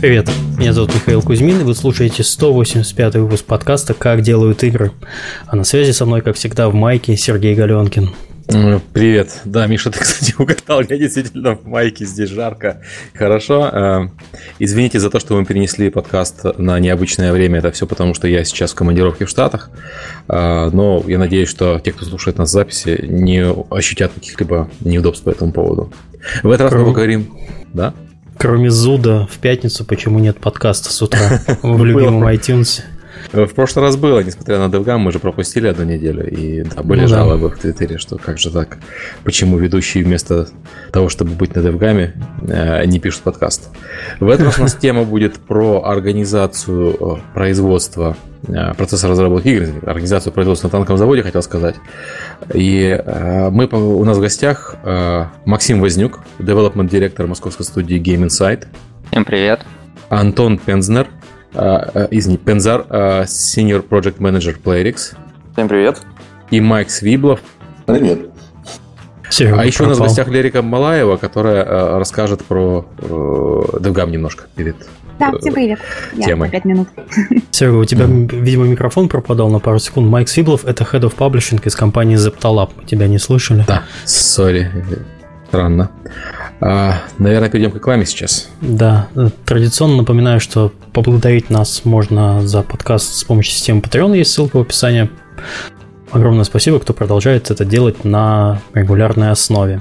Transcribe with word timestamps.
Привет, 0.00 0.30
меня 0.56 0.72
зовут 0.72 0.94
Михаил 0.94 1.22
Кузьмин, 1.22 1.60
и 1.60 1.64
вы 1.64 1.74
слушаете 1.74 2.22
185 2.22 3.16
выпуск 3.16 3.44
подкаста 3.44 3.94
«Как 3.94 4.22
делают 4.22 4.62
игры». 4.62 4.92
А 5.48 5.56
на 5.56 5.64
связи 5.64 5.90
со 5.90 6.06
мной, 6.06 6.20
как 6.20 6.36
всегда, 6.36 6.68
в 6.68 6.74
майке 6.74 7.16
Сергей 7.16 7.56
Галенкин. 7.56 8.10
Привет. 8.92 9.40
Да, 9.44 9.66
Миша, 9.66 9.90
ты, 9.92 9.98
кстати, 9.98 10.36
угадал. 10.38 10.82
Я 10.82 10.98
действительно 10.98 11.56
в 11.56 11.66
майке, 11.66 12.04
здесь 12.04 12.30
жарко. 12.30 12.80
Хорошо. 13.12 13.70
Э, 13.72 14.08
извините 14.60 15.00
за 15.00 15.10
то, 15.10 15.18
что 15.18 15.34
мы 15.34 15.44
перенесли 15.44 15.90
подкаст 15.90 16.44
на 16.58 16.78
необычное 16.78 17.32
время. 17.32 17.58
Это 17.58 17.72
все 17.72 17.84
потому, 17.88 18.14
что 18.14 18.28
я 18.28 18.44
сейчас 18.44 18.70
в 18.70 18.76
командировке 18.76 19.24
в 19.24 19.28
Штатах. 19.28 19.68
Э, 20.28 20.70
но 20.72 21.02
я 21.08 21.18
надеюсь, 21.18 21.48
что 21.48 21.80
те, 21.80 21.90
кто 21.90 22.04
слушает 22.04 22.38
нас 22.38 22.50
в 22.50 22.52
записи, 22.52 23.04
не 23.04 23.44
ощутят 23.70 24.12
каких-либо 24.12 24.70
неудобств 24.78 25.24
по 25.24 25.30
этому 25.30 25.50
поводу. 25.50 25.92
В 26.44 26.50
этот 26.52 26.72
раз 26.72 26.80
мы 26.80 26.86
поговорим... 26.86 27.36
Да? 27.74 27.92
Кроме 28.38 28.70
Зуда 28.70 29.26
в 29.30 29.38
пятницу, 29.38 29.84
почему 29.84 30.20
нет 30.20 30.38
подкаста 30.38 30.92
с 30.92 31.02
утра 31.02 31.42
в 31.62 31.84
любимом 31.84 32.24
iTunes? 32.28 32.82
В 33.32 33.48
прошлый 33.48 33.84
раз 33.84 33.96
было, 33.96 34.20
несмотря 34.20 34.58
на 34.58 34.74
DevGam, 34.74 34.98
мы 34.98 35.12
же 35.12 35.18
пропустили 35.18 35.68
одну 35.68 35.84
неделю, 35.84 36.26
и 36.26 36.62
да, 36.62 36.82
были 36.82 37.02
ну, 37.02 37.08
жалобы 37.08 37.50
да. 37.50 37.54
в 37.54 37.58
Твиттере, 37.58 37.98
что 37.98 38.16
как 38.16 38.38
же 38.38 38.50
так, 38.50 38.78
почему 39.22 39.58
ведущие 39.58 40.02
вместо 40.02 40.48
того, 40.92 41.10
чтобы 41.10 41.32
быть 41.32 41.54
на 41.54 41.60
DevGam, 41.60 42.12
э, 42.48 42.84
не 42.86 42.98
пишут 42.98 43.22
подкаст. 43.22 43.68
В 44.18 44.30
этот 44.30 44.46
раз 44.46 44.58
у 44.58 44.62
нас 44.62 44.74
тема 44.80 45.04
будет 45.04 45.36
про 45.36 45.84
организацию 45.84 46.96
э, 46.98 47.34
производства 47.34 48.16
э, 48.46 48.72
процесса 48.72 49.08
разработки 49.08 49.48
игр, 49.48 49.86
организацию 49.86 50.32
производства 50.32 50.68
на 50.68 50.72
танковом 50.72 50.96
заводе, 50.96 51.22
хотел 51.22 51.42
сказать. 51.42 51.74
И 52.54 52.98
мы, 53.50 53.66
у 53.66 54.04
нас 54.04 54.16
в 54.16 54.20
гостях 54.20 54.76
Максим 55.44 55.80
Вознюк, 55.80 56.20
development 56.38 56.88
директор 56.88 57.26
московской 57.26 57.66
студии 57.66 58.00
Game 58.00 58.26
Insight. 58.26 58.66
Всем 59.10 59.24
привет. 59.24 59.60
Антон 60.08 60.56
Пензнер, 60.56 61.08
извини, 62.10 62.36
Пензар, 62.36 62.86
а, 62.88 63.22
Senior 63.24 63.86
Project 63.86 64.18
Manager 64.18 64.56
Playrix. 64.62 65.14
Всем 65.52 65.68
привет. 65.68 66.00
И 66.50 66.60
Майк 66.60 66.90
Свиблов. 66.90 67.40
Привет. 67.86 68.30
Серега 69.30 69.60
а 69.60 69.64
еще 69.64 69.78
пропал. 69.78 69.86
у 69.86 69.90
нас 69.90 69.98
в 69.98 70.02
гостях 70.02 70.28
Лерика 70.28 70.62
Малаева, 70.62 71.16
которая 71.16 71.64
э, 71.64 71.98
расскажет 71.98 72.44
про 72.44 72.86
э, 72.98 73.04
DevGam 73.04 74.10
немножко 74.10 74.44
перед 74.54 74.76
Да, 75.18 75.32
всем 75.38 75.52
привет. 75.52 75.80
Темой. 76.16 76.48
Я 76.48 76.52
5 76.52 76.64
минут. 76.64 76.88
Серега, 77.50 77.76
у 77.76 77.84
тебя, 77.84 78.06
видимо, 78.06 78.66
микрофон 78.66 79.08
пропадал 79.08 79.50
на 79.50 79.58
пару 79.58 79.78
секунд. 79.78 80.08
Майк 80.08 80.28
Свиблов– 80.28 80.64
это 80.66 80.84
Head 80.84 81.02
of 81.02 81.16
Publishing 81.16 81.60
из 81.66 81.76
компании 81.76 82.16
Zeptalab. 82.16 82.70
Мы 82.76 82.84
тебя 82.84 83.06
не 83.06 83.18
слышали. 83.18 83.64
Да, 83.66 83.82
сори. 84.04 84.70
Странно. 85.48 85.90
А, 86.60 86.96
наверное, 87.18 87.48
перейдем 87.48 87.70
к 87.70 87.76
рекламе 87.76 88.04
сейчас. 88.04 88.50
Да, 88.60 89.08
традиционно 89.46 89.96
напоминаю, 89.96 90.40
что 90.40 90.72
поблагодарить 90.92 91.50
нас 91.50 91.84
можно 91.84 92.46
за 92.46 92.62
подкаст 92.62 93.14
с 93.14 93.24
помощью 93.24 93.54
системы 93.54 93.80
Patreon, 93.80 94.16
есть 94.16 94.32
ссылка 94.32 94.58
в 94.58 94.62
описании. 94.62 95.08
Огромное 96.10 96.44
спасибо, 96.44 96.80
кто 96.80 96.92
продолжает 96.92 97.50
это 97.50 97.64
делать 97.64 98.04
на 98.04 98.60
регулярной 98.74 99.30
основе. 99.30 99.80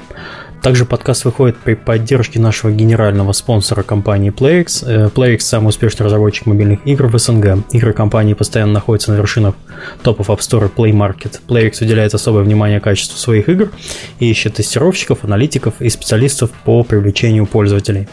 Также 0.62 0.86
подкаст 0.86 1.24
выходит 1.24 1.58
при 1.58 1.76
поддержке 1.76 2.40
нашего 2.40 2.72
генерального 2.72 3.32
спонсора 3.32 3.84
компании 3.84 4.32
PlayX. 4.32 4.84
Э, 4.86 5.10
PlayX– 5.10 5.40
самый 5.40 5.70
успешный 5.70 6.06
разработчик 6.06 6.46
мобильных 6.46 6.86
игр 6.86 7.08
в 7.08 7.18
СНГ. 7.18 7.64
Игры 7.72 7.94
компании 7.94 8.34
постоянно 8.34 8.74
находятся 8.74 9.12
на 9.12 9.18
вершинах 9.18 9.56
топов 10.02 10.30
App 10.30 10.40
Store 10.40 10.66
и 10.66 10.70
Play 10.70 10.92
Market. 10.92 11.40
PlayX 11.48 11.84
уделяет 11.84 12.14
особое 12.14 12.44
внимание 12.44 12.80
качеству 12.80 13.18
своих 13.18 13.50
игр 13.50 13.72
и 14.20 14.30
ищет 14.30 14.56
тестировщиков, 14.56 15.24
аналитиков 15.24 15.76
и 15.80 15.90
специалистов 15.90 16.52
по 16.66 16.84
привлечению 16.84 17.46
пользователей. 17.46 18.08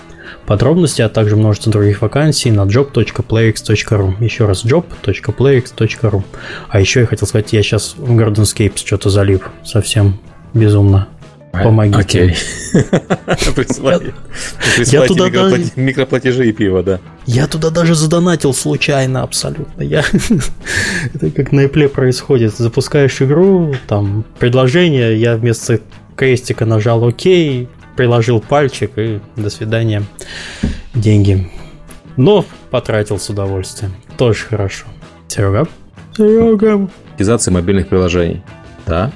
Подробности, 0.47 1.01
а 1.01 1.09
также 1.09 1.37
множество 1.37 1.73
других 1.73 2.03
вакансий 2.03 2.51
на 2.51 2.63
job.playx.ru. 2.63 4.23
Еще 4.23 4.47
раз 4.47 4.65
job.playx.ru. 4.65 6.23
А 6.69 6.81
еще 6.81 7.01
я 7.01 7.07
хотел 7.07 7.27
сказать, 7.27 7.53
я 7.53 7.63
сейчас 7.63 7.95
в 7.97 8.17
Gardenscapes 8.17 8.85
что-то 8.85 9.09
залип 9.09 9.45
совсем 9.65 10.21
безумно. 10.53 11.09
Помогите. 11.63 11.99
Окей. 11.99 12.37
Я 14.87 15.07
туда 15.07 15.31
даже... 15.31 15.65
микроплатежи 15.77 16.49
и 16.49 16.53
пиво, 16.53 16.83
да. 16.83 17.01
Я 17.27 17.47
туда 17.47 17.71
даже 17.71 17.95
задонатил 17.95 18.53
случайно 18.53 19.23
абсолютно. 19.23 19.83
Я... 19.83 20.05
Это 21.15 21.31
как 21.31 21.53
на 21.53 21.67
Apple 21.67 21.89
происходит. 21.89 22.57
Запускаешь 22.57 23.23
игру, 23.23 23.75
там 23.87 24.25
предложение, 24.39 25.19
я 25.19 25.37
вместо 25.37 25.81
крестика 26.17 26.65
нажал 26.65 27.05
ОК, 27.05 27.23
приложил 27.97 28.41
пальчик 28.41 28.93
и 28.97 29.21
до 29.37 29.51
свидания. 29.51 30.03
Деньги. 30.95 31.51
Но 32.17 32.45
потратил 32.71 33.19
с 33.19 33.29
удовольствием. 33.29 33.95
Тоже 34.17 34.45
хорошо. 34.45 34.87
Серега? 35.29 35.67
Серега. 36.17 36.89
Монетизация 37.11 37.53
мобильных 37.53 37.89
приложений. 37.89 38.43
Да? 38.87 39.13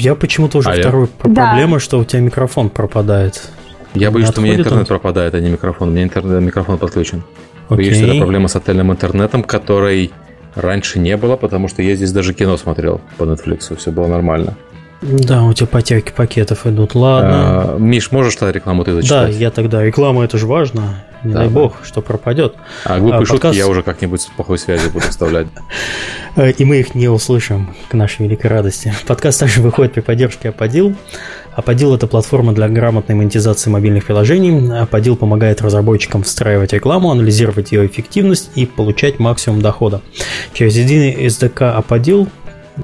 Я 0.00 0.14
почему-то 0.14 0.58
уже 0.58 0.70
Алло. 0.70 0.80
вторую 0.80 1.08
да. 1.24 1.48
проблема, 1.50 1.78
что 1.78 1.98
у 1.98 2.04
тебя 2.04 2.20
микрофон 2.20 2.70
пропадает. 2.70 3.50
Я 3.94 4.10
боюсь, 4.10 4.28
что 4.28 4.40
у 4.40 4.44
меня 4.44 4.54
интернет 4.54 4.80
он? 4.80 4.86
пропадает, 4.86 5.34
а 5.34 5.40
не 5.40 5.50
микрофон. 5.50 5.88
У 5.88 5.92
меня 5.92 6.04
интернет, 6.04 6.40
микрофон 6.40 6.78
подключен. 6.78 7.22
Окей. 7.68 7.84
Боюсь, 7.86 7.96
что 7.98 8.06
это 8.06 8.18
проблема 8.18 8.48
с 8.48 8.56
отельным 8.56 8.92
интернетом, 8.92 9.42
которой 9.42 10.10
раньше 10.54 10.98
не 10.98 11.16
было, 11.16 11.36
потому 11.36 11.68
что 11.68 11.82
я 11.82 11.94
здесь 11.94 12.12
даже 12.12 12.34
кино 12.34 12.56
смотрел 12.56 13.00
по 13.18 13.24
Netflix, 13.24 13.76
все 13.76 13.92
было 13.92 14.06
нормально. 14.06 14.56
Да, 15.02 15.44
у 15.44 15.52
тебя 15.52 15.66
потерки 15.66 16.12
пакетов 16.12 16.66
идут. 16.66 16.94
Ладно. 16.94 17.30
А, 17.32 17.76
Миш, 17.78 18.10
можешь 18.12 18.36
тогда 18.36 18.52
рекламу 18.52 18.84
ты 18.84 18.92
зачитать? 18.92 19.32
Да, 19.32 19.38
я 19.38 19.50
тогда. 19.50 19.82
Реклама 19.82 20.24
это 20.24 20.36
же 20.36 20.46
важно. 20.46 21.02
Не 21.22 21.34
да, 21.34 21.40
дай 21.40 21.48
бог, 21.48 21.76
что 21.84 22.00
пропадет. 22.00 22.54
А 22.84 22.98
глупые 22.98 23.22
а, 23.22 23.26
шутки 23.26 23.32
подкаст... 23.32 23.56
я 23.56 23.68
уже 23.68 23.82
как-нибудь 23.82 24.22
с 24.22 24.26
плохой 24.26 24.58
связи 24.58 24.88
буду 24.88 25.06
вставлять. 25.06 25.48
И 26.58 26.64
мы 26.64 26.80
их 26.80 26.94
не 26.94 27.08
услышим, 27.08 27.74
к 27.90 27.94
нашей 27.94 28.22
великой 28.22 28.46
радости. 28.46 28.94
Подкаст 29.06 29.40
также 29.40 29.60
выходит 29.60 29.92
при 29.92 30.00
поддержке 30.00 30.48
Аподил. 30.48 30.94
Аподил– 31.54 31.94
это 31.96 32.06
платформа 32.06 32.52
для 32.52 32.68
грамотной 32.68 33.14
монетизации 33.16 33.68
мобильных 33.68 34.06
приложений. 34.06 34.80
Аподил 34.80 35.16
помогает 35.16 35.60
разработчикам 35.60 36.22
встраивать 36.22 36.72
рекламу, 36.72 37.10
анализировать 37.10 37.72
ее 37.72 37.86
эффективность 37.86 38.50
и 38.54 38.64
получать 38.64 39.18
максимум 39.18 39.60
дохода. 39.60 40.00
Через 40.54 40.76
единый 40.76 41.12
SDK 41.26 41.72
Аподил 41.72 42.28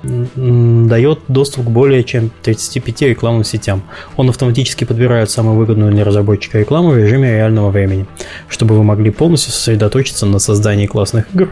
дает 0.03 1.21
доступ 1.29 1.67
к 1.67 1.69
более 1.69 2.05
чем 2.05 2.31
35 2.43 3.03
рекламным 3.03 3.45
сетям. 3.45 3.83
Он 4.17 4.29
автоматически 4.29 4.85
подбирает 4.85 5.31
самую 5.31 5.57
выгодную 5.57 5.93
для 5.93 6.05
разработчика 6.05 6.59
рекламу 6.59 6.91
в 6.91 6.99
режиме 6.99 7.37
реального 7.37 7.71
времени, 7.71 8.07
чтобы 8.49 8.77
вы 8.77 8.85
могли 8.85 9.11
полностью 9.11 9.53
сосредоточиться 9.53 10.27
на 10.27 10.39
создании 10.39 10.87
классных 10.87 11.27
игр, 11.35 11.51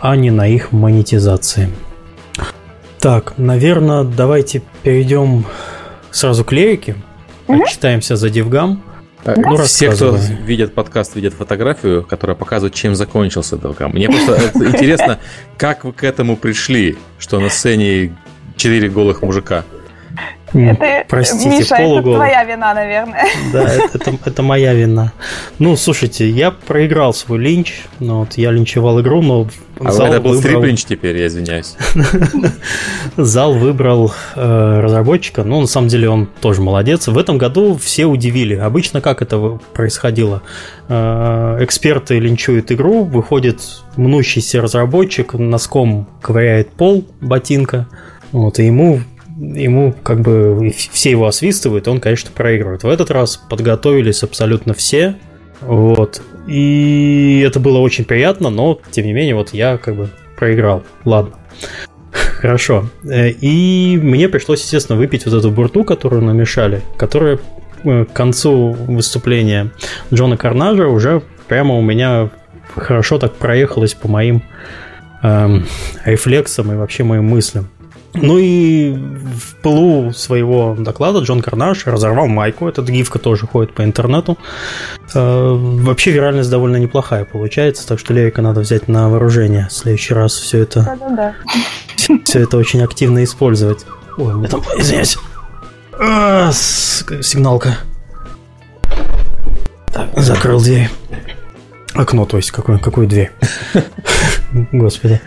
а 0.00 0.16
не 0.16 0.30
на 0.30 0.46
их 0.48 0.72
монетизации. 0.72 1.70
Так, 2.98 3.34
наверное, 3.36 4.04
давайте 4.04 4.62
перейдем 4.82 5.44
сразу 6.10 6.44
к 6.44 6.52
лирике. 6.52 6.96
Отчитаемся 7.46 8.16
за 8.16 8.28
DevGam. 8.28 8.78
Э, 8.78 8.95
ну, 9.36 9.56
Все, 9.64 9.90
кто 9.90 10.16
видят 10.44 10.74
подкаст, 10.74 11.16
видят 11.16 11.34
фотографию, 11.34 12.04
которая 12.04 12.36
показывает, 12.36 12.74
чем 12.74 12.94
закончился 12.94 13.56
Долгам. 13.56 13.92
Мне 13.92 14.08
просто 14.08 14.50
интересно, 14.68 15.18
как 15.56 15.84
вы 15.84 15.92
к 15.92 16.04
этому 16.04 16.36
пришли, 16.36 16.96
что 17.18 17.40
на 17.40 17.48
сцене 17.48 18.14
четыре 18.56 18.88
голых 18.88 19.22
мужика. 19.22 19.64
Это, 20.52 21.04
Простите, 21.08 21.50
Миша, 21.50 21.76
полуголый. 21.76 22.00
это 22.00 22.16
твоя 22.16 22.44
вина, 22.44 22.74
наверное. 22.74 23.24
Да, 23.52 23.62
это, 23.64 23.98
это, 23.98 24.18
это 24.24 24.42
моя 24.42 24.74
вина. 24.74 25.12
Ну, 25.58 25.76
слушайте, 25.76 26.28
я 26.30 26.50
проиграл 26.50 27.12
свой 27.12 27.38
линч. 27.38 27.82
Ну, 28.00 28.20
вот 28.20 28.34
я 28.34 28.50
линчевал 28.50 29.00
игру, 29.00 29.22
но 29.22 29.48
а 29.80 29.92
зал 29.92 30.06
это 30.06 30.20
был 30.20 30.32
выбрал... 30.32 30.40
стрип-линч 30.40 30.84
теперь, 30.84 31.18
я 31.18 31.26
извиняюсь. 31.26 31.76
Зал 33.16 33.52
выбрал 33.52 34.12
э, 34.34 34.80
разработчика. 34.80 35.44
Ну, 35.44 35.60
на 35.60 35.66
самом 35.66 35.88
деле, 35.88 36.08
он 36.08 36.28
тоже 36.40 36.62
молодец. 36.62 37.08
В 37.08 37.18
этом 37.18 37.36
году 37.36 37.76
все 37.76 38.06
удивили. 38.06 38.54
Обычно 38.54 39.02
как 39.02 39.20
это 39.20 39.58
происходило? 39.74 40.42
Э, 40.88 41.58
эксперты 41.60 42.18
линчуют 42.18 42.72
игру, 42.72 43.04
выходит 43.04 43.60
мнущийся 43.96 44.62
разработчик, 44.62 45.34
носком 45.34 46.08
ковыряет 46.22 46.70
пол 46.70 47.06
ботинка, 47.20 47.86
вот, 48.32 48.58
и 48.58 48.66
ему 48.66 49.00
ему 49.36 49.94
как 50.02 50.20
бы 50.20 50.72
все 50.90 51.10
его 51.10 51.26
освистывают, 51.26 51.88
он, 51.88 52.00
конечно, 52.00 52.30
проигрывает. 52.34 52.82
В 52.82 52.88
этот 52.88 53.10
раз 53.10 53.36
подготовились 53.36 54.22
абсолютно 54.22 54.74
все, 54.74 55.16
вот, 55.60 56.22
и 56.46 57.42
это 57.46 57.60
было 57.60 57.78
очень 57.78 58.04
приятно, 58.04 58.50
но, 58.50 58.78
тем 58.90 59.06
не 59.06 59.12
менее, 59.12 59.34
вот 59.34 59.52
я 59.52 59.78
как 59.78 59.96
бы 59.96 60.08
проиграл. 60.36 60.82
Ладно. 61.04 61.34
Хорошо. 62.10 62.88
Э, 63.04 63.30
и 63.30 63.98
мне 64.00 64.28
пришлось, 64.28 64.62
естественно, 64.62 64.98
выпить 64.98 65.24
вот 65.26 65.34
эту 65.34 65.50
бурту, 65.50 65.84
которую 65.84 66.22
намешали, 66.22 66.82
которая 66.96 67.38
э, 67.84 68.04
к 68.04 68.12
концу 68.12 68.72
выступления 68.72 69.72
Джона 70.12 70.36
Карнажа 70.36 70.86
уже 70.88 71.22
прямо 71.48 71.76
у 71.76 71.82
меня 71.82 72.30
хорошо 72.74 73.18
так 73.18 73.34
проехалась 73.34 73.94
по 73.94 74.08
моим 74.08 74.42
эм, 75.22 75.66
рефлексам 76.04 76.72
и 76.72 76.76
вообще 76.76 77.04
моим 77.04 77.24
мыслям. 77.24 77.68
Ну 78.16 78.38
и 78.38 78.92
в 78.92 79.56
пылу 79.62 80.12
своего 80.12 80.74
доклада 80.78 81.20
Джон 81.20 81.42
Карнаш 81.42 81.86
разорвал 81.86 82.26
майку. 82.26 82.68
Этот 82.68 82.88
гифка 82.88 83.18
тоже 83.18 83.46
ходит 83.46 83.74
по 83.74 83.84
интернету. 83.84 84.38
Э, 85.14 85.54
вообще 85.54 86.10
виральность 86.10 86.50
довольно 86.50 86.76
неплохая 86.76 87.24
получается, 87.24 87.86
так 87.86 87.98
что 87.98 88.14
Левика 88.14 88.42
надо 88.42 88.60
взять 88.60 88.88
на 88.88 89.08
вооружение. 89.08 89.68
В 89.68 89.72
следующий 89.72 90.14
раз 90.14 90.34
все 90.34 90.60
это... 90.60 90.82
Да-да-да. 90.82 91.34
Все 92.24 92.40
это 92.40 92.56
очень 92.56 92.82
активно 92.82 93.24
использовать. 93.24 93.84
Ой, 94.16 94.34
у 94.34 94.38
меня 94.38 94.48
там, 94.48 94.62
извиняюсь. 94.78 95.18
А, 95.98 96.52
сигналка. 96.52 97.78
Так, 99.92 100.08
закрыл 100.16 100.60
дверь. 100.60 100.90
Окно, 101.96 102.26
то 102.26 102.36
есть, 102.36 102.50
какой, 102.50 102.78
какую 102.78 103.06
дверь? 103.06 103.32
Господи. 104.72 105.20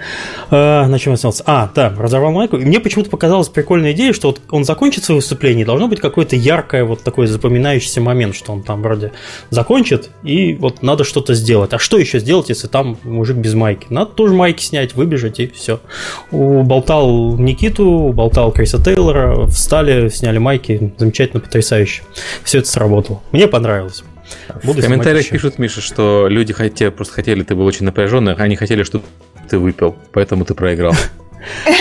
А, 0.52 0.88
на 0.88 1.00
чем 1.00 1.12
я 1.12 1.16
остался? 1.16 1.44
А, 1.46 1.70
да, 1.74 1.94
разорвал 1.98 2.32
майку. 2.32 2.58
И 2.58 2.66
мне 2.66 2.80
почему-то 2.80 3.10
показалась 3.10 3.50
прикольная 3.50 3.94
идея, 3.94 4.14
что 4.14 4.30
вот 4.30 4.42
он 4.50 4.64
закончит 4.64 5.04
свое 5.04 5.20
выступление, 5.20 5.64
и 5.64 5.66
должно 5.66 5.88
быть 5.88 6.00
какое-то 6.00 6.36
яркое, 6.36 6.84
вот 6.84 7.04
такой 7.04 7.28
запоминающийся 7.28 8.02
момент, 8.02 8.36
что 8.36 8.54
он 8.54 8.64
там 8.64 8.82
вроде 8.82 9.12
закончит, 9.50 10.10
и 10.24 10.54
вот 10.56 10.82
надо 10.84 11.04
что-то 11.04 11.34
сделать. 11.34 11.74
А 11.74 11.80
что 11.80 11.98
еще 11.98 12.20
сделать, 12.20 12.50
если 12.50 12.68
там 12.68 12.98
мужик 13.04 13.38
без 13.38 13.54
майки? 13.54 13.88
Надо 13.90 14.12
тоже 14.12 14.34
майки 14.34 14.62
снять, 14.62 14.94
выбежать, 14.96 15.40
и 15.40 15.48
все. 15.48 15.80
Уболтал 16.32 17.38
Никиту, 17.38 17.86
уболтал 17.86 18.52
Криса 18.52 18.84
Тейлора, 18.84 19.48
встали, 19.48 20.10
сняли 20.10 20.38
майки. 20.38 20.94
Замечательно, 20.98 21.42
потрясающе. 21.42 22.04
Все 22.44 22.60
это 22.60 22.68
сработало. 22.68 23.22
Мне 23.32 23.48
понравилось. 23.48 24.04
Буду 24.64 24.82
в 24.82 24.84
комментариях 24.84 25.30
пишут, 25.30 25.60
Миша, 25.60 25.82
что 25.82 26.28
люди 26.30 26.54
хотели, 26.54 26.90
просто 26.90 27.14
хотели, 27.14 27.44
ты 27.44 27.56
был 27.56 27.66
очень 27.66 27.86
напряженный, 27.86 28.34
они 28.34 28.56
хотели, 28.56 28.84
чтобы 28.84 29.06
ты 29.50 29.58
выпил, 29.58 29.96
поэтому 30.12 30.46
ты 30.46 30.54
проиграл. 30.54 30.94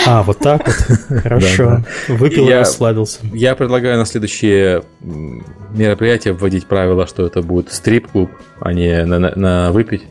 А, 0.05 0.23
вот 0.23 0.39
так 0.39 0.65
вот. 0.65 1.21
Хорошо. 1.23 1.83
Выпил 2.07 2.47
и 2.47 2.53
расслабился. 2.53 3.19
Я 3.33 3.55
предлагаю 3.55 3.97
на 3.97 4.05
следующее 4.05 4.83
мероприятие 5.01 6.33
вводить 6.33 6.65
правило, 6.65 7.07
что 7.07 7.25
это 7.25 7.41
будет 7.41 7.71
стрип-клуб, 7.71 8.31
а 8.59 8.73
не 8.73 9.03
на, 9.05 9.71
выпить. 9.71 10.03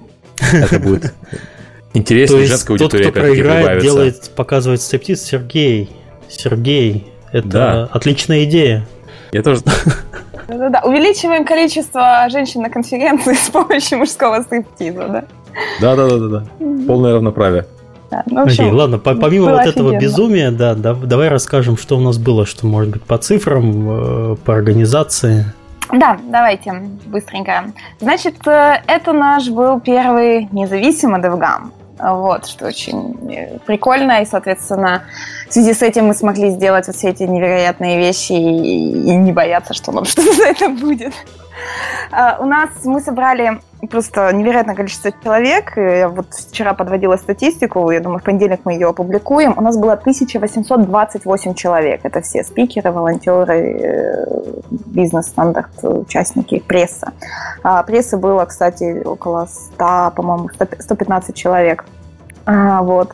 Это 0.52 0.78
будет 0.80 1.14
интереснее 1.94 2.46
женская 2.46 2.74
аудитория. 2.74 3.04
Тот, 3.04 3.12
кто 3.12 3.20
проиграет, 3.20 3.82
делает, 3.82 4.30
показывает 4.36 4.82
стриптиз 4.82 5.22
Сергей. 5.22 5.90
Сергей, 6.28 7.06
это 7.32 7.84
отличная 7.84 8.44
идея. 8.44 8.86
Я 9.32 9.42
тоже 9.42 9.62
да-да-да. 10.48 10.80
Увеличиваем 10.84 11.44
количество 11.44 12.26
женщин 12.30 12.62
на 12.62 12.70
конференции 12.70 13.34
с 13.34 13.50
помощью 13.50 13.98
мужского 13.98 14.42
стриптиза, 14.42 15.08
да? 15.08 15.24
Да-да-да-да. 15.80 16.44
Полное 16.86 17.14
равноправие. 17.14 17.66
Да, 18.10 18.22
ну, 18.26 18.42
общем, 18.42 18.64
Окей, 18.64 18.72
ладно, 18.72 18.98
помимо 18.98 19.50
вот 19.50 19.66
этого 19.66 19.90
офигенно. 19.90 20.00
безумия, 20.00 20.50
да, 20.50 20.74
да, 20.74 20.94
давай 20.94 21.28
расскажем, 21.28 21.76
что 21.76 21.98
у 21.98 22.00
нас 22.00 22.16
было, 22.16 22.46
что 22.46 22.66
может 22.66 22.90
быть 22.90 23.02
по 23.02 23.18
цифрам, 23.18 24.32
э, 24.32 24.36
по 24.36 24.54
организации. 24.54 25.44
Да, 25.92 26.18
давайте 26.30 26.72
быстренько. 27.06 27.72
Значит, 28.00 28.46
э, 28.46 28.80
это 28.86 29.12
наш 29.12 29.50
был 29.50 29.80
первый 29.80 30.48
независимый 30.52 31.20
DevGam. 31.20 31.70
Вот, 31.98 32.46
что 32.46 32.66
очень 32.66 33.32
э, 33.32 33.58
прикольно, 33.66 34.22
и, 34.22 34.26
соответственно, 34.26 35.02
в 35.48 35.52
связи 35.52 35.74
с 35.74 35.82
этим 35.82 36.06
мы 36.06 36.14
смогли 36.14 36.50
сделать 36.50 36.86
вот 36.86 36.96
все 36.96 37.08
эти 37.10 37.24
невероятные 37.24 37.98
вещи 37.98 38.32
и, 38.32 39.10
и 39.10 39.16
не 39.16 39.32
бояться, 39.32 39.74
что 39.74 39.92
нам 39.92 40.04
что-то 40.06 40.32
за 40.32 40.44
это 40.44 40.68
будет. 40.68 41.14
Uh, 42.10 42.42
у 42.42 42.46
нас 42.46 42.70
мы 42.84 43.00
собрали 43.00 43.60
просто 43.90 44.32
невероятное 44.32 44.74
количество 44.74 45.12
человек. 45.22 45.76
Я 45.76 46.08
вот 46.08 46.32
вчера 46.34 46.74
подводила 46.74 47.16
статистику, 47.16 47.90
я 47.90 48.00
думаю, 48.00 48.18
в 48.18 48.22
понедельник 48.22 48.60
мы 48.64 48.72
ее 48.72 48.88
опубликуем. 48.88 49.54
У 49.56 49.60
нас 49.60 49.76
было 49.76 49.92
1828 49.92 51.54
человек. 51.54 52.00
Это 52.02 52.20
все 52.20 52.42
спикеры, 52.42 52.90
волонтеры, 52.90 53.54
э, 53.54 54.26
бизнес-стандарт, 54.70 55.70
участники, 55.82 56.60
пресса. 56.60 57.12
А 57.62 57.82
прессы 57.82 58.16
было, 58.16 58.44
кстати, 58.44 59.02
около 59.04 59.46
100, 59.46 60.12
по-моему, 60.16 60.48
115 60.78 61.36
человек. 61.36 61.84
А, 62.46 62.82
вот. 62.82 63.12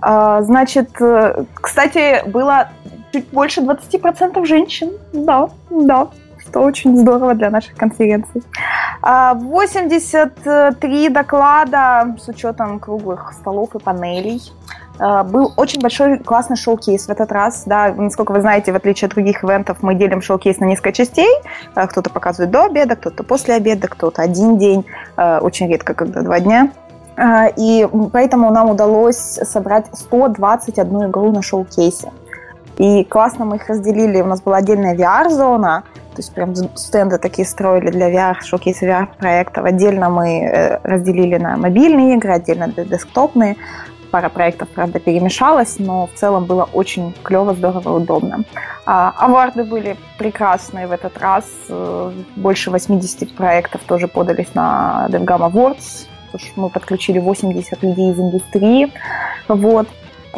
А, 0.00 0.42
значит, 0.42 0.90
э, 1.00 1.44
кстати, 1.54 2.28
было 2.28 2.68
чуть 3.12 3.28
больше 3.30 3.62
20% 3.62 4.44
женщин. 4.44 4.92
Да, 5.12 5.48
да 5.70 6.08
что 6.48 6.60
очень 6.60 6.96
здорово 6.96 7.34
для 7.34 7.50
наших 7.50 7.76
конференций. 7.76 8.42
83 9.02 10.36
а, 10.46 11.10
доклада 11.10 12.16
с 12.18 12.28
учетом 12.28 12.80
круглых 12.80 13.32
столов 13.32 13.74
и 13.74 13.78
панелей. 13.78 14.40
А, 14.98 15.24
был 15.24 15.52
очень 15.56 15.80
большой 15.80 16.18
классный 16.18 16.56
шоу-кейс 16.56 17.06
в 17.06 17.10
этот 17.10 17.30
раз. 17.32 17.64
Да, 17.66 17.92
насколько 17.94 18.32
вы 18.32 18.40
знаете, 18.40 18.72
в 18.72 18.76
отличие 18.76 19.08
от 19.08 19.14
других 19.14 19.44
ивентов, 19.44 19.78
мы 19.82 19.94
делим 19.94 20.22
шоу-кейс 20.22 20.58
на 20.58 20.64
несколько 20.64 20.92
частей. 20.92 21.30
А, 21.74 21.86
кто-то 21.86 22.10
показывает 22.10 22.50
до 22.50 22.64
обеда, 22.64 22.96
кто-то 22.96 23.22
после 23.22 23.54
обеда, 23.54 23.88
кто-то 23.88 24.22
один 24.22 24.58
день. 24.58 24.86
Очень 25.16 25.68
редко, 25.68 25.94
когда 25.94 26.22
два 26.22 26.40
дня. 26.40 26.70
И 27.56 27.88
поэтому 28.12 28.52
нам 28.52 28.70
удалось 28.70 29.16
собрать 29.16 29.86
121 29.92 31.10
игру 31.10 31.32
на 31.32 31.42
шоу-кейсе. 31.42 32.12
И 32.78 33.04
классно 33.04 33.44
мы 33.44 33.56
их 33.56 33.68
разделили. 33.68 34.20
У 34.20 34.26
нас 34.26 34.40
была 34.40 34.58
отдельная 34.58 34.94
VR-зона, 34.94 35.82
то 36.18 36.20
есть 36.22 36.32
прям 36.32 36.54
стенды 36.76 37.18
такие 37.18 37.46
строили 37.46 37.90
для 37.90 38.10
VR, 38.10 38.36
шоу-кейс 38.40 38.82
VR-проектов. 38.82 39.64
Отдельно 39.64 40.08
мы 40.08 40.44
э, 40.44 40.80
разделили 40.84 41.36
на 41.36 41.56
мобильные 41.56 42.14
игры, 42.14 42.32
отдельно 42.32 42.68
десктопные. 42.68 43.56
Пара 44.10 44.28
проектов, 44.28 44.68
правда, 44.70 45.00
перемешалась, 45.00 45.76
но 45.78 46.06
в 46.06 46.14
целом 46.14 46.46
было 46.46 46.68
очень 46.72 47.14
клево, 47.22 47.52
здорово, 47.52 47.96
удобно. 47.96 48.44
А, 48.86 49.12
аварды 49.18 49.64
были 49.64 49.96
прекрасные 50.16 50.86
в 50.86 50.92
этот 50.92 51.18
раз. 51.18 51.44
Э, 51.68 52.12
больше 52.36 52.70
80 52.70 53.34
проектов 53.34 53.82
тоже 53.86 54.08
подались 54.08 54.54
на 54.54 55.08
DevGam 55.10 55.52
Awards. 55.52 56.06
Мы 56.56 56.70
подключили 56.70 57.18
80 57.18 57.82
людей 57.82 58.12
из 58.12 58.18
индустрии. 58.18 58.92
Вот. 59.48 59.88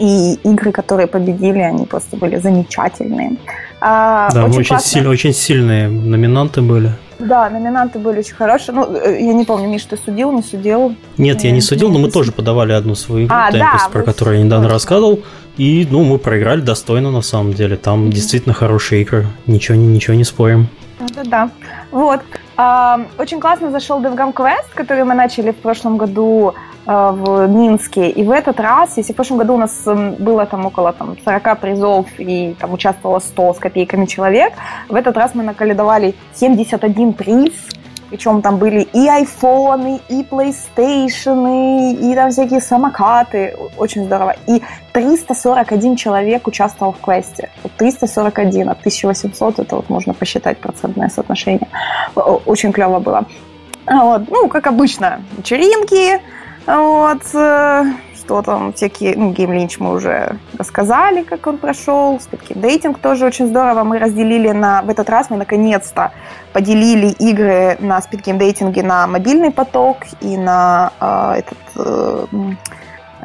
И 0.00 0.35
игры, 0.44 0.73
которые 0.73 1.06
победили, 1.06 1.58
они 1.58 1.85
просто 1.85 2.17
были 2.17 2.37
замечательные. 2.37 3.37
А, 3.81 4.31
да, 4.32 4.47
очень, 4.47 4.61
очень, 4.61 4.79
сильно, 4.81 5.11
очень 5.11 5.32
сильные 5.35 5.88
номинанты 5.88 6.62
были. 6.62 6.93
Да, 7.19 7.50
номинанты 7.50 7.99
были 7.99 8.20
очень 8.20 8.35
хорошие. 8.35 8.75
Ну, 8.75 8.97
э, 8.97 9.20
я 9.20 9.35
не 9.35 9.44
помню, 9.44 9.69
Миш, 9.69 9.85
ты 9.85 9.97
судил, 9.97 10.32
не 10.32 10.43
судил? 10.43 10.94
Нет, 11.19 11.44
я 11.44 11.50
не 11.50 11.61
судил, 11.61 11.91
но 11.91 11.99
мы 11.99 12.11
тоже 12.11 12.32
подавали 12.32 12.73
одну 12.73 12.94
свою 12.94 13.26
игру, 13.26 13.37
а, 13.37 13.50
Tempest, 13.50 13.58
да, 13.58 13.88
про 13.93 14.02
которую 14.02 14.38
я 14.38 14.44
недавно 14.44 14.69
рассказывал. 14.69 15.20
И, 15.58 15.87
ну, 15.91 16.05
мы 16.05 16.19
проиграли 16.19 16.62
достойно, 16.62 17.11
на 17.11 17.20
самом 17.20 17.52
деле. 17.52 17.76
Там 17.76 18.07
mm-hmm. 18.07 18.12
действительно 18.12 18.54
хорошие 18.54 19.02
игры. 19.02 19.26
Ничего, 19.47 19.76
ничего 19.76 20.14
не 20.14 20.25
спорим. 20.25 20.69
Да-да-да. 20.99 21.50
Вот. 21.90 22.20
А, 22.56 23.00
очень 23.18 23.40
классно 23.40 23.70
зашел 23.70 24.00
DevGam 24.00 24.32
Quest, 24.32 24.75
который 24.75 25.04
мы 25.04 25.14
начали 25.14 25.50
в 25.50 25.56
прошлом 25.56 25.97
году 25.97 26.54
а, 26.87 27.12
в 27.12 27.49
Минске. 27.49 28.11
И 28.11 28.23
в 28.23 28.30
этот 28.30 28.61
раз, 28.61 28.97
если 28.97 29.12
в 29.12 29.16
прошлом 29.16 29.38
году 29.38 29.54
у 29.54 29.59
нас 29.59 29.85
было 30.18 30.47
там 30.47 30.66
около 30.66 30.92
там, 30.92 31.16
40 31.25 31.59
призов 31.59 32.06
и 32.18 32.54
там 32.59 32.73
участвовало 32.73 33.18
100 33.18 33.54
с 33.54 33.59
копейками 33.59 34.06
человек, 34.06 34.52
в 34.88 34.94
этот 34.94 35.16
раз 35.16 35.35
мы 35.35 35.42
накаледовали 35.42 36.14
71 36.35 37.12
приз 37.12 37.52
причем 38.11 38.43
там 38.43 38.59
были 38.59 38.81
и 38.81 39.09
айфоны, 39.09 40.00
и 40.09 40.23
PlayStation, 40.23 41.93
и 41.93 42.14
там 42.14 42.31
всякие 42.31 42.61
самокаты. 42.61 43.57
Очень 43.79 44.05
здорово. 44.05 44.37
И 44.49 44.62
341 44.93 45.97
человек 45.97 46.47
участвовал 46.49 46.93
в 46.93 47.00
квесте. 47.00 47.50
Вот 47.62 47.73
341 47.76 48.69
от 48.69 48.79
1800, 48.81 49.61
это 49.61 49.76
вот 49.76 49.88
можно 49.88 50.12
посчитать 50.12 50.59
процентное 50.59 51.09
соотношение. 51.09 51.69
Очень 52.14 52.73
клево 52.73 52.99
было. 52.99 53.25
Вот. 53.87 54.23
Ну, 54.29 54.49
как 54.49 54.67
обычно, 54.67 55.23
вечеринки, 55.37 56.21
вот, 56.67 57.23
э, 57.35 57.85
что 58.30 58.42
там 58.42 58.72
всякие, 58.72 59.16
ну, 59.16 59.32
Game 59.32 59.50
Lynch 59.50 59.78
мы 59.80 59.92
уже 59.92 60.37
рассказали, 60.56 61.25
как 61.25 61.49
он 61.49 61.58
прошел, 61.58 62.16
Speed 62.18 62.54
Dating 62.54 62.96
тоже 63.02 63.26
очень 63.26 63.49
здорово, 63.49 63.82
мы 63.82 63.99
разделили 63.99 64.52
на, 64.52 64.82
в 64.82 64.88
этот 64.88 65.10
раз 65.10 65.30
мы 65.30 65.37
наконец-то 65.37 66.12
поделили 66.52 67.08
игры 67.08 67.76
на 67.80 67.99
Game 67.99 68.38
Dating 68.38 68.82
на 68.84 69.08
мобильный 69.08 69.50
поток 69.50 69.96
и 70.20 70.37
на 70.37 70.92
э, 71.00 71.40
этот 71.40 71.58
э, 71.75 72.26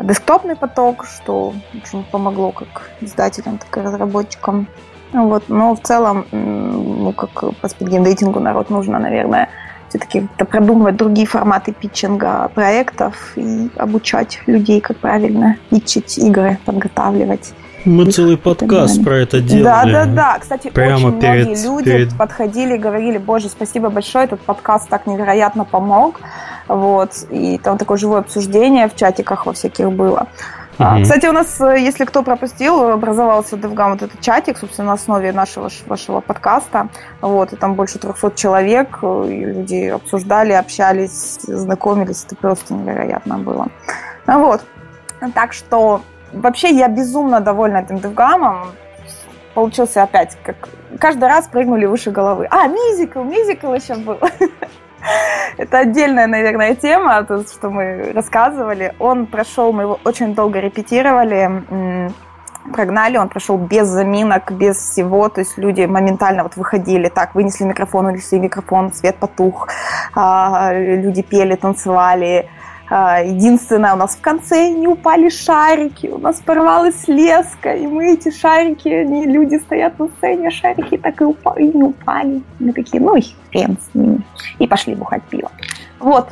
десктопный 0.02 0.56
поток, 0.56 1.06
что 1.06 1.54
очень 1.76 2.04
помогло 2.12 2.52
как 2.52 2.90
издателям, 3.02 3.60
так 3.60 3.78
и 3.78 3.82
разработчикам. 3.82 4.68
Вот, 5.14 5.44
но 5.50 5.76
в 5.76 5.82
целом, 5.82 6.26
ну, 6.32 7.14
как 7.14 7.56
по 7.62 7.68
спидгеймдейтингу 7.70 8.40
народ 8.40 8.72
нужно, 8.72 8.98
наверное, 8.98 9.50
все-таки 9.96 10.28
продумывать 10.46 10.98
другие 10.98 11.28
форматы 11.28 11.72
питчинга 11.72 12.50
проектов 12.54 13.34
и 13.36 13.70
обучать 13.78 14.40
людей, 14.46 14.82
как 14.82 14.98
правильно 14.98 15.58
питчить 15.70 16.18
игры, 16.18 16.58
подготавливать. 16.66 17.54
Мы 17.86 18.12
целый 18.12 18.36
подкаст 18.36 19.04
про 19.04 19.18
это 19.18 19.42
делали. 19.42 19.64
Да, 19.64 20.06
да, 20.06 20.06
да. 20.06 20.38
Кстати, 20.40 20.70
Прямо 20.70 21.10
очень 21.10 21.22
перед, 21.22 21.46
многие 21.46 21.64
люди 21.64 21.92
перед... 21.92 22.18
подходили 22.18 22.76
и 22.76 22.78
говорили, 22.80 23.20
боже, 23.20 23.48
спасибо 23.48 23.90
большое, 23.90 24.26
этот 24.26 24.42
подкаст 24.42 24.90
так 24.90 25.06
невероятно 25.06 25.66
помог. 25.66 26.20
Вот. 26.68 27.12
И 27.30 27.60
там 27.60 27.78
такое 27.78 27.98
живое 27.98 28.20
обсуждение 28.20 28.90
в 28.90 28.96
чатиках 28.96 29.46
во 29.46 29.54
всяких 29.54 29.92
было. 29.92 30.28
Uh-huh. 30.78 31.02
Кстати, 31.04 31.28
у 31.28 31.32
нас, 31.32 31.62
э, 31.62 31.80
если 31.80 32.06
кто 32.06 32.22
пропустил, 32.22 32.92
образовался 32.92 33.56
DevGam 33.56 33.92
вот 33.92 34.02
этот 34.02 34.20
чатик, 34.22 34.58
собственно, 34.58 34.88
на 34.88 34.94
основе 34.94 35.32
нашего 35.32 35.70
вашего 35.88 36.20
подкаста. 36.20 36.90
Вот, 37.22 37.54
и 37.54 37.56
там 37.56 37.76
больше 37.76 37.98
300 37.98 38.32
человек, 38.36 39.00
э, 39.02 39.28
и 39.30 39.46
люди 39.46 39.88
обсуждали, 39.88 40.52
общались, 40.52 41.40
знакомились. 41.44 42.26
Это 42.26 42.36
просто 42.36 42.74
невероятно 42.74 43.38
было. 43.38 43.68
Вот. 44.28 44.62
Так 45.34 45.54
что 45.54 46.02
вообще 46.34 46.70
я 46.70 46.88
безумно 46.88 47.40
довольна 47.40 47.78
этим 47.78 47.98
DevGam. 47.98 48.68
Получился 49.54 50.04
опять, 50.04 50.38
как 50.44 50.68
каждый 51.00 51.30
раз 51.30 51.48
прыгнули 51.48 51.86
выше 51.86 52.12
головы. 52.12 52.48
А, 52.52 52.68
мюзикл, 52.68 53.24
мюзикл 53.24 53.74
еще 53.74 53.96
был. 53.96 54.20
Это 55.58 55.80
отдельная, 55.80 56.28
наверное, 56.28 56.76
тема, 56.76 57.24
то, 57.24 57.44
что 57.44 57.70
мы 57.70 58.12
рассказывали. 58.14 58.94
Он 59.00 59.26
прошел, 59.26 59.72
мы 59.74 59.84
его 59.84 60.00
очень 60.04 60.36
долго 60.36 60.60
репетировали, 60.60 62.12
прогнали, 62.74 63.18
он 63.18 63.30
прошел 63.30 63.58
без 63.58 63.88
заминок, 63.88 64.52
без 64.52 64.78
всего, 64.78 65.30
то 65.30 65.42
есть 65.42 65.58
люди 65.58 65.86
моментально 65.86 66.44
вот 66.44 66.56
выходили, 66.56 67.10
так, 67.10 67.36
вынесли 67.36 67.66
микрофон, 67.66 68.08
унесли 68.08 68.40
микрофон, 68.40 68.92
свет 68.94 69.18
потух, 69.18 69.68
а, 70.16 70.72
люди 70.74 71.22
пели, 71.22 71.56
танцевали, 71.56 72.50
единственное, 72.90 73.94
у 73.94 73.98
нас 73.98 74.16
в 74.16 74.22
конце 74.22 74.70
не 74.70 74.88
упали 74.88 75.30
шарики, 75.30 76.08
у 76.08 76.20
нас 76.20 76.40
порвалась 76.40 77.08
леска, 77.08 77.74
и 77.74 77.88
мы 77.88 78.14
эти 78.14 78.32
шарики, 78.32 78.88
они, 78.88 79.26
люди 79.26 79.56
стоят 79.56 79.98
на 80.00 80.08
сцене, 80.08 80.50
а 80.50 80.52
шарики 80.52 80.98
так 80.98 81.20
и, 81.22 81.24
упали, 81.24 81.64
и 81.64 81.78
не 81.78 81.84
упали. 81.84 82.42
Мы 82.60 82.74
такие, 82.74 83.02
ну 83.02 83.16
и 83.16 83.24
хрен 83.50 83.78
с 83.78 83.96
ними. 83.96 84.22
И 84.60 84.68
пошли 84.68 84.96
бухать 84.96 85.24
пиво. 85.24 85.52
Вот, 86.00 86.30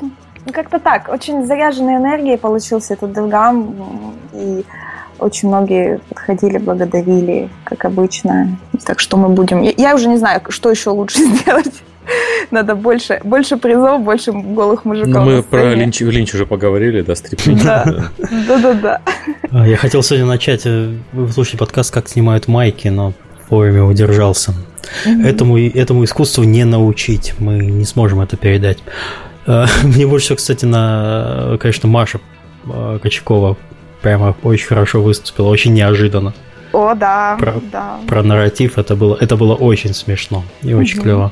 как-то 0.51 0.79
так. 0.79 1.09
Очень 1.09 1.45
заряженной 1.45 1.95
энергией 1.95 2.37
получился 2.37 2.93
этот 2.93 3.13
Делгам, 3.13 3.73
и 4.33 4.63
очень 5.19 5.47
многие 5.47 5.99
подходили, 6.09 6.57
благодарили, 6.57 7.49
как 7.63 7.85
обычно. 7.85 8.57
Так 8.85 8.99
что 8.99 9.17
мы 9.17 9.29
будем... 9.29 9.61
Я 9.61 9.95
уже 9.95 10.09
не 10.09 10.17
знаю, 10.17 10.41
что 10.49 10.69
еще 10.69 10.89
лучше 10.89 11.19
сделать. 11.23 11.83
Надо 12.51 12.75
больше, 12.75 13.19
больше 13.23 13.57
призов, 13.57 14.01
больше 14.03 14.31
голых 14.31 14.85
мужиков. 14.85 15.25
Мы 15.25 15.43
про 15.43 15.73
Линч, 15.73 16.01
Линч 16.01 16.33
уже 16.33 16.45
поговорили, 16.45 17.01
да, 17.01 17.15
стрип 17.15 17.41
Да, 17.63 18.11
да, 18.47 18.73
да. 18.73 19.01
А, 19.51 19.67
я 19.67 19.77
хотел 19.77 20.03
сегодня 20.03 20.25
начать 20.25 20.61
э, 20.65 20.93
слушать 21.31 21.59
подкаст 21.59 21.93
«Как 21.93 22.07
снимают 22.07 22.47
майки», 22.47 22.87
но 22.89 23.13
вовремя 23.49 23.83
удержался. 23.83 24.53
Этому, 25.05 25.57
этому 25.57 26.03
искусству 26.03 26.43
не 26.43 26.65
научить, 26.65 27.33
мы 27.39 27.57
не 27.57 27.85
сможем 27.85 28.19
это 28.19 28.37
передать. 28.37 28.79
А, 29.45 29.65
мне 29.83 30.05
больше 30.07 30.25
всего, 30.25 30.37
кстати, 30.37 30.65
на, 30.65 31.57
конечно, 31.59 31.87
Маша 31.89 32.19
а, 32.65 32.99
Кочакова 32.99 33.57
прямо 34.01 34.35
очень 34.43 34.67
хорошо 34.67 35.01
выступила, 35.01 35.47
очень 35.47 35.73
неожиданно. 35.73 36.33
О, 36.73 36.95
да, 36.95 37.37
про, 37.39 37.53
да. 37.71 37.99
Про 38.07 38.23
нарратив 38.23 38.77
это 38.77 38.95
было, 38.95 39.15
это 39.19 39.37
было 39.37 39.53
очень 39.53 39.93
смешно 39.93 40.43
и 40.63 40.73
очень 40.73 40.99
клево. 40.99 41.31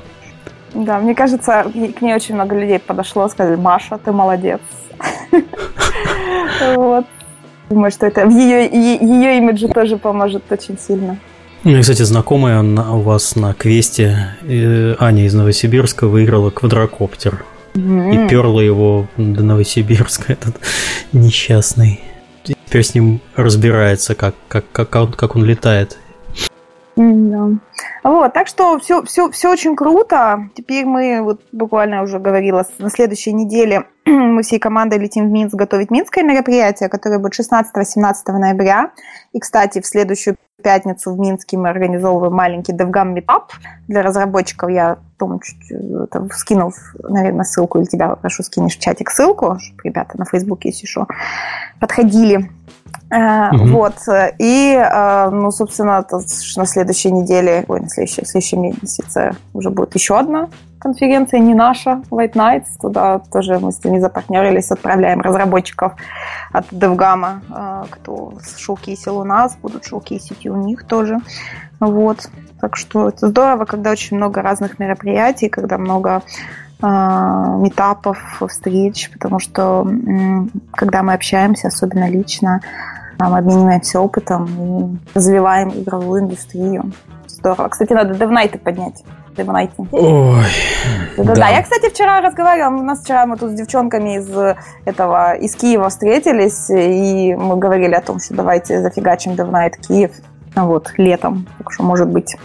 Да, 0.74 1.00
мне 1.00 1.16
кажется, 1.16 1.66
к 1.98 2.02
ней 2.02 2.16
очень 2.16 2.36
много 2.36 2.56
людей 2.58 2.80
подошло, 2.80 3.28
сказали, 3.28 3.56
Маша, 3.56 3.98
ты 3.98 4.12
молодец. 4.12 4.62
Вот. 6.76 7.06
Думаю, 7.70 7.92
что 7.92 8.06
это 8.06 8.26
в 8.26 8.30
ее, 8.30 8.68
имиджу 9.38 9.70
тоже 9.70 9.98
поможет 9.98 10.44
очень 10.52 10.78
сильно. 10.78 11.18
Ну 11.64 11.78
и, 11.78 11.82
кстати, 11.82 12.02
знакомая 12.04 12.62
у 12.62 13.00
вас 13.00 13.36
на 13.36 13.54
квесте 13.54 14.36
э, 14.42 14.96
Аня 15.00 15.26
из 15.26 15.34
Новосибирска 15.34 16.08
выиграла 16.08 16.50
квадрокоптер. 16.50 17.46
Mm-hmm. 17.74 18.26
И 18.26 18.30
перла 18.30 18.60
его 18.60 19.08
до 19.18 19.44
Новосибирска, 19.44 20.34
этот 20.34 20.56
несчастный. 21.14 22.02
теперь 22.44 22.84
с 22.84 22.94
ним 22.94 23.22
разбирается, 23.36 24.16
как, 24.16 24.36
как, 24.48 24.66
как, 24.72 24.96
он, 24.96 25.14
как 25.14 25.36
он 25.36 25.46
летает. 25.46 25.98
Да. 26.98 27.50
Вот, 28.04 28.34
так 28.34 28.48
что 28.48 28.80
все, 28.80 29.04
все, 29.04 29.30
все 29.30 29.52
очень 29.52 29.76
круто. 29.76 30.50
Теперь 30.56 30.86
мы, 30.86 31.22
вот 31.22 31.42
буквально 31.52 32.02
уже 32.02 32.20
говорила, 32.20 32.66
на 32.80 32.90
следующей 32.90 33.32
неделе 33.32 33.88
мы 34.06 34.42
всей 34.42 34.60
командой 34.60 34.98
летим 34.98 35.28
в 35.28 35.32
Минск 35.32 35.56
готовить 35.56 35.92
минское 35.92 36.24
мероприятие, 36.24 36.90
которое 36.90 37.20
будет 37.20 37.40
16-17 37.40 38.14
ноября. 38.28 38.92
И, 39.34 39.40
кстати, 39.40 39.82
в 39.82 39.86
следующую 39.86 40.36
пятницу 40.64 41.14
в 41.14 41.20
Минске 41.20 41.58
мы 41.58 41.70
организовываем 41.70 42.34
маленький 42.34 42.74
DevGam 42.74 43.16
Meetup 43.16 43.50
для 43.88 44.02
разработчиков. 44.02 44.70
Я 44.70 44.98
Том 45.18 45.40
чуть 45.40 45.72
это, 45.72 46.28
скинул, 46.34 46.74
наверное, 47.04 47.46
ссылку, 47.46 47.80
или 47.80 47.86
тебя 47.86 48.16
прошу 48.16 48.44
скинешь 48.44 48.78
в 48.78 48.80
чатик 48.80 49.12
ссылку, 49.12 49.58
чтобы 49.60 49.82
ребята 49.84 50.18
на 50.18 50.26
Фейсбуке, 50.26 50.70
если 50.70 50.88
что, 50.88 51.08
подходили 51.80 52.50
Угу. 53.12 53.66
Вот. 53.66 53.96
И, 54.40 54.74
э, 54.74 55.30
ну, 55.32 55.52
собственно, 55.52 56.06
на 56.56 56.66
следующей 56.66 57.12
неделе, 57.12 57.66
ой, 57.68 57.82
на 57.82 57.90
следующем, 57.90 58.26
следующем 58.26 58.62
месяце 58.62 59.36
уже 59.54 59.70
будет 59.70 59.96
еще 59.96 60.18
одна 60.18 60.48
конференция, 60.80 61.40
не 61.40 61.54
наша, 61.54 62.02
White 62.10 62.34
Nights. 62.34 62.66
Туда 62.82 63.20
тоже 63.32 63.60
мы 63.60 63.72
с 63.72 63.84
ними 63.84 64.00
запартнерились, 64.00 64.72
отправляем 64.72 65.22
разработчиков 65.22 65.94
от 66.52 66.66
DevGam, 66.72 67.42
э, 67.50 67.84
кто 67.92 68.34
шоукейсил 68.58 69.20
у 69.20 69.24
нас, 69.24 69.56
будут 69.62 69.86
шоукейсить 69.86 70.46
и 70.46 70.50
у 70.50 70.56
них 70.56 70.88
тоже. 70.88 71.20
Вот. 71.80 72.30
Так 72.60 72.76
что 72.76 73.10
это 73.10 73.28
здорово, 73.28 73.66
когда 73.66 73.92
очень 73.92 74.18
много 74.18 74.42
разных 74.42 74.80
мероприятий, 74.80 75.50
когда 75.50 75.78
много 75.78 76.24
метапов, 76.84 78.18
встреч, 78.50 79.12
потому 79.12 79.38
что 79.38 79.88
когда 80.72 81.04
мы 81.04 81.14
общаемся, 81.14 81.68
особенно 81.68 82.10
лично, 82.10 82.60
мы 83.30 83.40
обмениваемся 83.40 84.00
опытом 84.00 84.46
и 84.46 85.16
развиваем 85.18 85.70
игровую 85.70 86.24
индустрию. 86.24 86.92
Здорово. 87.28 87.70
Кстати, 87.70 87.94
надо 87.94 88.14
девнайты 88.16 88.58
поднять. 88.58 89.04
Девнайты. 89.36 89.88
Ой. 89.92 90.44
Да, 91.18 91.24
да, 91.24 91.36
да. 91.36 91.50
Я, 91.50 91.64
кстати, 91.64 91.90
вчера 91.90 92.22
разговаривала. 92.22 92.80
У 92.80 92.84
нас 92.84 93.02
вчера 93.02 93.26
мы 93.26 93.38
тут 93.38 93.52
с 93.52 93.54
девчонками 93.54 94.18
из 94.18 94.30
этого 94.86 95.34
из 95.36 95.56
Киева 95.56 95.90
встретились, 95.90 96.70
и 96.70 97.34
мы 97.36 97.56
говорили 97.58 97.94
о 97.94 98.02
том, 98.02 98.20
что 98.20 98.36
давайте 98.36 98.82
зафигачим 98.82 99.36
Девнайт 99.36 99.78
Киев. 99.78 100.12
Вот, 100.56 100.92
летом. 100.98 101.48
Так 101.58 101.72
что, 101.72 101.84
может 101.84 102.10
быть, 102.10 102.36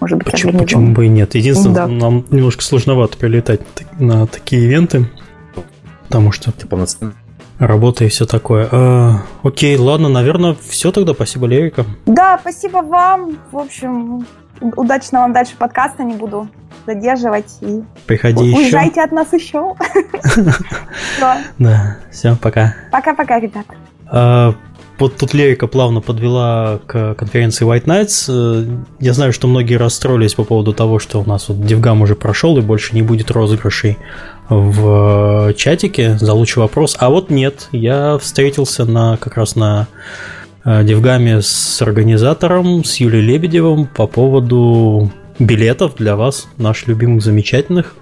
может 0.00 0.18
быть, 0.18 0.30
почему, 0.30 0.58
почему 0.58 0.92
бы 0.92 1.06
и 1.06 1.08
нет? 1.08 1.34
Единственное, 1.34 1.74
да. 1.74 1.86
нам 1.86 2.24
немножко 2.30 2.62
сложновато 2.62 3.16
прилетать 3.16 3.60
на 3.98 4.26
такие 4.26 4.64
ивенты, 4.64 5.06
потому 6.04 6.32
что 6.32 6.52
типа 6.52 6.76
работа 7.58 8.04
и 8.04 8.08
все 8.08 8.26
такое. 8.26 8.68
А, 8.70 9.22
окей, 9.42 9.76
ладно, 9.76 10.08
наверное, 10.08 10.56
все 10.68 10.92
тогда. 10.92 11.14
Спасибо, 11.14 11.46
Лерика. 11.46 11.84
Да, 12.06 12.38
спасибо 12.40 12.78
вам. 12.78 13.38
В 13.50 13.58
общем, 13.58 14.26
удачного 14.60 15.22
вам 15.22 15.32
дальше 15.32 15.54
подкаста. 15.58 16.04
Не 16.04 16.14
буду 16.14 16.48
задерживать. 16.86 17.58
И 17.60 17.82
Приходи 18.06 18.46
еще. 18.46 18.58
Уезжайте 18.58 19.02
от 19.02 19.12
нас 19.12 19.32
еще. 19.32 19.74
Да, 21.58 21.98
все, 22.10 22.36
пока. 22.36 22.74
Пока-пока, 22.90 23.40
ребят. 23.40 23.66
А, 24.06 24.54
вот 24.98 25.16
тут 25.16 25.32
Лерика 25.32 25.68
плавно 25.68 26.00
подвела 26.00 26.80
к 26.86 27.14
конференции 27.14 27.64
White 27.66 27.84
Nights. 27.84 28.26
Э, 28.28 28.66
я 28.98 29.12
знаю, 29.12 29.32
что 29.32 29.46
многие 29.46 29.76
расстроились 29.76 30.34
по 30.34 30.42
поводу 30.44 30.72
того, 30.72 30.98
что 30.98 31.20
у 31.20 31.24
нас 31.24 31.48
вот 31.48 31.58
DevGam 31.58 32.02
уже 32.02 32.16
прошел 32.16 32.58
и 32.58 32.62
больше 32.62 32.94
не 32.94 33.02
будет 33.02 33.30
розыгрышей 33.30 33.96
в 34.48 35.52
чатике 35.54 36.16
за 36.18 36.32
лучший 36.32 36.60
вопрос. 36.60 36.96
А 36.98 37.10
вот 37.10 37.30
нет, 37.30 37.68
я 37.72 38.18
встретился 38.18 38.84
на 38.84 39.16
как 39.16 39.36
раз 39.36 39.56
на 39.56 39.88
Девгаме 40.64 41.40
с 41.40 41.80
организатором, 41.80 42.84
с 42.84 42.96
Юлией 42.96 43.24
Лебедевым 43.24 43.86
по 43.86 44.06
поводу 44.06 45.10
билетов 45.38 45.94
для 45.96 46.16
вас, 46.16 46.48
наших 46.56 46.88
любимых, 46.88 47.22
замечательных. 47.22 47.94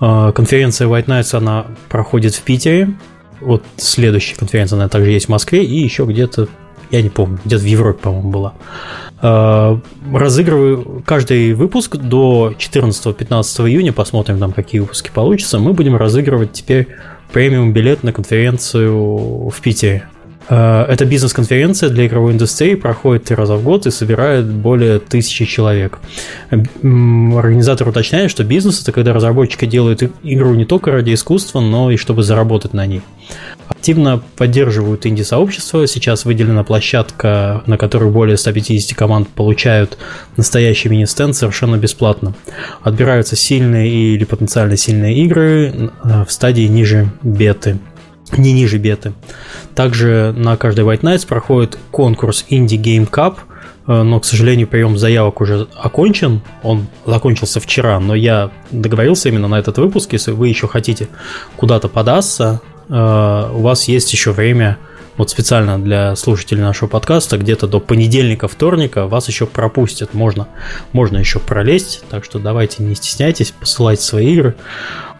Э, 0.00 0.30
конференция 0.34 0.88
White 0.88 1.06
Nights, 1.06 1.36
она 1.36 1.66
проходит 1.88 2.34
в 2.34 2.42
Питере 2.42 2.90
вот 3.40 3.62
следующая 3.76 4.36
конференция, 4.36 4.76
она 4.76 4.88
также 4.88 5.10
есть 5.10 5.26
в 5.26 5.30
Москве 5.30 5.64
и 5.64 5.78
еще 5.82 6.04
где-то, 6.04 6.48
я 6.90 7.02
не 7.02 7.08
помню, 7.08 7.38
где-то 7.44 7.62
в 7.62 7.66
Европе, 7.66 8.00
по-моему, 8.02 8.30
была. 8.30 8.54
А, 9.18 9.80
разыгрываю 10.12 11.02
каждый 11.04 11.54
выпуск 11.54 11.96
до 11.96 12.52
14-15 12.58 13.68
июня, 13.68 13.92
посмотрим 13.92 14.38
там, 14.38 14.52
какие 14.52 14.80
выпуски 14.80 15.10
получатся. 15.12 15.58
Мы 15.58 15.72
будем 15.72 15.96
разыгрывать 15.96 16.52
теперь 16.52 16.88
премиум 17.32 17.72
билет 17.72 18.02
на 18.02 18.12
конференцию 18.12 19.48
в 19.48 19.60
Питере. 19.60 20.08
А, 20.48 20.86
это 20.88 21.04
бизнес-конференция 21.04 21.88
для 21.88 22.06
игровой 22.06 22.32
индустрии, 22.32 22.74
проходит 22.74 23.24
три 23.24 23.36
раза 23.36 23.56
в 23.56 23.64
год 23.64 23.86
и 23.86 23.90
собирает 23.90 24.46
более 24.46 24.98
тысячи 24.98 25.44
человек. 25.44 25.98
Организатор 26.50 27.88
уточняет, 27.88 28.30
что 28.30 28.44
бизнес– 28.44 28.82
это 28.82 28.92
когда 28.92 29.12
разработчики 29.12 29.66
делают 29.66 30.02
игру 30.22 30.54
не 30.54 30.64
только 30.64 30.92
ради 30.92 31.14
искусства, 31.14 31.60
но 31.60 31.90
и 31.90 31.96
чтобы 31.96 32.22
заработать 32.22 32.72
на 32.74 32.86
ней. 32.86 33.02
Активно 33.68 34.22
поддерживают 34.36 35.06
инди-сообщество. 35.06 35.86
Сейчас 35.88 36.24
выделена 36.24 36.62
площадка, 36.62 37.62
на 37.66 37.76
которой 37.76 38.10
более 38.10 38.36
150 38.36 38.96
команд 38.96 39.28
получают 39.28 39.98
настоящий 40.36 40.88
мини-стенд 40.88 41.34
совершенно 41.34 41.76
бесплатно. 41.76 42.34
Отбираются 42.82 43.34
сильные 43.34 44.14
или 44.14 44.24
потенциально 44.24 44.76
сильные 44.76 45.16
игры 45.18 45.90
э, 46.04 46.24
в 46.24 46.30
стадии 46.30 46.68
ниже 46.68 47.10
беты. 47.22 47.78
Не 48.32 48.52
ниже 48.52 48.78
беты. 48.78 49.12
Также 49.74 50.34
на 50.36 50.56
каждый 50.56 50.84
White 50.84 51.02
Nights 51.02 51.26
проходит 51.26 51.78
конкурс 51.90 52.44
Indie 52.50 52.80
Game 52.80 53.08
Cup, 53.08 53.36
э, 53.86 54.02
но, 54.02 54.20
к 54.20 54.24
сожалению, 54.24 54.66
прием 54.66 54.98
заявок 54.98 55.40
уже 55.40 55.68
окончен. 55.76 56.42
Он 56.62 56.86
закончился 57.04 57.60
вчера, 57.60 58.00
но 58.00 58.14
я 58.14 58.50
договорился 58.70 59.28
именно 59.28 59.48
на 59.48 59.58
этот 59.58 59.78
выпуск. 59.78 60.12
Если 60.12 60.32
вы 60.32 60.48
еще 60.48 60.66
хотите 60.66 61.08
куда-то 61.56 61.88
податься, 61.88 62.60
э, 62.88 63.50
у 63.52 63.60
вас 63.60 63.88
есть 63.88 64.12
еще 64.12 64.32
время 64.32 64.78
вот 65.16 65.30
специально 65.30 65.78
для 65.78 66.14
слушателей 66.14 66.62
нашего 66.62 66.88
подкаста, 66.88 67.38
где-то 67.38 67.66
до 67.66 67.80
понедельника, 67.80 68.48
вторника 68.48 69.06
вас 69.06 69.28
еще 69.28 69.46
пропустят. 69.46 70.14
Можно, 70.14 70.48
можно 70.92 71.16
еще 71.16 71.38
пролезть, 71.38 72.02
так 72.10 72.24
что 72.24 72.38
давайте 72.38 72.82
не 72.82 72.94
стесняйтесь, 72.94 73.52
посылайте 73.52 74.02
свои 74.02 74.34
игры, 74.34 74.56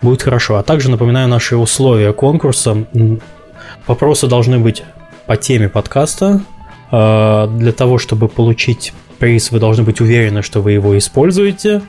будет 0.02 0.22
хорошо. 0.22 0.56
А 0.56 0.62
также 0.62 0.90
напоминаю 0.90 1.28
наши 1.28 1.56
условия 1.56 2.12
конкурса. 2.12 2.86
Вопросы 3.86 4.26
должны 4.26 4.58
быть 4.58 4.82
по 5.26 5.36
теме 5.36 5.68
подкаста. 5.68 6.42
А, 6.90 7.46
для 7.46 7.72
того, 7.72 7.98
чтобы 7.98 8.28
получить 8.28 8.92
приз, 9.18 9.50
вы 9.50 9.60
должны 9.60 9.82
быть 9.82 10.00
уверены, 10.00 10.42
что 10.42 10.60
вы 10.60 10.72
его 10.72 10.96
используете. 10.98 11.82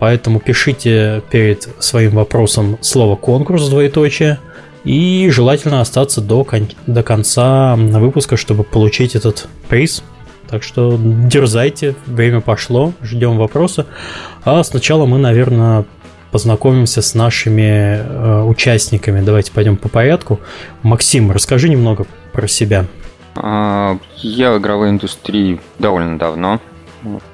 Поэтому 0.00 0.40
пишите 0.40 1.22
перед 1.30 1.68
своим 1.78 2.12
вопросом 2.12 2.78
слово 2.80 3.16
конкурс 3.16 3.68
двоеточие– 3.68 4.38
и 4.84 5.28
желательно 5.30 5.80
остаться 5.80 6.20
до, 6.20 6.44
кон- 6.44 6.70
до 6.86 7.02
конца 7.02 7.76
выпуска, 7.76 8.36
чтобы 8.36 8.64
получить 8.64 9.14
этот 9.14 9.48
приз. 9.68 10.02
Так 10.48 10.62
что 10.62 10.98
дерзайте, 10.98 11.94
время 12.06 12.40
пошло, 12.40 12.92
ждем 13.02 13.36
вопроса. 13.38 13.86
А 14.44 14.62
сначала 14.64 15.06
мы, 15.06 15.18
наверное, 15.18 15.84
познакомимся 16.32 17.02
с 17.02 17.14
нашими 17.14 17.98
э, 18.00 18.42
участниками. 18.42 19.20
Давайте 19.20 19.52
пойдем 19.52 19.76
по 19.76 19.88
порядку. 19.88 20.40
Максим, 20.82 21.30
расскажи 21.30 21.68
немного 21.68 22.06
про 22.32 22.48
себя. 22.48 22.86
А, 23.36 23.98
я 24.16 24.52
в 24.52 24.58
игровой 24.58 24.90
индустрии 24.90 25.60
довольно 25.78 26.18
давно, 26.18 26.60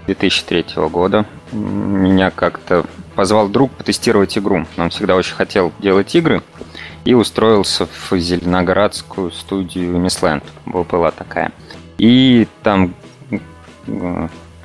2003 0.06 0.66
года. 0.90 1.24
Меня 1.52 2.30
как-то 2.30 2.84
позвал 3.14 3.48
друг 3.48 3.72
потестировать 3.72 4.36
игру. 4.36 4.66
Он 4.76 4.90
всегда 4.90 5.16
очень 5.16 5.34
хотел 5.34 5.72
делать 5.78 6.14
игры 6.14 6.42
и 7.06 7.14
устроился 7.14 7.86
в 7.86 8.18
Зеленоградскую 8.18 9.30
студию 9.30 9.96
Мисленд. 9.96 10.42
Была 10.66 11.12
такая. 11.12 11.52
И 11.98 12.48
там 12.64 12.94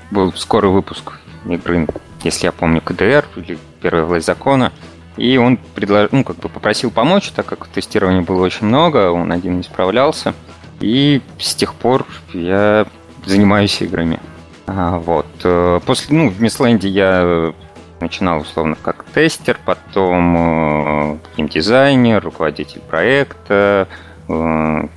был 0.10 0.34
скорый 0.34 0.72
выпуск 0.72 1.14
игры, 1.46 1.88
если 2.24 2.48
я 2.48 2.52
помню, 2.52 2.82
КДР 2.82 3.26
или 3.36 3.58
Первая 3.80 4.06
власть 4.06 4.26
закона. 4.26 4.74
И 5.18 5.38
он 5.38 5.58
предложил, 5.76 6.10
ну, 6.12 6.24
как 6.24 6.38
бы 6.38 6.50
попросил 6.50 6.90
помочь, 6.90 7.32
так 7.32 7.46
как 7.46 7.68
тестирования 7.68 8.22
было 8.22 8.44
очень 8.44 8.66
много, 8.66 9.12
он 9.12 9.32
один 9.32 9.58
не 9.58 9.64
справлялся. 9.64 10.34
И 10.80 11.22
с 11.38 11.54
тех 11.54 11.76
пор 11.76 12.08
я 12.34 12.88
занимаюсь 13.26 13.80
играми. 13.82 14.20
А, 14.66 14.98
вот. 14.98 15.28
Э, 15.44 15.80
после, 15.86 16.18
ну, 16.18 16.30
в 16.30 16.42
Мисленде 16.42 16.88
я 16.88 17.54
начинал 18.02 18.42
условно 18.42 18.76
как 18.82 19.04
тестер, 19.06 19.60
потом 19.64 20.36
э, 20.38 21.18
дизайнер, 21.38 22.24
руководитель 22.24 22.82
проекта. 22.82 23.88
Э, 24.28 24.88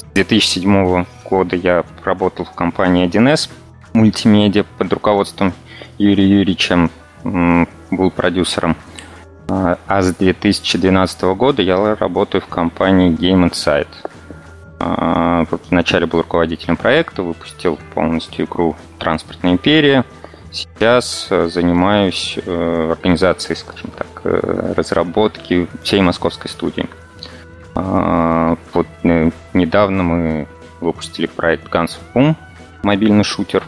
с 0.00 0.14
2007 0.14 1.06
года 1.24 1.56
я 1.56 1.84
работал 2.04 2.44
в 2.44 2.50
компании 2.52 3.08
1С 3.08 3.48
мультимедиа 3.94 4.64
под 4.76 4.92
руководством 4.92 5.52
Юрия 5.98 6.26
Юрьевича, 6.26 6.90
был 7.24 8.10
продюсером. 8.10 8.76
А 9.48 10.02
с 10.02 10.14
2012 10.14 11.22
года 11.36 11.62
я 11.62 11.94
работаю 11.94 12.42
в 12.42 12.46
компании 12.46 13.10
Game 13.10 13.48
Insight. 13.48 13.88
Вот 15.50 15.62
вначале 15.70 16.06
был 16.06 16.20
руководителем 16.20 16.76
проекта, 16.76 17.22
выпустил 17.22 17.78
полностью 17.94 18.44
игру 18.44 18.76
«Транспортная 18.98 19.52
империя», 19.52 20.04
Сейчас 20.50 21.26
э, 21.30 21.48
занимаюсь 21.48 22.38
э, 22.44 22.92
организацией, 22.92 23.56
скажем 23.56 23.90
так, 23.90 24.06
э, 24.24 24.72
разработки 24.76 25.68
всей 25.82 26.00
московской 26.00 26.50
студии. 26.50 26.86
А, 27.74 28.56
вот 28.72 28.86
недавно 29.52 30.02
мы 30.02 30.48
выпустили 30.80 31.26
проект 31.26 31.72
Guns 31.72 31.98
Boom, 32.14 32.34
мобильный 32.82 33.24
шутер. 33.24 33.62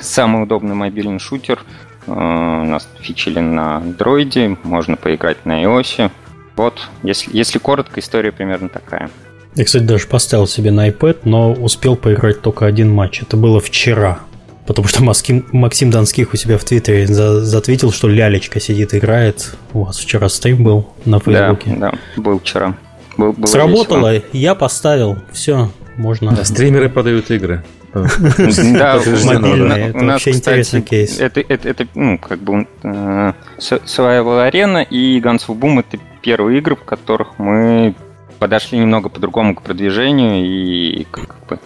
Самый 0.00 0.44
удобный 0.44 0.74
мобильный 0.74 1.18
шутер. 1.18 1.60
У 2.06 2.12
нас 2.12 2.88
фичили 3.00 3.40
на 3.40 3.78
андроиде, 3.78 4.56
можно 4.62 4.96
поиграть 4.96 5.44
на 5.44 5.64
iOS. 5.64 6.10
Вот, 6.54 6.88
если, 7.02 7.36
если 7.36 7.58
коротко, 7.58 7.98
история 8.00 8.30
примерно 8.30 8.68
такая. 8.68 9.10
Я, 9.56 9.64
кстати, 9.64 9.82
даже 9.82 10.06
поставил 10.06 10.46
себе 10.46 10.70
на 10.70 10.88
iPad, 10.88 11.20
но 11.24 11.52
успел 11.52 11.96
поиграть 11.96 12.42
только 12.42 12.66
один 12.66 12.92
матч. 12.92 13.22
Это 13.22 13.36
было 13.36 13.58
вчера. 13.58 14.20
Потому 14.66 14.88
что 14.88 15.02
Максим, 15.04 15.46
Максим 15.52 15.90
Донских 15.90 16.32
у 16.32 16.36
себя 16.36 16.58
в 16.58 16.64
Твиттере 16.64 17.06
за, 17.06 17.44
затвитил, 17.44 17.92
что 17.92 18.08
лялечка 18.08 18.60
сидит, 18.60 18.94
играет. 18.94 19.56
У 19.72 19.84
вас 19.84 19.98
вчера 19.98 20.28
стрим 20.28 20.64
был 20.64 20.92
на 21.04 21.20
Фейсбуке. 21.20 21.70
Да, 21.76 21.92
да, 21.92 22.20
был 22.20 22.40
вчера. 22.40 22.76
Был, 23.16 23.32
было 23.32 23.46
Сработало, 23.46 24.14
весело. 24.14 24.28
я 24.32 24.54
поставил, 24.54 25.18
все, 25.32 25.70
можно. 25.96 26.32
Да, 26.32 26.44
стримеры 26.44 26.88
подают 26.88 27.30
игры. 27.30 27.64
Да, 27.94 29.00
мобильные, 29.24 29.88
это 29.88 30.04
вообще 30.04 30.32
интересный 30.32 30.82
кейс. 30.82 31.18
Это, 31.18 31.86
ну, 31.94 32.18
как 32.18 32.40
бы 32.40 32.66
э, 32.82 33.32
Survival 33.58 34.50
Arena 34.50 34.84
и 34.84 35.18
Guns 35.18 35.46
of 35.48 35.58
Boom 35.58 35.80
это 35.80 35.98
первые 36.20 36.58
игры, 36.58 36.76
в 36.76 36.84
которых 36.84 37.38
мы 37.38 37.94
подошли 38.38 38.78
немного 38.78 39.08
по-другому 39.08 39.54
к 39.54 39.62
продвижению 39.62 40.44
и 40.44 41.06
как 41.10 41.36
бы 41.48 41.58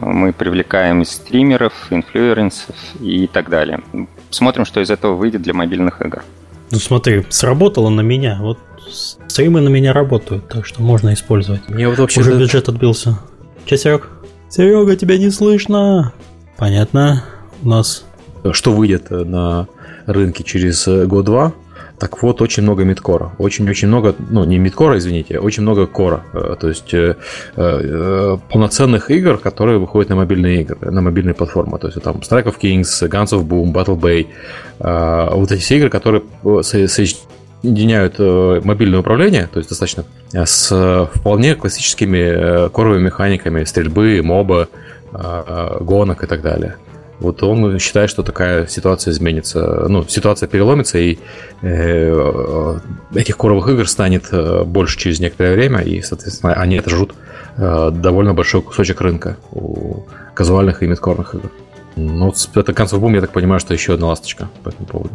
мы 0.00 0.32
привлекаем 0.32 1.04
стримеров, 1.04 1.72
инфлюенсеров 1.90 2.76
и 3.00 3.26
так 3.26 3.48
далее. 3.50 3.80
Смотрим, 4.30 4.64
что 4.64 4.80
из 4.80 4.90
этого 4.90 5.14
выйдет 5.14 5.42
для 5.42 5.54
мобильных 5.54 6.00
игр. 6.00 6.22
Ну 6.70 6.78
смотри, 6.78 7.26
сработало 7.28 7.90
на 7.90 8.00
меня. 8.00 8.38
Вот 8.40 8.58
стримы 8.90 9.60
на 9.60 9.68
меня 9.68 9.92
работают, 9.92 10.48
так 10.48 10.66
что 10.66 10.82
можно 10.82 11.12
использовать. 11.12 11.68
Мне 11.68 11.88
вот 11.88 11.98
вообще 11.98 12.20
Уже 12.20 12.38
бюджет 12.38 12.68
отбился. 12.68 13.18
Че, 13.66 13.76
Серег? 13.76 14.08
Серега, 14.48 14.96
тебя 14.96 15.18
не 15.18 15.30
слышно. 15.30 16.12
Понятно. 16.56 17.24
У 17.62 17.68
нас... 17.68 18.04
Что 18.52 18.72
выйдет 18.72 19.10
на 19.10 19.66
рынке 20.06 20.44
через 20.44 20.86
год-два? 21.06 21.52
Так 22.00 22.22
вот, 22.22 22.40
очень 22.40 22.62
много 22.62 22.84
мидкора. 22.84 23.32
Очень-очень 23.36 23.88
много, 23.88 24.14
ну, 24.30 24.44
не 24.44 24.58
мидкора, 24.58 24.96
извините, 24.96 25.38
очень 25.38 25.62
много 25.62 25.86
кора. 25.86 26.22
Э, 26.32 26.56
то 26.58 26.68
есть 26.68 26.94
э, 26.94 27.16
э, 27.56 28.38
полноценных 28.50 29.10
игр, 29.10 29.36
которые 29.36 29.78
выходят 29.78 30.08
на 30.08 30.16
мобильные 30.16 30.62
игры, 30.62 30.90
на 30.90 31.02
мобильные 31.02 31.34
платформы. 31.34 31.78
То 31.78 31.88
есть 31.88 32.02
там 32.02 32.16
Strike 32.16 32.44
of 32.44 32.54
Kings, 32.58 33.06
Guns 33.06 33.32
of 33.32 33.46
Boom, 33.46 33.74
Battle 33.74 34.00
Bay. 34.00 34.28
Э, 34.78 35.28
вот 35.34 35.52
эти 35.52 35.74
игры, 35.74 35.90
которые 35.90 36.22
соединяют 36.62 38.14
э, 38.18 38.60
мобильное 38.64 39.00
управление, 39.00 39.46
то 39.52 39.58
есть 39.58 39.68
достаточно 39.68 40.04
с 40.32 41.06
вполне 41.14 41.54
классическими 41.54 42.70
коровыми 42.70 43.04
механиками 43.04 43.64
стрельбы, 43.64 44.22
моба, 44.22 44.68
гонок 45.12 46.24
и 46.24 46.26
так 46.26 46.40
далее. 46.40 46.76
Вот 47.20 47.42
он 47.42 47.78
считает, 47.78 48.08
что 48.08 48.22
такая 48.22 48.66
ситуация 48.66 49.12
изменится, 49.12 49.86
ну, 49.88 50.04
ситуация 50.08 50.48
переломится, 50.48 50.98
и 50.98 51.18
э, 51.60 52.78
этих 53.14 53.36
коровых 53.36 53.68
игр 53.68 53.86
станет 53.86 54.28
э, 54.32 54.64
больше 54.64 54.98
через 54.98 55.20
некоторое 55.20 55.54
время, 55.54 55.80
и, 55.80 56.00
соответственно, 56.00 56.54
они 56.54 56.78
отожрут 56.78 57.14
э, 57.58 57.90
довольно 57.92 58.32
большой 58.32 58.62
кусочек 58.62 59.02
рынка 59.02 59.36
у 59.52 60.04
казуальных 60.32 60.82
и 60.82 60.86
мидкорных 60.86 61.34
игр. 61.34 61.50
Ну, 61.96 62.26
вот 62.26 62.56
это 62.56 62.72
концов 62.72 63.00
бум, 63.00 63.14
я 63.14 63.20
так 63.20 63.32
понимаю, 63.32 63.60
что 63.60 63.74
еще 63.74 63.94
одна 63.94 64.06
ласточка 64.06 64.48
по 64.62 64.70
этому 64.70 64.86
поводу. 64.86 65.10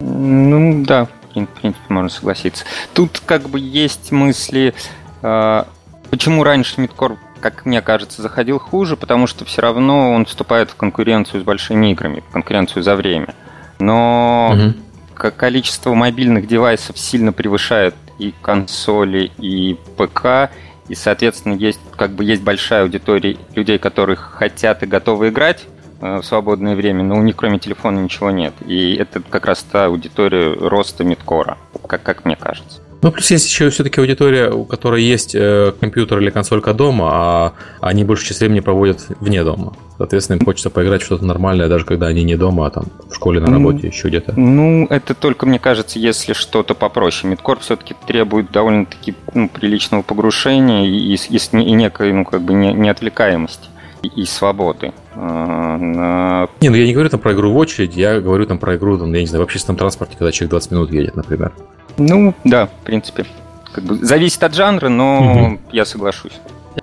Ну, 0.00 0.84
да, 0.84 1.06
в 1.06 1.30
принципе, 1.30 1.72
можно 1.88 2.10
согласиться. 2.10 2.64
Тут 2.92 3.22
как 3.24 3.48
бы 3.48 3.58
есть 3.58 4.12
мысли, 4.12 4.74
э, 5.22 5.64
почему 6.10 6.44
раньше 6.44 6.82
мидкор 6.82 7.16
как 7.50 7.64
мне 7.64 7.80
кажется, 7.80 8.22
заходил 8.22 8.58
хуже, 8.58 8.96
потому 8.96 9.28
что 9.28 9.44
все 9.44 9.62
равно 9.62 10.10
он 10.10 10.26
вступает 10.26 10.70
в 10.70 10.74
конкуренцию 10.74 11.42
с 11.42 11.44
большими 11.44 11.92
играми, 11.92 12.24
в 12.28 12.32
конкуренцию 12.32 12.82
за 12.82 12.96
время. 12.96 13.36
Но 13.78 14.52
угу. 14.52 15.30
количество 15.30 15.94
мобильных 15.94 16.48
девайсов 16.48 16.98
сильно 16.98 17.32
превышает 17.32 17.94
и 18.18 18.34
консоли, 18.42 19.30
и 19.38 19.78
ПК, 19.96 20.50
и, 20.88 20.96
соответственно, 20.96 21.54
есть 21.54 21.78
как 21.96 22.10
бы 22.12 22.24
есть 22.24 22.42
большая 22.42 22.82
аудитория 22.82 23.36
людей, 23.54 23.78
которые 23.78 24.16
хотят 24.16 24.82
и 24.82 24.86
готовы 24.86 25.28
играть 25.28 25.66
э, 26.00 26.16
в 26.16 26.24
свободное 26.24 26.74
время, 26.74 27.04
но 27.04 27.16
у 27.16 27.22
них 27.22 27.36
кроме 27.36 27.60
телефона 27.60 28.00
ничего 28.00 28.32
нет. 28.32 28.54
И 28.66 28.96
это 28.96 29.20
как 29.20 29.46
раз 29.46 29.62
та 29.62 29.84
аудитория 29.84 30.52
роста 30.52 31.04
мидкора, 31.04 31.58
как, 31.86 32.02
как 32.02 32.24
мне 32.24 32.34
кажется. 32.34 32.80
Ну, 33.02 33.12
плюс 33.12 33.30
есть 33.30 33.46
еще 33.46 33.70
все-таки 33.70 34.00
аудитория, 34.00 34.50
у 34.50 34.64
которой 34.64 35.02
есть 35.02 35.34
э, 35.34 35.72
компьютер 35.78 36.18
или 36.20 36.30
консолька 36.30 36.72
дома, 36.72 37.08
а 37.12 37.52
они 37.80 38.04
большую 38.04 38.28
часть 38.28 38.40
времени 38.40 38.60
проводят 38.60 39.06
вне 39.20 39.44
дома. 39.44 39.74
Соответственно, 39.98 40.38
им 40.38 40.44
хочется 40.44 40.70
поиграть 40.70 41.02
в 41.02 41.06
что-то 41.06 41.24
нормальное, 41.24 41.68
даже 41.68 41.84
когда 41.84 42.06
они 42.06 42.24
не 42.24 42.36
дома, 42.36 42.66
а 42.66 42.70
там 42.70 42.84
в 43.08 43.14
школе, 43.14 43.40
на 43.40 43.50
работе, 43.50 43.80
ну, 43.82 43.88
еще 43.88 44.08
где-то. 44.08 44.38
Ну, 44.38 44.86
это 44.90 45.14
только, 45.14 45.46
мне 45.46 45.58
кажется, 45.58 45.98
если 45.98 46.32
что-то 46.32 46.74
попроще. 46.74 47.30
Мидкор 47.30 47.60
все-таки 47.60 47.94
требует 48.06 48.50
довольно-таки 48.50 49.14
ну, 49.34 49.48
приличного 49.48 50.02
погружения 50.02 50.84
и, 50.84 51.14
и, 51.14 51.16
и, 51.16 51.72
некой, 51.72 52.12
ну, 52.12 52.24
как 52.24 52.42
бы, 52.42 52.52
не, 52.54 52.72
неотвлекаемости 52.72 53.68
и, 54.02 54.24
свободы. 54.24 54.92
А, 55.14 55.78
на... 55.78 56.48
Не, 56.60 56.68
ну 56.68 56.76
я 56.76 56.86
не 56.86 56.92
говорю 56.92 57.08
там 57.08 57.20
про 57.20 57.32
игру 57.32 57.52
в 57.52 57.56
очередь, 57.56 57.96
я 57.96 58.20
говорю 58.20 58.46
там 58.46 58.58
про 58.58 58.76
игру, 58.76 58.98
там, 58.98 59.12
я 59.12 59.20
не 59.20 59.26
знаю, 59.26 59.42
в 59.42 59.46
общественном 59.46 59.78
транспорте, 59.78 60.16
когда 60.18 60.32
человек 60.32 60.50
20 60.50 60.70
минут 60.72 60.92
едет, 60.92 61.16
например. 61.16 61.52
Ну, 61.98 62.34
да, 62.44 62.66
в 62.66 62.84
принципе. 62.84 63.24
Как 63.72 63.84
бы 63.84 63.96
зависит 63.96 64.42
от 64.42 64.54
жанра, 64.54 64.88
но 64.88 65.18
угу. 65.18 65.58
я 65.72 65.84
соглашусь. 65.84 66.32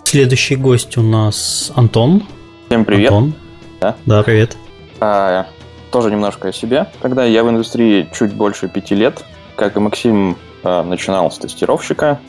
Следующий 0.03 0.55
гость 0.55 0.97
у 0.97 1.01
нас 1.01 1.71
Антон. 1.75 2.23
Всем 2.67 2.85
привет. 2.85 3.11
Антон. 3.11 3.33
Да, 3.79 3.95
да 4.05 4.23
привет. 4.23 4.57
А, 4.99 5.47
тоже 5.91 6.11
немножко 6.11 6.49
о 6.49 6.53
себе. 6.53 6.87
Когда 7.01 7.25
я 7.25 7.43
в 7.43 7.49
индустрии 7.49 8.07
чуть 8.17 8.33
больше 8.33 8.67
пяти 8.67 8.95
лет, 8.95 9.23
как 9.55 9.75
и 9.75 9.79
Максим, 9.79 10.37
а, 10.63 10.83
начинал 10.83 11.31
с 11.31 11.37
тестировщика 11.37 12.19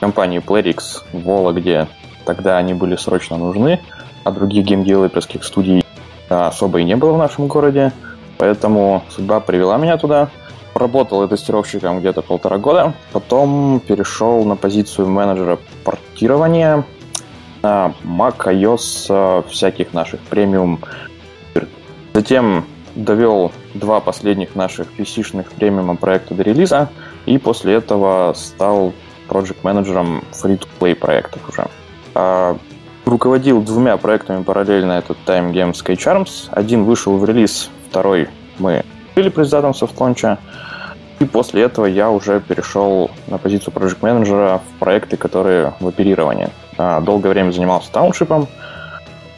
компании 0.00 0.40
Playrix 0.40 1.02
в 1.12 1.22
Вологде. 1.22 1.86
Тогда 2.24 2.58
они 2.58 2.74
были 2.74 2.96
срочно 2.96 3.38
нужны, 3.38 3.80
а 4.24 4.32
других 4.32 4.66
геймдевелоперских 4.66 5.44
студий 5.44 5.84
а, 6.28 6.48
особо 6.48 6.80
и 6.80 6.84
не 6.84 6.96
было 6.96 7.12
в 7.12 7.18
нашем 7.18 7.46
городе. 7.46 7.92
Поэтому 8.36 9.02
судьба 9.08 9.40
привела 9.40 9.78
меня 9.78 9.96
туда– 9.96 10.28
Работал 10.78 11.22
я 11.22 11.28
тестировщиком 11.28 11.98
где-то 11.98 12.22
полтора 12.22 12.56
года, 12.58 12.94
потом 13.12 13.80
перешел 13.84 14.44
на 14.44 14.54
позицию 14.54 15.08
менеджера 15.08 15.58
портирования 15.82 16.84
на 17.62 17.94
Mac, 18.04 18.36
iOS, 18.46 19.48
всяких 19.48 19.92
наших 19.92 20.20
премиум. 20.20 20.78
Затем 22.14 22.64
довел 22.94 23.50
два 23.74 23.98
последних 23.98 24.54
наших 24.54 24.86
PC-шных 24.96 25.52
премиум 25.56 25.96
проекта 25.96 26.34
до 26.34 26.44
релиза, 26.44 26.88
и 27.26 27.38
после 27.38 27.74
этого 27.74 28.32
стал 28.36 28.92
проект-менеджером 29.26 30.22
free-to-play 30.30 30.94
проектов 30.94 31.48
уже. 31.48 31.66
А, 32.14 32.56
руководил 33.04 33.62
двумя 33.62 33.96
проектами 33.96 34.44
параллельно, 34.44 34.92
это 34.92 35.16
Time 35.26 35.52
Game 35.52 35.72
Sky 35.72 35.96
Charms. 35.96 36.48
Один 36.52 36.84
вышел 36.84 37.18
в 37.18 37.24
релиз, 37.24 37.68
второй 37.90 38.28
мы 38.60 38.84
были 39.16 39.30
президентом 39.30 39.74
софтлонча. 39.74 40.38
И 41.20 41.24
после 41.24 41.62
этого 41.62 41.86
я 41.86 42.10
уже 42.10 42.40
перешел 42.40 43.10
на 43.26 43.38
позицию 43.38 43.72
проект 43.72 44.02
менеджера 44.02 44.60
в 44.60 44.78
проекты, 44.78 45.16
которые 45.16 45.74
в 45.80 45.88
оперировании. 45.88 46.48
А, 46.76 47.00
долгое 47.00 47.30
время 47.30 47.50
занимался 47.50 47.90
тауншипом. 47.90 48.46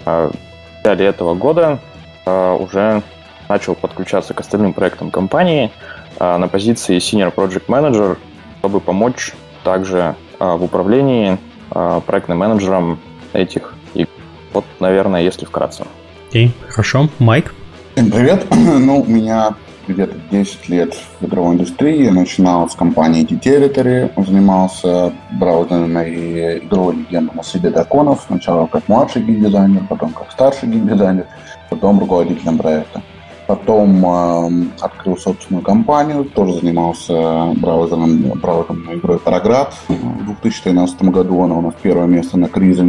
А, 0.05 0.31
в 0.31 0.85
начале 0.85 1.07
этого 1.07 1.35
года 1.35 1.79
а, 2.27 2.55
уже 2.55 3.03
начал 3.49 3.75
подключаться 3.75 4.35
к 4.35 4.41
остальным 4.41 4.73
проектам 4.73 5.11
компании 5.11 5.73
на 6.21 6.47
позиции 6.49 6.99
Senior 6.99 7.35
Project 7.35 7.67
Manager, 7.67 8.19
чтобы 8.59 8.81
помочь 8.81 9.33
также 9.65 10.15
в 10.39 10.63
управлении 10.63 11.39
проектным 11.71 12.39
менеджером 12.39 13.01
этих 13.33 13.75
игр. 13.95 14.11
Вот, 14.53 14.65
наверное, 14.79 15.23
если 15.23 15.47
вкратце. 15.47 15.85
Окей, 16.29 16.49
okay, 16.49 16.69
хорошо. 16.69 17.09
Майк? 17.19 17.55
Всем 17.95 18.11
привет. 18.11 18.47
Ну, 18.55 19.01
у 19.01 19.07
меня 19.07 19.55
где-то 19.93 20.17
10 20.31 20.69
лет 20.69 20.95
в 21.21 21.27
игровой 21.27 21.55
индустрии. 21.55 22.09
Начинал 22.09 22.69
с 22.69 22.75
компании 22.75 23.25
D-Territory, 23.25 24.11
занимался 24.25 25.13
браузерами 25.33 26.09
и 26.09 26.59
игровой 26.65 26.97
легендой 26.97 27.37
на 27.37 27.43
среде 27.43 27.71
драконов. 27.71 28.25
Сначала 28.27 28.67
как 28.67 28.89
младший 28.89 29.23
геймдизайнер, 29.23 29.87
потом 29.89 30.13
как 30.13 30.31
старший 30.33 30.69
геймдизайнер, 30.69 31.27
потом 31.69 32.01
руководителем 32.01 32.59
проекта. 32.59 33.03
Потом 33.47 34.07
э, 34.07 34.69
открыл 34.81 35.17
собственную 35.17 35.65
компанию, 35.65 36.25
тоже 36.25 36.53
занимался 36.55 37.53
браузером, 37.57 38.23
браузером 38.41 38.95
игрой 38.95 39.19
Параград. 39.19 39.75
В 39.89 40.27
2013 40.41 41.03
году 41.03 41.43
она 41.43 41.57
у 41.57 41.61
нас 41.61 41.75
первое 41.83 42.07
место 42.07 42.39
на 42.39 42.49
Криза 42.49 42.85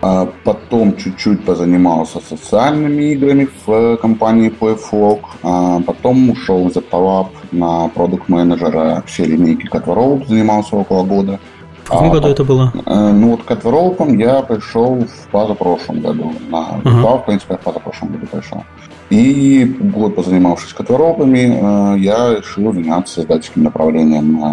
а 0.00 0.28
потом 0.44 0.96
чуть-чуть 0.96 1.44
позанимался 1.44 2.20
социальными 2.20 3.12
играми 3.12 3.48
в 3.66 3.96
компании 3.96 4.52
PlayFlog. 4.60 5.20
А 5.42 5.80
потом 5.80 6.30
ушел 6.30 6.68
из 6.68 6.76
Apolab 6.76 7.28
на 7.50 7.88
продукт 7.88 8.28
менеджера 8.28 9.02
всей 9.06 9.26
линейки 9.26 9.66
Catworld, 9.66 10.28
занимался 10.28 10.76
около 10.76 11.04
года. 11.04 11.40
В 11.84 11.90
каком 11.90 12.10
а, 12.10 12.14
году 12.14 12.28
это 12.28 12.44
было? 12.44 12.72
Э, 12.84 13.12
ну 13.12 13.30
вот 13.30 13.40
Catworld 13.46 14.16
я 14.18 14.42
пришел 14.42 15.00
в 15.00 15.30
позапрошлом 15.30 16.00
году. 16.00 16.32
На 16.50 16.80
uh-huh. 16.84 17.22
в 17.22 17.24
принципе, 17.24 17.56
в 17.56 17.60
позапрошлом 17.60 18.12
году 18.12 18.26
пришел. 18.26 18.62
И 19.08 19.64
год 19.64 20.14
позанимавшись 20.14 20.74
Catworld, 20.74 21.24
э, 21.24 21.98
я 21.98 22.36
решил 22.36 22.72
заняться 22.74 23.22
издательским 23.22 23.64
направлением 23.64 24.44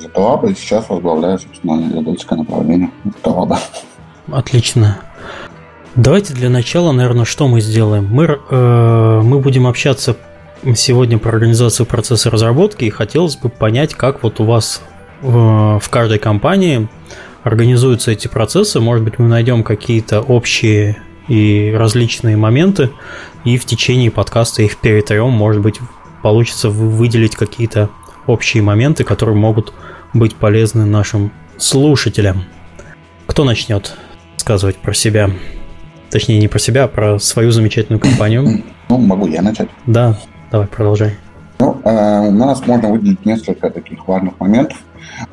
ZTLab, 0.00 0.50
и 0.50 0.54
сейчас 0.54 0.88
возглавляю, 0.90 1.38
собственно, 1.38 1.80
издательское 1.80 2.38
направление 2.38 2.90
ZTLab. 3.06 3.58
Отлично. 4.30 4.98
Давайте 5.94 6.32
для 6.32 6.48
начала, 6.48 6.92
наверное, 6.92 7.24
что 7.24 7.48
мы 7.48 7.60
сделаем? 7.60 8.06
Мы, 8.06 8.38
э, 8.50 9.20
мы 9.22 9.40
будем 9.40 9.66
общаться 9.66 10.16
сегодня 10.74 11.18
про 11.18 11.32
организацию 11.32 11.86
процесса 11.86 12.30
разработки, 12.30 12.84
и 12.84 12.90
хотелось 12.90 13.36
бы 13.36 13.48
понять, 13.48 13.94
как 13.94 14.22
вот 14.22 14.40
у 14.40 14.44
вас 14.44 14.80
в, 15.20 15.78
в 15.80 15.88
каждой 15.90 16.18
компании 16.18 16.88
организуются 17.42 18.12
эти 18.12 18.28
процессы. 18.28 18.80
Может 18.80 19.04
быть, 19.04 19.18
мы 19.18 19.28
найдем 19.28 19.64
какие-то 19.64 20.20
общие 20.20 20.96
и 21.28 21.72
различные 21.76 22.36
моменты, 22.36 22.90
и 23.44 23.58
в 23.58 23.64
течение 23.64 24.10
подкаста 24.10 24.62
их 24.62 24.78
перетрем, 24.78 25.30
может 25.30 25.60
быть, 25.60 25.80
получится 26.22 26.70
выделить 26.70 27.36
какие-то 27.36 27.90
общие 28.26 28.62
моменты, 28.62 29.04
которые 29.04 29.36
могут 29.36 29.72
быть 30.14 30.36
полезны 30.36 30.86
нашим 30.86 31.32
слушателям. 31.58 32.44
Кто 33.26 33.44
начнет? 33.44 33.96
Рассказывать 34.42 34.76
про 34.76 34.92
себя. 34.92 35.30
Точнее, 36.10 36.40
не 36.40 36.48
про 36.48 36.58
себя, 36.58 36.84
а 36.84 36.88
про 36.88 37.20
свою 37.20 37.52
замечательную 37.52 38.00
компанию. 38.00 38.62
Ну, 38.88 38.98
могу 38.98 39.26
я 39.26 39.40
начать. 39.40 39.70
Да, 39.86 40.18
давай, 40.50 40.66
продолжай. 40.66 41.16
Ну, 41.60 41.80
э, 41.82 42.28
у 42.28 42.32
нас 42.32 42.66
можно 42.66 42.90
выделить 42.90 43.24
несколько 43.24 43.70
таких 43.70 44.06
важных 44.06 44.38
моментов. 44.38 44.76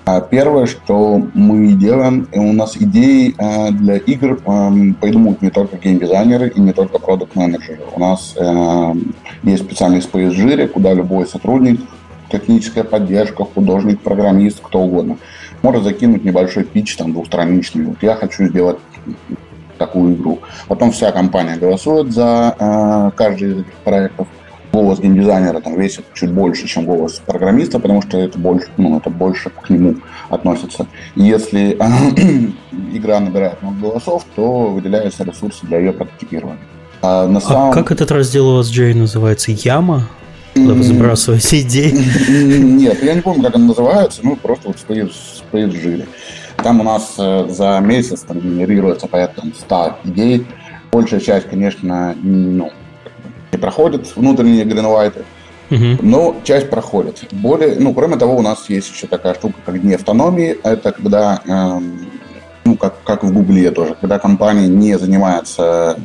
А, 0.06 0.22
первое, 0.22 0.66
что 0.66 1.22
мы 1.34 1.74
делаем, 1.74 2.30
у 2.32 2.54
нас 2.54 2.78
идеи 2.78 3.36
э, 3.38 3.72
для 3.72 3.98
игр 3.98 4.40
э, 4.46 4.94
придумывают 5.02 5.42
не 5.42 5.50
только 5.50 5.76
геймдизайнеры 5.76 6.48
и 6.56 6.62
не 6.62 6.72
только 6.72 7.00
продукт-менеджеры. 7.00 7.82
У 7.94 8.00
нас 8.00 8.34
есть 9.44 9.64
специальный 9.66 10.00
space 10.00 10.32
жире, 10.32 10.70
куда 10.70 10.94
любой 10.94 11.28
сотрудник, 11.28 11.82
техническая 12.32 12.86
поддержка, 12.86 13.44
художник, 13.44 14.00
программист, 14.00 14.62
кто 14.62 14.80
угодно, 14.80 15.18
может 15.62 15.84
закинуть 15.84 16.24
небольшой 16.24 16.64
пич, 16.64 16.96
там, 16.96 17.14
двухстраничный. 17.14 17.86
Вот 17.86 17.98
я 18.02 18.16
хочу 18.16 18.46
сделать 18.46 18.78
такую 19.78 20.16
игру. 20.16 20.40
Потом 20.68 20.92
вся 20.92 21.12
компания 21.12 21.58
голосует 21.58 22.12
за 22.12 22.56
э, 22.60 23.12
каждый 23.16 23.50
из 23.50 23.54
этих 23.62 23.74
проектов. 23.84 24.28
Голос 24.72 25.00
геймдизайнера 25.00 25.62
там 25.62 25.80
весит 25.80 26.06
чуть 26.14 26.32
больше, 26.32 26.68
чем 26.68 26.86
голос 26.86 27.20
программиста, 27.26 27.80
потому 27.80 28.04
что 28.04 28.20
это 28.20 28.38
больше, 28.38 28.68
ну, 28.78 28.98
это 28.98 29.10
больше 29.10 29.50
к 29.50 29.70
нему 29.72 29.96
относится. 30.30 30.86
Если 31.16 31.76
э, 31.80 32.52
игра 32.94 33.20
набирает 33.20 33.62
много 33.64 33.80
голосов, 33.80 34.26
то 34.36 34.68
выделяются 34.68 35.24
ресурсы 35.24 35.66
для 35.66 35.80
ее 35.80 35.94
прототипирования. 35.94 36.60
А, 37.02 37.28
на 37.28 37.40
самом... 37.40 37.72
а 37.72 37.74
как 37.74 37.92
этот 37.92 38.12
раздел 38.12 38.50
у 38.50 38.58
вас, 38.58 38.70
Джей, 38.70 38.94
называется? 38.94 39.52
Яма? 39.52 40.08
Куда 40.54 40.74
вы 40.74 40.84
забрасываете 40.84 41.62
идеи? 41.62 41.92
Нет, 42.30 43.04
я 43.04 43.14
не 43.14 43.22
помню, 43.22 43.44
как 43.44 43.56
он 43.56 43.68
называется, 43.68 44.22
ну, 44.24 44.36
просто 44.36 44.68
вот 44.68 44.80
жире. 45.74 46.08
Там 46.58 46.82
у 46.82 46.84
нас 46.84 47.14
э, 47.18 47.48
за 47.50 47.80
месяц 47.80 48.22
там, 48.22 48.40
генерируется 48.40 49.08
порядка 49.08 49.44
100 49.58 49.98
идей. 50.06 50.46
Большая 50.92 51.20
часть, 51.20 51.50
конечно, 51.50 52.16
ну, 52.22 52.72
не 53.52 53.58
проходит 53.58 54.16
внутренние 54.16 54.66
гринлайты, 54.66 55.24
uh 55.70 56.00
но 56.02 56.36
часть 56.44 56.70
проходит. 56.70 57.24
Более, 57.32 57.76
ну, 57.80 57.94
кроме 57.94 58.18
того, 58.18 58.36
у 58.36 58.42
нас 58.42 58.70
есть 58.70 58.92
еще 58.92 59.08
такая 59.08 59.36
штука, 59.36 59.56
как 59.66 59.80
дни 59.82 59.94
автономии. 59.94 60.58
Это 60.64 60.92
когда, 60.92 61.42
э, 61.46 61.80
ну, 62.66 62.76
как, 62.76 63.04
как 63.04 63.24
в 63.24 63.32
Гугле 63.32 63.72
тоже, 63.72 63.96
когда 64.00 64.20
компания 64.20 64.68
не 64.68 64.98
занимается 64.98 65.98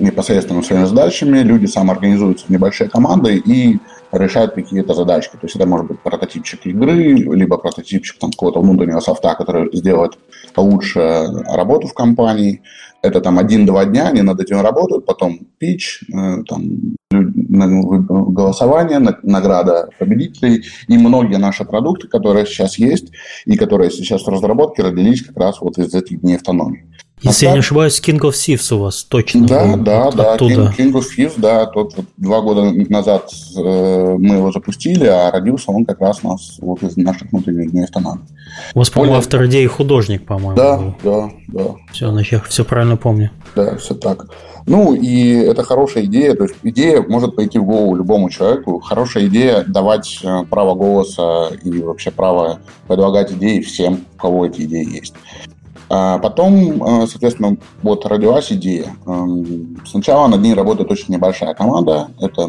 непосредственно 0.00 0.62
своими 0.62 0.86
задачами, 0.86 1.38
люди 1.38 1.66
самоорганизуются 1.66 2.46
в 2.46 2.50
небольшие 2.50 2.88
команды 2.88 3.36
и 3.36 3.78
решают 4.12 4.54
какие-то 4.54 4.94
задачки. 4.94 5.32
То 5.32 5.44
есть 5.44 5.56
это 5.56 5.66
может 5.66 5.86
быть 5.86 6.00
прототипчик 6.00 6.66
игры, 6.66 7.14
либо 7.14 7.56
прототипчик 7.58 8.18
там, 8.18 8.30
какого-то 8.30 8.60
внутреннего 8.60 9.00
софта, 9.00 9.34
который 9.34 9.74
сделает 9.76 10.18
лучше 10.56 11.26
работу 11.46 11.86
в 11.86 11.94
компании. 11.94 12.62
Это 13.02 13.20
там 13.20 13.38
один-два 13.38 13.86
дня, 13.86 14.08
они 14.08 14.22
над 14.22 14.40
этим 14.40 14.60
работают, 14.60 15.06
потом 15.06 15.40
пич, 15.58 16.04
э, 16.12 16.42
там, 16.46 16.96
голосование, 17.10 18.98
награда 19.22 19.88
победителей. 19.98 20.64
И 20.86 20.98
многие 20.98 21.38
наши 21.38 21.64
продукты, 21.64 22.08
которые 22.08 22.46
сейчас 22.46 22.78
есть 22.78 23.12
и 23.46 23.56
которые 23.56 23.90
сейчас 23.90 24.22
в 24.22 24.28
разработке, 24.28 24.82
родились 24.82 25.22
как 25.22 25.36
раз 25.38 25.60
вот 25.60 25.78
из 25.78 25.94
этих 25.94 26.20
дней 26.20 26.36
автономии. 26.36 26.89
Если 27.22 27.46
а 27.46 27.48
я 27.50 27.54
не 27.54 27.58
ошибаюсь, 27.58 28.00
King 28.00 28.18
of 28.20 28.30
Thieves 28.32 28.74
у 28.74 28.78
вас 28.78 29.04
точно 29.04 29.46
Да, 29.46 29.76
был 29.76 29.84
да, 29.84 30.10
да. 30.10 30.36
King, 30.36 30.74
King 30.76 30.92
of 30.92 31.04
Thieves, 31.16 31.34
да. 31.36 31.66
Тот 31.66 31.94
вот 31.96 32.06
два 32.16 32.40
года 32.40 32.72
назад 32.88 33.30
э, 33.56 34.16
мы 34.18 34.36
его 34.36 34.50
запустили, 34.52 35.04
а 35.04 35.30
родился 35.30 35.70
он 35.70 35.84
как 35.84 36.00
раз 36.00 36.20
у 36.22 36.28
нас 36.28 36.56
вот 36.60 36.82
из 36.82 36.96
наших 36.96 37.30
внутренних 37.30 37.72
дней 37.72 37.84
автономии. 37.84 38.24
У 38.74 38.78
вас, 38.78 38.90
по-моему, 38.90 39.16
автор 39.16 39.46
идеи 39.46 39.66
художник, 39.66 40.24
по-моему. 40.24 40.56
Да, 40.56 40.78
был. 40.78 40.94
да, 41.02 41.30
да. 41.48 41.64
Все, 41.92 42.10
значит, 42.10 42.32
я 42.32 42.40
все 42.40 42.64
правильно 42.64 42.96
помню. 42.96 43.30
Да, 43.54 43.76
все 43.76 43.94
так. 43.94 44.26
Ну, 44.66 44.94
и 44.94 45.32
это 45.34 45.62
хорошая 45.62 46.04
идея. 46.04 46.34
То 46.34 46.44
есть 46.44 46.56
идея 46.62 47.02
может 47.02 47.36
пойти 47.36 47.58
в 47.58 47.64
голову 47.64 47.96
любому 47.96 48.30
человеку. 48.30 48.80
Хорошая 48.80 49.26
идея 49.26 49.64
давать 49.66 50.20
э, 50.22 50.44
право 50.48 50.74
голоса 50.74 51.50
и 51.62 51.82
вообще 51.82 52.10
право 52.10 52.60
предлагать 52.86 53.32
идеи 53.32 53.60
всем, 53.60 54.04
у 54.16 54.20
кого 54.20 54.46
эти 54.46 54.62
идеи 54.62 54.96
есть. 54.96 55.14
А 55.92 56.18
потом, 56.18 56.82
э, 56.82 57.06
соответственно, 57.08 57.56
вот 57.82 58.06
родилась 58.06 58.52
идея. 58.52 58.94
Эм, 59.06 59.76
сначала 59.84 60.28
над 60.28 60.40
ней 60.40 60.54
работает 60.54 60.88
очень 60.88 61.12
небольшая 61.12 61.52
команда. 61.52 62.10
Это 62.20 62.48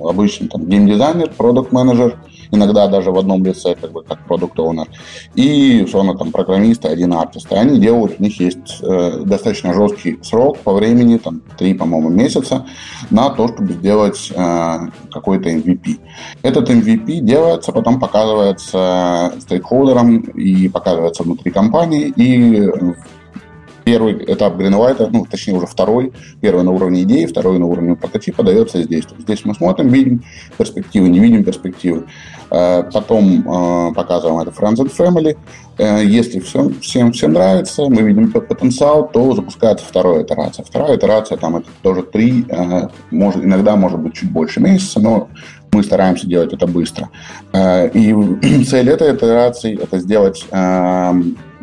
обычный 0.00 0.48
там 0.48 0.66
геймдизайнер, 0.66 1.30
продукт 1.36 1.72
менеджер 1.72 2.18
иногда 2.50 2.88
даже 2.88 3.10
в 3.10 3.18
одном 3.18 3.44
лице, 3.44 3.74
как 3.74 3.92
бы 3.92 4.02
как 4.02 4.24
продукт 4.26 4.58
оунер 4.58 4.86
и, 5.34 5.82
условно, 5.84 6.16
там, 6.16 6.32
программисты, 6.32 6.88
один 6.88 7.12
артист. 7.12 7.50
И 7.52 7.54
они 7.54 7.78
делают, 7.78 8.16
у 8.18 8.22
них 8.22 8.40
есть 8.40 8.80
э, 8.82 9.22
достаточно 9.24 9.74
жесткий 9.74 10.18
срок 10.22 10.58
по 10.58 10.72
времени, 10.72 11.18
там, 11.18 11.42
три, 11.58 11.74
по-моему, 11.74 12.08
месяца, 12.08 12.66
на 13.10 13.30
то, 13.30 13.48
чтобы 13.48 13.72
сделать 13.74 14.32
э, 14.34 14.78
какой-то 15.10 15.50
MVP. 15.50 15.98
Этот 16.42 16.70
MVP 16.70 17.20
делается, 17.20 17.72
потом 17.72 18.00
показывается 18.00 19.34
стейкхолдерам 19.40 20.16
и 20.16 20.68
показывается 20.68 21.22
внутри 21.22 21.50
компании, 21.50 22.12
и 22.16 22.70
первый 23.86 24.14
этап 24.26 24.56
Greenlight, 24.56 25.08
ну, 25.12 25.24
точнее, 25.30 25.54
уже 25.54 25.66
второй, 25.66 26.12
первый 26.40 26.64
на 26.64 26.72
уровне 26.72 27.04
идеи, 27.04 27.24
второй 27.24 27.60
на 27.60 27.66
уровне 27.66 27.94
прототипа 27.94 28.42
дается 28.42 28.82
здесь. 28.82 29.04
здесь 29.20 29.44
мы 29.44 29.54
смотрим, 29.54 29.88
видим 29.88 30.24
перспективы, 30.58 31.08
не 31.08 31.20
видим 31.20 31.44
перспективы. 31.44 32.04
Э, 32.50 32.82
потом 32.92 33.42
э, 33.46 33.94
показываем 33.94 34.40
это 34.40 34.50
Friends 34.50 34.78
and 34.78 34.92
Family. 34.92 35.38
Э, 35.78 36.04
если 36.04 36.40
всем, 36.40 36.80
всем, 36.80 37.12
всем 37.12 37.32
нравится, 37.32 37.82
мы 37.88 38.02
видим 38.02 38.32
потенциал, 38.32 39.08
то 39.08 39.32
запускается 39.36 39.86
вторая 39.86 40.24
итерация. 40.24 40.64
Вторая 40.64 40.96
итерация, 40.96 41.38
там 41.38 41.56
это 41.56 41.68
тоже 41.82 42.02
три, 42.02 42.44
может, 43.12 43.44
иногда 43.44 43.76
может 43.76 44.00
быть 44.00 44.14
чуть 44.14 44.32
больше 44.32 44.58
месяца, 44.58 44.98
но 44.98 45.28
мы 45.70 45.84
стараемся 45.84 46.26
делать 46.26 46.52
это 46.52 46.66
быстро. 46.66 47.08
И 47.54 48.64
цель 48.66 48.90
этой 48.90 49.14
итерации– 49.14 49.78
это 49.82 50.00
сделать 50.00 50.44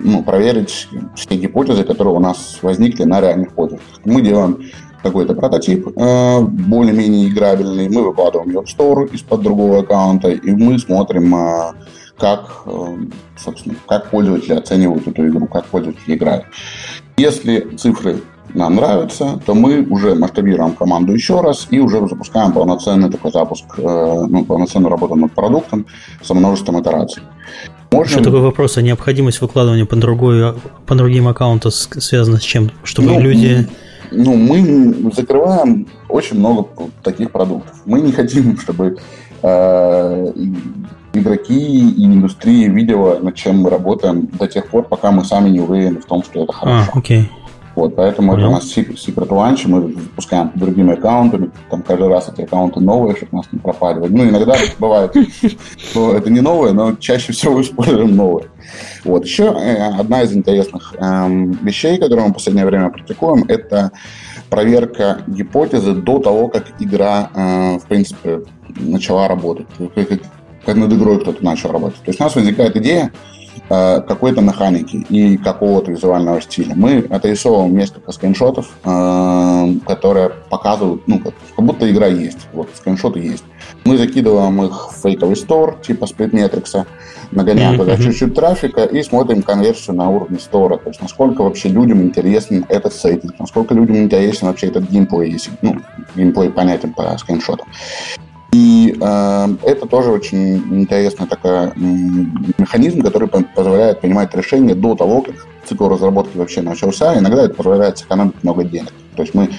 ну, 0.04 0.24
проверить 0.24 0.88
все 1.16 1.36
гипотезы, 1.36 1.84
которые 1.84 2.13
у 2.13 2.20
нас 2.20 2.60
возникли 2.62 3.04
на 3.04 3.22
реальных 3.22 3.54
пользователях. 3.54 4.00
Мы 4.06 4.22
делаем 4.22 4.70
какой-то 5.02 5.34
прототип 5.34 5.88
э, 5.88 6.42
более-менее 6.42 7.30
играбельный, 7.30 7.89
мы 7.89 8.04
выкладываем 8.04 8.52
его 8.52 8.63
в 8.63 8.68
Store 8.68 9.10
из-под 9.13 9.42
другого 9.42 9.80
аккаунта, 9.80 10.30
и 10.30 10.52
мы 10.52 10.80
смотрим, 10.80 11.36
э, 11.36 11.74
как, 12.18 12.63
э, 12.66 12.98
собственно, 13.38 13.76
как 13.88 14.10
пользователи 14.10 14.54
оценивают 14.54 15.08
эту 15.08 15.28
игру, 15.28 15.48
как 15.48 15.66
пользователи 15.66 16.16
играют. 16.16 16.46
Если 17.18 17.76
цифры 17.76 18.22
нам 18.53 18.75
нравятся, 18.75 19.39
то 19.45 19.56
мы 19.56 19.82
уже 19.89 20.15
масштабируем 20.15 20.73
команду 20.73 21.13
еще 21.13 21.41
раз 21.41 21.67
и 21.71 21.79
уже 21.79 22.08
запускаем 22.08 22.51
полноценный 22.51 23.10
такой 23.10 23.32
запуск, 23.32 23.65
ну, 23.77 24.45
полноценную 24.45 24.91
работу 24.91 25.15
над 25.15 25.32
продуктом 25.32 25.86
со 26.21 26.34
множеством 26.34 26.82
итераций. 26.82 27.23
Можем... 27.91 28.13
Что 28.13 28.23
такой 28.23 28.41
вопрос, 28.41 28.77
а 28.77 28.82
необходимость 28.82 29.41
выкладывания 29.41 29.86
по, 29.86 29.95
другой, 29.95 30.56
по 30.86 30.95
другим 30.95 31.27
аккаунтам 31.27 31.71
связана 31.71 32.39
с 32.39 32.43
чем? 32.43 32.71
Чтобы 32.84 33.10
ну, 33.10 33.19
люди... 33.19 33.67
Ну, 34.12 34.36
мы 34.36 35.12
закрываем 35.12 35.88
очень 36.10 36.38
много 36.38 36.67
таких 37.03 37.32
продуктов. 37.32 37.75
Мы 37.86 38.01
не 38.01 38.12
хотим, 38.12 38.58
чтобы 38.62 38.97
э, 39.41 40.32
игроки 41.13 41.91
и 41.91 42.06
индустрия 42.06 42.69
видела, 42.69 43.19
над 43.19 43.36
чем 43.36 43.62
мы 43.62 43.69
работаем 43.69 44.27
до 44.27 44.47
тех 44.47 44.67
пор, 44.67 44.84
пока 44.84 45.12
мы 45.12 45.23
сами 45.23 45.49
не 45.49 45.60
уверены 45.60 45.99
в 45.99 46.06
том, 46.06 46.23
что 46.23 46.43
это 46.43 46.53
хорошо. 46.53 46.91
А, 46.93 46.97
окей. 46.97 47.29
Вот, 47.75 47.95
поэтому 47.95 48.33
Понял. 48.33 48.43
это 48.43 48.49
у 48.49 48.51
нас 48.55 48.77
secret 48.77 49.27
launch, 49.29 49.67
мы 49.67 49.93
запускаем 49.93 50.51
другими 50.53 50.93
аккаунтами, 50.93 51.51
там 51.71 51.81
каждый 51.81 52.07
раз 52.07 52.29
эти 52.29 52.41
аккаунты 52.41 52.79
новые, 52.79 53.15
чтобы 53.15 53.38
нас 53.38 53.47
не 53.51 53.59
пропадали. 53.59 54.12
Ну, 54.12 54.29
иногда 54.29 54.55
бывает, 54.77 55.15
что 55.77 56.15
это 56.15 56.29
не 56.29 56.41
новые, 56.41 56.73
но 56.73 56.95
чаще 56.95 57.33
всего 57.33 57.59
используем 57.62 58.15
новые. 58.15 58.47
Вот. 59.03 59.25
Еще 59.25 59.45
э, 59.45 59.75
одна 59.99 60.21
из 60.21 60.33
интересных 60.33 60.93
эм, 60.97 61.51
вещей, 61.63 61.97
которые 61.97 62.27
мы 62.27 62.31
в 62.31 62.36
последнее 62.36 62.65
время 62.65 62.89
практикуем, 62.89 63.45
это 63.47 63.91
проверка 64.49 65.21
гипотезы 65.25 65.93
до 65.93 66.19
того, 66.19 66.49
как 66.49 66.65
игра, 66.79 67.29
э, 67.33 67.79
в 67.79 67.88
принципе, 67.88 68.43
начала 68.75 69.27
работать. 69.27 69.67
Как 70.65 70.75
над 70.75 70.93
игрой 70.93 71.19
кто-то 71.19 71.43
начал 71.43 71.71
работать. 71.71 71.99
То 72.03 72.09
есть 72.09 72.21
у 72.21 72.23
нас 72.23 72.36
возникает 72.36 72.77
идея, 72.77 73.12
какой-то 73.68 74.42
механики 74.42 75.06
и 75.10 75.38
какого-то 75.38 75.92
визуального 75.92 76.42
стиля. 76.42 76.74
Мы 76.76 77.06
отрисовываем 77.10 77.76
несколько 77.76 78.12
скриншотов, 78.12 78.68
э, 78.84 79.74
которые 79.88 80.32
показывают, 80.50 81.04
ну, 81.08 81.20
как, 81.20 81.34
будто 81.58 81.89
игра 81.89 82.08
есть. 82.08 82.48
Вот, 82.54 82.70
скриншоты 82.76 83.20
есть. 83.20 83.44
Мы 83.86 83.98
закидываем 83.98 84.62
их 84.63 84.92
в 84.92 85.02
фейковый 85.02 85.36
стор, 85.36 85.78
типа 85.82 86.06
Splitmetrics, 86.06 86.86
нагоняем 87.32 87.78
туда 87.78 87.98
чуть-чуть 87.98 88.36
трафика 88.36 88.84
и 88.84 89.02
смотрим 89.04 89.42
конверсию 89.42 89.96
на 89.96 90.10
уровне 90.10 90.39
стора. 90.39 90.78
То 90.78 90.89
есть, 90.89 91.02
насколько 91.02 91.42
вообще 91.42 91.70
людям 91.70 92.02
интересен 92.02 92.66
этот 92.70 92.94
сеттинг, 92.94 93.39
насколько 93.39 93.74
людям 93.74 93.98
интересен 93.98 94.48
вообще 94.48 94.68
этот 94.68 94.89
геймплей, 94.89 95.32
если, 95.32 95.52
ну, 95.62 95.78
геймплей 96.16 96.50
понятен 96.50 96.94
по 96.94 97.18
скриншотам. 97.18 97.68
И 98.54 98.96
э, 99.02 99.48
это 99.63 99.88
тоже 99.88 100.12
очень 100.12 100.58
интересный 100.80 101.26
такой 101.26 101.72
механизм, 101.76 103.02
который 103.02 103.28
позволяет 103.28 104.00
принимать 104.00 104.34
решения 104.36 104.76
до 104.76 104.94
того, 104.94 105.24
как 105.24 105.36
цикл 105.66 105.89
разработки 105.89 106.38
вообще 106.38 106.62
начался. 106.62 107.18
Иногда 107.18 107.46
это 107.46 107.56
позволяет 107.56 107.98
сэкономить 107.98 108.44
много 108.44 108.63
денег. 108.63 108.94
То 109.16 109.24
есть 109.24 109.34
мы 109.34 109.50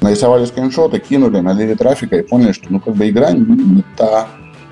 нарисовали 0.00 0.44
скриншоты, 0.44 1.00
кинули, 1.00 1.40
налили 1.40 1.74
трафика 1.74 2.16
и 2.16 2.22
поняли, 2.22 2.52
что 2.52 2.66
ну 2.68 2.78
как 2.78 2.94
бы 2.94 3.08
игра 3.08 3.32
не 3.32 3.82
та, 3.96 4.28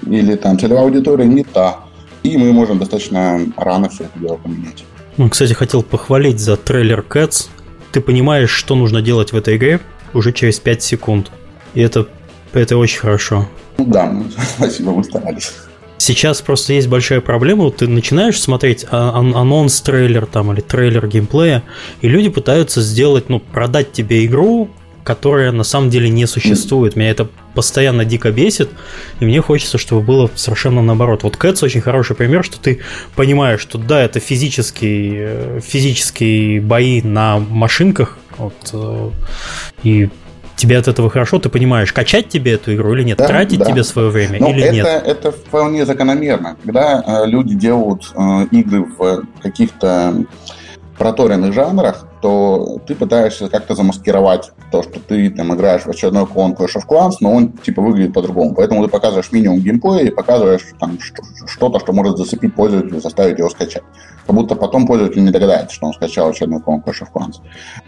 или 0.07 0.37
там 0.37 0.57
целевая 0.57 0.85
аудитория 0.85 1.27
не 1.27 1.43
та. 1.43 1.81
И 2.23 2.37
мы 2.37 2.53
можем 2.53 2.79
достаточно 2.79 3.41
рано 3.57 3.89
все 3.89 4.05
это 4.05 4.19
дело 4.21 4.37
поменять. 4.37 4.85
Ну, 5.17 5.29
кстати, 5.29 5.55
хотел 5.55 5.83
похвалить 5.83 6.39
за 6.39 6.57
трейлер 6.57 7.05
Cats. 7.09 7.49
Ты 7.91 8.01
понимаешь, 8.01 8.51
что 8.51 8.77
нужно 8.77 9.03
делать 9.03 9.33
в 9.33 9.37
этой 9.37 9.57
игре 9.57 9.81
уже 10.15 10.33
через 10.33 10.61
5 10.61 10.83
секунд. 10.83 11.33
И 11.75 11.81
это 11.81 12.07
это 12.53 12.77
очень 12.77 12.99
хорошо. 12.99 13.49
Ну 13.79 13.87
да, 13.87 14.13
спасибо, 14.57 14.93
мы 14.93 15.05
старались. 15.05 15.53
Сейчас 15.99 16.41
просто 16.41 16.73
есть 16.73 16.89
большая 16.89 17.21
проблема. 17.21 17.71
Ты 17.71 17.87
начинаешь 17.87 18.41
смотреть 18.41 18.87
а, 18.91 19.19
анонс 19.19 19.81
трейлер 19.83 20.25
там 20.25 20.51
или 20.53 20.63
трейлер 20.63 21.07
геймплея, 21.07 21.63
и 22.01 22.09
люди 22.09 22.31
пытаются 22.31 22.81
сделать, 22.81 23.29
ну, 23.29 23.39
продать 23.39 23.93
тебе 23.93 24.25
игру, 24.25 24.71
которая 25.05 25.53
на 25.53 25.65
самом 25.65 25.91
деле 25.91 26.09
не 26.09 26.27
существует. 26.27 26.97
Меня 26.97 27.11
это 27.11 27.29
постоянно 27.55 28.05
дико 28.05 28.31
бесит, 28.31 28.71
и 29.19 29.25
мне 29.25 29.41
хочется, 29.41 29.79
чтобы 29.79 30.03
было 30.03 30.31
совершенно 30.37 30.83
наоборот. 30.83 31.23
Вот 31.23 31.37
Cats 31.37 31.65
очень 31.65 31.81
хороший 31.81 32.17
пример, 32.17 32.45
что 32.45 32.61
ты 32.61 32.81
понимаешь, 33.17 33.61
что 33.61 33.77
да, 33.77 34.03
это 34.03 34.21
физические, 34.21 35.13
э, 35.17 35.61
физические 35.63 36.61
бои 36.61 37.03
на 37.03 37.39
машинках, 37.39 38.19
вот, 38.37 38.55
э, 38.73 39.11
и 39.83 40.09
тебе 40.61 40.79
от 40.79 40.89
этого 40.89 41.11
хорошо, 41.11 41.39
ты 41.39 41.49
понимаешь, 41.49 41.93
качать 41.93 42.29
тебе 42.29 42.53
эту 42.53 42.75
игру 42.75 42.95
или 42.95 43.03
нет, 43.03 43.19
да, 43.19 43.27
тратить 43.27 43.59
да. 43.59 43.65
тебе 43.65 43.83
свое 43.83 44.11
время 44.11 44.39
Но 44.41 44.51
или 44.51 44.63
это, 44.63 44.73
нет. 44.73 44.87
Это 44.87 45.33
вполне 45.33 45.87
закономерно. 45.87 46.57
Когда 46.63 47.03
э, 47.05 47.27
люди 47.27 47.55
делают 47.55 48.13
э, 48.15 48.47
игры 48.53 48.85
в 48.85 49.25
каких-то 49.43 50.15
проторенных 50.99 51.53
жанрах, 51.55 52.07
то 52.21 52.81
ты 52.87 52.95
пытаешься 52.95 53.49
как-то 53.49 53.75
замаскировать 53.75 54.53
то, 54.71 54.83
что 54.83 55.01
ты 55.01 55.31
там 55.31 55.55
играешь 55.55 55.83
в 55.83 55.89
очередной 55.89 56.27
клон 56.27 56.53
Clash 56.53 56.77
of 56.77 56.87
Clans, 56.89 57.15
но 57.21 57.33
он 57.33 57.53
типа 57.53 57.81
выглядит 57.83 58.13
по-другому. 58.13 58.55
Поэтому 58.55 58.85
ты 58.85 58.91
показываешь 58.91 59.33
минимум 59.33 59.61
геймплея 59.61 60.07
и 60.07 60.11
показываешь 60.11 60.67
там 60.79 60.99
что-то, 61.47 61.81
что 61.81 61.93
может 61.93 62.19
зацепить 62.19 62.55
пользователя, 62.55 63.01
заставить 63.01 63.39
его 63.39 63.49
скачать. 63.49 63.83
Как 64.27 64.37
будто 64.37 64.55
потом 64.55 64.87
пользователь 64.87 65.25
не 65.25 65.31
догадается, 65.31 65.75
что 65.75 65.87
он 65.87 65.95
скачал 65.95 66.29
очередной 66.29 66.61
клон 66.61 66.83
Clash 66.85 67.03
of 67.03 67.09
Clans. 67.15 67.37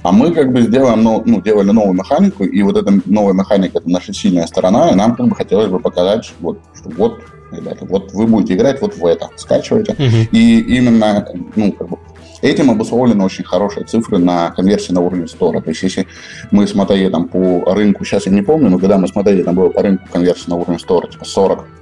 А 0.02 0.12
мы 0.12 0.32
как 0.32 0.52
бы 0.52 0.62
сделаем, 0.62 1.02
ну, 1.02 1.22
ну, 1.24 1.40
делали 1.42 1.70
новую 1.70 1.94
механику, 1.94 2.44
и 2.44 2.62
вот 2.62 2.76
эта 2.76 2.92
новая 3.04 3.34
механика 3.34 3.78
это 3.78 3.90
наша 3.90 4.12
сильная 4.12 4.46
сторона, 4.46 4.90
и 4.90 4.94
нам 4.94 5.14
как 5.14 5.28
бы 5.28 5.36
хотелось 5.36 5.68
бы 5.68 5.78
показать, 5.78 6.32
вот, 6.40 6.58
что 6.74 6.90
вот 6.90 7.20
ребята, 7.52 7.84
вот 7.84 8.12
вы 8.12 8.26
будете 8.26 8.54
играть 8.54 8.80
вот 8.80 8.96
в 8.96 9.04
это, 9.04 9.28
скачивайте. 9.36 9.92
Uh-huh. 9.92 10.28
И 10.32 10.60
именно, 10.76 11.26
ну, 11.54 11.72
как 11.72 11.88
бы 11.88 11.98
этим 12.42 12.70
обусловлены 12.70 13.24
очень 13.24 13.44
хорошие 13.44 13.86
цифры 13.86 14.18
на 14.18 14.50
конверсии 14.50 14.92
на 14.92 15.00
уровне 15.00 15.26
стора. 15.26 15.60
То 15.60 15.70
есть 15.70 15.82
если 15.82 16.06
мы 16.50 16.66
смотрели 16.66 17.08
там 17.08 17.28
по 17.28 17.72
рынку, 17.74 18.04
сейчас 18.04 18.26
я 18.26 18.32
не 18.32 18.42
помню, 18.42 18.68
но 18.68 18.78
когда 18.78 18.98
мы 18.98 19.08
смотрели, 19.08 19.42
там 19.42 19.54
было 19.54 19.70
по 19.70 19.82
рынку 19.82 20.04
конверсии 20.12 20.50
на 20.50 20.56
уровне 20.56 20.78
стора, 20.78 21.08
типа 21.08 21.24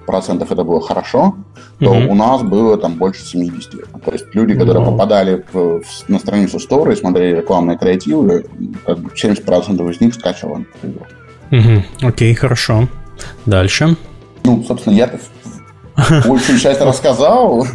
40% 0.07 0.47
это 0.51 0.65
было 0.65 0.81
хорошо, 0.81 1.35
то 1.79 1.95
mm-hmm. 1.95 2.07
у 2.07 2.15
нас 2.15 2.43
было 2.43 2.77
там 2.77 2.95
больше 2.95 3.25
70. 3.25 3.71
То 4.05 4.13
есть 4.13 4.27
люди, 4.35 4.55
которые 4.55 4.85
mm-hmm. 4.85 4.91
попадали 4.91 5.45
в, 5.53 5.81
в, 5.81 6.09
на 6.09 6.19
страницу 6.19 6.61
стора 6.61 6.93
и 6.93 6.97
смотрели 6.97 7.39
рекламные 7.39 7.79
креативы, 7.79 8.45
как 8.85 8.99
бы 8.99 9.11
70% 9.11 9.91
из 9.91 10.01
них 10.01 10.15
скачивали. 10.15 10.67
Угу. 11.51 12.09
Окей, 12.09 12.35
хорошо. 12.35 12.89
Дальше. 13.47 13.97
Ну, 14.45 14.63
собственно, 14.63 14.95
я 14.95 15.11
большую 16.27 16.59
часть 16.59 16.81
рассказал. 16.81 17.67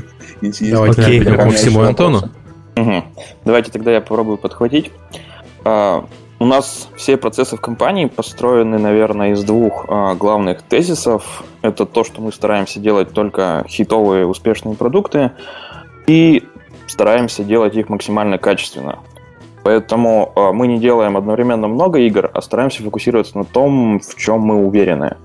Давайте 0.41 1.03
перейдем 1.03 1.37
к 1.37 1.45
Максиму 1.45 1.81
Антону. 1.81 2.29
Угу. 2.75 3.03
Давайте 3.45 3.71
тогда 3.71 3.91
я 3.91 4.01
попробую 4.01 4.37
подхватить. 4.37 4.91
А, 5.63 6.05
у 6.37 6.45
нас 6.45 6.89
все 6.97 7.15
процессы 7.15 7.55
в 7.55 7.61
компании 7.61 8.05
построены, 8.05 8.77
наверное, 8.77 9.31
из 9.31 9.43
двух 9.43 9.85
а, 9.87 10.15
главных 10.15 10.61
тезисов. 10.61 11.43
Это 11.61 11.85
то, 11.85 12.03
что 12.03 12.21
мы 12.21 12.31
стараемся 12.31 12.79
делать 12.79 13.13
только 13.13 13.63
хитовые 13.67 14.27
успешные 14.27 14.75
продукты 14.75 15.31
и 16.07 16.43
стараемся 16.87 17.43
делать 17.43 17.75
их 17.75 17.89
максимально 17.89 18.37
качественно. 18.37 18.99
Поэтому 19.63 20.33
а, 20.35 20.51
мы 20.51 20.67
не 20.67 20.77
делаем 20.77 21.15
одновременно 21.15 21.67
много 21.67 21.99
игр, 21.99 22.29
а 22.33 22.41
стараемся 22.41 22.83
фокусироваться 22.83 23.37
на 23.37 23.45
том, 23.45 23.99
в 23.99 24.15
чем 24.15 24.41
мы 24.41 24.65
уверены. 24.65 25.15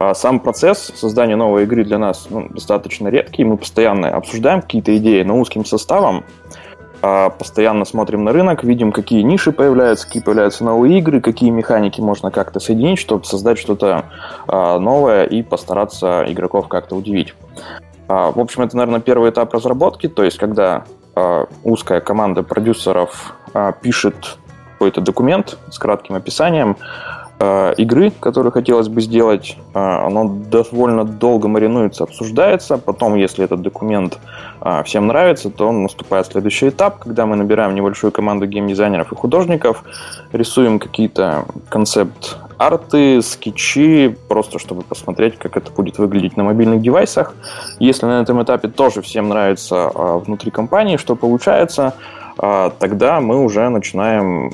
А 0.00 0.14
сам 0.14 0.40
процесс 0.40 0.92
создания 0.94 1.36
новой 1.36 1.64
игры 1.64 1.84
для 1.84 1.98
нас 1.98 2.28
ну, 2.30 2.48
достаточно 2.48 3.08
редкий. 3.08 3.44
Мы 3.44 3.56
постоянно 3.56 4.08
обсуждаем 4.08 4.62
какие-то 4.62 4.96
идеи, 4.96 5.22
но 5.22 5.38
узким 5.38 5.64
составом. 5.64 6.24
А, 7.00 7.30
постоянно 7.30 7.84
смотрим 7.84 8.24
на 8.24 8.32
рынок, 8.32 8.64
видим, 8.64 8.92
какие 8.92 9.22
ниши 9.22 9.52
появляются, 9.52 10.06
какие 10.06 10.22
появляются 10.22 10.64
новые 10.64 10.98
игры, 10.98 11.20
какие 11.20 11.50
механики 11.50 12.00
можно 12.00 12.30
как-то 12.30 12.60
соединить, 12.60 12.98
чтобы 12.98 13.24
создать 13.24 13.58
что-то 13.58 14.04
новое 14.46 15.24
и 15.24 15.42
постараться 15.42 16.24
игроков 16.26 16.68
как-то 16.68 16.96
удивить. 16.96 17.34
В 18.08 18.40
общем, 18.40 18.62
это, 18.62 18.76
наверное, 18.76 19.00
первый 19.00 19.30
этап 19.30 19.52
разработки, 19.52 20.08
то 20.08 20.24
есть 20.24 20.38
когда 20.38 20.84
узкая 21.62 22.00
команда 22.00 22.42
продюсеров 22.42 23.34
а, 23.54 23.72
пишет 23.72 24.38
какой-то 24.72 25.00
документ 25.00 25.58
с 25.70 25.78
кратким 25.78 26.14
описанием 26.14 26.76
игры, 27.40 28.10
которую 28.10 28.52
хотелось 28.52 28.88
бы 28.88 29.00
сделать. 29.00 29.56
Э, 29.72 30.06
оно 30.06 30.28
довольно 30.28 31.04
долго 31.04 31.46
маринуется, 31.46 32.04
обсуждается. 32.04 32.78
Потом, 32.78 33.14
если 33.14 33.44
этот 33.44 33.62
документ 33.62 34.18
э, 34.60 34.82
всем 34.84 35.06
нравится, 35.06 35.50
то 35.50 35.70
наступает 35.70 36.26
следующий 36.26 36.70
этап, 36.70 36.98
когда 36.98 37.26
мы 37.26 37.36
набираем 37.36 37.74
небольшую 37.74 38.10
команду 38.10 38.46
геймдизайнеров 38.46 39.12
и 39.12 39.14
художников, 39.14 39.84
рисуем 40.32 40.80
какие-то 40.80 41.44
концепт-арты, 41.68 43.22
скетчи, 43.22 44.16
просто 44.28 44.58
чтобы 44.58 44.82
посмотреть, 44.82 45.38
как 45.38 45.56
это 45.56 45.70
будет 45.70 45.98
выглядеть 45.98 46.36
на 46.36 46.42
мобильных 46.42 46.82
девайсах. 46.82 47.34
Если 47.78 48.06
на 48.06 48.20
этом 48.20 48.42
этапе 48.42 48.66
тоже 48.66 49.00
всем 49.00 49.28
нравится 49.28 49.90
внутри 49.94 50.50
компании, 50.50 50.96
что 50.96 51.14
получается– 51.14 51.94
тогда 52.78 53.20
мы 53.20 53.42
уже 53.42 53.68
начинаем 53.68 54.52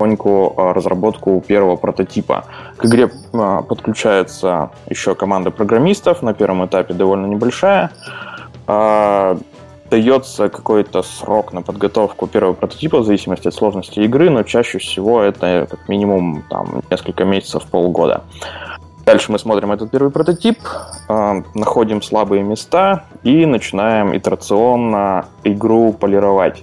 потихоньку 0.00 0.54
а, 0.56 0.72
разработку 0.72 1.42
первого 1.46 1.76
прототипа. 1.76 2.44
К 2.76 2.86
игре 2.86 3.10
а, 3.32 3.62
подключается 3.62 4.70
еще 4.88 5.14
команда 5.14 5.50
программистов, 5.50 6.22
на 6.22 6.32
первом 6.32 6.64
этапе 6.64 6.94
довольно 6.94 7.26
небольшая. 7.26 7.90
Дается 9.90 10.48
какой-то 10.48 11.02
срок 11.02 11.52
на 11.52 11.62
подготовку 11.62 12.28
первого 12.28 12.54
прототипа 12.54 13.00
в 13.00 13.04
зависимости 13.04 13.48
от 13.48 13.54
сложности 13.54 13.98
игры, 14.00 14.30
но 14.30 14.44
чаще 14.44 14.78
всего 14.78 15.20
это 15.20 15.66
как 15.68 15.88
минимум 15.88 16.44
там, 16.48 16.82
несколько 16.90 17.24
месяцев, 17.24 17.64
полгода. 17.64 18.22
Дальше 19.04 19.32
мы 19.32 19.40
смотрим 19.40 19.72
этот 19.72 19.90
первый 19.90 20.12
прототип, 20.12 20.58
находим 21.08 22.02
слабые 22.02 22.44
места 22.44 23.02
и 23.24 23.44
начинаем 23.46 24.16
итерационно 24.16 25.24
игру 25.42 25.92
полировать. 25.92 26.62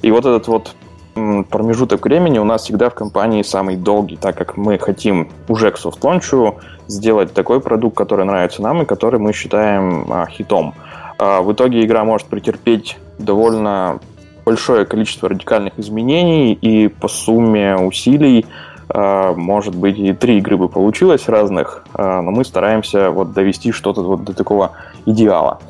И 0.00 0.10
вот 0.10 0.24
этот 0.24 0.48
вот 0.48 0.74
промежуток 1.14 2.04
времени 2.04 2.38
у 2.38 2.44
нас 2.44 2.62
всегда 2.62 2.88
в 2.88 2.94
компании 2.94 3.42
самый 3.42 3.76
долгий, 3.76 4.16
так 4.16 4.36
как 4.36 4.56
мы 4.56 4.78
хотим 4.78 5.28
уже 5.48 5.70
к 5.70 5.78
софт-лончу 5.78 6.56
сделать 6.88 7.32
такой 7.34 7.60
продукт, 7.60 7.96
который 7.96 8.24
нравится 8.24 8.62
нам 8.62 8.82
и 8.82 8.84
который 8.84 9.20
мы 9.20 9.32
считаем 9.32 10.06
а, 10.10 10.26
хитом. 10.26 10.74
А, 11.18 11.42
в 11.42 11.52
итоге 11.52 11.84
игра 11.84 12.04
может 12.04 12.26
претерпеть 12.26 12.98
довольно 13.18 14.00
большое 14.44 14.84
количество 14.84 15.28
радикальных 15.28 15.78
изменений, 15.78 16.52
и 16.52 16.88
по 16.88 17.08
сумме 17.08 17.76
усилий 17.76 18.46
а, 18.88 19.32
может 19.34 19.74
быть 19.74 19.98
и 19.98 20.12
три 20.12 20.38
игры 20.38 20.56
бы 20.56 20.68
получилось 20.68 21.28
разных, 21.28 21.84
а, 21.94 22.20
но 22.22 22.30
мы 22.30 22.44
стараемся 22.44 23.10
вот 23.10 23.32
довести 23.32 23.72
что-то 23.72 24.02
вот 24.02 24.24
до 24.24 24.34
такого 24.34 24.72
идеала. 25.06 25.60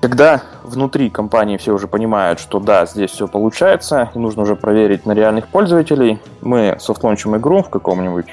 Когда 0.00 0.42
внутри 0.62 1.10
компании 1.10 1.56
все 1.56 1.72
уже 1.72 1.88
понимают, 1.88 2.38
что 2.38 2.60
да, 2.60 2.86
здесь 2.86 3.10
все 3.10 3.26
получается, 3.26 4.10
и 4.14 4.18
нужно 4.18 4.42
уже 4.42 4.54
проверить 4.54 5.06
на 5.06 5.12
реальных 5.12 5.48
пользователей, 5.48 6.20
мы 6.40 6.76
софтлончим 6.78 7.36
игру 7.36 7.62
в 7.62 7.70
каком-нибудь 7.70 8.26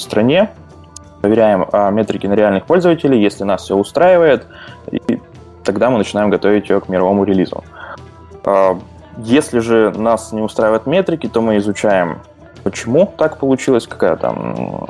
стране, 0.00 0.50
проверяем 1.20 1.66
а, 1.70 1.90
метрики 1.90 2.26
на 2.26 2.32
реальных 2.34 2.64
пользователей, 2.64 3.22
если 3.22 3.44
нас 3.44 3.62
все 3.62 3.76
устраивает, 3.76 4.46
и 4.90 5.20
тогда 5.62 5.88
мы 5.88 5.98
начинаем 5.98 6.30
готовить 6.30 6.68
ее 6.68 6.80
к 6.80 6.88
мировому 6.88 7.22
релизу. 7.22 7.62
А, 8.44 8.76
если 9.18 9.60
же 9.60 9.92
нас 9.96 10.32
не 10.32 10.42
устраивают 10.42 10.86
метрики, 10.86 11.28
то 11.28 11.40
мы 11.40 11.58
изучаем, 11.58 12.22
почему 12.64 13.12
так 13.16 13.38
получилось, 13.38 13.86
какая 13.86 14.16
там 14.16 14.88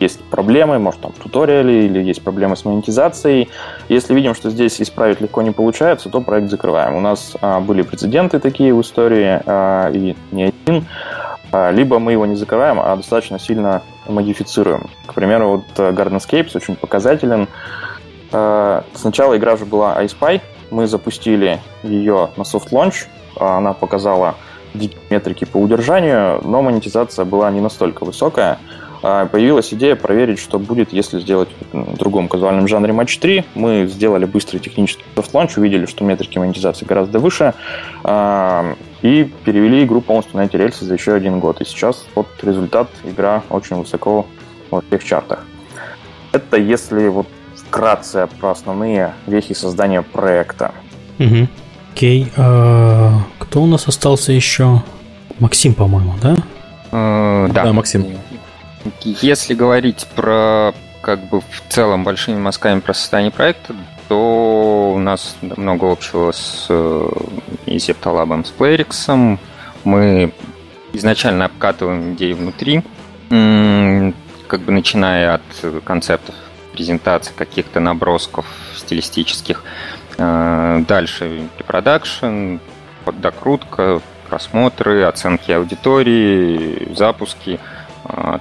есть 0.00 0.22
проблемы, 0.24 0.78
может 0.78 1.00
там 1.00 1.12
туториалы 1.12 1.86
или 1.86 2.02
есть 2.02 2.22
проблемы 2.22 2.56
с 2.56 2.64
монетизацией. 2.64 3.48
Если 3.88 4.14
видим, 4.14 4.34
что 4.34 4.50
здесь 4.50 4.80
исправить 4.80 5.20
легко 5.20 5.42
не 5.42 5.52
получается, 5.52 6.08
то 6.08 6.20
проект 6.20 6.50
закрываем. 6.50 6.94
У 6.96 7.00
нас 7.00 7.36
а, 7.40 7.60
были 7.60 7.82
прецеденты 7.82 8.38
такие 8.38 8.74
в 8.74 8.80
истории, 8.80 9.40
а, 9.46 9.90
и 9.90 10.14
не 10.32 10.44
один. 10.44 10.86
А, 11.52 11.70
либо 11.70 11.98
мы 11.98 12.12
его 12.12 12.26
не 12.26 12.36
закрываем, 12.36 12.80
а 12.80 12.94
достаточно 12.96 13.38
сильно 13.38 13.82
модифицируем. 14.06 14.90
К 15.06 15.14
примеру, 15.14 15.48
вот 15.48 15.64
э, 15.78 15.92
Gardenscapes 15.92 16.50
очень 16.54 16.76
показателен. 16.76 17.48
А, 18.32 18.84
сначала 18.94 19.36
игра 19.36 19.56
же 19.56 19.64
была 19.64 20.02
iSpy, 20.02 20.40
мы 20.70 20.86
запустили 20.86 21.60
ее 21.82 22.30
на 22.36 22.42
soft 22.42 22.70
launch, 22.70 23.06
а, 23.38 23.58
она 23.58 23.72
показала 23.72 24.34
дикие 24.74 25.00
метрики 25.10 25.44
по 25.44 25.58
удержанию, 25.58 26.40
но 26.42 26.62
монетизация 26.62 27.24
была 27.24 27.50
не 27.50 27.60
настолько 27.60 28.04
высокая. 28.04 28.58
А, 29.08 29.26
появилась 29.26 29.72
идея 29.72 29.94
проверить, 29.94 30.40
что 30.40 30.58
будет, 30.58 30.92
если 30.92 31.20
сделать 31.20 31.48
в 31.72 31.96
другом 31.96 32.26
казуальном 32.26 32.66
жанре 32.66 32.92
матч 32.92 33.16
3. 33.18 33.44
Мы 33.54 33.86
сделали 33.86 34.24
быстрый 34.24 34.58
технический 34.58 35.04
soft 35.14 35.29
launch, 35.29 35.56
увидели, 35.56 35.86
что 35.86 36.02
метрики 36.02 36.38
монетизации 36.38 36.84
гораздо 36.84 37.20
выше, 37.20 37.54
а, 38.02 38.74
и 39.02 39.32
перевели 39.44 39.84
игру 39.84 40.00
полностью 40.00 40.38
на 40.38 40.46
эти 40.46 40.56
рельсы 40.56 40.84
за 40.84 40.94
еще 40.94 41.14
один 41.14 41.38
год. 41.38 41.60
И 41.60 41.64
сейчас 41.64 42.04
вот 42.16 42.26
результат, 42.42 42.88
игра 43.04 43.44
очень 43.48 43.76
высоко 43.76 44.26
во 44.72 44.80
всех 44.80 45.04
чартах. 45.04 45.46
Это 46.32 46.56
если 46.56 47.06
вот 47.06 47.28
вкратце 47.54 48.28
про 48.40 48.50
основные 48.50 49.14
вехи 49.28 49.54
создания 49.54 50.02
проекта. 50.02 50.72
Угу. 51.20 51.46
Окей. 51.92 52.32
А, 52.36 53.20
кто 53.38 53.62
у 53.62 53.66
нас 53.66 53.86
остался 53.86 54.32
еще? 54.32 54.82
Максим, 55.38 55.74
по-моему, 55.74 56.14
да? 56.20 56.34
Uh, 56.90 57.52
да. 57.52 57.64
да, 57.64 57.72
Максим. 57.72 58.06
Если 59.02 59.54
говорить 59.54 60.06
про 60.14 60.72
как 61.06 61.20
бы 61.28 61.40
в 61.40 61.62
целом 61.68 62.02
большими 62.02 62.36
мазками 62.36 62.80
про 62.80 62.92
состояние 62.92 63.30
проекта, 63.30 63.76
то 64.08 64.92
у 64.94 64.98
нас 64.98 65.36
много 65.40 65.90
общего 65.90 66.32
с 66.32 66.66
э, 66.68 67.08
и 67.66 67.76
Zeptalab, 67.76 68.44
с 68.44 68.52
Playrix. 68.52 69.38
Мы 69.84 70.32
изначально 70.92 71.44
обкатываем 71.44 72.14
идеи 72.14 72.32
внутри, 72.32 72.82
как 73.28 74.60
бы 74.62 74.72
начиная 74.72 75.34
от 75.34 75.82
концептов 75.84 76.34
презентации, 76.72 77.32
каких-то 77.36 77.78
набросков 77.78 78.46
стилистических. 78.74 79.62
Э, 80.18 80.82
дальше 80.88 81.48
препродакшн, 81.56 82.56
докрутка, 83.12 84.00
просмотры, 84.28 85.04
оценки 85.04 85.52
аудитории, 85.52 86.92
запуски– 86.96 87.60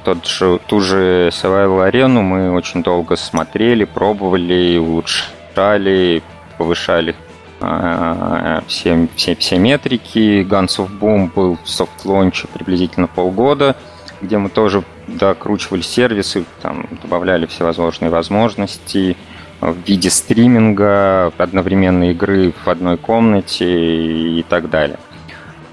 тот 0.04 0.25
же, 0.25 0.60
ту 0.67 0.80
же 0.80 1.30
Survival 1.30 1.86
арену 1.86 2.21
мы 2.21 2.51
очень 2.51 2.84
долго 2.84 3.15
смотрели, 3.15 3.86
пробовали, 3.86 4.78
улучшали, 4.78 6.23
повышали 6.58 7.15
э, 7.62 8.62
все, 8.67 9.08
все, 9.15 9.36
все 9.36 9.58
метрики. 9.58 10.44
Guns 10.44 10.77
of 10.77 10.90
Boom 11.00 11.31
был 11.33 11.58
в 11.63 11.69
soft 11.69 11.98
launch 11.98 12.40
е 12.40 12.48
приблизительно 12.54 13.08
полгода, 13.08 13.75
где 14.21 14.37
мы 14.37 14.50
тоже 14.50 14.83
докручивали 15.08 15.81
сервисы, 15.81 16.46
там, 16.62 16.87
добавляли 17.02 17.46
всевозможные 17.46 18.10
возможности 18.10 19.17
в 19.62 19.75
виде 19.87 20.10
стриминга, 20.10 21.31
одновременной 21.37 22.12
игры 22.12 22.54
в 22.63 22.67
одной 22.67 22.98
комнате 22.98 23.65
и 23.65 24.44
так 24.44 24.69
далее. 24.69 25.00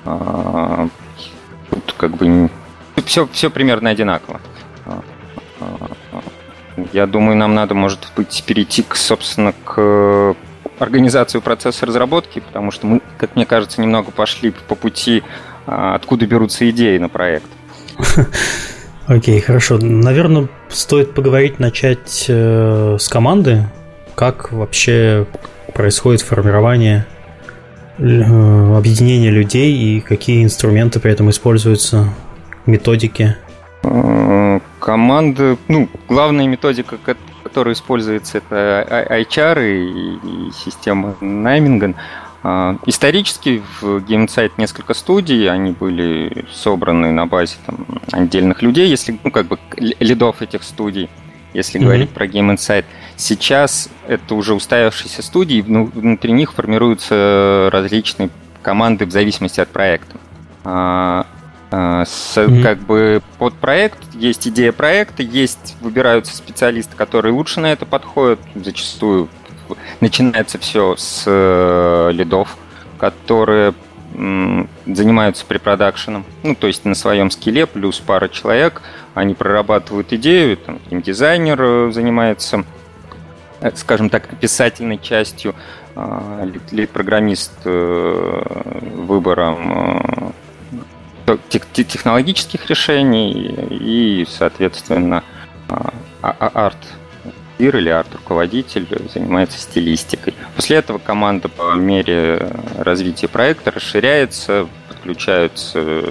Тут 0.05 1.95
как 1.97 2.17
бы 2.17 2.51
все, 3.05 3.29
все 3.33 3.51
примерно 3.51 3.91
одинаково. 3.91 4.41
Я 6.93 7.07
думаю, 7.07 7.37
нам 7.37 7.55
надо, 7.55 7.75
может 7.75 8.01
быть, 8.17 8.43
перейти, 8.47 8.83
к, 8.83 8.97
собственно, 8.97 9.53
к 9.65 10.35
организации 10.79 11.39
процесса 11.39 11.87
разработки, 11.87 12.41
потому 12.41 12.71
что 12.71 12.87
мы, 12.87 13.01
как 13.19 13.37
мне 13.37 13.47
кажется, 13.47 13.81
немного 13.81 14.11
пошли 14.11 14.53
по 14.69 14.75
пути, 14.75 15.23
откуда 15.67 16.27
берутся 16.27 16.69
идеи 16.71 16.99
на 16.99 17.09
проект. 17.09 17.47
Окей, 19.07 19.41
хорошо. 19.41 19.79
Наверное, 19.79 20.49
стоит 20.69 21.15
поговорить, 21.15 21.59
начать 21.59 22.27
э, 22.29 22.97
с 22.99 23.09
команды. 23.09 23.69
Как 24.15 24.53
вообще 24.53 25.27
происходит 25.75 26.23
формирование, 26.23 27.07
э, 27.99 28.77
объединение 28.77 29.31
людей 29.31 29.77
и 29.77 30.01
какие 30.01 30.45
инструменты 30.45 31.01
при 31.01 31.13
этом 31.13 31.31
используются, 31.31 32.09
методики? 32.67 33.37
Команды, 34.79 35.57
ну, 35.69 35.89
главная 36.09 36.47
методика, 36.47 36.99
которая 37.43 37.75
используется, 37.75 38.39
это 38.39 39.07
HR 39.11 39.65
и, 39.65 40.49
и 40.49 40.53
система 40.53 41.17
найминга. 41.21 41.95
А, 42.45 42.77
исторически 42.87 43.63
в 43.81 43.99
GameSite 43.99 44.53
несколько 44.57 44.95
студий, 44.95 45.49
они 45.49 45.73
были 45.73 46.45
собраны 46.53 47.13
на 47.13 47.27
базе 47.27 47.57
там, 47.67 47.87
отдельных 48.11 48.63
людей, 48.63 48.89
если, 48.89 49.19
ну, 49.23 49.31
как 49.31 49.47
бы, 49.47 49.59
лидов 49.77 50.43
этих 50.43 50.65
студий, 50.65 51.09
если 51.55 51.81
mm-hmm. 51.81 51.85
говорить 51.85 52.11
про 52.11 52.27
Game 52.27 52.53
Insight. 52.53 52.85
Сейчас 53.17 53.89
это 54.09 54.35
уже 54.35 54.55
устоявшиеся 54.55 55.23
студии, 55.23 55.65
ну, 55.67 55.85
внутри 55.85 56.33
них 56.33 56.53
формируются 56.53 57.69
различные 57.73 58.31
команды 58.63 59.07
в 59.07 59.13
зависимости 59.13 59.61
от 59.61 59.69
проекта. 59.69 60.17
А, 61.73 62.05
с, 62.05 62.37
mm-hmm. 62.37 62.63
Как 62.63 62.79
бы 62.81 63.23
под 63.39 63.55
проект 63.55 63.99
есть 64.15 64.47
идея 64.47 64.73
проекта, 64.73 65.23
есть 65.23 65.77
выбираются 65.81 66.37
специалисты, 66.37 66.95
которые 66.95 67.33
лучше 67.33 67.61
на 67.61 67.73
это 67.73 67.87
подходят, 67.87 68.39
зачастую 68.55 69.31
начинается 70.01 70.59
все 70.59 70.97
с 70.97 71.25
э, 71.27 72.11
лидов, 72.13 72.59
которые 72.99 73.73
занимаются 74.13 75.47
препродакшеном, 75.47 76.27
ну, 76.43 76.55
то 76.55 76.67
есть 76.67 76.85
на 76.85 76.95
своем 76.95 77.31
скилле 77.31 77.67
плюс 77.67 77.99
пара 77.99 78.29
человек, 78.29 78.83
они 79.15 79.33
прорабатывают 79.33 80.13
идею, 80.13 80.59
там, 80.59 80.79
дизайнер 80.91 81.59
э, 81.59 81.91
занимается, 81.93 82.67
э, 83.63 83.71
скажем 83.75 84.11
так, 84.11 84.31
описательной 84.31 84.99
частью, 84.99 85.55
а, 85.95 86.47
лид-программист 86.71 87.53
выбором 88.97 90.35
технологических 91.73 92.69
решений 92.69 93.55
и, 93.71 94.27
соответственно, 94.29 95.25
а, 95.69 95.93
а, 96.23 96.51
арт 96.67 96.79
Ир 97.59 97.77
или 97.77 97.91
арт-руководитель 97.91 98.87
занимается 99.13 99.59
стилистикой. 99.59 100.35
После 100.57 100.79
этого 100.79 100.99
команда 100.99 101.49
по 101.49 101.75
мере 101.75 102.51
развития 102.77 103.29
проекта 103.29 103.71
расширяется, 103.71 104.69
подключаются 104.89 106.05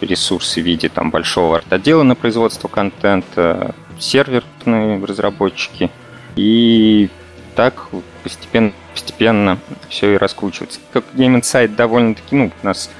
ресурсы 0.00 0.60
в 0.60 0.64
виде 0.64 0.88
там, 0.88 1.10
большого 1.10 1.58
арт-отдела 1.58 2.02
на 2.02 2.14
производство 2.14 2.68
контента, 2.68 3.74
серверные 3.98 5.02
разработчики. 5.02 5.90
И 6.34 7.08
так 7.54 7.88
постепенно, 8.22 8.72
постепенно 8.92 9.58
все 9.88 10.14
и 10.14 10.16
раскручивается. 10.16 10.80
Как 10.92 11.04
Game 11.14 11.40
Insight 11.40 11.74
довольно-таки, 11.74 12.36
ну, 12.36 12.52
у 12.62 12.66
нас 12.66 12.90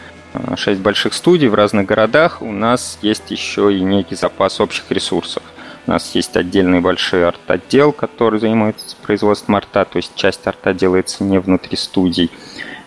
6 0.56 0.78
э, 0.78 0.82
больших 0.82 1.14
студий 1.14 1.48
в 1.48 1.54
разных 1.54 1.86
городах, 1.86 2.42
у 2.42 2.52
нас 2.52 2.98
есть 3.02 3.30
еще 3.30 3.74
и 3.74 3.80
некий 3.80 4.16
запас 4.16 4.60
общих 4.60 4.90
ресурсов. 4.90 5.42
У 5.86 5.90
нас 5.90 6.14
есть 6.14 6.36
отдельный 6.36 6.80
большой 6.80 7.26
арт-отдел, 7.26 7.92
который 7.92 8.40
занимается 8.40 8.96
производством 9.02 9.56
арта, 9.56 9.84
то 9.84 9.98
есть 9.98 10.14
часть 10.16 10.46
арта 10.46 10.74
делается 10.74 11.22
не 11.22 11.38
внутри 11.38 11.76
студий. 11.76 12.30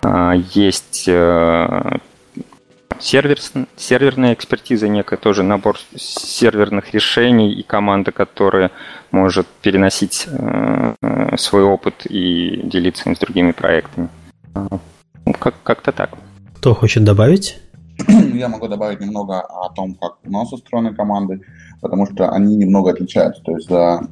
А, 0.02 0.34
есть 0.34 1.04
э, 1.08 1.98
сервер, 2.98 3.38
серверная 3.76 4.34
экспертиза, 4.34 4.88
некая 4.88 5.16
тоже 5.16 5.42
набор 5.42 5.78
серверных 5.96 6.92
решений 6.92 7.52
и 7.52 7.62
команда, 7.62 8.12
которая 8.12 8.70
может 9.10 9.46
переносить 9.46 10.26
э, 10.28 10.94
свой 11.36 11.62
опыт 11.62 12.06
и 12.06 12.60
делиться 12.64 13.08
им 13.08 13.16
с 13.16 13.18
другими 13.18 13.52
проектами. 13.52 14.08
А, 14.54 14.78
ну, 15.24 15.32
как- 15.32 15.62
как-то 15.62 15.92
так. 15.92 16.10
Кто 16.60 16.74
хочет 16.74 17.04
добавить? 17.04 17.58
Я 18.34 18.48
могу 18.48 18.68
добавить 18.68 19.00
немного 19.00 19.40
о 19.40 19.70
том, 19.70 19.94
как 19.94 20.18
у 20.24 20.30
нас 20.30 20.52
устроены 20.52 20.94
команды 20.94 21.40
потому 21.80 22.06
что 22.06 22.30
они 22.30 22.56
немного 22.56 22.90
отличаются. 22.90 23.42
То 23.42 23.56
есть 23.56 23.68
за 23.68 24.02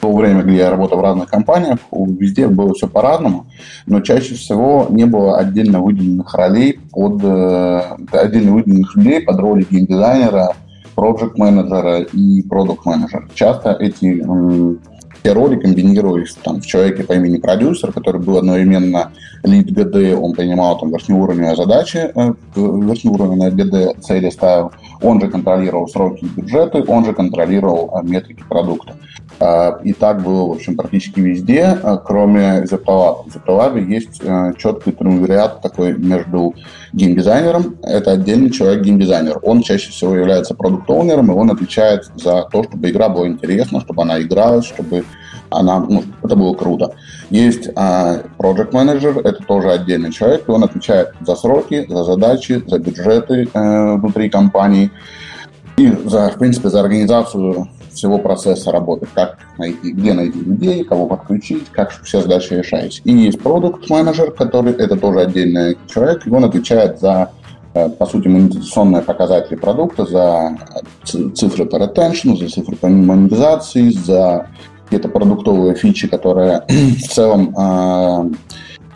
то 0.00 0.14
время, 0.14 0.42
где 0.42 0.56
я 0.56 0.70
работал 0.70 0.98
в 0.98 1.02
разных 1.02 1.28
компаниях, 1.28 1.78
везде 1.90 2.48
было 2.48 2.74
все 2.74 2.86
по-разному, 2.86 3.46
но 3.86 4.00
чаще 4.00 4.34
всего 4.34 4.86
не 4.90 5.06
было 5.06 5.38
отдельно 5.38 5.80
выделенных 5.80 6.32
ролей 6.34 6.78
под 6.92 7.24
э, 7.24 7.80
отдельно 8.12 8.52
выделенных 8.52 8.94
людей 8.94 9.20
под 9.22 9.38
роли 9.38 9.66
геймдизайнера, 9.68 10.54
проект 10.94 11.38
менеджера 11.38 12.02
и 12.02 12.42
продукт 12.42 12.84
менеджера. 12.84 13.28
Часто 13.34 13.72
эти 13.72 14.22
все 15.22 15.32
роли 15.32 15.58
комбинировались 15.58 16.36
там, 16.44 16.60
в 16.60 16.66
человеке 16.66 17.02
по 17.02 17.14
имени 17.14 17.38
продюсер, 17.38 17.92
который 17.92 18.20
был 18.20 18.36
одновременно 18.36 19.10
лид 19.42 19.72
ГД, 19.72 20.18
он 20.20 20.32
принимал 20.32 20.78
там 20.78 20.90
верхнеуровневые 20.90 21.56
задачи, 21.56 22.10
э, 22.14 22.32
верхнеуровневые 22.54 23.50
ГД 23.50 24.02
цели 24.02 24.30
ставил, 24.30 24.72
он 25.00 25.20
же 25.20 25.28
контролировал 25.28 25.88
сроки 25.88 26.24
и 26.24 26.40
бюджеты, 26.40 26.84
он 26.86 27.04
же 27.04 27.12
контролировал 27.12 27.90
э, 27.94 28.06
метрики 28.06 28.42
продукта. 28.48 28.96
Э, 29.40 29.72
и 29.84 29.92
так 29.92 30.22
было, 30.22 30.48
в 30.48 30.52
общем, 30.52 30.76
практически 30.76 31.20
везде, 31.20 31.78
э, 31.82 31.98
кроме 32.04 32.64
ZPLab. 32.64 33.30
В 33.30 33.36
ZPLab 33.36 33.84
есть 33.84 34.22
четкий 34.58 34.92
триумвират 34.92 35.60
такой 35.60 35.96
между 35.96 36.54
геймдизайнером, 36.92 37.76
это 37.82 38.12
отдельный 38.12 38.50
человек 38.50 38.82
геймдизайнер. 38.82 39.38
Он 39.42 39.62
чаще 39.62 39.90
всего 39.90 40.14
является 40.14 40.54
продукт-оунером, 40.54 41.30
и 41.30 41.34
он 41.34 41.50
отвечает 41.50 42.10
за 42.14 42.48
то, 42.50 42.64
чтобы 42.64 42.90
игра 42.90 43.08
была 43.08 43.26
интересна, 43.26 43.80
чтобы 43.80 44.02
она 44.02 44.20
игралась, 44.20 44.66
чтобы 44.66 45.04
она, 45.50 45.80
ну, 45.80 46.04
это 46.22 46.36
было 46.36 46.54
круто. 46.54 46.94
Есть 47.30 47.68
а, 47.74 48.22
project 48.38 48.72
manager, 48.72 49.20
это 49.20 49.42
тоже 49.44 49.70
отдельный 49.70 50.12
человек, 50.12 50.48
и 50.48 50.50
он 50.50 50.64
отвечает 50.64 51.10
за 51.20 51.34
сроки, 51.36 51.86
за 51.88 52.04
задачи, 52.04 52.62
за 52.66 52.78
бюджеты 52.78 53.48
э, 53.52 53.96
внутри 53.96 54.28
компании 54.30 54.90
и 55.76 55.90
за, 56.04 56.30
в 56.30 56.38
принципе, 56.38 56.68
за 56.70 56.80
организацию 56.80 57.68
всего 57.96 58.18
процесса 58.18 58.70
работы, 58.70 59.06
как 59.14 59.38
найти, 59.58 59.92
где 59.92 60.12
найти 60.12 60.38
людей, 60.38 60.84
кого 60.84 61.06
подключить, 61.06 61.70
как 61.72 61.90
все 61.90 62.20
задачи 62.20 62.52
решать. 62.52 63.00
И 63.04 63.12
есть 63.12 63.40
продукт 63.40 63.88
менеджер, 63.90 64.30
который 64.30 64.72
это 64.72 64.96
тоже 64.96 65.20
отдельный 65.20 65.76
человек, 65.88 66.26
и 66.26 66.30
он 66.30 66.44
отвечает 66.44 67.00
за 67.00 67.30
э, 67.74 67.88
по 67.88 68.06
сути, 68.06 68.28
монетизационные 68.28 69.02
показатели 69.02 69.56
продукта, 69.56 70.06
за 70.06 70.58
цифры 71.04 71.66
по 71.66 71.76
retention, 71.76 72.36
за 72.36 72.48
цифры 72.48 72.76
по 72.76 72.88
монетизации, 72.88 73.90
за 73.90 74.48
какие-то 74.86 75.08
продуктовые 75.08 75.74
фичи, 75.74 76.08
которые 76.08 76.62
в 76.68 77.08
целом 77.08 77.54
э, 77.56 78.30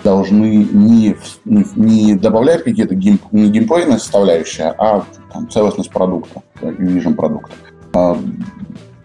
должны 0.02 0.68
не, 0.72 1.16
не, 1.44 1.66
не 1.76 2.14
добавлять 2.14 2.64
какие-то 2.64 2.94
гейм, 2.94 3.20
не 3.32 3.50
геймплейные 3.50 3.98
составляющие, 3.98 4.74
а 4.78 5.04
там, 5.32 5.48
целостность 5.50 5.90
продукта, 5.90 6.42
вижен 6.62 7.14
продукта. 7.14 7.52
Э, 7.94 8.14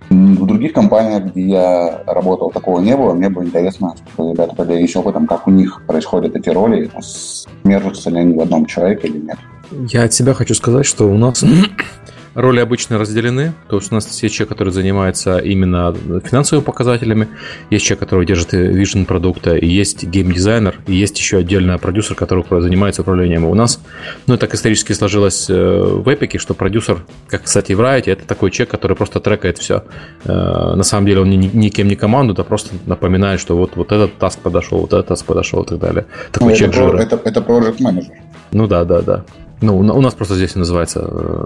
в 0.10 0.46
других 0.46 0.74
компаниях, 0.74 1.26
где 1.26 1.42
я 1.48 2.04
работал, 2.06 2.52
такого 2.52 2.80
не 2.80 2.96
было. 2.96 3.14
Мне 3.14 3.30
было 3.30 3.44
интересно, 3.44 3.96
ребята 4.18 4.56
поделились 4.56 4.96
опытом, 4.96 5.26
как 5.26 5.48
у 5.48 5.52
них 5.52 5.82
происходят 5.88 6.36
эти 6.36 6.50
роли, 6.50 6.92
смержатся 7.02 8.12
ли 8.12 8.20
они 8.20 8.34
в 8.36 8.42
одном 8.42 8.66
человеке 8.66 9.08
или 9.08 9.18
нет. 9.18 9.38
Я 9.72 10.04
от 10.04 10.14
себя 10.14 10.34
хочу 10.34 10.54
сказать, 10.54 10.86
что 10.86 11.06
у 11.06 11.18
нас 11.18 11.44
Роли 12.36 12.60
обычно 12.60 13.00
разделены, 13.00 13.54
то 13.70 13.78
есть 13.78 13.92
у 13.92 13.96
нас 13.96 14.22
есть 14.22 14.36
человек, 14.36 14.50
который 14.50 14.74
занимается 14.74 15.38
именно 15.38 15.96
финансовыми 16.26 16.66
показателями, 16.66 17.30
есть 17.70 17.86
человек, 17.86 18.02
который 18.02 18.26
держит 18.26 18.52
вижен 18.52 19.06
продукта, 19.06 19.56
и 19.56 19.66
есть 19.66 20.04
геймдизайнер, 20.04 20.76
и 20.88 20.94
есть 20.94 21.18
еще 21.18 21.38
отдельно 21.38 21.78
продюсер, 21.78 22.16
который 22.16 22.44
занимается 22.62 23.04
управлением. 23.04 23.46
И 23.46 23.48
у 23.48 23.56
нас, 23.56 23.82
ну, 24.28 24.38
так 24.38 24.54
исторически 24.54 24.92
сложилось 24.92 25.50
э, 25.50 25.54
в 25.54 26.08
Epic, 26.10 26.38
что 26.38 26.54
продюсер, 26.54 27.06
как, 27.28 27.44
кстати, 27.44 27.72
в 27.72 27.80
Riot, 27.80 28.12
это 28.12 28.28
такой 28.28 28.52
человек, 28.52 28.70
который 28.70 28.98
просто 28.98 29.22
трекает 29.22 29.58
все. 29.58 29.86
Э, 30.26 30.76
на 30.76 30.84
самом 30.84 31.08
деле 31.08 31.22
он 31.22 31.30
ни, 31.30 31.38
никем 31.38 31.88
не 31.88 31.96
команду, 31.96 32.36
а 32.38 32.44
просто 32.44 32.76
напоминает, 32.86 33.40
что 33.40 33.56
вот, 33.56 33.78
вот 33.78 33.94
этот 33.94 34.18
таск 34.18 34.40
подошел, 34.40 34.80
вот 34.80 34.92
этот 34.92 35.08
таск 35.08 35.26
подошел 35.26 35.64
и 35.64 35.68
так 35.68 35.80
далее. 35.80 36.06
Такой 36.34 36.50
ну, 36.50 36.56
человек 36.58 37.02
это, 37.02 37.16
это, 37.16 37.30
это 37.30 37.40
project 37.40 37.78
manager. 37.80 38.12
Ну 38.52 38.68
да, 38.68 38.84
да, 38.84 39.02
да. 39.02 39.26
Ну, 39.62 39.78
у 39.78 40.02
нас 40.02 40.14
просто 40.14 40.36
здесь 40.36 40.56
называется 40.56 41.08
э, 41.10 41.46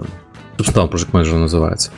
Собственно, 0.60 0.84
он 0.84 0.90
Project 0.90 1.10
Manager 1.12 1.38
называется. 1.38 1.90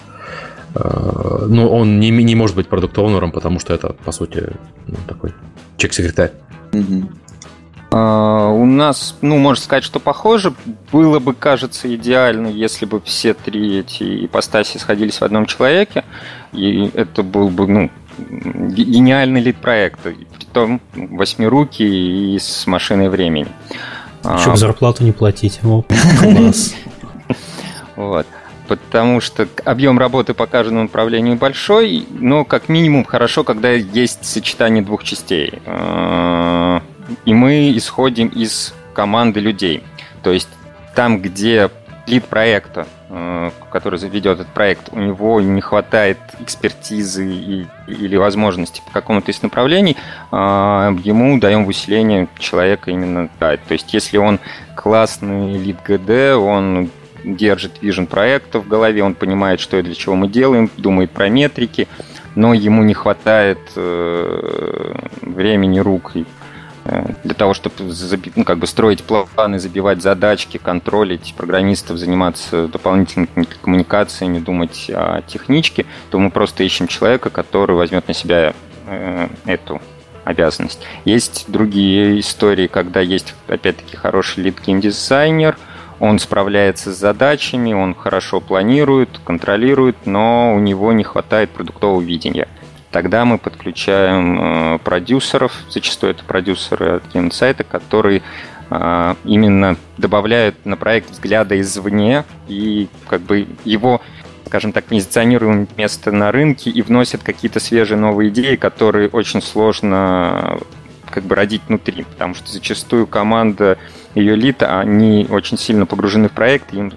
Э, 0.76 1.46
но 1.48 1.68
он 1.68 1.98
не, 1.98 2.10
не 2.10 2.36
может 2.36 2.54
быть 2.54 2.68
продукт 2.68 2.96
потому 3.32 3.58
что 3.58 3.74
это, 3.74 3.92
по 4.04 4.12
сути, 4.12 4.52
ну, 4.86 4.94
такой 5.08 5.34
чек-секретарь. 5.78 6.30
Угу. 6.72 7.08
А, 7.90 8.50
у 8.50 8.64
нас, 8.64 9.16
ну, 9.20 9.36
можно 9.38 9.64
сказать, 9.64 9.82
что 9.82 9.98
похоже. 9.98 10.54
Было 10.92 11.18
бы, 11.18 11.34
кажется, 11.34 11.92
идеально, 11.92 12.46
если 12.46 12.86
бы 12.86 13.00
все 13.00 13.34
три 13.34 13.80
эти 13.80 14.26
ипостаси 14.26 14.78
сходились 14.78 15.16
в 15.20 15.22
одном 15.22 15.46
человеке. 15.46 16.04
И 16.52 16.88
это 16.94 17.24
был 17.24 17.48
бы, 17.48 17.66
ну, 17.66 17.90
гениальный 18.18 19.40
лид 19.40 19.56
проекта. 19.56 20.14
Притом 20.38 20.80
восьмирукий 20.94 22.36
и 22.36 22.38
с 22.38 22.64
машиной 22.68 23.08
времени. 23.08 23.48
Еще 24.24 24.52
а, 24.52 24.56
зарплату 24.56 25.04
не 25.04 25.12
платить. 25.12 25.60
Класс. 25.60 26.74
Вот 27.96 28.26
потому 28.72 29.20
что 29.20 29.46
объем 29.66 29.98
работы 29.98 30.32
по 30.32 30.46
каждому 30.46 30.84
направлению 30.84 31.36
большой, 31.36 32.06
но 32.08 32.46
как 32.46 32.70
минимум 32.70 33.04
хорошо, 33.04 33.44
когда 33.44 33.70
есть 33.70 34.24
сочетание 34.24 34.82
двух 34.82 35.04
частей. 35.04 35.52
А, 35.66 36.82
и 37.26 37.34
мы 37.34 37.76
исходим 37.76 38.28
из 38.28 38.72
команды 38.94 39.40
людей. 39.40 39.82
То 40.22 40.30
есть 40.30 40.48
там, 40.94 41.20
где 41.20 41.70
лид 42.06 42.24
проекта, 42.24 42.82
а, 42.82 42.86
который 43.70 43.98
ведет 44.08 44.40
этот 44.40 44.48
проект, 44.48 44.88
у 44.92 44.98
него 44.98 45.40
не 45.40 45.60
хватает 45.60 46.18
экспертизы 46.40 47.26
и, 47.26 47.66
или 47.86 48.16
возможности 48.16 48.82
по 48.86 48.92
какому-то 48.92 49.30
из 49.30 49.42
направлений, 49.42 49.96
а, 50.30 50.94
ему 51.04 51.38
даем 51.38 51.64
в 51.66 51.68
усиление 51.68 52.28
человека 52.38 52.90
именно 52.90 53.28
да. 53.38 53.56
То 53.56 53.72
есть 53.72 53.92
если 53.92 54.16
он 54.16 54.40
классный 54.76 55.58
лид 55.58 55.76
ГД, 55.84 56.36
он 56.36 56.90
держит 57.24 57.82
вижен 57.82 58.06
проекта 58.06 58.60
в 58.60 58.68
голове, 58.68 59.04
он 59.04 59.14
понимает, 59.14 59.60
что 59.60 59.78
и 59.78 59.82
для 59.82 59.94
чего 59.94 60.14
мы 60.14 60.28
делаем, 60.28 60.70
думает 60.76 61.10
про 61.10 61.28
метрики, 61.28 61.88
но 62.34 62.54
ему 62.54 62.82
не 62.82 62.94
хватает 62.94 63.58
э, 63.76 64.94
времени, 65.20 65.78
рук 65.80 66.12
и 66.14 66.22
э, 66.22 66.24
для 66.84 67.34
того, 67.34 67.54
чтобы 67.54 67.92
ну, 68.34 68.44
как 68.44 68.58
бы 68.58 68.66
строить 68.66 69.04
планы, 69.04 69.58
забивать 69.58 70.02
задачки, 70.02 70.58
контролить 70.58 71.34
программистов, 71.36 71.98
заниматься 71.98 72.66
дополнительными 72.66 73.46
коммуникациями, 73.62 74.38
думать 74.38 74.90
о 74.92 75.22
техничке, 75.22 75.86
то 76.10 76.18
мы 76.18 76.30
просто 76.30 76.64
ищем 76.64 76.88
человека, 76.88 77.30
который 77.30 77.76
возьмет 77.76 78.08
на 78.08 78.14
себя 78.14 78.54
э, 78.86 79.28
эту 79.46 79.80
обязанность. 80.24 80.80
Есть 81.04 81.44
другие 81.48 82.18
истории, 82.20 82.66
когда 82.66 83.00
есть, 83.00 83.34
опять-таки, 83.48 83.96
хороший 83.96 84.42
лид-геймдизайнер– 84.44 85.56
он 86.02 86.18
справляется 86.18 86.92
с 86.92 86.98
задачами, 86.98 87.72
он 87.72 87.94
хорошо 87.94 88.40
планирует, 88.40 89.20
контролирует, 89.24 89.94
но 90.04 90.52
у 90.52 90.58
него 90.58 90.92
не 90.92 91.04
хватает 91.04 91.50
продуктового 91.50 92.00
видения. 92.00 92.48
Тогда 92.92 93.24
мы 93.24 93.38
подключаем 93.38 94.74
э, 94.74 94.78
продюсеров, 94.78 95.56
зачастую 95.70 96.12
это 96.12 96.24
продюсеры 96.24 96.96
от 96.96 97.02
геймсайта, 97.12 97.64
которые 97.64 98.22
э, 98.68 99.14
именно 99.24 99.76
добавляют 99.96 100.66
на 100.66 100.76
проект 100.76 101.10
взгляда 101.10 101.58
извне 101.58 102.24
и 102.48 102.88
как 103.08 103.22
бы 103.22 103.48
его 103.64 104.02
скажем 104.46 104.72
так, 104.72 104.84
позиционируем 104.84 105.66
место 105.78 106.12
на 106.12 106.30
рынке 106.30 106.68
и 106.68 106.82
вносят 106.82 107.22
какие-то 107.22 107.58
свежие 107.58 107.96
новые 107.96 108.28
идеи, 108.28 108.56
которые 108.56 109.08
очень 109.08 109.40
сложно 109.40 110.58
как 111.08 111.24
бы 111.24 111.34
родить 111.34 111.62
внутри, 111.68 112.04
потому 112.04 112.34
что 112.34 112.52
зачастую 112.52 113.06
команда 113.06 113.78
ее 114.14 114.36
лид, 114.36 114.62
они 114.62 115.26
очень 115.30 115.56
сильно 115.56 115.86
погружены 115.86 116.28
в 116.28 116.32
проект, 116.32 116.74
им 116.74 116.92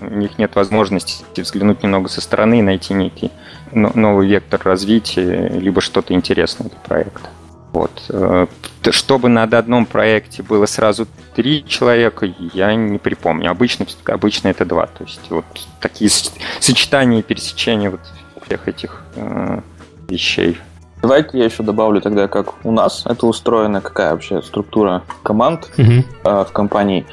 у 0.00 0.14
них 0.14 0.38
нет 0.38 0.56
возможности 0.56 1.40
взглянуть 1.40 1.82
немного 1.82 2.08
со 2.08 2.20
стороны 2.20 2.58
и 2.58 2.62
найти 2.62 2.94
некий 2.94 3.30
новый 3.72 4.28
вектор 4.28 4.60
развития, 4.64 5.48
либо 5.48 5.80
что-то 5.80 6.14
интересное 6.14 6.68
для 6.68 6.78
проекта. 6.78 7.28
Вот. 7.72 8.04
Э, 8.08 8.46
чтобы 8.90 9.28
на 9.28 9.42
одном 9.42 9.84
проекте 9.86 10.42
было 10.42 10.66
сразу 10.66 11.06
три 11.34 11.64
человека, 11.66 12.26
я 12.54 12.74
не 12.74 12.98
припомню. 12.98 13.50
Обычно, 13.50 13.86
обычно 14.06 14.48
это 14.48 14.64
два. 14.64 14.86
То 14.86 15.04
есть 15.04 15.20
вот 15.30 15.44
такие 15.80 16.10
сочетания 16.60 17.20
и 17.20 17.22
пересечения 17.22 17.90
вот 17.90 18.00
всех 18.46 18.66
этих 18.68 19.02
э, 19.16 19.60
вещей 20.08 20.58
Давайте 21.00 21.38
я 21.38 21.44
еще 21.44 21.62
добавлю 21.62 22.00
тогда, 22.00 22.26
как 22.26 22.64
у 22.64 22.72
нас 22.72 23.04
это 23.06 23.26
устроено, 23.26 23.80
какая 23.80 24.12
вообще 24.12 24.42
структура 24.42 25.04
команд 25.22 25.70
угу. 25.78 26.04
э, 26.24 26.44
в 26.44 26.52
компании. 26.52 27.06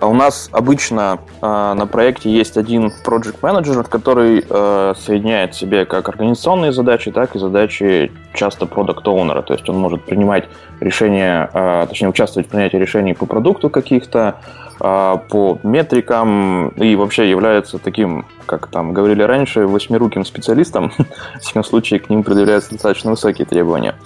А 0.00 0.06
у 0.06 0.14
нас 0.14 0.48
обычно 0.52 1.18
э, 1.42 1.46
на 1.74 1.86
проекте 1.86 2.30
есть 2.30 2.56
один 2.56 2.92
project 3.04 3.38
менеджер 3.42 3.82
который 3.84 4.44
э, 4.48 4.94
соединяет 4.96 5.54
в 5.54 5.58
себе 5.58 5.86
как 5.86 6.08
организационные 6.08 6.72
задачи, 6.72 7.10
так 7.10 7.34
и 7.34 7.38
задачи 7.38 8.12
часто 8.34 8.66
продукт 8.66 9.06
оунера 9.08 9.42
То 9.42 9.54
есть 9.54 9.68
он 9.68 9.78
может 9.78 10.04
принимать 10.04 10.48
решения, 10.80 11.50
э, 11.52 11.86
точнее 11.88 12.08
участвовать 12.08 12.46
в 12.46 12.50
принятии 12.50 12.76
решений 12.76 13.12
по 13.12 13.26
продукту 13.26 13.70
каких-то, 13.70 14.36
э, 14.80 15.16
по 15.28 15.58
метрикам 15.64 16.68
и 16.68 16.94
вообще 16.94 17.28
является 17.28 17.78
таким, 17.78 18.24
как 18.46 18.68
там 18.68 18.92
говорили 18.92 19.22
раньше, 19.22 19.66
восьмируким 19.66 20.24
специалистом. 20.24 20.92
В 21.36 21.40
всяком 21.40 21.64
случае, 21.64 21.98
к 21.98 22.08
ним 22.08 22.22
предъявляются 22.22 22.70
достаточно 22.70 23.10
высокие 23.10 23.46
требования. 23.46 23.96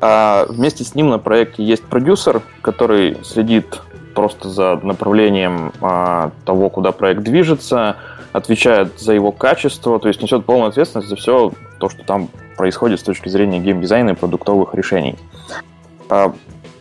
А 0.00 0.46
вместе 0.48 0.84
с 0.84 0.94
ним 0.94 1.08
на 1.08 1.18
проекте 1.18 1.62
есть 1.62 1.84
продюсер, 1.84 2.40
который 2.62 3.18
следит 3.22 3.80
просто 4.16 4.48
за 4.48 4.80
направлением 4.82 5.72
а, 5.80 6.32
того, 6.44 6.70
куда 6.70 6.90
проект 6.90 7.22
движется, 7.22 7.96
отвечает 8.32 8.98
за 8.98 9.12
его 9.12 9.30
качество, 9.30 10.00
то 10.00 10.08
есть 10.08 10.22
несет 10.22 10.44
полную 10.44 10.70
ответственность 10.70 11.08
за 11.08 11.16
все 11.16 11.52
то, 11.78 11.88
что 11.88 12.02
там 12.02 12.28
происходит 12.56 12.98
с 12.98 13.02
точки 13.02 13.28
зрения 13.28 13.60
геймдизайна 13.60 14.10
и 14.10 14.14
продуктовых 14.14 14.74
решений. 14.74 15.16
А, 16.08 16.32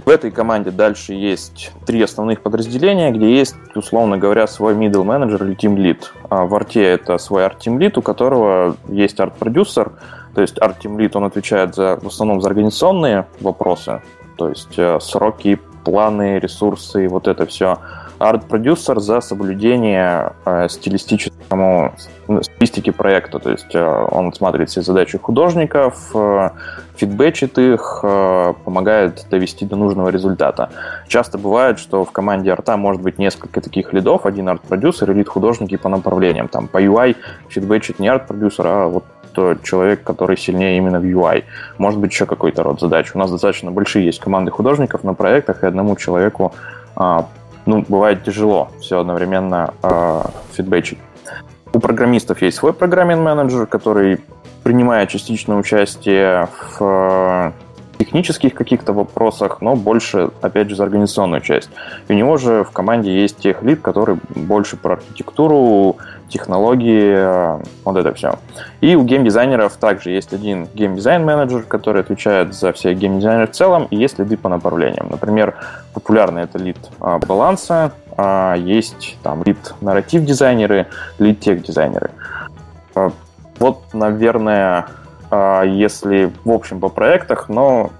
в 0.05 0.09
этой 0.09 0.31
команде 0.31 0.71
дальше 0.71 1.13
есть 1.13 1.71
три 1.85 2.01
основных 2.01 2.41
подразделения, 2.41 3.11
где 3.11 3.37
есть, 3.37 3.55
условно 3.75 4.17
говоря, 4.17 4.47
свой 4.47 4.73
middle 4.73 5.03
manager 5.03 5.45
или 5.45 5.57
team 5.57 5.75
lead. 5.75 6.03
А 6.29 6.45
в 6.45 6.55
арте 6.55 6.83
это 6.83 7.17
свой 7.17 7.45
арт 7.45 7.67
team 7.67 7.77
lead, 7.77 7.99
у 7.99 8.01
которого 8.01 8.77
есть 8.87 9.19
арт-продюсер, 9.19 9.91
то 10.33 10.41
есть 10.41 10.61
арт 10.61 10.85
team 10.85 10.95
lead, 10.97 11.11
он 11.15 11.25
отвечает 11.25 11.75
за, 11.75 11.97
в 12.01 12.07
основном 12.07 12.41
за 12.41 12.47
организационные 12.49 13.25
вопросы, 13.41 14.01
то 14.37 14.49
есть 14.49 14.77
э, 14.77 14.99
сроки, 15.01 15.59
планы, 15.85 16.39
ресурсы, 16.39 17.07
вот 17.07 17.27
это 17.27 17.45
все. 17.45 17.77
Арт-продюсер 18.17 18.99
за 18.99 19.21
соблюдение 19.21 20.33
э, 20.45 20.67
стилистическому 20.69 21.93
стилистики 22.41 22.89
проекта, 22.89 23.39
то 23.39 23.51
есть 23.51 23.75
э, 23.75 24.07
он 24.11 24.33
смотрит 24.33 24.69
все 24.69 24.81
задачи 24.81 25.17
художников, 25.17 26.11
э, 26.15 26.49
фидбэчит 26.95 27.57
их, 27.57 27.99
э, 28.03 28.53
помогает 28.63 29.25
довести 29.29 29.65
до 29.65 29.75
нужного 29.75 30.09
результата. 30.09 30.69
Часто 31.07 31.37
бывает, 31.37 31.77
что 31.77 32.05
в 32.05 32.11
команде 32.11 32.51
арта 32.51 32.77
может 32.77 33.01
быть 33.01 33.19
несколько 33.19 33.61
таких 33.61 33.93
лидов, 33.93 34.25
один 34.25 34.49
арт-продюсер 34.49 35.11
и 35.11 35.13
лид-художники 35.13 35.77
по 35.77 35.89
направлениям. 35.89 36.47
Там 36.47 36.67
по 36.67 36.81
UI 36.81 37.15
фидбэчит 37.49 37.99
не 37.99 38.07
арт-продюсер, 38.07 38.65
а 38.65 38.87
вот 38.87 39.03
человек, 39.63 40.03
который 40.03 40.37
сильнее 40.37 40.77
именно 40.77 40.99
в 40.99 41.03
UI. 41.03 41.43
Может 41.77 41.99
быть, 41.99 42.11
еще 42.11 42.25
какой-то 42.25 42.63
род 42.63 42.79
задач. 42.79 43.11
У 43.13 43.19
нас 43.19 43.31
достаточно 43.31 43.71
большие 43.71 44.05
есть 44.05 44.19
команды 44.19 44.51
художников 44.51 45.03
на 45.03 45.13
проектах, 45.13 45.63
и 45.63 45.67
одному 45.67 45.95
человеку 45.95 46.53
а, 46.95 47.27
ну, 47.65 47.83
бывает 47.87 48.23
тяжело 48.23 48.69
все 48.79 48.99
одновременно 48.99 49.73
э, 49.81 50.21
фидбэчить. 50.53 50.99
У 51.73 51.79
программистов 51.79 52.41
есть 52.41 52.57
свой 52.57 52.73
программинг 52.73 53.21
менеджер, 53.21 53.65
который 53.65 54.19
принимает 54.63 55.09
частичное 55.09 55.57
участие 55.57 56.47
в 56.79 57.53
технических 57.97 58.53
каких-то 58.53 58.93
вопросах, 58.93 59.61
но 59.61 59.75
больше, 59.75 60.29
опять 60.41 60.69
же, 60.69 60.75
за 60.75 60.83
организационную 60.83 61.41
часть. 61.41 61.69
И 62.07 62.13
у 62.13 62.15
него 62.15 62.37
же 62.37 62.63
в 62.63 62.71
команде 62.71 63.13
есть 63.13 63.37
тех 63.37 63.63
лид, 63.63 63.81
который 63.81 64.17
больше 64.35 64.77
про 64.77 64.93
архитектуру, 64.93 65.97
технологии, 66.29 67.61
вот 67.83 67.97
это 67.97 68.13
все. 68.13 68.39
И 68.81 68.95
у 68.95 69.03
геймдизайнеров 69.03 69.77
также 69.77 70.11
есть 70.11 70.33
один 70.33 70.67
геймдизайн-менеджер, 70.73 71.63
который 71.63 72.01
отвечает 72.01 72.53
за 72.53 72.73
все 72.73 72.93
геймдизайнеры 72.93 73.47
в 73.47 73.51
целом, 73.51 73.87
и 73.91 73.95
есть 73.95 74.19
лиды 74.19 74.37
по 74.37 74.49
направлениям. 74.49 75.07
Например, 75.09 75.55
популярный 75.93 76.43
это 76.43 76.57
лид 76.57 76.77
а, 76.99 77.19
баланса, 77.19 77.93
а, 78.17 78.55
есть 78.55 79.17
там 79.23 79.43
лид 79.43 79.75
нарратив-дизайнеры, 79.81 80.87
лид 81.19 81.39
тех-дизайнеры. 81.39 82.11
А, 82.95 83.11
вот, 83.59 83.93
наверное, 83.93 84.87
если 85.65 86.31
в 86.43 86.51
общем 86.51 86.79
по 86.79 86.89
проектах, 86.89 87.49
но 87.49 87.91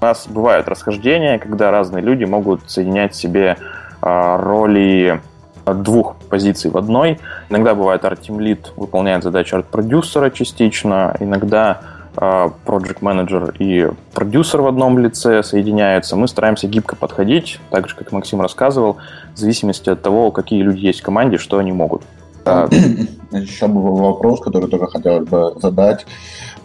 у 0.00 0.04
нас 0.04 0.26
бывают 0.28 0.68
расхождения, 0.68 1.38
когда 1.38 1.70
разные 1.70 2.02
люди 2.02 2.24
могут 2.24 2.70
соединять 2.70 3.14
себе 3.14 3.56
а, 4.00 4.38
роли 4.38 5.20
двух 5.66 6.16
позиций 6.28 6.70
в 6.70 6.76
одной. 6.76 7.20
Иногда 7.48 7.74
бывает 7.74 8.04
арт-тим 8.04 8.40
лид 8.40 8.72
выполняет 8.76 9.22
задачи 9.22 9.54
арт-продюсера 9.54 10.30
частично, 10.30 11.16
иногда 11.20 11.80
а, 12.16 12.52
project 12.64 12.98
менеджер 13.02 13.54
и 13.58 13.88
продюсер 14.14 14.62
в 14.62 14.66
одном 14.66 14.98
лице 14.98 15.42
соединяются. 15.42 16.16
Мы 16.16 16.28
стараемся 16.28 16.66
гибко 16.66 16.96
подходить, 16.96 17.60
так 17.70 17.88
же, 17.88 17.94
как 17.94 18.12
Максим 18.12 18.40
рассказывал, 18.40 18.96
в 19.34 19.38
зависимости 19.38 19.90
от 19.90 20.02
того, 20.02 20.30
какие 20.30 20.62
люди 20.62 20.86
есть 20.86 21.00
в 21.00 21.04
команде, 21.04 21.38
что 21.38 21.58
они 21.58 21.72
могут. 21.72 22.02
А, 22.44 22.68
еще 23.32 23.68
был 23.68 23.96
вопрос, 23.96 24.40
который 24.40 24.68
только 24.68 24.86
хотелось 24.86 25.28
бы 25.28 25.54
задать. 25.60 26.06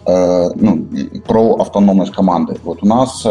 Ну, 0.08 0.86
про 1.26 1.56
автономность 1.56 2.12
команды. 2.12 2.56
Вот 2.62 2.78
у 2.80 2.86
нас 2.86 3.22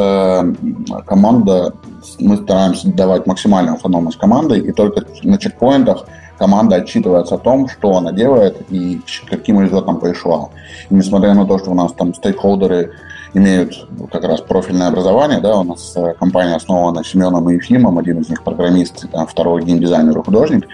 команда, 1.05 1.73
мы 2.19 2.36
стараемся 2.36 2.89
давать 2.89 3.26
максимальную 3.28 3.76
автономность 3.76 4.17
команды, 4.17 4.59
и 4.59 4.73
только 4.73 5.05
на 5.23 5.38
чекпоинтах 5.38 6.05
команда 6.38 6.76
отчитывается 6.76 7.36
о 7.36 7.38
том, 7.38 7.69
что 7.69 7.95
она 7.95 8.11
делает 8.11 8.69
и 8.69 8.99
каким 9.30 9.61
результатом 9.61 10.01
пришла. 10.01 10.49
И 10.89 10.95
несмотря 10.95 11.34
на 11.34 11.45
то, 11.45 11.59
что 11.59 11.71
у 11.71 11.76
нас 11.76 11.93
там 11.93 12.13
стейкхолдеры 12.13 12.91
имеют 13.36 13.88
как 14.12 14.24
раз 14.24 14.42
профильное 14.42 14.88
образование. 14.88 15.40
Да, 15.40 15.58
у 15.58 15.64
нас 15.64 15.94
э, 15.96 16.14
компания 16.18 16.56
основана 16.56 17.04
Семеном 17.04 17.50
и 17.50 17.56
Ефимом, 17.56 18.00
один 18.00 18.20
из 18.20 18.30
них 18.30 18.44
программист, 18.44 19.06
второй 19.30 19.64
геймдизайнер 19.64 20.18
и 20.18 20.24
художник. 20.24 20.68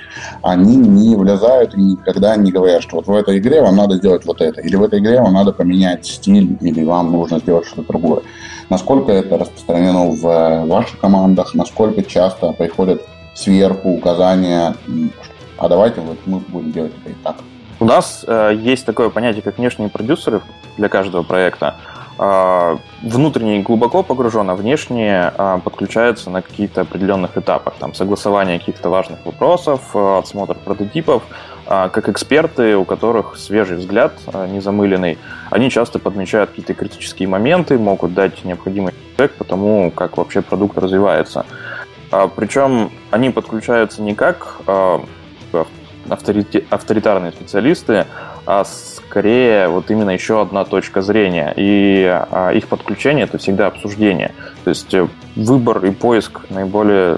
Они 0.43 0.75
не 0.75 1.15
влезают 1.15 1.73
и 1.75 1.81
никогда 1.81 2.35
не 2.35 2.51
говорят, 2.51 2.83
что 2.83 2.97
вот 2.97 3.07
в 3.07 3.15
этой 3.15 3.39
игре 3.39 3.61
вам 3.61 3.75
надо 3.75 3.95
сделать 3.95 4.25
вот 4.25 4.41
это, 4.41 4.61
или 4.61 4.75
в 4.75 4.83
этой 4.83 4.99
игре 4.99 5.19
вам 5.21 5.33
надо 5.33 5.51
поменять 5.51 6.05
стиль, 6.05 6.57
или 6.61 6.83
вам 6.83 7.11
нужно 7.11 7.39
сделать 7.39 7.65
что-то 7.65 7.87
другое. 7.87 8.21
Насколько 8.69 9.11
это 9.11 9.37
распространено 9.37 10.11
в 10.11 10.25
э, 10.25 10.65
ваших 10.65 10.99
командах, 10.99 11.55
насколько 11.55 12.03
часто 12.03 12.53
приходят 12.53 13.01
сверху 13.33 13.89
указания, 13.89 14.75
а 15.57 15.67
давайте 15.67 16.01
вот 16.01 16.17
мы 16.25 16.39
будем 16.39 16.71
делать 16.71 16.91
это 17.03 17.11
и 17.11 17.15
так. 17.23 17.35
У 17.81 17.85
нас 17.85 18.23
э, 18.27 18.51
есть 18.61 18.85
такое 18.85 19.09
понятие, 19.09 19.41
как 19.41 19.57
внешние 19.57 19.89
продюсеры 19.89 20.41
для 20.77 20.87
каждого 20.87 21.23
проекта. 21.23 21.77
А, 22.23 22.77
внутренний 23.01 23.63
глубоко 23.63 24.03
погружен, 24.03 24.47
а 24.51 24.53
внешний 24.53 25.09
а, 25.09 25.57
подключается 25.57 26.29
на 26.29 26.43
каких-то 26.43 26.81
определенных 26.81 27.35
этапах. 27.35 27.73
Там 27.79 27.95
согласование 27.95 28.59
каких-то 28.59 28.89
важных 28.89 29.25
вопросов, 29.25 29.81
а, 29.95 30.19
отсмотр 30.19 30.53
прототипов. 30.53 31.23
Как 31.65 32.09
эксперты, 32.09 32.75
у 32.75 32.83
которых 32.83 33.37
свежий 33.37 33.77
взгляд, 33.77 34.13
незамыленный, 34.33 35.17
они 35.51 35.69
часто 35.69 35.99
подмечают 35.99 36.49
какие-то 36.49 36.73
критические 36.73 37.29
моменты, 37.29 37.77
могут 37.77 38.13
дать 38.13 38.43
необходимый 38.43 38.93
фидбэк 38.93 39.35
по 39.35 39.45
тому, 39.45 39.89
как 39.89 40.17
вообще 40.17 40.41
продукт 40.41 40.77
развивается. 40.77 41.45
Причем 42.35 42.91
они 43.09 43.29
подключаются 43.29 44.01
не 44.01 44.15
как 44.15 44.57
авторитарные 46.69 47.31
специалисты, 47.31 48.05
а 48.45 48.65
скорее 49.11 49.67
вот 49.67 49.91
именно 49.91 50.11
еще 50.11 50.41
одна 50.41 50.63
точка 50.63 51.01
зрения. 51.01 51.53
И 51.57 52.05
а, 52.07 52.51
их 52.51 52.69
подключение 52.69 53.25
это 53.25 53.37
всегда 53.37 53.67
обсуждение. 53.67 54.31
То 54.63 54.69
есть 54.69 54.93
э, 54.93 55.05
выбор 55.35 55.83
и 55.85 55.91
поиск 55.91 56.39
наиболее 56.49 57.17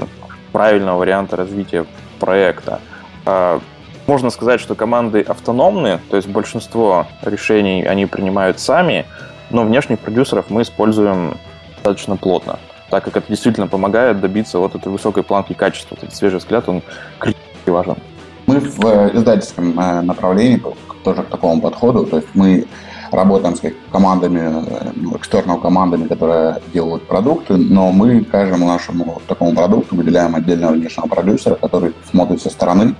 правильного 0.51 0.97
варианта 0.97 1.35
развития 1.35 1.85
проекта. 2.19 2.79
А, 3.27 3.59
можно 4.07 4.31
сказать, 4.31 4.59
что 4.59 4.73
команды 4.73 5.21
автономны, 5.21 5.99
то 6.09 6.17
есть 6.17 6.27
большинство 6.27 7.05
решений 7.21 7.83
они 7.83 8.07
принимают 8.07 8.59
сами, 8.59 9.05
но 9.51 9.63
внешних 9.63 9.99
продюсеров 9.99 10.49
мы 10.49 10.63
используем 10.63 11.37
достаточно 11.75 12.15
плотно, 12.15 12.57
так 12.89 13.03
как 13.03 13.17
это 13.17 13.27
действительно 13.29 13.67
помогает 13.67 14.19
добиться 14.19 14.57
вот 14.57 14.73
этой 14.73 14.91
высокой 14.91 15.21
планки 15.21 15.53
качества. 15.53 15.95
Этот 16.01 16.15
свежий 16.15 16.39
взгляд, 16.39 16.67
он 16.67 16.81
критически 17.19 17.69
важен. 17.69 17.97
Мы 18.45 18.59
в 18.59 18.85
э, 18.85 19.11
издательском 19.13 19.79
э, 19.79 20.01
направлении 20.01 20.61
тоже 21.03 21.23
к 21.23 21.27
такому 21.27 21.61
подходу. 21.61 22.05
То 22.05 22.17
есть 22.17 22.29
мы 22.33 22.65
работаем 23.11 23.55
с 23.55 23.61
командами, 23.91 24.39
э, 24.39 24.91
ну, 24.95 25.15
экстернал 25.15 25.59
командами, 25.59 26.07
которые 26.07 26.57
делают 26.73 27.07
продукты, 27.07 27.55
но 27.55 27.91
мы 27.91 28.23
каждому 28.23 28.67
нашему 28.67 29.21
такому 29.27 29.53
продукту 29.53 29.95
выделяем 29.95 30.35
отдельного 30.35 30.73
внешнего 30.73 31.07
продюсера, 31.07 31.55
который 31.55 31.93
смотрит 32.09 32.41
со 32.41 32.49
стороны, 32.49 32.95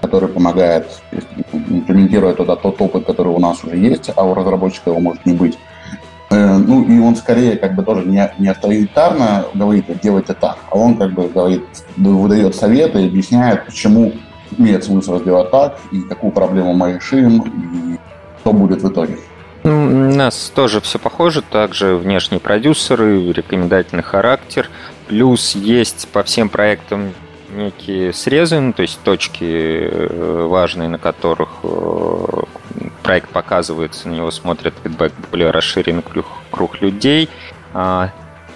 который 0.00 0.28
помогает, 0.28 1.02
имплементируя 1.52 2.32
туда 2.32 2.56
тот 2.56 2.80
опыт, 2.80 3.04
который 3.04 3.32
у 3.32 3.38
нас 3.38 3.62
уже 3.64 3.76
есть, 3.76 4.10
а 4.16 4.24
у 4.24 4.32
разработчика 4.32 4.90
его 4.90 5.00
может 5.00 5.26
не 5.26 5.34
быть. 5.34 5.58
Ну, 6.30 6.84
и 6.84 6.98
он 6.98 7.16
скорее 7.16 7.56
как 7.56 7.74
бы 7.74 7.82
тоже 7.82 8.04
не, 8.04 8.30
не 8.38 8.48
авторитарно 8.48 9.46
говорит, 9.54 9.86
делайте 10.02 10.34
так, 10.34 10.58
а 10.70 10.76
он 10.76 10.96
как 10.98 11.14
бы 11.14 11.26
говорит, 11.26 11.64
выдает 11.96 12.54
советы 12.54 13.06
объясняет, 13.06 13.64
почему 13.64 14.12
имеет 14.56 14.84
смысл 14.84 15.18
сделать 15.18 15.50
так, 15.50 15.78
и 15.92 16.00
какую 16.00 16.32
проблему 16.32 16.72
мы 16.74 16.94
решим, 16.94 17.42
и 17.42 17.98
что 18.40 18.52
будет 18.52 18.82
в 18.82 18.90
итоге. 18.90 19.18
У 19.64 19.68
нас 19.68 20.52
тоже 20.54 20.80
все 20.80 20.98
похоже, 20.98 21.42
также 21.42 21.96
внешние 21.96 22.40
продюсеры, 22.40 23.32
рекомендательный 23.32 24.02
характер, 24.02 24.70
плюс 25.08 25.54
есть 25.54 26.08
по 26.08 26.22
всем 26.22 26.48
проектам 26.48 27.12
некие 27.50 28.12
срезы, 28.12 28.60
ну, 28.60 28.72
то 28.72 28.82
есть 28.82 29.00
точки 29.02 29.44
э, 29.44 30.46
важные, 30.46 30.88
на 30.88 30.98
которых 30.98 31.48
э, 31.62 32.42
проект 33.02 33.30
показывается, 33.30 34.08
на 34.08 34.14
него 34.14 34.30
смотрят 34.30 34.74
фидбэк 34.82 35.12
более 35.30 35.50
расширенный 35.50 36.02
круг, 36.02 36.26
круг 36.50 36.80
людей. 36.80 37.28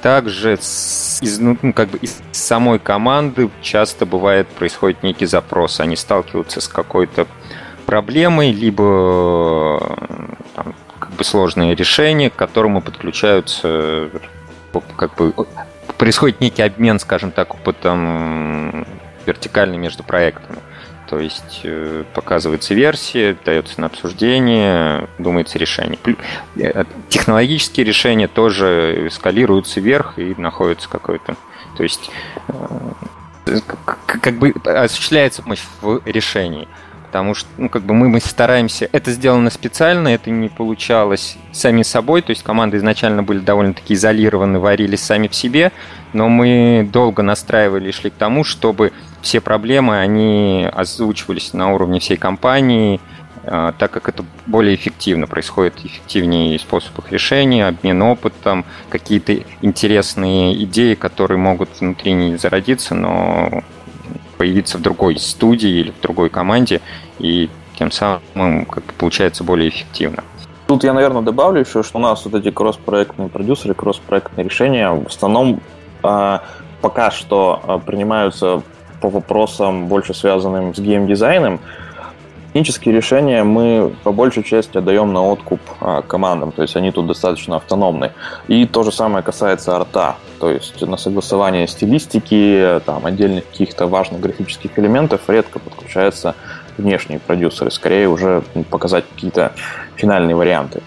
Также 0.03 0.55
из, 0.55 1.39
ну, 1.39 1.57
ну, 1.63 1.73
как 1.73 1.91
бы 1.91 1.99
из 1.99 2.21
самой 2.33 2.81
команды 2.81 3.49
часто 3.61 4.05
бывает 4.05 4.49
происходит 4.49 5.05
некий 5.05 5.27
запрос. 5.27 5.79
Они 5.79 5.95
сталкиваются 5.95 6.61
с 6.61 6.67
какой-то 6.67 7.29
проблемой, 7.87 8.51
либо 8.51 9.97
там, 10.57 10.75
как 10.99 11.13
бы 11.13 11.23
сложные 11.23 11.77
решения, 11.77 12.31
к 12.31 12.35
которому 12.35 12.83
подключаются 12.83 14.11
как 14.97 15.15
бы 15.15 15.33
происходит 15.99 16.41
некий 16.41 16.63
обмен, 16.63 16.99
скажем 16.99 17.31
так, 17.31 17.55
опытом 17.55 18.87
вертикальный 19.25 19.79
между 19.79 20.03
проектами. 20.03 20.59
То 21.13 21.21
есть 21.21 21.61
э, 21.65 22.05
показывается 22.15 22.73
версия, 22.73 23.37
дается 23.45 23.79
на 23.83 23.89
обсуждение, 23.89 25.11
думается 25.19 25.59
решение. 25.59 25.99
Э, 26.57 26.85
технологические 27.11 27.85
решения 27.85 28.29
тоже 28.29 29.09
эскалируются 29.09 29.81
вверх 29.81 30.19
и 30.19 30.35
находятся 30.39 30.89
какой-то. 30.89 31.37
То 31.77 31.83
есть 31.83 32.11
э, 32.49 33.59
как 34.07 34.39
бы 34.39 34.55
осуществляется 34.65 35.43
помощь 35.43 35.61
в 35.83 36.01
решении. 36.07 36.67
Потому 37.13 37.35
что 37.35 37.47
ну, 37.59 37.69
как 37.69 37.83
бы 37.83 37.93
мы, 37.93 38.09
мы 38.09 38.21
стараемся... 38.21 38.89
Это 38.91 39.11
сделано 39.11 39.51
специально, 39.51 40.09
это 40.09 40.31
не 40.31 40.49
получалось 40.49 41.37
сами 41.53 41.83
собой. 41.83 42.23
То 42.23 42.31
есть 42.31 42.43
команды 42.43 42.79
изначально 42.79 43.23
были 43.23 43.41
довольно-таки 43.41 43.93
изолированы, 43.93 44.59
варились 44.59 45.03
сами 45.03 45.29
в 45.29 45.35
себе. 45.35 45.73
Но 46.15 46.31
мы 46.31 46.89
долго 46.91 47.23
настраивали 47.23 47.91
и 47.91 47.93
шли 47.93 48.09
к 48.09 48.15
тому, 48.15 48.45
чтобы 48.45 48.95
все 49.21 49.43
проблемы, 49.43 49.99
они 49.99 50.67
озвучивались 50.73 51.53
на 51.53 51.75
уровне 51.75 52.01
всей 52.01 52.17
компании, 52.17 52.99
а, 53.45 53.73
так 53.73 53.91
как 53.91 54.09
это 54.09 54.25
более 54.47 54.75
эффективно, 54.75 55.27
происходит 55.27 55.85
эффективнее 55.85 56.59
способ 56.59 56.99
их 56.99 57.13
решения, 57.13 57.67
обмен 57.67 58.01
опытом, 58.01 58.65
какие-то 58.89 59.37
интересные 59.61 60.65
идеи, 60.65 60.95
которые 60.95 61.37
могут 61.37 61.69
внутри 61.79 62.15
не 62.15 62.39
зародиться, 62.39 62.95
но 62.95 63.63
появиться 64.39 64.79
в 64.79 64.83
другой 64.83 65.19
студии 65.19 65.71
или 65.71 65.91
в 65.91 66.01
другой 66.01 66.31
команде, 66.31 66.81
и 67.19 67.49
тем 67.79 67.91
самым 67.91 68.67
как 68.67 68.85
получается 68.95 69.45
более 69.45 69.69
эффективно. 69.69 70.25
Тут 70.67 70.85
я, 70.85 70.93
наверное, 70.93 71.23
добавлю 71.23 71.61
еще, 71.61 71.83
что 71.83 71.99
у 71.99 72.01
нас 72.01 72.25
вот 72.25 72.35
эти 72.35 72.51
кросс-проектные 72.51 73.29
продюсеры, 73.29 73.75
кросс-проектные 73.75 74.45
решения 74.45 74.91
в 74.91 75.07
основном 75.07 75.61
а, 76.03 76.43
пока 76.81 77.11
что 77.11 77.61
а, 77.67 77.79
принимаются 77.79 78.63
по 79.01 79.09
вопросам, 79.09 79.89
больше 79.89 80.15
связанным 80.15 80.75
с 80.75 80.79
геймдизайном, 80.79 81.61
технические 82.53 82.95
решения 82.95 83.45
мы 83.45 83.95
по 84.05 84.13
большей 84.13 84.43
части 84.43 84.77
отдаем 84.77 85.13
на 85.15 85.23
откуп 85.23 85.61
а, 85.81 86.03
командам, 86.03 86.53
то 86.53 86.61
есть 86.61 86.77
они 86.77 86.91
тут 86.91 87.07
достаточно 87.07 87.57
автономны. 87.57 88.13
И 88.47 88.67
то 88.67 88.83
же 88.83 88.93
самое 88.93 89.25
касается 89.25 89.75
арта, 89.75 90.17
то 90.39 90.51
есть 90.51 90.83
на 90.83 90.99
согласование 90.99 91.67
стилистики, 91.67 92.81
там, 92.85 93.07
отдельных 93.07 93.49
каких-то 93.49 93.87
важных 93.87 94.21
графических 94.21 94.79
элементов 94.79 95.23
редко 95.29 95.59
подключаются 95.61 96.35
внешние 96.77 97.21
продюсеры, 97.21 97.71
скорее 97.71 98.09
уже 98.09 98.43
показать 98.69 99.05
какие-то 99.15 99.53
финальные 99.97 100.37
варианты. 100.37 100.83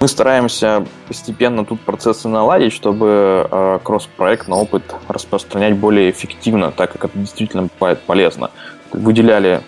Мы 0.00 0.08
стараемся 0.08 0.84
постепенно 1.06 1.64
тут 1.64 1.80
процессы 1.80 2.28
наладить, 2.28 2.72
чтобы 2.72 3.48
э, 3.48 3.78
кросс-проектный 3.84 4.56
опыт 4.56 4.82
распространять 5.06 5.76
более 5.76 6.10
эффективно, 6.10 6.72
так 6.72 6.92
как 6.92 7.04
это 7.04 7.18
действительно 7.18 7.68
бывает 7.78 8.00
полезно. 8.00 8.50
Выделяли, 8.92 9.62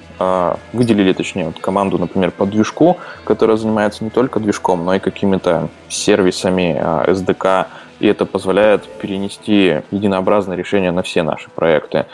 выделили, 0.73 1.13
точнее, 1.13 1.47
вот 1.47 1.59
команду, 1.59 1.99
например, 1.99 2.31
по 2.31 2.47
движку, 2.47 2.97
которая 3.25 3.57
занимается 3.57 4.03
не 4.03 4.11
только 4.11 4.41
движком, 4.41 4.85
но 4.85 4.95
и 4.95 4.99
какими-то 4.99 5.69
сервисами 5.89 6.81
SDK, 7.07 7.67
и 8.01 8.07
это 8.07 8.25
позволяет 8.27 8.85
перенести 8.85 9.83
единообразное 9.91 10.57
решение 10.57 10.91
на 10.91 11.03
все 11.03 11.23
наши 11.23 11.51
проекты. 11.51 12.07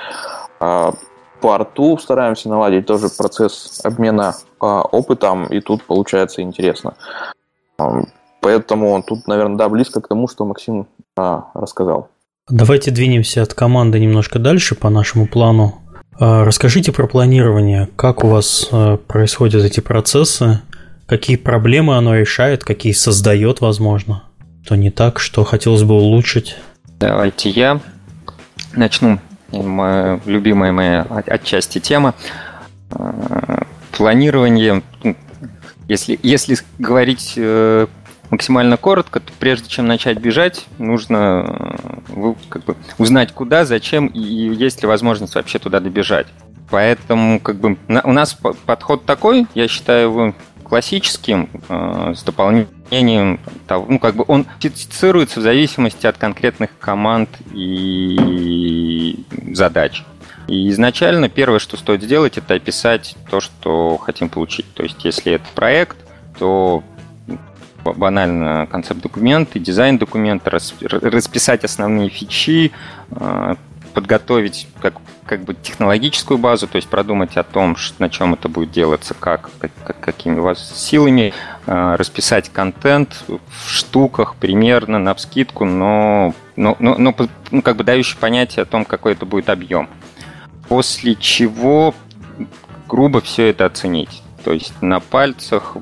Э, 0.61 0.93
по 1.41 1.55
арту 1.55 1.99
стараемся 1.99 2.49
наладить 2.49 2.87
тоже 2.87 3.09
процесс 3.09 3.81
обмена 3.85 4.35
опытом, 4.61 5.47
и 5.47 5.61
тут 5.61 5.83
получается 5.85 6.41
интересно. 6.41 6.95
Поэтому 8.41 9.03
тут, 9.03 9.27
наверное, 9.27 9.57
да, 9.57 9.69
близко 9.69 10.01
к 10.01 10.09
тому, 10.09 10.29
что 10.29 10.45
Максим 10.45 10.87
а, 11.17 11.51
рассказал. 11.55 12.09
Давайте 12.49 12.91
двинемся 12.91 13.43
от 13.43 13.55
команды 13.55 13.99
немножко 14.01 14.39
дальше 14.39 14.75
по 14.75 14.89
нашему 14.91 15.27
плану. 15.27 15.82
А, 16.25 16.45
расскажите 16.45 16.93
про 16.93 17.09
планирование. 17.09 17.89
Как 17.97 18.23
у 18.23 18.29
вас 18.29 18.69
э, 18.71 18.97
происходят 19.09 19.65
эти 19.65 19.81
процессы? 19.81 20.61
Какие 21.07 21.37
проблемы 21.37 21.97
оно 21.97 22.15
решает, 22.15 22.63
какие 22.63 22.93
создает, 22.93 23.61
возможно? 23.61 24.23
То 24.65 24.77
не 24.77 24.93
так, 24.93 25.19
что 25.19 25.43
хотелось 25.43 25.83
бы 25.83 25.95
улучшить? 25.95 26.55
Давайте 27.01 27.51
я 27.51 27.81
начну. 28.73 29.19
Любимая 29.51 30.71
моя 30.71 31.03
отчасти 31.27 31.81
тема. 31.81 32.15
А, 32.93 33.65
планирование, 33.91 34.81
ну, 35.03 35.17
если, 35.89 36.21
если 36.23 36.57
говорить 36.79 37.33
э, 37.37 37.89
максимально 38.33 38.79
коротко, 38.79 39.21
то 39.21 39.31
прежде 39.39 39.69
чем 39.69 39.87
начать 39.87 40.19
бежать, 40.19 40.67
нужно 40.79 41.95
э, 42.09 42.35
как 42.49 42.65
бы, 42.65 42.77
узнать 42.97 43.33
куда, 43.33 43.67
зачем 43.67 44.07
и 44.07 44.19
есть 44.19 44.81
ли 44.81 44.89
возможность 44.89 45.35
вообще 45.35 45.59
туда 45.59 45.81
добежать. 45.81 46.27
Поэтому 46.71 47.39
как 47.39 47.57
бы 47.57 47.77
у 47.89 48.13
нас 48.13 48.35
подход 48.65 49.05
такой, 49.05 49.47
я 49.55 49.69
считаю 49.69 50.09
его 50.09 50.35
классическим, 50.65 51.51
э, 51.69 52.15
с 52.17 52.23
дополнением 52.23 53.39
того, 53.67 53.85
ну 53.87 53.99
как 53.99 54.17
бы 54.17 54.25
он 54.27 54.47
специфицируется 54.59 55.41
в 55.41 55.43
зависимости 55.43 56.07
от 56.07 56.17
конкретных 56.17 56.71
команд 56.79 57.29
и 57.53 59.27
задач. 59.53 60.05
И 60.49 60.71
изначально 60.71 61.29
первое, 61.29 61.59
что 61.59 61.77
стоит 61.77 62.03
сделать, 62.03 62.39
это 62.39 62.55
описать 62.55 63.15
то, 63.31 63.41
что 63.41 63.99
хотим 63.99 64.31
получить. 64.31 64.73
То 64.73 64.83
есть, 64.83 65.05
если 65.05 65.33
это 65.35 65.45
проект, 65.55 65.99
то 66.39 66.83
банально 67.85 68.67
концепт-документ 68.71 69.57
и 69.57 69.61
дизайн-документ, 69.61 70.47
расписать 70.47 71.65
основные 71.65 72.09
фичи, 72.09 72.73
э, 73.11 73.55
подготовить 73.95 74.69
как, 74.81 74.95
как 75.27 75.43
бы 75.43 75.55
технологическую 75.55 76.39
базу, 76.39 76.67
то 76.67 76.77
есть 76.77 76.89
продумать 76.89 77.37
о 77.37 77.43
том, 77.43 77.77
на 77.99 78.09
чем 78.09 78.35
это 78.35 78.49
будет 78.49 78.71
делаться, 78.71 79.15
как, 79.15 79.51
как 79.59 80.01
какими 80.01 80.39
у 80.39 80.43
вас 80.43 80.73
силами, 80.75 81.35
э, 81.67 81.95
расписать 81.97 82.51
контент 82.51 83.25
в 83.29 83.69
штуках 83.69 84.37
примерно, 84.37 84.99
на 84.99 85.15
вскидку, 85.15 85.65
но, 85.65 86.35
но, 86.57 86.77
но, 86.79 86.97
но 86.97 87.15
ну, 87.51 87.63
как 87.63 87.77
бы 87.77 87.85
дающий 87.85 88.17
понятие 88.17 88.63
о 88.63 88.67
том, 88.67 88.85
какой 88.85 89.13
это 89.13 89.27
будет 89.27 89.51
объем. 89.51 89.89
После 90.69 91.15
чего 91.17 91.95
грубо 92.89 93.21
все 93.21 93.51
это 93.51 93.67
оценить 93.67 94.23
то 94.45 94.53
есть 94.53 94.81
на 94.83 95.01
пальцах, 95.01 95.77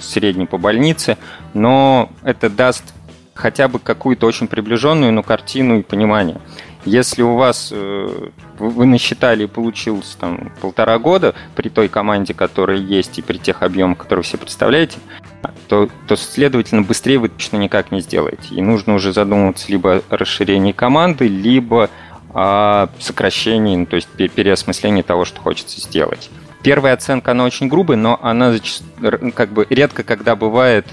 средний 0.00 0.46
по 0.46 0.58
больнице, 0.58 1.18
но 1.54 2.10
это 2.22 2.50
даст 2.50 2.94
хотя 3.34 3.68
бы 3.68 3.78
какую-то 3.78 4.26
очень 4.26 4.48
приближенную, 4.48 5.12
но 5.12 5.22
картину 5.22 5.78
и 5.78 5.82
понимание. 5.82 6.40
Если 6.86 7.22
у 7.22 7.34
вас 7.34 7.70
э, 7.72 8.28
вы 8.58 8.86
насчитали 8.86 9.44
и 9.44 9.48
получилось 9.48 10.16
там 10.18 10.52
полтора 10.60 10.98
года 11.00 11.34
при 11.56 11.68
той 11.68 11.88
команде, 11.88 12.32
которая 12.32 12.78
есть, 12.78 13.18
и 13.18 13.22
при 13.22 13.38
тех 13.38 13.62
объемах, 13.62 13.98
которые 13.98 14.22
вы 14.22 14.28
себе 14.28 14.38
представляете, 14.38 14.98
то, 15.68 15.88
то 16.06 16.16
следовательно, 16.16 16.82
быстрее 16.82 17.18
вы 17.18 17.28
точно 17.28 17.56
никак 17.56 17.90
не 17.90 18.00
сделаете. 18.00 18.54
И 18.54 18.62
нужно 18.62 18.94
уже 18.94 19.12
задумываться 19.12 19.66
либо 19.68 20.02
о 20.08 20.16
расширении 20.16 20.72
команды, 20.72 21.26
либо 21.26 21.90
о 22.32 22.88
сокращении, 23.00 23.76
ну, 23.76 23.86
то 23.86 23.96
есть 23.96 24.08
переосмыслении 24.08 25.02
того, 25.02 25.24
что 25.24 25.40
хочется 25.40 25.80
сделать. 25.80 26.30
Первая 26.66 26.94
оценка, 26.94 27.30
она 27.30 27.44
очень 27.44 27.68
грубая, 27.68 27.96
но 27.96 28.18
она 28.20 28.52
как 29.36 29.50
бы 29.50 29.68
редко 29.70 30.02
когда 30.02 30.34
бывает 30.34 30.84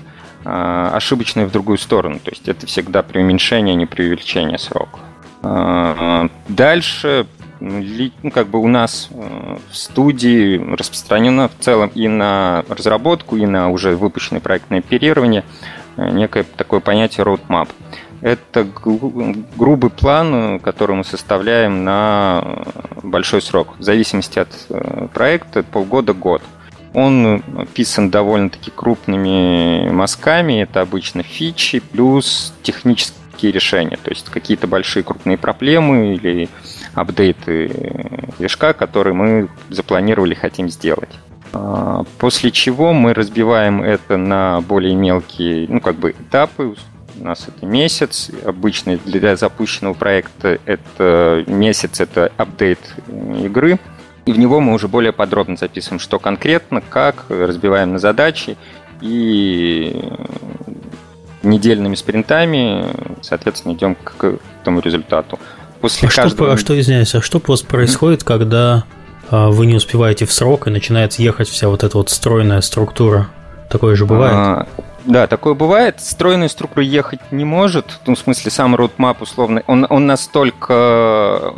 э, 0.46 0.90
ошибочной 0.94 1.46
в 1.46 1.52
другую 1.52 1.80
сторону. 1.80 2.20
То 2.20 2.30
есть 2.30 2.48
это 2.48 2.68
всегда 2.68 3.02
преуменьшение, 3.02 3.74
а 3.74 3.76
не 3.76 3.88
преувеличение 3.88 4.60
срока. 4.60 5.00
Э, 5.42 6.30
дальше 6.48 7.26
ну, 7.60 8.30
как 8.32 8.50
бы 8.50 8.60
у 8.60 8.68
нас 8.68 9.10
э, 9.10 9.58
в 9.72 9.76
студии 9.76 10.62
распространено 10.76 11.50
в 11.50 11.64
целом 11.64 11.90
и 11.96 12.08
на 12.08 12.64
разработку, 12.70 13.36
и 13.36 13.48
на 13.48 13.72
уже 13.72 13.96
выпущенное 13.96 14.42
проектное 14.42 14.78
оперирование 14.78 15.44
э, 15.98 16.08
некое 16.12 16.44
такое 16.44 16.82
понятие 16.82 17.26
roadmap. 17.26 17.70
Это 18.24 18.66
грубый 19.58 19.90
план, 19.90 20.60
который 20.60 20.96
мы 20.96 21.04
составляем 21.04 21.84
на 21.84 22.64
большой 23.04 23.42
срок, 23.42 23.76
в 23.78 23.84
зависимости 23.84 24.40
от 24.40 24.48
э, 24.70 25.08
проекта, 25.14 25.62
полгода-год. 25.62 26.42
Он 26.94 27.44
писан 27.74 28.10
довольно-таки 28.10 28.72
крупными 28.72 29.90
мазками, 29.92 30.62
это 30.62 30.80
обычно 30.80 31.22
фичи 31.22 31.80
плюс 31.80 32.54
технические 32.64 33.52
решения, 33.52 33.98
то 34.02 34.10
есть 34.10 34.30
какие-то 34.30 34.68
большие 34.68 35.04
крупные 35.04 35.38
проблемы 35.38 36.16
или 36.16 36.48
апдейты 36.94 38.30
движка, 38.40 38.72
которые 38.72 39.16
мы 39.16 39.50
запланировали, 39.70 40.34
хотим 40.34 40.70
сделать. 40.70 41.10
А, 41.52 42.06
после 42.20 42.52
чего 42.52 42.94
мы 42.94 43.14
разбиваем 43.14 43.84
это 43.84 44.16
на 44.16 44.62
более 44.62 44.96
мелкие, 44.96 45.68
ну, 45.68 45.82
как 45.82 45.96
бы 45.96 46.12
этапы, 46.12 46.76
у 47.20 47.24
нас 47.24 47.48
это 47.48 47.66
месяц. 47.66 48.30
Обычно 48.46 48.98
для 48.98 49.36
запущенного 49.36 49.94
проекта 49.94 50.60
это 50.66 51.44
месяц, 51.48 52.00
это 52.00 52.32
апдейт 52.38 52.80
игры. 53.44 53.80
И 54.26 54.32
в 54.32 54.40
него 54.40 54.60
мы 54.60 54.74
уже 54.74 54.88
более 54.88 55.12
подробно 55.12 55.58
записываем, 55.58 56.00
что 56.00 56.18
конкретно, 56.18 56.82
как, 56.82 57.26
разбиваем 57.30 57.94
на 57.94 58.00
задачи 58.00 58.58
и 59.02 60.02
недельными 61.44 61.96
спринтами, 61.96 62.86
соответственно, 63.22 63.74
идем 63.74 63.96
к 63.96 64.40
этому 64.62 64.80
результату. 64.80 65.40
После 65.82 66.08
а, 66.08 66.12
каждого... 66.12 66.48
что, 66.48 66.54
а 66.54 66.58
что, 66.58 66.80
извиняюсь, 66.80 67.14
а 67.14 67.22
что 67.22 67.42
вас 67.46 67.62
происходит, 67.62 68.22
mm-hmm. 68.22 68.26
когда 68.26 68.86
а, 69.30 69.50
вы 69.50 69.66
не 69.66 69.76
успеваете 69.76 70.26
в 70.26 70.32
срок 70.32 70.68
и 70.68 70.70
начинает 70.70 71.16
ехать 71.16 71.50
вся 71.50 71.68
вот 71.68 71.84
эта 71.84 71.98
вот 71.98 72.10
стройная 72.10 72.62
структура? 72.62 73.28
Такое 73.70 73.96
же 73.96 74.06
бывает? 74.06 74.34
А, 74.34 74.68
да, 75.06 75.28
такое 75.28 75.54
бывает. 75.54 76.00
Стройная 76.00 76.48
структура 76.48 76.86
ехать 76.86 77.20
не 77.32 77.46
может. 77.46 78.00
Ну, 78.06 78.16
в 78.16 78.20
смысле, 78.20 78.52
сам 78.52 78.76
roadmap 78.76 79.18
условно, 79.20 79.64
он, 79.68 79.86
он 79.90 80.06
настолько 80.06 81.54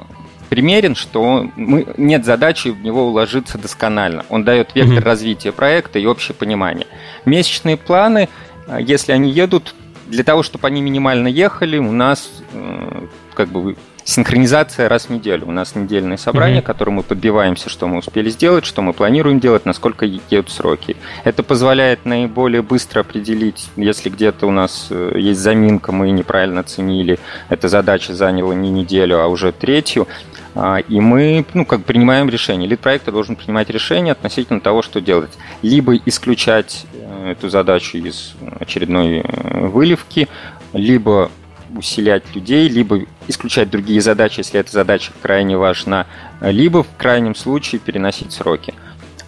примерен, 0.49 0.95
что 0.95 1.49
мы, 1.55 1.87
нет 1.97 2.25
задачи 2.25 2.69
в 2.69 2.81
него 2.81 3.07
уложиться 3.07 3.57
досконально. 3.57 4.25
Он 4.29 4.43
дает 4.43 4.75
вектор 4.75 4.99
mm-hmm. 4.99 5.05
развития 5.05 5.51
проекта 5.51 5.99
и 5.99 6.05
общее 6.05 6.35
понимание. 6.35 6.87
Месячные 7.25 7.77
планы, 7.77 8.29
а, 8.67 8.79
если 8.79 9.11
они 9.11 9.31
едут, 9.31 9.75
для 10.07 10.23
того, 10.23 10.43
чтобы 10.43 10.67
они 10.67 10.81
минимально 10.81 11.27
ехали, 11.27 11.77
у 11.79 11.91
нас 11.91 12.29
э, 12.53 13.07
как 13.33 13.49
бы 13.49 13.75
синхронизация 14.05 14.87
раз 14.87 15.07
в 15.07 15.09
неделю. 15.09 15.47
У 15.47 15.51
нас 15.51 15.75
недельное 15.75 16.17
собрание, 16.17 16.61
mm-hmm. 16.61 16.65
которое 16.65 16.91
мы 16.91 17.03
подбиваемся, 17.03 17.69
что 17.69 17.87
мы 17.87 17.97
успели 17.97 18.29
сделать, 18.29 18.63
что 18.63 18.81
мы 18.81 18.93
планируем 18.93 19.39
делать, 19.39 19.65
насколько 19.65 20.05
едут 20.05 20.51
сроки. 20.51 20.95
Это 21.23 21.43
позволяет 21.43 22.05
наиболее 22.05 22.61
быстро 22.61 23.01
определить, 23.01 23.69
если 23.75 24.09
где-то 24.09 24.47
у 24.47 24.51
нас 24.51 24.87
э, 24.91 25.13
есть 25.17 25.41
заминка, 25.41 25.91
мы 25.91 26.11
неправильно 26.11 26.61
оценили, 26.61 27.19
эта 27.49 27.67
задача 27.67 28.13
заняла 28.13 28.53
не 28.53 28.69
неделю, 28.69 29.19
а 29.19 29.27
уже 29.27 29.51
третью, 29.51 30.07
а, 30.53 30.77
и 30.77 30.99
мы 30.99 31.43
ну, 31.53 31.65
как 31.65 31.83
принимаем 31.83 32.29
решение. 32.29 32.69
Лид 32.69 32.79
проекта 32.79 33.11
должен 33.11 33.35
принимать 33.35 33.69
решение 33.69 34.13
относительно 34.13 34.61
того, 34.61 34.81
что 34.81 35.01
делать. 35.01 35.31
Либо 35.61 35.97
исключать 35.97 36.85
э, 36.93 37.31
эту 37.31 37.49
задачу 37.49 37.97
из 37.97 38.35
очередной 38.59 39.19
э, 39.19 39.67
выливки, 39.67 40.29
либо 40.71 41.29
усилять 41.77 42.23
людей, 42.33 42.67
либо 42.67 43.01
исключать 43.27 43.69
другие 43.69 44.01
задачи, 44.01 44.39
если 44.39 44.59
эта 44.59 44.71
задача 44.71 45.11
крайне 45.21 45.57
важна, 45.57 46.05
либо 46.41 46.83
в 46.83 46.87
крайнем 46.97 47.35
случае 47.35 47.79
переносить 47.79 48.31
сроки. 48.31 48.73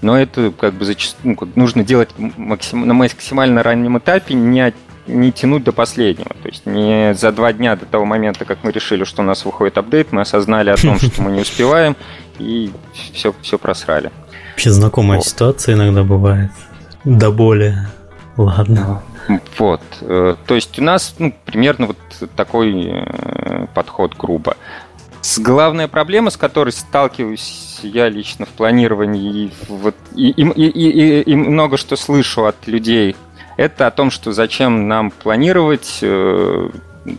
Но 0.01 0.17
это 0.17 0.51
как 0.51 0.73
бы 0.73 0.85
зачастую 0.85 1.37
ну, 1.39 1.49
нужно 1.55 1.83
делать 1.83 2.09
максим, 2.17 2.85
на 2.85 2.93
максимально 2.93 3.63
раннем 3.63 3.97
этапе, 3.97 4.35
не, 4.35 4.73
не 5.07 5.31
тянуть 5.31 5.63
до 5.63 5.71
последнего. 5.71 6.29
То 6.41 6.49
есть 6.49 6.65
не 6.65 7.15
за 7.15 7.31
два 7.31 7.51
дня 7.51 7.75
до 7.75 7.85
того 7.85 8.05
момента, 8.05 8.45
как 8.45 8.63
мы 8.63 8.71
решили, 8.71 9.05
что 9.05 9.23
у 9.23 9.25
нас 9.25 9.43
выходит 9.43 9.77
апдейт, 9.77 10.11
мы 10.11 10.21
осознали 10.21 10.69
о 10.69 10.75
том, 10.75 10.99
что 10.99 11.21
мы 11.21 11.31
не 11.31 11.41
успеваем, 11.41 11.95
и 12.37 12.71
все, 13.13 13.33
все 13.41 13.57
просрали. 13.57 14.11
Вообще 14.51 14.71
знакомая 14.71 15.17
вот. 15.17 15.25
ситуация 15.25 15.75
иногда 15.75 16.03
бывает. 16.03 16.51
До 17.03 17.31
боли. 17.31 17.75
Ладно. 18.37 19.01
Вот. 19.57 19.81
Э, 20.01 20.35
то 20.45 20.55
есть 20.55 20.77
у 20.79 20.83
нас 20.83 21.15
ну, 21.19 21.33
примерно 21.45 21.87
вот 21.87 21.97
такой 22.35 22.87
э, 22.89 23.67
подход 23.73 24.15
грубо. 24.15 24.55
Главная 25.37 25.87
проблема, 25.87 26.29
с 26.29 26.37
которой 26.37 26.69
сталкиваюсь 26.71 27.79
я 27.83 28.07
лично 28.07 28.45
в 28.45 28.49
планировании 28.49 29.45
и, 29.45 29.51
вот, 29.67 29.95
и, 30.15 30.29
и, 30.29 30.43
и, 30.43 31.21
и 31.21 31.35
много 31.35 31.77
что 31.77 31.95
слышу 31.95 32.45
от 32.45 32.67
людей, 32.67 33.15
это 33.57 33.87
о 33.87 33.91
том, 33.91 34.11
что 34.11 34.31
зачем 34.31 34.87
нам 34.87 35.11
планировать. 35.11 35.99
Э, 36.01 36.69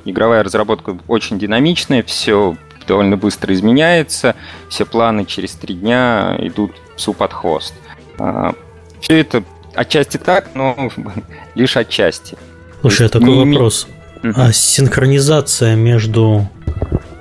игровая 0.04 0.42
разработка 0.42 0.96
очень 1.08 1.38
динамичная, 1.38 2.02
все 2.02 2.56
довольно 2.86 3.16
быстро 3.16 3.54
изменяется, 3.54 4.34
все 4.68 4.86
планы 4.86 5.24
через 5.24 5.52
три 5.52 5.74
дня 5.74 6.36
идут 6.38 6.72
псу 6.96 7.12
под 7.12 7.32
хвост. 7.32 7.74
А, 8.18 8.54
все 9.00 9.20
это 9.20 9.44
Отчасти 9.78 10.16
так, 10.16 10.50
но 10.54 10.90
лишь 11.54 11.76
отчасти. 11.76 12.36
Слушай, 12.80 13.06
а 13.06 13.10
такой 13.10 13.28
не... 13.28 13.52
вопрос. 13.52 13.86
А 14.34 14.52
синхронизация 14.52 15.76
между 15.76 16.48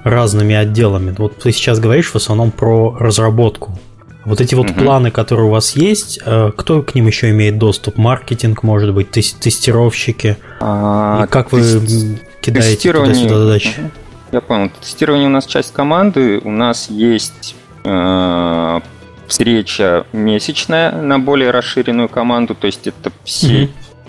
разными 0.03 0.55
отделами. 0.55 1.13
Вот 1.15 1.37
ты 1.37 1.51
сейчас 1.51 1.79
говоришь 1.79 2.09
в 2.09 2.15
основном 2.15 2.49
про 2.49 2.97
разработку. 2.99 3.77
Вот 4.25 4.41
эти 4.41 4.55
вот 4.55 4.71
угу. 4.71 4.79
планы, 4.79 5.11
которые 5.11 5.45
у 5.45 5.51
вас 5.51 5.75
есть, 5.75 6.19
э, 6.25 6.51
кто 6.57 6.81
к 6.81 6.95
ним 6.95 7.05
еще 7.05 7.29
имеет 7.29 7.59
доступ? 7.59 7.97
Маркетинг, 7.97 8.63
может 8.63 8.91
быть, 8.91 9.11
тестировщики? 9.11 10.37
А, 10.59 11.25
И 11.25 11.27
как 11.27 11.51
вы 11.51 11.61
кидаете 12.41 12.91
туда-сюда 12.91 13.37
задачи? 13.37 13.73
Я 14.31 14.41
понял. 14.41 14.71
Тестирование 14.81 15.27
у 15.27 15.31
нас 15.31 15.45
часть 15.45 15.73
команды. 15.73 16.39
У 16.43 16.49
нас 16.49 16.89
есть 16.89 17.55
э, 17.83 18.79
встреча 19.27 20.05
месячная 20.13 20.91
на 20.91 21.19
более 21.19 21.51
расширенную 21.51 22.09
команду. 22.09 22.55
То 22.55 22.67
есть 22.67 22.87
это 22.87 23.11
все, 23.23 23.63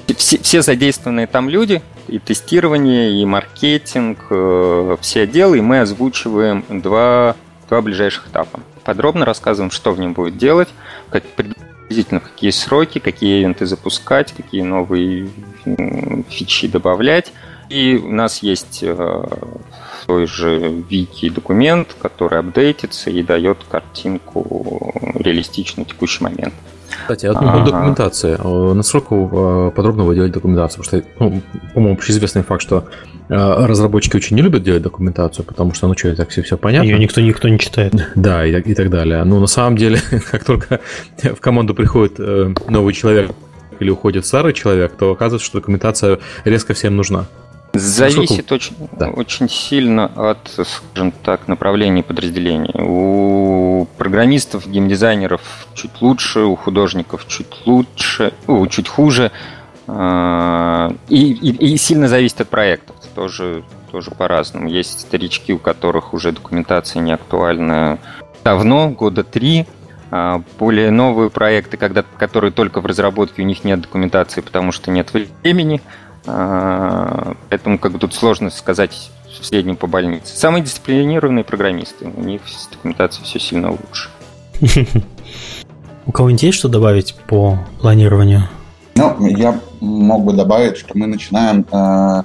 угу. 0.06 0.14
все, 0.16 0.38
все 0.38 0.62
задействованные 0.62 1.26
там 1.26 1.48
люди, 1.48 1.82
и 2.08 2.18
тестирование, 2.18 3.20
и 3.20 3.24
маркетинг, 3.24 4.26
э, 4.30 4.96
все 5.00 5.22
отделы, 5.22 5.58
и 5.58 5.60
мы 5.60 5.80
озвучиваем 5.80 6.64
два, 6.68 7.36
два 7.68 7.82
ближайших 7.82 8.28
этапа. 8.28 8.60
Подробно 8.84 9.24
рассказываем, 9.24 9.70
что 9.70 9.92
в 9.92 10.00
нем 10.00 10.14
будет 10.14 10.38
делать, 10.38 10.68
как 11.10 11.24
приблизительно 11.24 12.20
какие 12.20 12.50
сроки, 12.50 12.98
какие 12.98 13.40
ивенты 13.40 13.66
запускать, 13.66 14.32
какие 14.32 14.62
новые 14.62 15.28
фичи 16.30 16.68
добавлять. 16.68 17.32
И 17.68 18.00
у 18.02 18.10
нас 18.10 18.42
есть 18.42 18.80
э, 18.82 19.24
той 20.08 20.26
же 20.26 20.82
вики 20.88 21.28
документ, 21.28 21.94
который 22.00 22.38
апдейтится 22.38 23.10
и 23.10 23.22
дает 23.22 23.58
картинку 23.70 24.94
реалистичную 25.14 25.84
в 25.84 25.90
текущий 25.90 26.24
момент. 26.24 26.54
Кстати, 27.02 27.26
а 27.26 27.34
по 27.34 27.64
документации. 27.64 28.38
Э, 28.38 28.72
насколько 28.72 29.14
э, 29.14 29.70
подробно 29.76 30.04
вы 30.04 30.14
делаете 30.14 30.32
документацию? 30.34 30.82
Потому 30.82 31.02
что, 31.02 31.10
ну, 31.20 31.42
по-моему, 31.74 31.94
общеизвестный 31.94 32.42
факт, 32.42 32.62
что 32.62 32.88
э, 33.28 33.34
разработчики 33.34 34.16
очень 34.16 34.36
не 34.36 34.42
любят 34.42 34.62
делать 34.62 34.82
документацию, 34.82 35.44
потому 35.44 35.74
что, 35.74 35.86
ну 35.88 35.94
что, 35.96 36.16
так 36.16 36.30
все, 36.30 36.42
все 36.42 36.56
понятно. 36.56 36.86
Ее 36.86 36.98
никто, 36.98 37.20
никто 37.20 37.48
не 37.48 37.58
читает. 37.58 37.92
Да, 38.14 38.46
и, 38.46 38.58
и 38.58 38.74
так 38.74 38.88
далее. 38.88 39.22
Но 39.24 39.40
на 39.40 39.46
самом 39.46 39.76
деле, 39.76 40.00
как 40.30 40.44
только 40.44 40.80
в 41.22 41.40
команду 41.40 41.74
приходит 41.74 42.18
новый 42.70 42.94
человек 42.94 43.30
или 43.78 43.90
уходит 43.90 44.24
старый 44.24 44.54
человек, 44.54 44.92
то 44.98 45.12
оказывается, 45.12 45.46
что 45.46 45.58
документация 45.58 46.18
резко 46.44 46.72
всем 46.72 46.96
нужна. 46.96 47.26
Зависит 47.72 48.50
очень, 48.50 48.76
да. 48.92 49.10
очень 49.10 49.48
сильно 49.48 50.06
от, 50.30 50.38
скажем 50.48 51.12
так, 51.12 51.48
направлений 51.48 52.02
подразделений. 52.02 52.74
У 52.74 53.86
программистов, 53.96 54.66
геймдизайнеров 54.66 55.66
чуть 55.74 56.00
лучше, 56.00 56.40
у 56.40 56.56
художников 56.56 57.26
чуть 57.28 57.66
лучше, 57.66 58.32
о, 58.46 58.66
чуть 58.66 58.88
хуже. 58.88 59.30
А, 59.86 60.92
и, 61.08 61.32
и, 61.32 61.72
и 61.72 61.76
сильно 61.76 62.08
зависит 62.08 62.40
от 62.40 62.48
проектов. 62.48 62.96
Тоже, 63.14 63.64
тоже 63.90 64.10
по-разному. 64.10 64.68
Есть 64.68 65.00
старички, 65.00 65.52
у 65.52 65.58
которых 65.58 66.14
уже 66.14 66.32
документация 66.32 67.00
не 67.00 67.12
актуальна 67.12 67.98
давно, 68.44 68.90
года 68.90 69.24
три. 69.24 69.66
А, 70.10 70.42
более 70.58 70.90
новые 70.90 71.30
проекты, 71.30 71.76
когда, 71.76 72.02
которые 72.02 72.50
только 72.50 72.80
в 72.80 72.86
разработке, 72.86 73.42
у 73.42 73.44
них 73.44 73.64
нет 73.64 73.80
документации, 73.80 74.40
потому 74.40 74.72
что 74.72 74.90
нет 74.90 75.12
времени. 75.12 75.82
А, 76.30 77.34
поэтому 77.48 77.78
как 77.78 77.92
бы 77.92 77.98
тут 77.98 78.14
сложно 78.14 78.50
сказать 78.50 79.10
в 79.40 79.44
среднем 79.44 79.76
по 79.76 79.86
больнице. 79.86 80.36
Самые 80.36 80.62
дисциплинированные 80.62 81.44
программисты, 81.44 82.06
у 82.14 82.20
них 82.20 82.42
с 82.46 82.66
документацией 82.68 83.24
все 83.24 83.40
сильно 83.40 83.70
лучше. 83.70 84.10
У 86.06 86.12
кого-нибудь 86.12 86.42
есть 86.42 86.58
что 86.58 86.68
добавить 86.68 87.14
по 87.26 87.58
планированию? 87.80 88.48
Ну, 88.96 89.26
я 89.26 89.58
мог 89.80 90.24
бы 90.24 90.32
добавить, 90.32 90.76
что 90.76 90.96
мы 90.98 91.06
начинаем 91.06 91.64
э, 91.70 92.22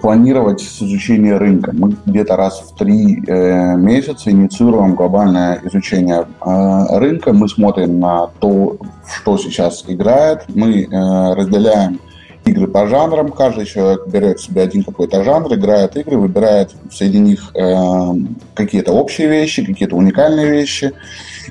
планировать 0.00 0.60
с 0.60 0.82
изучения 0.82 1.36
рынка. 1.36 1.72
Мы 1.72 1.96
где-то 2.04 2.36
раз 2.36 2.60
в 2.60 2.76
три 2.76 3.22
э, 3.26 3.76
месяца 3.76 4.30
инициируем 4.30 4.94
глобальное 4.94 5.60
изучение 5.64 6.26
э, 6.44 6.98
рынка. 6.98 7.32
Мы 7.32 7.48
смотрим 7.48 7.98
на 7.98 8.28
то, 8.40 8.76
что 9.16 9.38
сейчас 9.38 9.84
играет. 9.88 10.44
Мы 10.48 10.82
э, 10.82 11.34
разделяем 11.34 11.98
игры 12.44 12.66
по 12.66 12.86
жанрам. 12.86 13.30
Каждый 13.30 13.66
человек 13.66 14.06
берет 14.06 14.40
себе 14.40 14.62
один 14.62 14.82
какой-то 14.84 15.22
жанр, 15.22 15.54
играет 15.54 15.96
игры, 15.96 16.16
выбирает 16.16 16.70
среди 16.90 17.18
них 17.18 17.52
э, 17.54 18.12
какие-то 18.54 18.92
общие 18.92 19.28
вещи, 19.28 19.64
какие-то 19.64 19.96
уникальные 19.96 20.50
вещи. 20.50 20.92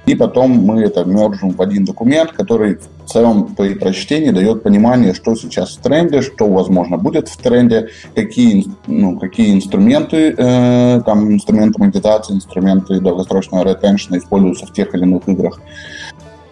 И 0.06 0.16
потом 0.16 0.52
мы 0.52 0.82
это 0.82 1.04
мержим 1.04 1.52
в 1.52 1.62
один 1.62 1.86
документ, 1.86 2.32
который 2.32 2.76
в 3.06 3.10
целом 3.12 3.56
при 3.56 3.74
прочтении 3.76 4.32
дает 4.32 4.64
понимание, 4.64 5.14
что 5.14 5.36
сейчас 5.36 5.76
в 5.76 5.82
тренде, 5.82 6.22
что, 6.22 6.48
возможно, 6.48 6.98
будет 6.98 7.28
в 7.28 7.38
тренде, 7.38 7.89
какие, 8.16 8.66
ну, 8.88 9.20
какие 9.20 9.54
инструменты, 9.54 10.34
э, 10.38 11.02
там, 11.06 11.32
инструменты 11.32 11.80
монетизации, 11.80 12.34
инструменты 12.34 13.00
долгосрочного 13.00 13.64
ретеншна 13.64 14.18
используются 14.18 14.66
в 14.66 14.74
тех 14.74 14.94
или 14.96 15.04
иных 15.04 15.28
играх. 15.28 15.60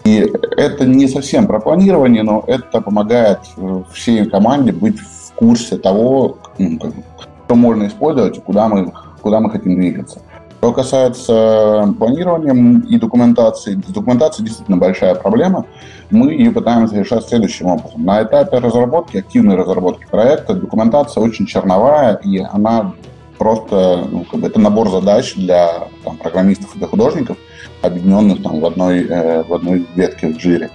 И 0.10 0.34
это 0.58 0.86
не 0.86 1.08
совсем 1.08 1.46
про 1.46 1.60
планирование, 1.60 2.24
но 2.24 2.44
это 2.48 2.82
помогает 2.82 3.42
э, 3.58 3.84
всей 3.94 4.26
команде 4.26 4.72
быть 4.72 5.00
в 5.00 5.34
курсе 5.36 5.78
того, 5.78 6.40
что 6.58 7.56
можно 7.56 7.86
использовать 7.86 8.38
и 8.38 8.42
куда 8.42 8.68
мы, 8.70 8.92
куда 9.22 9.40
мы 9.40 9.52
хотим 9.52 9.76
двигаться. 9.76 10.20
Что 10.58 10.74
касается 10.74 11.94
планирования 12.00 12.82
и 12.90 12.98
документации, 12.98 13.76
документация 13.76 14.44
действительно 14.44 14.78
большая 14.78 15.14
проблема. 15.14 15.66
Мы 16.10 16.34
ее 16.34 16.52
пытаемся 16.52 16.96
решать 16.96 17.28
следующим 17.28 17.68
образом. 17.68 18.04
На 18.04 18.24
этапе 18.24 18.58
разработки, 18.58 19.18
активной 19.18 19.58
разработки 19.58 20.08
проекта, 20.10 20.56
документация 20.56 21.24
очень 21.24 21.46
черновая, 21.46 22.16
и 22.16 22.40
она 22.40 22.94
просто, 23.38 24.08
ну, 24.12 24.26
как 24.30 24.40
бы 24.40 24.48
это 24.48 24.60
набор 24.60 24.90
задач 24.90 25.36
для 25.36 25.88
там, 26.04 26.18
программистов 26.18 26.76
и 26.76 26.80
для 26.80 26.88
художников, 26.88 27.38
объединенных 27.82 28.44
там, 28.44 28.60
в, 28.60 28.66
одной, 28.66 29.06
э, 29.06 29.44
в 29.44 29.54
одной 29.54 29.86
ветке 29.96 30.28
в 30.28 30.38
джире. 30.38 30.70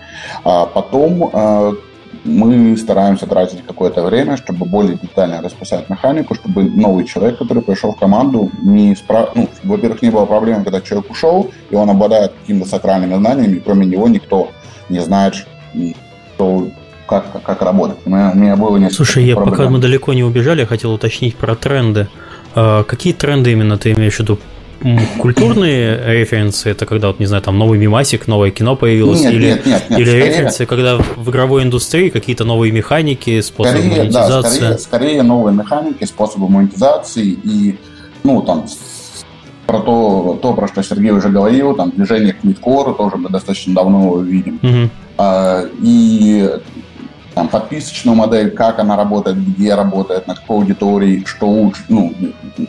А 0.44 0.66
потом 0.66 1.30
э, 1.32 1.72
мы 2.24 2.76
стараемся 2.76 3.26
тратить 3.26 3.64
какое-то 3.66 4.02
время, 4.02 4.36
чтобы 4.36 4.66
более 4.66 4.96
детально 4.96 5.42
расписать 5.42 5.88
механику, 5.90 6.34
чтобы 6.34 6.64
новый 6.64 7.04
человек, 7.04 7.38
который 7.38 7.62
пришел 7.62 7.92
в 7.92 7.98
команду, 7.98 8.50
не 8.62 8.94
спра... 8.94 9.30
ну, 9.34 9.48
во-первых, 9.62 10.02
не 10.02 10.10
было 10.10 10.24
проблем, 10.24 10.64
когда 10.64 10.80
человек 10.80 11.10
ушел, 11.10 11.50
и 11.70 11.74
он 11.74 11.90
обладает 11.90 12.32
какими-то 12.32 12.68
сакральными 12.68 13.14
знаниями, 13.14 13.56
и 13.56 13.60
кроме 13.60 13.86
него 13.86 14.08
никто 14.08 14.50
не 14.88 15.00
знает, 15.00 15.34
что 16.36 16.68
как, 17.06 17.42
как 17.42 17.62
работать. 17.62 17.98
У 18.04 18.10
меня, 18.10 18.30
у 18.34 18.38
меня 18.38 18.56
было 18.56 18.76
несколько 18.76 18.96
Слушай, 18.96 19.24
я 19.24 19.36
пока 19.36 19.68
мы 19.68 19.78
далеко 19.78 20.12
не 20.14 20.24
убежали, 20.24 20.60
я 20.60 20.66
хотел 20.66 20.92
уточнить 20.92 21.36
про 21.36 21.54
тренды. 21.54 22.08
А, 22.54 22.84
какие 22.84 23.12
тренды 23.12 23.52
именно 23.52 23.76
ты 23.76 23.92
имеешь 23.92 24.16
в 24.16 24.20
виду? 24.20 24.38
Культурные 25.18 25.96
референсы 26.20 26.70
это 26.70 26.84
когда, 26.84 27.08
вот, 27.08 27.18
не 27.18 27.26
знаю, 27.26 27.42
там 27.42 27.58
новый 27.58 27.78
мимасик, 27.78 28.26
новое 28.26 28.50
кино 28.50 28.76
появилось, 28.76 29.22
нет, 29.22 29.32
или, 29.32 29.46
нет, 29.46 29.66
нет, 29.66 29.90
нет, 29.90 29.98
или 30.00 30.08
скорее, 30.08 30.26
референсы, 30.26 30.66
когда 30.66 30.96
в 30.98 31.30
игровой 31.30 31.62
индустрии 31.62 32.10
какие-то 32.10 32.44
новые 32.44 32.70
механики, 32.70 33.40
способы 33.40 33.78
скорее, 33.78 33.98
монетизации. 33.98 34.60
Да, 34.60 34.78
скорее, 34.78 34.78
скорее 34.78 35.22
новые 35.22 35.56
механики, 35.56 36.04
способы 36.04 36.48
монетизации 36.48 37.26
и, 37.26 37.78
ну, 38.22 38.42
там, 38.42 38.66
про 39.66 39.80
то, 39.80 40.38
то, 40.42 40.52
про 40.52 40.68
что 40.68 40.82
Сергей 40.82 41.12
уже 41.12 41.30
говорил, 41.30 41.74
там, 41.74 41.90
движение 41.90 42.34
к 42.34 42.44
мидкору 42.44 42.94
тоже 42.94 43.16
мы 43.16 43.30
достаточно 43.30 43.74
давно 43.74 44.20
видим. 44.20 44.60
Угу. 44.62 44.90
А, 45.16 45.64
и 45.80 46.50
там, 47.34 47.48
подписочную 47.48 48.14
модель, 48.14 48.50
как 48.50 48.78
она 48.78 48.96
работает, 48.96 49.36
где 49.36 49.74
работает, 49.74 50.26
на 50.26 50.34
какой 50.34 50.58
аудитории, 50.58 51.24
что 51.26 51.48
лучше, 51.48 51.82
ну, 51.88 52.14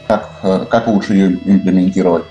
как, 0.07 0.29
как 0.69 0.87
лучше 0.87 1.13
ее 1.13 1.33
имплементировать. 1.45 2.23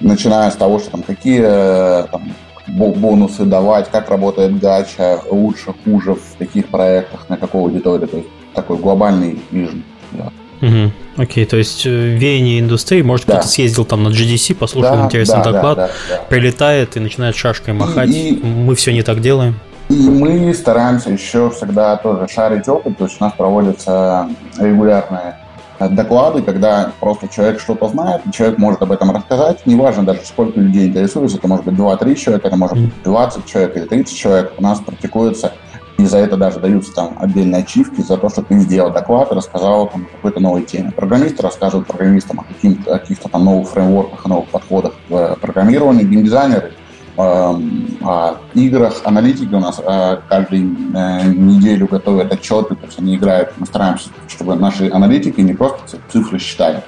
Начиная 0.00 0.50
с 0.50 0.56
того, 0.56 0.78
что 0.78 0.90
там 0.90 1.02
какие 1.02 1.42
там, 1.42 2.32
бонусы 2.66 3.44
давать, 3.44 3.90
как 3.90 4.08
работает 4.08 4.58
гача, 4.58 5.20
лучше, 5.30 5.74
хуже 5.84 6.14
в 6.14 6.38
таких 6.38 6.68
проектах, 6.68 7.28
на 7.28 7.36
какой 7.36 7.62
аудитории. 7.62 8.06
То 8.06 8.16
есть 8.18 8.28
такой 8.54 8.78
глобальный 8.78 9.38
вижен. 9.50 9.84
Да. 10.12 10.32
Угу. 10.60 10.92
Окей, 11.18 11.44
то 11.44 11.56
есть 11.56 11.86
э, 11.86 11.90
веяние 11.90 12.60
индустрии, 12.60 13.02
может, 13.02 13.26
да. 13.26 13.34
кто-то 13.34 13.48
съездил 13.48 13.84
там 13.84 14.02
на 14.02 14.08
GDC, 14.08 14.56
послушал 14.56 14.96
да, 14.96 15.04
интересный 15.04 15.42
да, 15.44 15.52
доклад, 15.52 15.76
да, 15.76 15.86
да, 15.86 16.16
да. 16.16 16.22
прилетает 16.28 16.96
и 16.96 17.00
начинает 17.00 17.36
шашкой 17.36 17.74
махать. 17.74 18.10
И, 18.10 18.34
и... 18.34 18.42
Мы 18.42 18.74
все 18.74 18.92
не 18.92 19.02
так 19.02 19.20
делаем. 19.20 19.54
И 19.88 20.10
мы 20.10 20.52
стараемся 20.52 21.10
еще 21.10 21.48
всегда 21.50 21.96
тоже 21.96 22.28
шарить 22.28 22.68
опыт, 22.68 22.98
то 22.98 23.04
есть 23.04 23.16
у 23.20 23.24
нас 23.24 23.32
проводятся 23.32 24.28
регулярные 24.58 25.38
доклады, 25.80 26.42
когда 26.42 26.92
просто 27.00 27.26
человек 27.28 27.58
что-то 27.58 27.88
знает, 27.88 28.20
человек 28.32 28.58
может 28.58 28.82
об 28.82 28.92
этом 28.92 29.10
рассказать. 29.12 29.64
Неважно 29.64 30.04
даже, 30.04 30.20
сколько 30.26 30.60
людей 30.60 30.88
интересуется, 30.88 31.38
это 31.38 31.48
может 31.48 31.64
быть 31.64 31.74
2-3 31.74 32.14
человека, 32.16 32.48
это 32.48 32.56
может 32.56 32.76
быть 32.76 33.02
20 33.02 33.46
человек 33.46 33.76
или 33.76 33.84
30 33.84 34.14
человек. 34.14 34.52
У 34.58 34.62
нас 34.62 34.80
практикуется, 34.80 35.54
и 35.96 36.04
за 36.04 36.18
это 36.18 36.36
даже 36.36 36.60
даются 36.60 36.92
там 36.92 37.16
отдельные 37.18 37.62
ачивки 37.62 38.02
за 38.02 38.18
то, 38.18 38.28
что 38.28 38.42
ты 38.42 38.58
сделал 38.58 38.92
доклад 38.92 39.32
и 39.32 39.36
рассказал 39.36 39.88
там, 39.88 40.06
какой-то 40.16 40.40
новой 40.40 40.64
теме. 40.64 40.90
Программисты 40.90 41.42
рассказывают 41.42 41.88
программистам 41.88 42.40
о 42.40 42.44
каких-то, 42.92 43.28
там 43.30 43.44
новых 43.44 43.70
фреймворках, 43.70 44.26
новых 44.26 44.48
подходах 44.48 44.92
в 45.08 45.38
программировании, 45.40 46.04
геймдизайнеры– 46.04 46.72
о 47.18 48.36
играх. 48.54 49.00
Аналитики 49.04 49.52
у 49.52 49.58
нас 49.58 49.80
э, 49.84 50.18
каждую 50.28 50.76
э, 50.94 51.24
неделю 51.32 51.88
готовят 51.88 52.32
отчеты, 52.32 52.76
то 52.76 52.86
есть 52.86 52.98
они 52.98 53.16
играют, 53.16 53.52
мы 53.56 53.66
стараемся, 53.66 54.10
чтобы 54.28 54.54
наши 54.54 54.88
аналитики 54.88 55.40
не 55.40 55.54
просто 55.54 55.98
цифры 56.12 56.38
считали, 56.38 56.82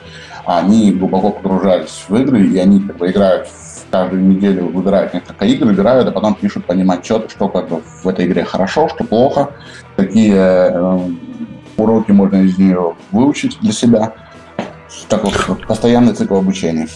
они 0.46 0.92
глубоко 0.92 1.30
погружались 1.30 2.04
в 2.08 2.14
игры, 2.14 2.46
и 2.46 2.58
они 2.58 2.80
как 2.80 2.98
бы 2.98 3.10
играют 3.10 3.48
каждую 3.90 4.24
неделю 4.24 4.68
выбирают 4.68 5.12
несколько 5.14 5.44
игр, 5.44 5.66
выбирают, 5.66 6.08
а 6.08 6.12
потом 6.12 6.34
пишут 6.34 6.64
по 6.64 6.72
ним 6.72 6.90
отчеты, 6.90 7.28
что 7.28 7.48
как 7.48 7.68
бы 7.68 7.82
в 8.02 8.06
этой 8.06 8.26
игре 8.26 8.44
хорошо, 8.44 8.88
что 8.88 9.04
плохо, 9.04 9.50
какие 9.96 10.32
э, 10.32 11.10
уроки 11.76 12.12
можно 12.12 12.36
из 12.36 12.56
нее 12.56 12.94
выучить 13.10 13.58
для 13.60 13.72
себя. 13.72 14.12
Такой 15.08 15.32
постоянный 15.66 16.14
цикл 16.14 16.36
обучения. 16.36 16.88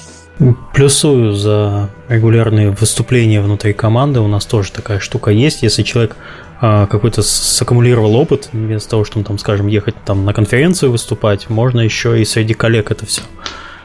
Плюсую 0.73 1.33
за 1.33 1.91
регулярные 2.09 2.71
выступления 2.71 3.41
внутри 3.41 3.73
команды. 3.73 4.21
У 4.21 4.27
нас 4.27 4.45
тоже 4.47 4.73
такая 4.73 4.99
штука 4.99 5.31
есть. 5.31 5.63
Если 5.63 5.85
человек 5.85 6.17
а, 6.61 6.87
какой-то 6.87 7.23
саккумулировал 7.23 8.17
опыт, 8.17 8.49
вместо 8.53 8.91
того, 8.91 9.05
чтобы 9.05 9.25
там, 9.25 9.39
скажем, 9.39 9.69
ехать 9.69 9.95
там 10.05 10.25
на 10.25 10.33
конференцию 10.33 10.91
выступать, 10.91 11.49
можно 11.49 11.81
еще 11.81 12.21
и 12.21 12.25
среди 12.25 12.55
коллег 12.55 12.91
это 12.91 13.07
все, 13.07 13.23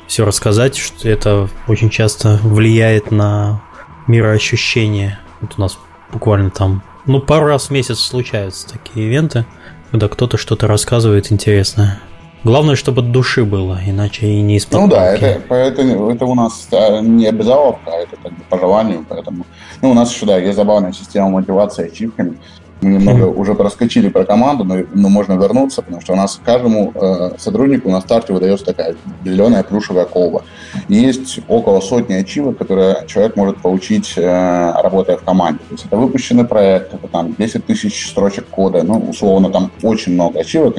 все 0.08 0.26
рассказать, 0.26 0.76
что 0.76 1.08
это 1.08 1.50
очень 1.68 1.92
часто 1.92 2.40
влияет 2.42 3.12
на 3.12 3.62
мироощущение. 4.08 5.20
Вот 5.42 5.54
у 5.58 5.62
нас 5.62 5.78
буквально 6.12 6.50
там, 6.50 6.82
ну, 7.06 7.20
пару 7.20 7.46
раз 7.46 7.68
в 7.68 7.72
месяц 7.72 8.00
случаются 8.00 8.68
такие 8.68 9.08
ивенты, 9.08 9.46
когда 9.92 10.08
кто-то 10.08 10.38
что-то 10.38 10.66
рассказывает 10.66 11.32
интересное. 11.32 12.00
Главное, 12.44 12.76
чтобы 12.76 13.02
от 13.02 13.12
души 13.12 13.44
было, 13.44 13.80
иначе 13.86 14.28
и 14.28 14.42
не 14.42 14.58
из 14.58 14.68
Ну 14.72 14.88
да, 14.88 15.14
это, 15.14 15.42
это, 15.54 15.82
это 15.82 16.26
у 16.26 16.36
нас 16.36 16.70
не 17.02 17.28
обязаловка, 17.28 17.92
а 17.92 17.96
это 17.98 18.16
как 18.16 18.32
бы 18.32 18.44
по 18.50 18.58
желанию, 18.58 19.06
поэтому... 19.08 19.46
Ну, 19.82 19.92
у 19.92 19.94
нас 19.94 20.14
еще, 20.14 20.26
да, 20.26 20.38
есть 20.38 20.56
забавная 20.56 20.94
система 20.94 21.30
мотивации 21.30 21.88
ачивками. 21.88 22.38
Мы 22.82 22.92
немного 22.92 23.26
mm-hmm. 23.26 23.36
уже 23.36 23.56
проскочили 23.56 24.08
про 24.08 24.24
команду, 24.24 24.64
но, 24.64 24.78
но 24.94 25.10
можно 25.10 25.34
вернуться, 25.34 25.82
потому 25.82 26.02
что 26.02 26.14
у 26.14 26.16
нас 26.16 26.40
каждому 26.44 26.94
э, 26.96 27.32
сотруднику 27.38 27.90
на 27.90 28.00
старте 28.00 28.32
выдается 28.32 28.66
такая 28.66 28.96
зеленая 29.26 29.64
плюшевая 29.64 30.06
колба. 30.06 30.44
есть 30.88 31.42
около 31.50 31.82
сотни 31.82 32.14
ачивок, 32.14 32.58
которые 32.58 33.06
человек 33.08 33.36
может 33.36 33.58
получить, 33.58 34.14
э, 34.16 34.72
работая 34.82 35.18
в 35.18 35.24
команде. 35.24 35.60
То 35.68 35.74
есть 35.74 35.86
это 35.86 35.98
выпущенный 35.98 36.46
проект, 36.46 36.94
это 36.94 37.08
там 37.08 37.36
10 37.38 37.66
тысяч 37.66 38.08
строчек 38.08 38.48
кода, 38.48 38.82
ну, 38.84 38.98
условно, 39.10 39.50
там 39.50 39.72
очень 39.84 40.14
много 40.14 40.40
ачивок. 40.40 40.78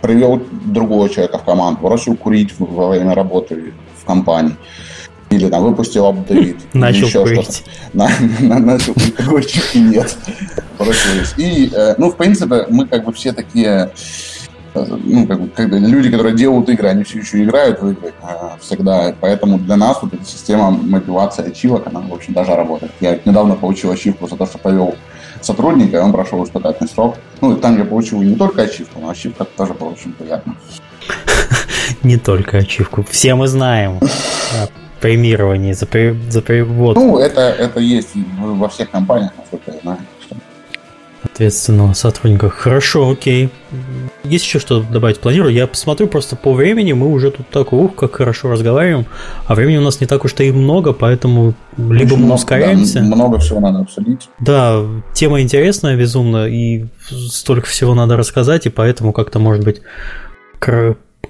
Привел 0.00 0.40
другого 0.64 1.08
человека 1.10 1.38
в 1.38 1.44
команду, 1.44 1.80
бросил 1.82 2.16
курить 2.16 2.54
во 2.58 2.88
время 2.88 3.14
работы 3.14 3.74
в 4.00 4.04
компании 4.04 4.56
или 5.32 5.48
там 5.48 5.64
выпустил 5.64 6.06
апдейт. 6.06 6.56
Начал 6.72 7.06
еще 7.06 7.22
курить. 7.22 7.64
На, 7.92 8.08
на, 8.40 8.58
начал 8.58 8.94
курить, 8.94 9.50
чуть 9.50 9.74
нет. 9.74 10.16
Бросились. 10.78 11.34
И, 11.36 11.70
э, 11.74 11.94
ну, 11.98 12.10
в 12.10 12.16
принципе, 12.16 12.66
мы 12.68 12.86
как 12.86 13.04
бы 13.04 13.12
все 13.12 13.32
такие 13.32 13.90
э, 14.74 14.86
ну, 15.04 15.26
как 15.26 15.40
бы, 15.40 15.48
когда 15.48 15.78
люди, 15.78 16.10
которые 16.10 16.36
делают 16.36 16.68
игры, 16.68 16.88
они 16.88 17.04
все 17.04 17.18
еще 17.18 17.42
играют 17.42 17.80
в 17.80 17.90
игры 17.90 18.12
э, 18.22 18.34
всегда. 18.60 19.14
Поэтому 19.20 19.58
для 19.58 19.76
нас 19.76 19.98
вот 20.02 20.12
эта 20.14 20.24
система 20.24 20.70
мотивации 20.70 21.48
ачивок, 21.48 21.86
она, 21.86 22.00
в 22.00 22.12
общем, 22.12 22.34
даже 22.34 22.54
работает. 22.54 22.92
Я 23.00 23.18
недавно 23.24 23.54
получил 23.54 23.90
ачивку 23.90 24.28
за 24.28 24.36
то, 24.36 24.46
что 24.46 24.58
повел 24.58 24.94
сотрудника, 25.40 25.96
и 25.96 26.00
он 26.00 26.12
прошел 26.12 26.44
испытательный 26.44 26.88
срок. 26.88 27.16
Ну, 27.40 27.56
и 27.56 27.60
там 27.60 27.78
я 27.78 27.84
получил 27.84 28.20
не 28.22 28.34
только 28.34 28.62
ачивку, 28.62 29.00
но 29.00 29.10
ачивка 29.10 29.44
тоже 29.44 29.74
была 29.74 29.90
очень 29.90 30.12
приятно. 30.12 30.56
Не 32.02 32.16
только 32.16 32.58
ачивку. 32.58 33.04
Все 33.10 33.34
мы 33.34 33.48
знаем 33.48 33.98
премировании 35.02 35.72
за, 35.72 35.86
за 36.30 36.42
перевод. 36.42 36.96
Ну, 36.96 37.18
это, 37.18 37.40
это 37.40 37.80
есть 37.80 38.10
во 38.38 38.68
всех 38.68 38.90
компаниях, 38.90 39.32
насколько 39.36 39.72
я 39.72 39.80
знаю. 39.82 39.98
Ответственного 41.24 41.92
сотрудника. 41.92 42.50
Хорошо, 42.50 43.10
окей. 43.10 43.50
Есть 44.24 44.44
еще 44.44 44.58
что 44.58 44.82
добавить 44.82 45.20
планирую? 45.20 45.52
Я 45.52 45.66
посмотрю 45.66 46.06
просто 46.06 46.36
по 46.36 46.52
времени, 46.52 46.92
мы 46.92 47.08
уже 47.08 47.30
тут 47.30 47.48
так, 47.48 47.72
ух, 47.72 47.94
как 47.94 48.16
хорошо 48.16 48.50
разговариваем, 48.50 49.06
а 49.46 49.54
времени 49.54 49.78
у 49.78 49.82
нас 49.82 50.00
не 50.00 50.06
так 50.06 50.24
уж 50.24 50.34
и 50.38 50.52
много, 50.52 50.92
поэтому 50.92 51.54
либо 51.76 52.16
мы 52.16 52.34
ускоряемся. 52.34 53.00
Да, 53.00 53.04
много 53.06 53.38
всего 53.38 53.60
надо 53.60 53.80
обсудить. 53.80 54.28
Да, 54.40 54.82
тема 55.14 55.40
интересная 55.40 55.96
безумно, 55.96 56.46
и 56.46 56.86
столько 57.08 57.66
всего 57.66 57.94
надо 57.94 58.16
рассказать, 58.16 58.66
и 58.66 58.70
поэтому 58.70 59.12
как-то, 59.12 59.38
может 59.38 59.64
быть, 59.64 59.80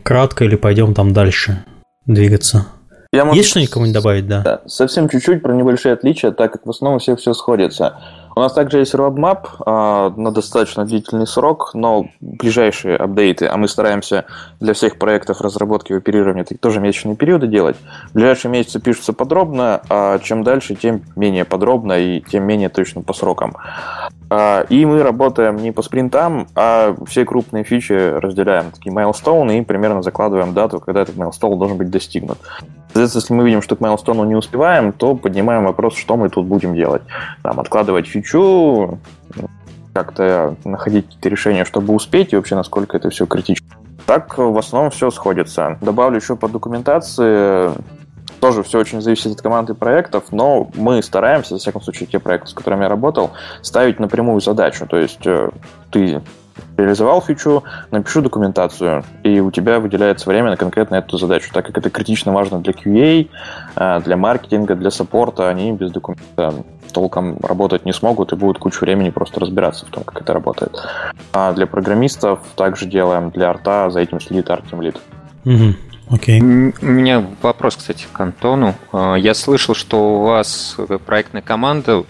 кратко 0.02 0.44
или 0.44 0.56
пойдем 0.56 0.94
там 0.94 1.12
дальше 1.12 1.64
двигаться. 2.06 2.66
Я 3.14 3.26
могу... 3.26 3.36
Есть 3.36 3.50
что-нибудь 3.50 3.70
кому-нибудь 3.70 3.94
добавить, 3.94 4.26
да? 4.26 4.40
да? 4.40 4.60
Совсем 4.66 5.06
чуть-чуть 5.06 5.42
про 5.42 5.52
небольшие 5.52 5.92
отличия, 5.92 6.30
так 6.30 6.50
как 6.52 6.64
в 6.64 6.70
основном 6.70 6.96
у 6.96 6.98
всех 6.98 7.18
все 7.18 7.34
сходится. 7.34 7.98
У 8.34 8.40
нас 8.40 8.54
также 8.54 8.78
есть 8.78 8.94
roadmap 8.94 9.48
а, 9.66 10.08
на 10.16 10.30
достаточно 10.32 10.86
длительный 10.86 11.26
срок, 11.26 11.72
но 11.74 12.06
ближайшие 12.22 12.96
апдейты, 12.96 13.46
а 13.48 13.58
мы 13.58 13.68
стараемся 13.68 14.24
для 14.60 14.72
всех 14.72 14.98
проектов 14.98 15.42
разработки 15.42 15.92
и 15.92 15.96
оперирования 15.96 16.46
тоже 16.58 16.80
месячные 16.80 17.14
периоды 17.14 17.48
делать. 17.48 17.76
Ближайшие 18.14 18.50
месяцы 18.50 18.80
пишутся 18.80 19.12
подробно, 19.12 19.82
а 19.90 20.18
чем 20.20 20.42
дальше, 20.42 20.74
тем 20.74 21.02
менее 21.14 21.44
подробно 21.44 21.92
и 21.92 22.22
тем 22.22 22.44
менее 22.44 22.70
точно 22.70 23.02
по 23.02 23.12
срокам. 23.12 23.54
А, 24.30 24.64
и 24.70 24.86
мы 24.86 25.02
работаем 25.02 25.56
не 25.56 25.72
по 25.72 25.82
спринтам, 25.82 26.48
а 26.54 26.96
все 27.06 27.26
крупные 27.26 27.64
фичи 27.64 27.92
разделяем 27.92 28.70
такие 28.70 28.90
майлстоуны 28.90 29.58
и 29.58 29.62
примерно 29.62 30.02
закладываем 30.02 30.54
дату, 30.54 30.80
когда 30.80 31.02
этот 31.02 31.16
майлстоун 31.16 31.58
должен 31.58 31.76
быть 31.76 31.90
достигнут. 31.90 32.38
Соответственно, 32.92 33.20
если 33.20 33.34
мы 33.34 33.44
видим, 33.44 33.62
что 33.62 33.76
к 33.76 33.80
майлстоуну 33.80 34.24
не 34.24 34.34
успеваем, 34.34 34.92
то 34.92 35.14
поднимаем 35.14 35.64
вопрос, 35.64 35.96
что 35.96 36.16
мы 36.16 36.28
тут 36.28 36.46
будем 36.46 36.74
делать. 36.74 37.02
Там, 37.42 37.58
откладывать 37.58 38.06
фичу, 38.06 38.98
как-то 39.94 40.56
находить 40.64 41.06
какие-то 41.06 41.28
решения, 41.30 41.64
чтобы 41.64 41.94
успеть, 41.94 42.32
и 42.32 42.36
вообще 42.36 42.54
насколько 42.54 42.96
это 42.96 43.08
все 43.08 43.26
критично. 43.26 43.66
Так 44.04 44.36
в 44.36 44.58
основном 44.58 44.90
все 44.90 45.10
сходится. 45.10 45.78
Добавлю 45.80 46.16
еще 46.16 46.36
по 46.36 46.48
документации, 46.48 47.70
тоже 48.40 48.62
все 48.62 48.80
очень 48.80 49.00
зависит 49.00 49.32
от 49.32 49.40
команды 49.40 49.72
проектов, 49.74 50.24
но 50.32 50.68
мы 50.74 51.02
стараемся, 51.02 51.54
во 51.54 51.60
всяком 51.60 51.80
случае, 51.80 52.08
те 52.08 52.18
проекты, 52.18 52.48
с 52.48 52.54
которыми 52.54 52.82
я 52.82 52.88
работал, 52.88 53.30
ставить 53.62 54.00
напрямую 54.00 54.40
задачу. 54.40 54.86
То 54.86 54.96
есть 54.96 55.24
э, 55.26 55.50
ты 55.90 56.20
реализовал 56.76 57.22
фичу, 57.22 57.64
напишу 57.90 58.22
документацию, 58.22 59.04
и 59.22 59.40
у 59.40 59.50
тебя 59.50 59.80
выделяется 59.80 60.28
время 60.28 60.50
на 60.50 60.56
конкретно 60.56 60.96
эту 60.96 61.18
задачу, 61.18 61.50
так 61.52 61.66
как 61.66 61.78
это 61.78 61.90
критично 61.90 62.32
важно 62.32 62.60
для 62.60 62.72
QA, 62.72 63.28
э, 63.76 64.00
для 64.04 64.16
маркетинга, 64.16 64.74
для 64.74 64.90
саппорта, 64.90 65.48
они 65.48 65.72
без 65.72 65.90
документа 65.90 66.64
толком 66.92 67.38
работать 67.42 67.86
не 67.86 67.92
смогут 67.92 68.32
и 68.32 68.36
будут 68.36 68.58
кучу 68.58 68.80
времени 68.80 69.10
просто 69.10 69.40
разбираться 69.40 69.86
в 69.86 69.88
том, 69.88 70.04
как 70.04 70.20
это 70.20 70.32
работает. 70.32 70.76
А 71.32 71.52
для 71.52 71.66
программистов 71.66 72.40
также 72.54 72.86
делаем, 72.86 73.30
для 73.30 73.50
арта 73.50 73.90
за 73.90 74.00
этим 74.00 74.20
следит 74.20 74.50
арт-тимлит. 74.50 75.00
Угу. 75.44 75.74
Окей. 76.10 76.40
Okay. 76.40 76.74
У 76.82 76.86
меня 76.86 77.24
вопрос, 77.40 77.76
кстати, 77.76 78.06
к 78.12 78.20
Антону. 78.20 78.74
А, 78.92 79.14
я 79.14 79.34
слышал, 79.34 79.74
что 79.74 80.20
у 80.20 80.22
вас 80.24 80.76
проектная 81.06 81.42
команда 81.42 82.04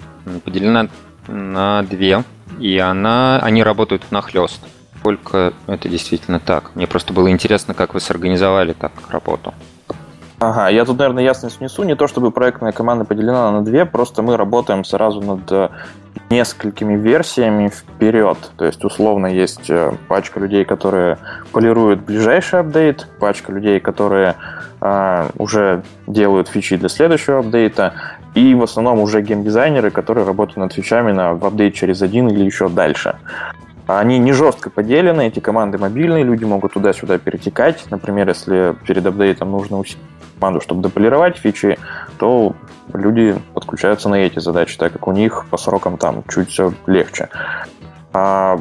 поделена 0.44 0.88
на 1.28 1.82
две 1.82 2.24
и 2.58 2.78
она, 2.78 3.38
они 3.40 3.62
работают 3.62 4.10
нахлест. 4.10 4.60
Сколько 4.98 5.52
это 5.66 5.88
действительно 5.88 6.38
так? 6.38 6.70
Мне 6.76 6.86
просто 6.86 7.12
было 7.12 7.30
интересно, 7.30 7.74
как 7.74 7.94
вы 7.94 8.00
сорганизовали 8.00 8.72
так 8.72 8.92
работу. 9.08 9.52
Ага, 10.38 10.68
я 10.68 10.84
тут, 10.84 10.98
наверное, 10.98 11.22
ясность 11.22 11.60
внесу. 11.60 11.84
Не 11.84 11.94
то, 11.94 12.08
чтобы 12.08 12.32
проектная 12.32 12.72
команда 12.72 13.04
поделена 13.04 13.52
на 13.52 13.64
две, 13.64 13.84
просто 13.84 14.22
мы 14.22 14.36
работаем 14.36 14.84
сразу 14.84 15.20
над 15.20 15.50
э, 15.52 15.68
несколькими 16.30 16.96
версиями 16.96 17.68
вперед. 17.68 18.38
То 18.56 18.64
есть, 18.64 18.84
условно, 18.84 19.26
есть 19.26 19.70
э, 19.70 19.92
пачка 20.08 20.40
людей, 20.40 20.64
которые 20.64 21.18
полируют 21.52 22.00
ближайший 22.00 22.58
апдейт, 22.60 23.06
пачка 23.20 23.52
людей, 23.52 23.78
которые 23.78 24.34
э, 24.80 25.28
уже 25.38 25.84
делают 26.08 26.48
фичи 26.48 26.76
для 26.76 26.88
следующего 26.88 27.38
апдейта, 27.38 27.94
и 28.34 28.54
в 28.54 28.62
основном 28.62 29.00
уже 29.00 29.20
геймдизайнеры, 29.22 29.90
которые 29.90 30.26
работают 30.26 30.58
над 30.58 30.72
фичами 30.72 31.12
на, 31.12 31.34
в 31.34 31.44
апдейт 31.44 31.74
через 31.74 32.02
один 32.02 32.28
или 32.28 32.44
еще 32.44 32.68
дальше. 32.68 33.16
Они 33.86 34.18
не 34.18 34.32
жестко 34.32 34.70
поделены, 34.70 35.28
эти 35.28 35.40
команды 35.40 35.76
мобильные, 35.76 36.24
люди 36.24 36.44
могут 36.44 36.72
туда-сюда 36.72 37.18
перетекать. 37.18 37.84
Например, 37.90 38.28
если 38.28 38.74
перед 38.86 39.04
апдейтом 39.04 39.50
нужно 39.50 39.78
усилить 39.78 39.98
команду, 40.38 40.60
чтобы 40.60 40.82
дополировать 40.82 41.36
фичи, 41.36 41.78
то 42.18 42.54
люди 42.94 43.36
подключаются 43.54 44.08
на 44.08 44.16
эти 44.16 44.38
задачи, 44.38 44.76
так 44.78 44.92
как 44.92 45.06
у 45.06 45.12
них 45.12 45.46
по 45.50 45.56
срокам 45.56 45.98
там 45.98 46.24
чуть 46.28 46.50
все 46.50 46.72
легче. 46.86 47.28
А 48.12 48.60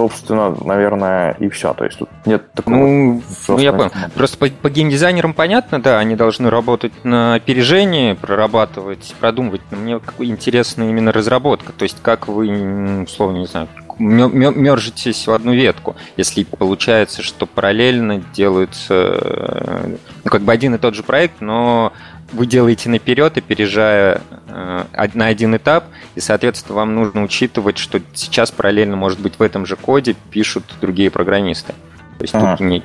собственно, 0.00 0.56
наверное, 0.64 1.36
и 1.40 1.50
все. 1.50 1.74
То 1.74 1.84
есть 1.84 1.98
тут 1.98 2.08
нет 2.24 2.50
такого... 2.52 2.74
Ну, 2.74 3.22
ну 3.48 3.58
я 3.58 3.72
понял. 3.74 3.90
Просто 4.14 4.38
по, 4.38 4.48
по 4.48 4.70
геймдизайнерам 4.70 5.34
понятно, 5.34 5.78
да, 5.82 5.98
они 5.98 6.16
должны 6.16 6.48
работать 6.48 7.04
на 7.04 7.34
опережение, 7.34 8.14
прорабатывать, 8.14 9.14
продумывать. 9.20 9.60
Но 9.70 9.76
мне 9.76 10.00
интересна 10.20 10.84
именно 10.88 11.12
разработка. 11.12 11.72
То 11.72 11.82
есть 11.82 11.98
как 12.00 12.28
вы, 12.28 13.02
условно, 13.02 13.38
не 13.38 13.46
знаю, 13.46 13.68
мержитесь 13.98 15.26
в 15.26 15.32
одну 15.32 15.52
ветку, 15.52 15.94
если 16.16 16.44
получается, 16.44 17.22
что 17.22 17.44
параллельно 17.44 18.22
делаются 18.32 19.98
ну, 20.24 20.30
как 20.30 20.40
бы 20.40 20.52
один 20.52 20.74
и 20.74 20.78
тот 20.78 20.94
же 20.94 21.02
проект, 21.02 21.42
но 21.42 21.92
вы 22.32 22.46
делаете 22.46 22.88
наперед, 22.88 23.36
опережая 23.36 24.20
э, 24.48 25.08
на 25.14 25.26
один 25.26 25.56
этап, 25.56 25.84
и, 26.14 26.20
соответственно, 26.20 26.76
вам 26.76 26.94
нужно 26.94 27.22
учитывать, 27.22 27.78
что 27.78 28.00
сейчас 28.14 28.50
параллельно, 28.50 28.96
может 28.96 29.20
быть, 29.20 29.38
в 29.38 29.42
этом 29.42 29.66
же 29.66 29.76
коде 29.76 30.14
пишут 30.30 30.64
другие 30.80 31.10
программисты. 31.10 31.74
То 32.18 32.22
есть 32.22 32.34
ага. 32.34 32.56
тут 32.56 32.66
не... 32.66 32.82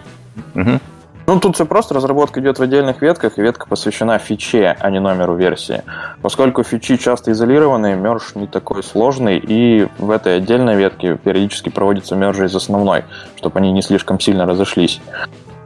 Угу. 0.55 0.79
Ну, 1.27 1.39
тут 1.39 1.55
все 1.55 1.65
просто, 1.65 1.95
разработка 1.95 2.39
идет 2.39 2.59
в 2.59 2.61
отдельных 2.61 3.01
ветках, 3.01 3.39
и 3.39 3.41
ветка 3.41 3.65
посвящена 3.67 4.19
фиче, 4.19 4.77
а 4.79 4.89
не 4.91 4.99
номеру 4.99 5.35
версии. 5.35 5.81
Поскольку 6.21 6.63
фичи 6.63 6.97
часто 6.97 7.31
изолированы, 7.31 7.95
мерж 7.95 8.35
не 8.35 8.45
такой 8.45 8.83
сложный, 8.83 9.39
и 9.39 9.87
в 9.97 10.11
этой 10.11 10.37
отдельной 10.37 10.75
ветке 10.75 11.17
периодически 11.17 11.69
проводится 11.69 12.15
мерж 12.15 12.39
из 12.41 12.55
основной, 12.55 13.05
чтобы 13.37 13.59
они 13.59 13.71
не 13.71 13.81
слишком 13.81 14.19
сильно 14.19 14.45
разошлись. 14.45 15.01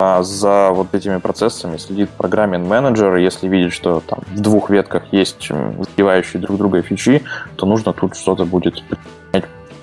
А 0.02 0.24
за 0.24 0.70
вот 0.72 0.95
этими 0.95 1.18
процессами 1.18 1.76
следит 1.76 2.10
программин 2.10 2.64
менеджер, 2.64 3.18
если 3.18 3.50
видит, 3.50 3.74
что 3.74 4.00
там 4.00 4.20
в 4.28 4.39
двух 4.39 4.70
ветках 4.70 5.04
есть 5.12 5.50
сбивающие 5.50 6.41
друг 6.41 6.58
друга 6.58 6.82
фичи, 6.82 7.22
то 7.58 7.66
нужно 7.66 7.91
тут 7.91 8.16
что-то 8.16 8.45
будет 8.45 8.82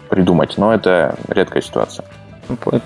придумать. 0.09 0.55
Но 0.57 0.73
это 0.73 1.19
редкая 1.29 1.63
ситуация. 1.63 2.07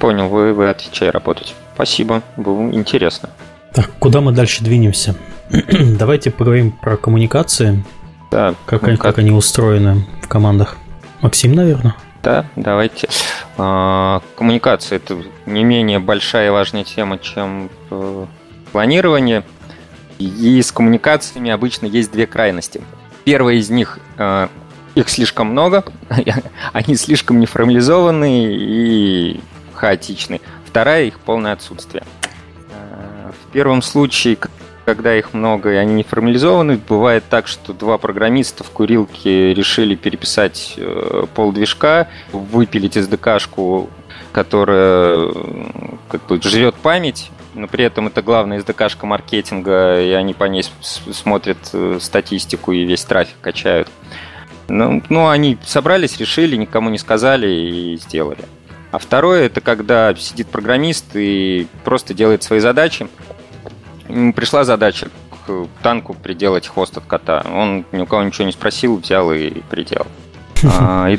Понял, 0.00 0.28
вы, 0.28 0.52
вы 0.52 0.70
от 0.70 0.80
фичей 0.80 1.10
работаете. 1.10 1.54
Спасибо, 1.74 2.22
было 2.36 2.62
интересно. 2.72 3.30
Так, 3.72 3.90
куда 4.00 4.20
мы 4.20 4.32
дальше 4.32 4.64
двинемся? 4.64 5.14
Давайте 5.98 6.32
поговорим 6.32 6.72
про 6.72 6.96
коммуникации. 6.96 7.84
Да. 8.32 8.54
Как, 8.66 8.82
они, 8.84 8.96
как 8.96 9.18
они 9.18 9.30
устроены 9.30 10.04
в 10.20 10.26
командах. 10.26 10.76
Максим, 11.20 11.52
наверное. 11.52 11.94
Да, 12.22 12.44
давайте. 12.56 13.08
А, 13.56 14.22
коммуникация 14.36 14.96
это 14.96 15.22
не 15.46 15.64
менее 15.64 15.98
большая 15.98 16.48
и 16.48 16.50
важная 16.50 16.84
тема, 16.84 17.18
чем 17.18 17.70
э, 17.90 18.26
планирование. 18.72 19.42
И 20.18 20.60
с 20.60 20.70
коммуникациями 20.70 21.50
обычно 21.50 21.86
есть 21.86 22.12
две 22.12 22.26
крайности. 22.26 22.82
Первая 23.24 23.56
из 23.56 23.70
них 23.70 23.98
э, 24.18 24.48
их 24.94 25.08
слишком 25.08 25.48
много, 25.48 25.84
они 26.72 26.96
слишком 26.96 27.40
неформализованы 27.40 28.54
и 28.54 29.40
хаотичны. 29.72 30.42
Вторая 30.66 31.04
их 31.04 31.18
полное 31.20 31.52
отсутствие. 31.52 32.04
Э, 32.70 33.30
в 33.32 33.52
первом 33.52 33.80
случае, 33.80 34.36
когда 34.84 35.16
их 35.16 35.34
много 35.34 35.72
и 35.72 35.76
они 35.76 35.94
не 35.94 36.02
формализованы, 36.02 36.76
бывает 36.76 37.24
так, 37.28 37.46
что 37.46 37.72
два 37.72 37.98
программиста 37.98 38.64
в 38.64 38.70
курилке 38.70 39.54
решили 39.54 39.94
переписать 39.94 40.74
э, 40.76 41.26
пол 41.34 41.52
движка, 41.52 42.08
выпилить 42.32 42.96
SDK-шку, 42.96 43.88
которая 44.32 45.32
как 46.08 46.26
бы 46.26 46.40
жрет 46.42 46.74
память, 46.76 47.30
но 47.54 47.66
при 47.66 47.84
этом 47.84 48.06
это 48.06 48.22
главная 48.22 48.60
SDK-шка 48.60 49.06
маркетинга, 49.06 50.00
и 50.00 50.12
они 50.12 50.34
по 50.34 50.44
ней 50.44 50.64
смотрят 50.82 51.58
э, 51.72 51.98
статистику 52.00 52.72
и 52.72 52.84
весь 52.84 53.04
трафик 53.04 53.36
качают. 53.40 53.88
Ну, 54.68 55.02
ну, 55.08 55.28
они 55.28 55.58
собрались, 55.64 56.18
решили, 56.18 56.56
никому 56.56 56.90
не 56.90 56.98
сказали 56.98 57.48
и 57.48 57.96
сделали. 57.96 58.44
А 58.92 58.98
второе, 58.98 59.46
это 59.46 59.60
когда 59.60 60.14
сидит 60.14 60.48
программист 60.48 61.06
и 61.14 61.66
просто 61.84 62.14
делает 62.14 62.42
свои 62.42 62.60
задачи. 62.60 63.08
Пришла 64.34 64.64
задача 64.64 65.08
к 65.46 65.66
танку 65.82 66.14
приделать 66.14 66.66
хост 66.66 66.96
от 66.96 67.04
кота. 67.04 67.44
Он 67.52 67.84
ни 67.92 68.02
у 68.02 68.06
кого 68.06 68.22
ничего 68.22 68.46
не 68.46 68.52
спросил, 68.52 68.98
взял 68.98 69.32
и 69.32 69.60
приделал. 69.70 70.06
А, 70.62 71.08
и, 71.08 71.18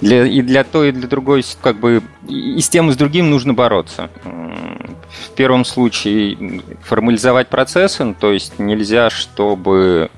для, 0.00 0.24
и 0.24 0.40
для 0.40 0.64
той, 0.64 0.88
и 0.88 0.92
для 0.92 1.06
другой, 1.06 1.44
как 1.60 1.78
бы, 1.78 2.02
и 2.26 2.58
с 2.60 2.68
тем, 2.70 2.88
и 2.88 2.92
с 2.94 2.96
другим 2.96 3.28
нужно 3.28 3.52
бороться. 3.52 4.08
В 4.24 5.30
первом 5.36 5.66
случае 5.66 6.62
формализовать 6.82 7.48
процессы, 7.48 8.04
ну, 8.04 8.14
то 8.18 8.32
есть 8.32 8.58
нельзя, 8.58 9.10
чтобы 9.10 10.10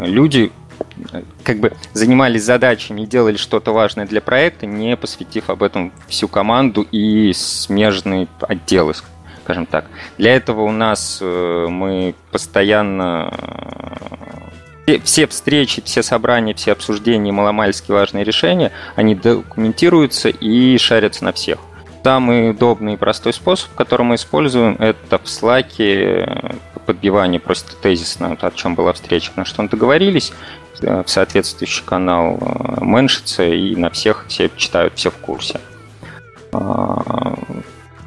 люди 0.00 0.50
как 1.42 1.58
бы 1.58 1.72
занимались 1.92 2.44
задачами 2.44 3.02
и 3.02 3.06
делали 3.06 3.36
что-то 3.36 3.72
важное 3.72 4.06
для 4.06 4.20
проекта, 4.20 4.66
не 4.66 4.96
посвятив 4.96 5.50
об 5.50 5.62
этом 5.62 5.92
всю 6.08 6.28
команду 6.28 6.86
и 6.90 7.32
смежные 7.32 8.28
отделы, 8.40 8.94
скажем 9.44 9.66
так. 9.66 9.84
Для 10.16 10.34
этого 10.34 10.62
у 10.62 10.72
нас 10.72 11.18
э, 11.20 11.66
мы 11.68 12.14
постоянно 12.32 13.30
э, 14.86 14.98
все 15.04 15.26
встречи, 15.26 15.82
все 15.84 16.02
собрания, 16.02 16.54
все 16.54 16.72
обсуждения, 16.72 17.30
маломальски 17.30 17.92
важные 17.92 18.24
решения, 18.24 18.72
они 18.96 19.14
документируются 19.14 20.30
и 20.30 20.78
шарятся 20.78 21.24
на 21.24 21.32
всех. 21.32 21.58
Самый 22.02 22.50
удобный 22.50 22.94
и 22.94 22.96
простой 22.96 23.32
способ, 23.32 23.74
который 23.74 24.02
мы 24.02 24.14
используем, 24.16 24.76
это 24.78 25.18
в 25.18 25.24
Slack 25.24 25.74
э, 25.78 26.56
подбивание 26.86 27.40
просто 27.40 27.76
тезисно, 27.76 28.36
о 28.40 28.50
чем 28.50 28.74
была 28.74 28.94
встреча, 28.94 29.30
на 29.36 29.44
что 29.44 29.62
мы 29.62 29.68
договорились, 29.68 30.32
в 30.80 31.06
соответствующий 31.06 31.84
канал 31.84 32.38
меншится, 32.80 33.44
и 33.44 33.76
на 33.76 33.90
всех 33.90 34.24
все 34.28 34.50
читают, 34.56 34.94
все 34.96 35.10
в 35.10 35.16
курсе. 35.16 35.60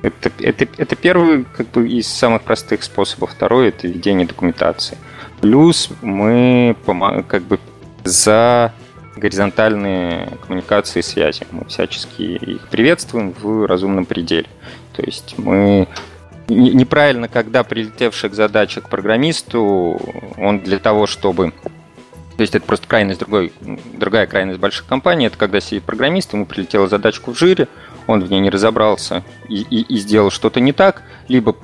Это, 0.02 0.32
это, 0.40 0.68
это 0.78 0.96
первый 0.96 1.46
как 1.56 1.68
бы, 1.72 1.90
из 1.90 2.08
самых 2.08 2.44
простых 2.44 2.84
способов. 2.84 3.32
Второй– 3.32 3.68
это 3.70 3.88
ведение 3.88 4.28
документации. 4.28 4.98
Плюс 5.42 5.90
мы 6.02 6.76
как 7.28 7.44
бы 7.44 7.60
за 8.04 8.74
горизонтальные 9.16 10.38
коммуникации 10.46 11.00
и 11.00 11.04
связи. 11.04 11.46
Мы 11.52 11.66
всячески 11.66 12.22
их 12.22 12.68
приветствуем 12.70 13.34
в 13.40 13.66
разумном 13.66 14.06
пределе. 14.06 14.48
То 14.96 15.04
есть 15.04 15.36
мы 15.38 15.88
неправильно, 16.48 17.28
когда 17.28 17.64
прилетевший 17.64 18.30
к 18.30 18.34
задаче 18.34 18.82
к 18.82 18.90
программисту, 18.90 20.00
он 20.38 20.60
для 20.60 20.80
того, 20.80 21.08
чтобы 21.08 21.54
то 22.38 22.42
есть 22.42 22.54
это 22.54 22.66
просто 22.66 22.88
крайность 22.88 23.20
другой, 23.20 23.52
другая 23.96 24.28
крайность 24.28 24.60
больших 24.60 24.86
компаний. 24.86 25.26
Это 25.26 25.38
когда 25.38 25.60
сидит 25.60 25.84
программист, 25.84 26.34
ему 26.34 26.46
прилетела 26.46 26.88
задачку 26.88 27.34
в 27.34 27.40
жире, 27.40 27.68
он 28.08 28.24
в 28.24 28.32
ней 28.32 28.40
не 28.40 28.50
разобрался 28.50 29.24
и, 29.48 29.62
и, 29.62 29.82
и 29.82 29.98
сделал 29.98 30.32
что-то 30.32 30.60
не 30.60 30.72
так, 30.72 31.04
либо 31.28 31.56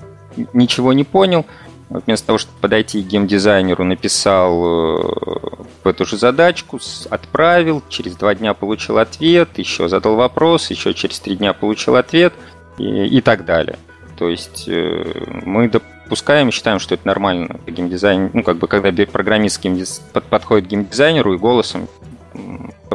ничего 0.53 0.93
не 0.93 1.03
понял, 1.03 1.45
вместо 1.89 2.27
того, 2.27 2.37
чтобы 2.37 2.59
подойти 2.59 3.01
к 3.01 3.07
геймдизайнеру, 3.07 3.83
написал 3.83 4.63
э, 4.65 5.89
эту 5.89 6.05
же 6.05 6.17
задачку, 6.17 6.79
отправил, 7.09 7.83
через 7.89 8.15
два 8.15 8.35
дня 8.35 8.53
получил 8.53 8.97
ответ, 8.97 9.57
еще 9.57 9.87
задал 9.87 10.15
вопрос, 10.15 10.69
еще 10.69 10.93
через 10.93 11.19
три 11.19 11.35
дня 11.35 11.53
получил 11.53 11.95
ответ 11.95 12.33
и, 12.77 13.05
и 13.05 13.21
так 13.21 13.45
далее. 13.45 13.77
То 14.17 14.29
есть 14.29 14.67
э, 14.67 15.03
мы 15.45 15.69
допускаем 15.69 16.49
и 16.49 16.51
считаем, 16.51 16.79
что 16.79 16.95
это 16.95 17.05
нормально. 17.07 17.59
Геймдизайн, 17.67 18.31
ну, 18.33 18.43
как 18.43 18.57
бы, 18.57 18.67
когда 18.67 19.05
программист 19.05 19.61
геймдиз... 19.61 20.01
подходит 20.29 20.67
к 20.67 20.69
геймдизайнеру 20.69 21.33
и 21.33 21.37
голосом 21.37 21.87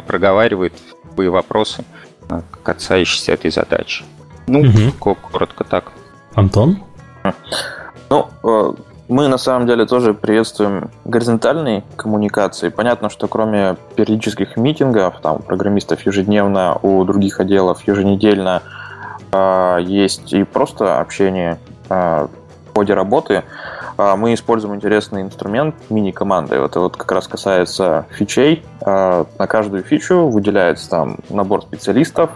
проговаривает 0.05 0.73
любые 1.05 1.29
вопросы, 1.29 1.83
касающиеся 2.63 3.33
этой 3.33 3.51
задачи. 3.51 4.03
Ну, 4.47 4.61
угу. 4.61 5.15
коротко 5.31 5.63
так. 5.63 5.91
Антон? 6.33 6.79
Ну, 8.09 8.27
э, 8.43 8.73
мы 9.07 9.27
на 9.27 9.37
самом 9.37 9.67
деле 9.67 9.85
тоже 9.85 10.13
приветствуем 10.13 10.89
горизонтальные 11.05 11.83
коммуникации. 11.95 12.69
Понятно, 12.69 13.09
что 13.09 13.27
кроме 13.27 13.75
периодических 13.95 14.57
митингов, 14.57 15.21
там, 15.21 15.41
программистов 15.41 16.05
ежедневно, 16.05 16.77
у 16.81 17.03
других 17.03 17.39
отделов 17.39 17.87
еженедельно– 17.87 18.63
а, 19.31 19.77
есть 19.77 20.33
и 20.33 20.43
просто 20.43 20.99
общение 20.99 21.59
а, 21.89 22.27
в 22.27 22.75
ходе 22.75 22.93
работы. 22.93 23.35
А, 23.35 23.43
мы 24.17 24.33
используем 24.33 24.75
интересный 24.75 25.21
инструмент 25.21 25.75
мини-команды. 25.89 26.55
Это 26.55 26.79
вот 26.79 26.95
как 26.95 27.11
раз 27.11 27.27
касается 27.27 28.05
фичей. 28.11 28.63
На 28.81 29.25
каждую 29.37 29.83
фичу 29.83 30.29
выделяется 30.29 30.89
там 30.89 31.17
набор 31.29 31.63
специалистов, 31.63 32.29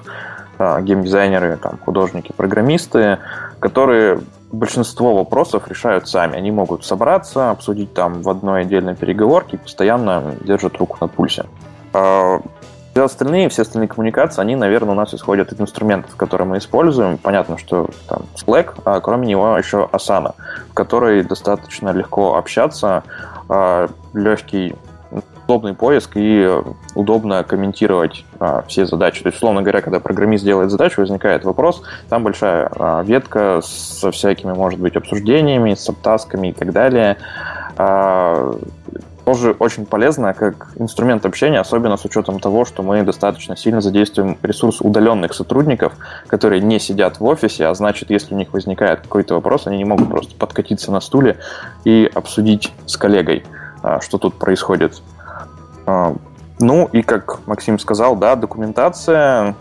геймдизайнеры, 0.59 1.55
там, 1.57 1.80
художники, 1.84 2.34
программисты, 2.36 3.20
которые 3.59 4.20
большинство 4.51 5.16
вопросов 5.16 5.68
решают 5.70 6.07
сами. 6.09 6.36
Они 6.36 6.51
могут 6.51 6.86
собраться, 6.86 7.49
обсудить 7.51 7.93
там 7.93 8.22
в 8.22 8.30
одной 8.30 8.61
отдельной 8.61 8.95
переговорке 8.95 9.57
постоянно 9.57 10.36
держат 10.41 10.78
руку 10.78 10.97
на 10.99 11.07
пульсе. 11.07 11.45
Все 12.93 13.05
остальные, 13.05 13.49
все 13.49 13.63
остальные 13.63 13.87
коммуникации, 13.87 14.39
они, 14.39 14.55
наверное, 14.55 14.91
у 14.91 14.95
нас 14.95 15.15
исходят 15.15 15.51
из 15.51 15.59
инструментов, 15.59 16.15
которые 16.15 16.47
мы 16.47 16.59
используем. 16.59 17.17
Понятно, 17.17 17.57
что 17.57 17.89
там 18.07 18.23
Slack, 18.35 18.75
а 18.85 18.99
кроме 18.99 19.27
него 19.27 19.57
еще 19.57 19.89
Asana, 19.91 20.35
в 20.69 20.76
которой 20.76 21.23
достаточно 21.23 21.89
легко 21.89 22.35
общаться, 22.35 23.03
а, 23.49 23.89
легкий 24.13 24.76
удобный 25.45 25.73
поиск 25.73 26.11
и 26.15 26.47
удобно 26.95 27.43
комментировать 27.43 28.26
а, 28.39 28.63
все 28.68 28.85
задачи. 28.85 29.23
То 29.23 29.30
есть, 29.30 29.38
условно 29.38 29.61
говоря, 29.61 29.81
когда 29.81 29.99
программист 29.99 30.43
делает 30.43 30.69
задачу, 30.69 31.01
возникает 31.01 31.43
вопрос, 31.43 31.81
там 32.09 32.23
большая 32.23 32.69
а, 32.76 33.03
ветка 33.03 33.61
со 33.63 34.11
всякими, 34.11 34.53
может 34.53 34.80
быть, 34.80 34.95
обсуждениями, 34.95 35.73
с 35.73 35.84
сабтасками 35.84 36.49
и 36.49 36.53
так 36.53 36.72
далее. 36.72 37.18
А, 37.76 38.53
тоже 39.25 39.55
очень 39.59 39.85
полезно 39.85 40.33
как 40.33 40.69
инструмент 40.75 41.25
общения, 41.25 41.59
особенно 41.59 41.97
с 41.97 42.05
учетом 42.05 42.39
того, 42.39 42.65
что 42.65 42.83
мы 42.83 43.03
достаточно 43.03 43.55
сильно 43.55 43.81
задействуем 43.81 44.37
ресурс 44.41 44.81
удаленных 44.81 45.33
сотрудников, 45.33 45.93
которые 46.27 46.61
не 46.61 46.79
сидят 46.79 47.19
в 47.19 47.25
офисе, 47.25 47.67
а 47.67 47.73
значит, 47.73 48.09
если 48.09 48.33
у 48.33 48.37
них 48.37 48.53
возникает 48.53 49.01
какой-то 49.01 49.35
вопрос, 49.35 49.67
они 49.67 49.77
не 49.77 49.85
могут 49.85 50.09
просто 50.09 50.35
подкатиться 50.35 50.91
на 50.91 50.99
стуле 50.99 51.37
и 51.85 52.09
обсудить 52.13 52.73
с 52.85 52.97
коллегой, 52.97 53.43
а, 53.81 54.01
что 54.01 54.17
тут 54.17 54.35
происходит. 54.35 55.01
А, 55.85 56.15
ну 56.59 56.89
и 56.91 57.01
как 57.01 57.45
Максим 57.47 57.79
сказал, 57.79 58.15
да, 58.15 58.35
документация, 58.35 59.55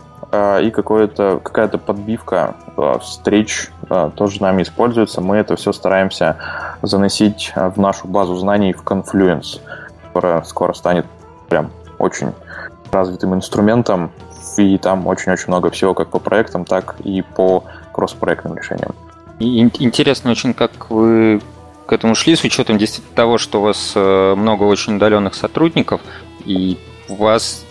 и 0.61 0.71
какое-то, 0.71 1.39
какая-то 1.43 1.77
подбивка 1.77 2.55
встреч 3.01 3.69
тоже 4.15 4.41
нами 4.41 4.63
используется. 4.63 5.21
Мы 5.21 5.37
это 5.37 5.55
все 5.55 5.71
стараемся 5.71 6.37
заносить 6.81 7.53
в 7.55 7.79
нашу 7.79 8.07
базу 8.07 8.35
знаний 8.35 8.73
в 8.73 8.83
Confluence, 8.83 9.59
которая 10.07 10.41
скоро 10.43 10.73
станет 10.73 11.05
прям 11.49 11.71
очень 11.99 12.33
развитым 12.91 13.35
инструментом, 13.35 14.11
и 14.57 14.77
там 14.77 15.07
очень-очень 15.07 15.47
много 15.47 15.69
всего 15.69 15.93
как 15.93 16.09
по 16.09 16.19
проектам, 16.19 16.65
так 16.65 16.95
и 17.03 17.21
по 17.21 17.63
кросс-проектным 17.91 18.55
решениям. 18.55 18.93
Интересно 19.39 20.31
очень, 20.31 20.53
как 20.53 20.89
вы 20.89 21.41
к 21.85 21.93
этому 21.93 22.15
шли, 22.15 22.35
с 22.35 22.43
учетом 22.43 22.77
действительно 22.77 23.15
того, 23.15 23.37
что 23.37 23.59
у 23.59 23.63
вас 23.63 23.93
э, 23.95 24.35
много 24.35 24.63
очень 24.63 24.95
удаленных 24.95 25.35
сотрудников, 25.35 26.01
и 26.45 26.77
у 27.09 27.15
вас, 27.15 27.65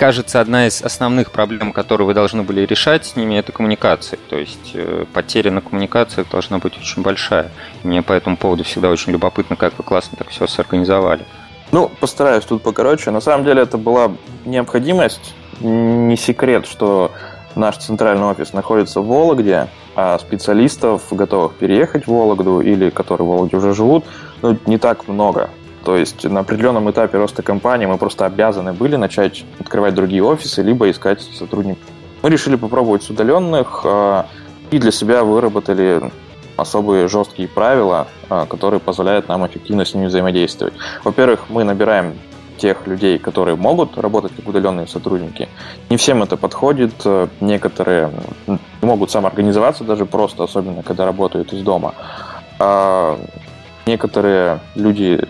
кажется, 0.00 0.40
одна 0.40 0.66
из 0.66 0.80
основных 0.80 1.30
проблем, 1.30 1.74
которые 1.74 2.06
вы 2.06 2.14
должны 2.14 2.42
были 2.42 2.62
решать 2.62 3.04
с 3.04 3.16
ними, 3.16 3.34
это 3.34 3.52
коммуникация. 3.52 4.18
То 4.30 4.38
есть 4.38 4.70
э, 4.72 5.04
потеря 5.12 5.50
на 5.50 5.60
коммуникациях 5.60 6.30
должна 6.30 6.56
быть 6.56 6.78
очень 6.78 7.02
большая. 7.02 7.50
Мне 7.82 8.00
по 8.00 8.14
этому 8.14 8.38
поводу 8.38 8.64
всегда 8.64 8.88
очень 8.88 9.12
любопытно, 9.12 9.56
как 9.56 9.76
вы 9.76 9.84
классно 9.84 10.16
так 10.16 10.28
все 10.30 10.46
сорганизовали. 10.46 11.26
Ну, 11.70 11.90
постараюсь 12.00 12.46
тут 12.46 12.62
покороче. 12.62 13.10
На 13.10 13.20
самом 13.20 13.44
деле 13.44 13.60
это 13.60 13.76
была 13.76 14.12
необходимость, 14.46 15.34
не 15.60 16.16
секрет, 16.16 16.66
что 16.66 17.12
наш 17.54 17.76
центральный 17.76 18.24
офис 18.24 18.54
находится 18.54 19.02
в 19.02 19.06
Вологде, 19.06 19.68
а 19.96 20.18
специалистов, 20.18 21.02
готовых 21.10 21.56
переехать 21.56 22.06
в 22.06 22.08
Вологду 22.08 22.62
или 22.62 22.88
которые 22.88 23.26
в 23.26 23.30
Вологде 23.30 23.58
уже 23.58 23.74
живут, 23.74 24.06
ну, 24.40 24.56
не 24.64 24.78
так 24.78 25.08
много. 25.08 25.50
То 25.90 25.96
есть 25.96 26.22
на 26.22 26.38
определенном 26.40 26.88
этапе 26.88 27.18
роста 27.18 27.42
компании 27.42 27.84
мы 27.84 27.98
просто 27.98 28.24
обязаны 28.24 28.72
были 28.72 28.94
начать 28.94 29.44
открывать 29.58 29.92
другие 29.92 30.22
офисы, 30.22 30.62
либо 30.62 30.88
искать 30.88 31.20
сотрудников. 31.20 31.82
Мы 32.22 32.30
решили 32.30 32.54
попробовать 32.54 33.02
с 33.02 33.10
удаленных 33.10 33.80
а, 33.84 34.26
и 34.70 34.78
для 34.78 34.92
себя 34.92 35.24
выработали 35.24 36.00
особые 36.56 37.08
жесткие 37.08 37.48
правила, 37.48 38.06
а, 38.28 38.46
которые 38.46 38.78
позволяют 38.78 39.26
нам 39.26 39.44
эффективно 39.44 39.84
с 39.84 39.92
ними 39.92 40.06
взаимодействовать. 40.06 40.74
Во-первых, 41.02 41.46
мы 41.48 41.64
набираем 41.64 42.14
тех 42.56 42.86
людей, 42.86 43.18
которые 43.18 43.56
могут 43.56 43.98
работать 43.98 44.30
как 44.36 44.46
удаленные 44.46 44.86
сотрудники. 44.86 45.48
Не 45.88 45.96
всем 45.96 46.22
это 46.22 46.36
подходит. 46.36 47.04
Некоторые 47.40 48.12
могут 48.80 49.10
самоорганизоваться 49.10 49.82
даже 49.82 50.06
просто, 50.06 50.44
особенно 50.44 50.84
когда 50.84 51.04
работают 51.04 51.52
из 51.52 51.62
дома. 51.62 51.94
А 52.60 53.18
некоторые 53.86 54.60
люди, 54.76 55.26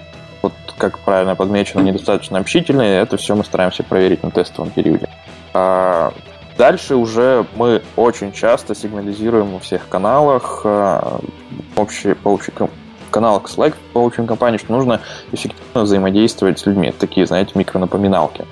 как 0.81 0.99
правильно 0.99 1.37
подмечено, 1.37 1.83
недостаточно 1.83 2.39
общительные. 2.39 3.01
Это 3.01 3.17
все 3.17 3.37
мы 3.37 3.45
стараемся 3.45 3.85
проверить 3.85 4.23
на 4.23 4.31
тестовом 4.31 4.71
периоде. 4.71 5.09
А 5.55 6.13
Дальше 6.61 6.95
уже 6.95 7.47
мы 7.57 7.81
очень 7.97 8.33
часто 8.33 8.75
сигнализируем 8.75 9.53
во 9.53 9.61
всех 9.61 9.89
каналах, 9.89 10.61
э, 10.65 11.19
общие, 11.75 12.15
по 12.15 12.29
общей 12.29 12.53
каналах 13.11 13.45
Slack 13.45 13.75
по 13.95 14.05
общим 14.05 14.27
компании, 14.27 14.59
что 14.59 14.73
нужно 14.73 15.01
эффективно 15.33 15.85
взаимодействовать 15.85 16.59
с 16.59 16.67
людьми. 16.67 16.89
Это 16.89 16.99
такие, 16.99 17.27
знаете, 17.27 17.53
микронапоминалки. 17.55 18.43
А, 18.43 18.47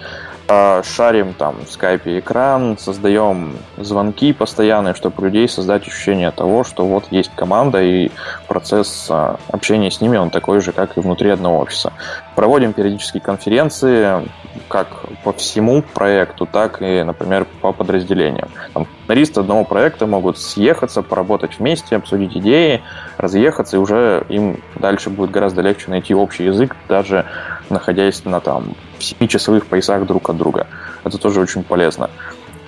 шарим 0.49 1.35
там 1.35 1.65
в 1.65 1.71
скайпе 1.71 2.21
экран, 2.21 2.79
создаем 2.79 3.59
звонки 3.77 4.33
постоянные, 4.33 4.95
чтобы 4.95 5.17
у 5.19 5.25
людей 5.27 5.49
создать 5.49 5.87
ощущение 5.87 6.31
того, 6.31 6.65
что 6.65 6.87
вот 6.87 7.05
есть 7.11 7.31
команда 7.35 7.83
и 7.83 8.11
процесс 8.47 9.09
а, 9.11 9.39
общения 9.53 9.91
с 9.91 10.01
ними, 10.01 10.17
он 10.17 10.31
такой 10.31 10.61
же, 10.61 10.73
как 10.73 10.97
и 10.97 11.01
внутри 11.01 11.31
одного 11.31 11.61
офиса. 11.61 11.93
Проводим 12.39 12.73
периодические 12.73 13.21
конференции, 13.21 14.25
как 14.69 14.87
по 15.25 15.33
всему 15.33 15.83
проекту, 15.83 16.47
так 16.47 16.81
и, 16.81 17.03
например, 17.03 17.49
по 17.61 17.73
подразделениям. 17.73 18.49
Там, 18.75 18.87
сценаристы 19.03 19.41
одного 19.41 19.65
проекта 19.65 20.07
могут 20.07 20.39
съехаться, 20.39 21.03
поработать 21.03 21.59
вместе, 21.59 21.97
обсудить 21.97 22.37
идеи, 22.37 22.83
разъехаться, 23.17 23.77
и 23.77 23.81
уже 23.81 24.25
им 24.29 24.61
дальше 24.77 25.11
будет 25.11 25.33
гораздо 25.33 25.63
легче 25.63 25.91
найти 25.91 26.15
общий 26.15 26.45
язык, 26.45 26.77
даже 26.89 27.27
находясь 27.71 28.25
на 28.25 28.39
там 28.39 28.77
7-часовых 29.01 29.67
поясах 29.67 30.07
друг 30.07 30.31
от 30.31 30.37
друга. 30.37 30.69
Это 31.03 31.19
тоже 31.19 31.41
очень 31.41 31.65
полезно. 31.65 32.09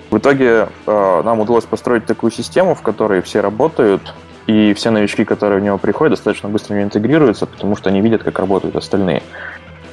В 0.09 0.17
итоге 0.17 0.67
э, 0.85 1.21
нам 1.23 1.39
удалось 1.39 1.63
построить 1.63 2.05
такую 2.05 2.31
систему, 2.31 2.75
в 2.75 2.81
которой 2.81 3.21
все 3.21 3.39
работают, 3.39 4.13
и 4.47 4.73
все 4.73 4.91
новички, 4.91 5.23
которые 5.23 5.61
в 5.61 5.63
него 5.63 5.77
приходят, 5.77 6.13
достаточно 6.13 6.49
быстро 6.49 6.73
в 6.73 6.77
него 6.77 6.85
интегрируются, 6.85 7.45
потому 7.45 7.75
что 7.75 7.89
они 7.89 8.01
видят, 8.01 8.23
как 8.23 8.39
работают 8.39 8.75
остальные. 8.75 9.23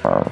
Э, 0.05 0.25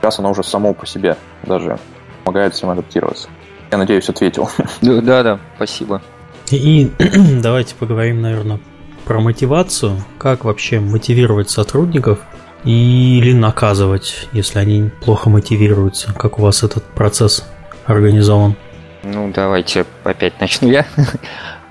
сейчас 0.00 0.18
оно 0.18 0.30
уже 0.30 0.42
само 0.42 0.74
по 0.74 0.86
себе 0.86 1.16
даже 1.42 1.78
помогает 2.24 2.54
всем 2.54 2.70
адаптироваться. 2.70 3.28
Я 3.70 3.78
надеюсь, 3.78 4.08
ответил. 4.08 4.48
Да, 4.82 5.22
да, 5.22 5.40
спасибо. 5.56 6.02
И, 6.50 6.84
и 6.84 6.92
давайте 7.42 7.74
поговорим, 7.74 8.22
наверное, 8.22 8.60
про 9.04 9.20
мотивацию. 9.20 9.96
Как 10.18 10.44
вообще 10.44 10.80
мотивировать 10.80 11.50
сотрудников 11.50 12.20
или 12.64 13.32
наказывать, 13.32 14.28
если 14.32 14.58
они 14.58 14.90
плохо 15.02 15.28
мотивируются? 15.28 16.12
Как 16.14 16.38
у 16.38 16.42
вас 16.42 16.62
этот 16.62 16.84
процесс 16.84 17.46
организован? 17.86 18.56
Ну, 19.02 19.30
давайте 19.34 19.84
опять 20.04 20.40
начну 20.40 20.70
я. 20.70 20.86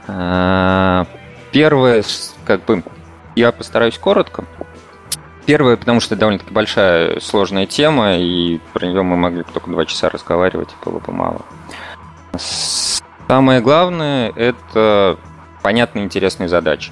А, 0.06 1.08
первое, 1.54 2.04
как 2.44 2.66
бы, 2.66 2.84
я 3.38 3.54
постараюсь 3.54 3.98
коротко. 3.98 4.44
Первое, 5.46 5.76
потому 5.76 6.00
что 6.00 6.16
это 6.16 6.22
довольно-таки 6.22 6.54
большая, 6.54 7.20
сложная 7.20 7.66
тема, 7.66 8.18
и 8.18 8.60
про 8.72 8.86
нее 8.86 9.04
мы 9.04 9.18
могли 9.18 9.44
только 9.44 9.70
два 9.70 9.86
часа 9.86 10.10
разговаривать, 10.10 10.70
было 10.86 11.00
бы 11.00 11.12
мало. 11.12 11.42
Самое 13.28 13.60
главное– 13.62 14.32
это 14.36 15.18
понятные 15.62 16.06
интересные 16.06 16.48
задачи. 16.48 16.92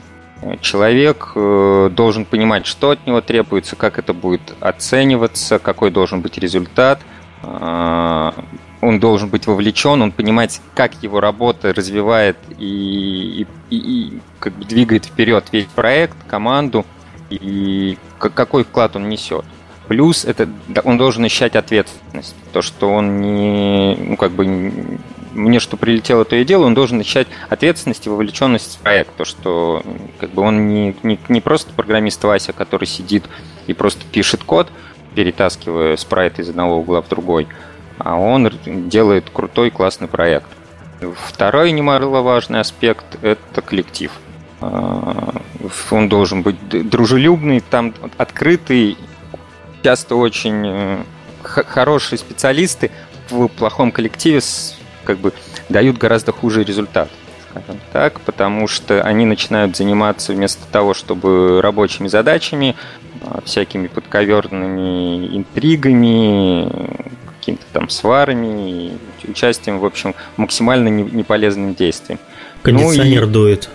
Человек 0.59 1.33
э, 1.35 1.89
должен 1.91 2.25
понимать, 2.25 2.65
что 2.65 2.89
от 2.89 3.05
него 3.05 3.21
требуется, 3.21 3.75
как 3.75 3.99
это 3.99 4.13
будет 4.13 4.41
оцениваться, 4.59 5.59
какой 5.59 5.91
должен 5.91 6.21
быть 6.21 6.37
результат. 6.39 6.99
А, 7.43 8.33
он 8.81 8.99
должен 8.99 9.29
быть 9.29 9.45
вовлечен, 9.45 10.01
он 10.01 10.11
понимать, 10.11 10.59
как 10.73 10.93
его 11.03 11.19
работа 11.19 11.73
развивает 11.73 12.37
и, 12.57 13.45
и, 13.69 13.75
и 13.75 14.19
как 14.39 14.53
бы 14.53 14.65
двигает 14.65 15.05
вперед 15.05 15.45
весь 15.51 15.67
проект, 15.67 16.17
команду 16.27 16.85
и 17.31 17.97
какой 18.19 18.63
вклад 18.63 18.95
он 18.95 19.09
несет. 19.09 19.45
Плюс 19.87 20.25
это 20.25 20.47
он 20.83 20.97
должен 20.97 21.25
ощущать 21.25 21.55
ответственность. 21.55 22.35
То, 22.53 22.61
что 22.61 22.89
он 22.89 23.19
не, 23.19 23.95
ну, 23.95 24.17
как 24.17 24.31
бы 24.31 24.45
мне 25.33 25.59
что 25.59 25.77
прилетело, 25.77 26.25
то 26.25 26.35
и 26.35 26.45
дело, 26.45 26.65
он 26.65 26.73
должен 26.73 26.99
ощущать 26.99 27.27
ответственность 27.49 28.05
и 28.05 28.09
вовлеченность 28.09 28.77
в 28.77 28.79
проект. 28.79 29.15
То, 29.15 29.25
что 29.25 29.83
как 30.19 30.31
бы 30.31 30.43
он 30.43 30.67
не, 30.67 30.95
не, 31.03 31.19
не 31.29 31.41
просто 31.41 31.73
программист 31.73 32.23
Вася, 32.23 32.53
который 32.53 32.85
сидит 32.85 33.25
и 33.67 33.73
просто 33.73 34.05
пишет 34.11 34.43
код, 34.43 34.69
перетаскивая 35.15 35.97
спрайт 35.97 36.39
из 36.39 36.49
одного 36.49 36.77
угла 36.77 37.01
в 37.01 37.09
другой, 37.09 37.47
а 37.97 38.17
он 38.17 38.51
делает 38.65 39.29
крутой, 39.31 39.71
классный 39.71 40.07
проект. 40.07 40.47
Второй 41.27 41.71
немаловажный 41.71 42.59
аспект– 42.59 43.05
это 43.21 43.61
коллектив. 43.61 44.11
А, 44.61 45.41
он 45.89 46.07
должен 46.07 46.43
быть 46.43 46.55
дружелюбный, 46.69 47.61
там 47.61 47.93
открытый, 48.17 48.97
часто 49.83 50.15
очень 50.15 50.63
э, 50.65 50.97
хорошие 51.43 52.19
специалисты 52.19 52.91
в 53.29 53.47
плохом 53.47 53.91
коллективе 53.91 54.41
как 55.03 55.17
бы 55.17 55.33
дают 55.69 55.97
гораздо 55.97 56.31
хуже 56.31 56.63
результат, 56.63 57.09
скажем 57.49 57.81
так, 57.91 58.21
потому 58.21 58.67
что 58.67 59.01
они 59.01 59.25
начинают 59.25 59.75
заниматься 59.75 60.33
вместо 60.33 60.65
того, 60.71 60.93
чтобы 60.93 61.59
рабочими 61.61 62.07
задачами, 62.07 62.75
а, 63.23 63.41
всякими 63.43 63.87
подковерными 63.87 65.35
интригами, 65.35 66.69
какими-то 67.39 67.65
там 67.73 67.89
сварами, 67.89 68.93
участием, 69.27 69.79
в 69.79 69.85
общем, 69.85 70.13
максимально 70.37 70.89
неполезным 70.89 71.73
действием. 71.73 72.19
Кондиционер 72.61 73.23
ну, 73.23 73.29
и 73.29 73.31
дует. 73.31 73.69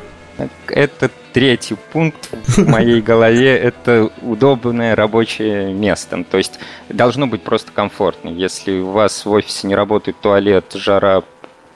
Это 0.68 1.10
третий 1.32 1.76
пункт 1.92 2.28
в 2.32 2.68
моей 2.68 3.00
голове– 3.00 3.56
это 3.58 4.10
удобное 4.22 4.94
рабочее 4.94 5.72
место. 5.72 6.24
То 6.24 6.38
есть 6.38 6.58
должно 6.88 7.26
быть 7.26 7.42
просто 7.42 7.72
комфортно. 7.72 8.28
Если 8.28 8.78
у 8.78 8.90
вас 8.90 9.24
в 9.24 9.30
офисе 9.30 9.66
не 9.66 9.74
работает 9.74 10.18
туалет, 10.20 10.72
жара 10.74 11.22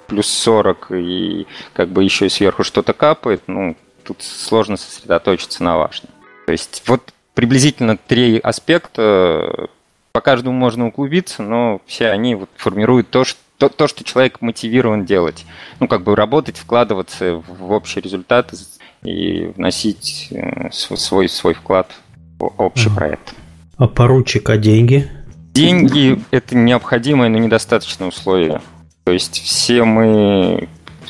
плюс 0.07 0.29
40 0.29 0.89
и 0.93 1.47
как 1.73 1.89
бы 1.89 2.03
еще 2.05 2.29
сверху 2.29 2.65
что-то 2.65 2.93
капает, 2.93 3.43
ну, 3.47 3.77
тут 4.05 4.23
сложно 4.23 4.77
сосредоточиться 4.77 5.63
на 5.63 5.77
важном. 5.77 6.11
То 6.47 6.53
есть 6.53 6.83
вот 6.87 7.13
приблизительно 7.35 7.97
три 7.97 8.39
аспекта, 8.39 9.69
по 10.13 10.21
каждому 10.21 10.57
можно 10.57 10.89
углубиться, 10.89 11.43
но 11.43 11.81
все 11.87 12.09
они 12.09 12.35
вот 12.35 12.51
формируют 12.57 13.11
то, 13.11 13.25
что 13.25 13.39
то, 13.61 13.69
то, 13.69 13.87
что 13.87 14.05
человек 14.05 14.41
мотивирован 14.41 15.05
делать. 15.05 15.45
Ну, 15.81 15.87
как 15.87 16.03
бы 16.03 16.17
работать, 16.17 16.57
вкладываться 16.57 17.35
в 17.47 17.71
общий 17.73 18.01
результат 18.01 18.55
и 19.03 19.53
вносить 19.55 20.29
э, 20.31 20.71
свой, 20.73 21.29
свой 21.29 21.53
вклад 21.53 21.91
в 22.39 22.51
общий 22.57 22.89
ага. 22.89 22.97
проект. 22.97 23.35
А 23.77 23.87
поручик, 23.87 24.49
а 24.49 24.57
деньги? 24.57 25.11
Деньги– 25.53 26.23
это 26.31 26.57
необходимое, 26.57 27.29
но 27.29 27.37
недостаточное 27.37 28.09
условие. 28.09 28.63
То 29.05 29.11
То 29.11 29.13
есть 29.13 29.43
все 29.43 29.85
мы, 29.85 30.69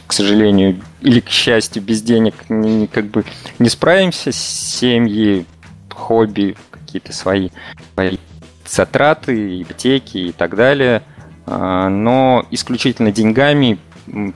к 0.08 0.12
сожалению, 0.12 0.80
или 1.02 1.20
к 1.20 1.28
счастью, 1.28 1.82
без 1.82 2.02
денег 2.02 2.34
не, 2.48 2.88
как 2.88 3.06
бы 3.06 3.24
не 3.60 3.68
справимся. 3.68 4.32
Семьи, 4.32 5.46
хобби, 5.88 6.56
какие-то 6.72 7.12
свои, 7.12 7.50
свои 7.94 8.16
затраты, 8.66 9.62
ипотеки 9.62 10.18
и 10.18 10.32
так 10.32 10.56
далее. 10.56 11.02
А, 11.50 11.88
но 11.88 12.46
исключительно 12.52 13.10
деньгами 13.10 13.78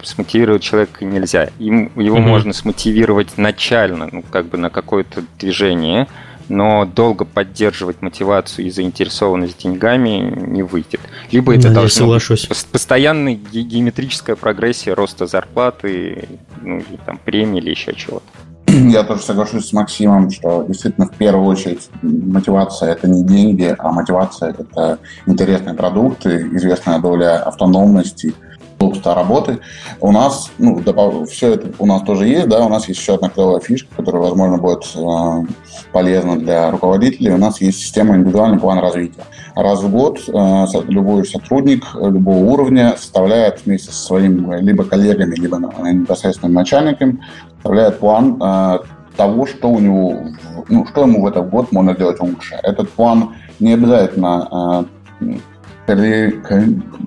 смотивировать 0.03 0.63
человека 0.63 1.05
нельзя. 1.05 1.51
Им, 1.59 1.91
его 1.97 2.19
mm-hmm. 2.19 2.21
можно 2.21 2.53
смотивировать 2.53 3.39
начально, 3.39 4.09
ну, 4.11 4.23
как 4.23 4.47
бы 4.47 4.59
на 4.59 4.69
какое-то 4.69 5.23
движение, 5.39 6.09
но 6.49 6.85
долго 6.85 7.25
поддерживать 7.25 8.03
мотивацию 8.03 8.67
и 8.67 8.71
заинтересованность 8.71 9.63
деньгами 9.63 10.35
не 10.47 10.63
выйдет. 10.63 11.01
Либо 11.31 11.55
это 11.55 11.69
да, 11.69 11.75
должно 11.77 12.09
быть 12.09 12.67
постоянная 12.71 13.35
геометрическая 13.35 14.35
прогрессия 14.37 14.95
роста 14.95 15.27
зарплаты, 15.27 16.29
ну, 16.61 16.79
или 16.79 16.99
там 17.07 17.19
премии 17.19 17.61
или 17.61 17.71
еще 17.71 17.95
чего-то. 17.95 18.27
Я 18.91 19.05
тоже 19.05 19.23
соглашусь 19.23 19.69
с 19.69 19.73
Максимом, 19.73 20.31
что 20.31 20.65
действительно 20.65 21.07
в 21.07 21.15
первую 21.15 21.47
очередь 21.47 21.89
мотивация 22.03 22.93
это 22.93 23.09
не 23.09 23.23
деньги, 23.23 23.75
а 23.79 23.93
мотивация 23.93 24.51
это 24.51 24.99
интересные 25.27 25.75
продукты, 25.75 26.49
известная 26.53 26.99
доля 26.99 27.43
автономности, 27.43 28.35
удобства 28.81 29.15
работы. 29.15 29.61
У 30.01 30.11
нас, 30.11 30.51
ну, 30.59 30.83
все 31.27 31.55
это 31.55 31.73
у 31.79 31.87
нас 31.87 32.03
тоже 32.03 32.27
есть, 32.27 32.49
да, 32.49 32.65
у 32.67 32.69
нас 32.69 32.89
есть 32.89 33.01
еще 33.01 33.15
одна 33.15 33.29
клевая 33.29 33.61
фишка, 33.61 33.89
которая, 33.97 34.23
возможно, 34.23 34.59
будет 34.59 34.85
э, 34.97 35.53
полезна 35.93 36.37
для 36.37 36.71
руководителей. 36.71 37.31
У 37.31 37.39
нас 37.39 37.61
есть 37.61 37.79
система 37.79 38.17
индивидуальный 38.17 38.59
план 38.59 38.79
развития. 38.81 39.25
Раз 39.55 39.83
в 39.83 39.91
год 39.91 40.19
э, 40.27 40.65
любой 40.89 41.25
сотрудник 41.25 41.85
любого 41.95 42.45
уровня 42.45 42.95
составляет 42.99 43.65
вместе 43.65 43.93
со 43.93 44.05
своими 44.05 44.61
либо 44.61 44.85
коллегами, 44.85 45.37
либо 45.37 45.59
непосредственным 45.59 46.55
начальником, 46.55 47.21
составляет 47.65 47.99
план 47.99 48.39
э, 48.43 48.79
того, 49.17 49.47
что 49.47 49.71
у 49.71 49.79
него, 49.79 50.25
ну, 50.69 50.87
что 50.87 51.03
ему 51.03 51.23
в 51.23 51.27
этот 51.27 51.49
год 51.49 51.73
можно 51.73 51.95
делать 51.95 52.21
лучше. 52.21 52.57
Этот 52.63 52.91
план 52.91 53.37
не 53.59 53.73
обязательно 53.73 54.87
э, 55.21 55.39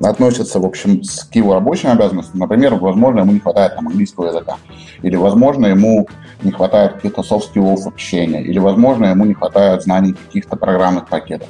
относятся, 0.02 0.60
в 0.60 0.66
общем, 0.66 1.02
к 1.32 1.36
его 1.36 1.54
рабочим 1.54 1.92
обязанностям. 1.92 2.40
Например, 2.40 2.74
возможно, 2.74 3.20
ему 3.20 3.34
не 3.34 3.40
хватает 3.40 3.76
там, 3.76 3.88
английского 3.88 4.28
языка, 4.28 4.58
или, 5.04 5.16
возможно, 5.16 5.68
ему 5.68 6.08
не 6.42 6.52
хватает 6.52 6.94
каких-то 6.94 7.22
soft 7.22 7.88
общения, 7.88 8.42
или, 8.42 8.58
возможно, 8.58 9.06
ему 9.06 9.26
не 9.26 9.36
хватает 9.36 9.84
знаний 9.84 10.14
каких-то 10.14 10.56
программных 10.56 11.08
пакетов. 11.08 11.50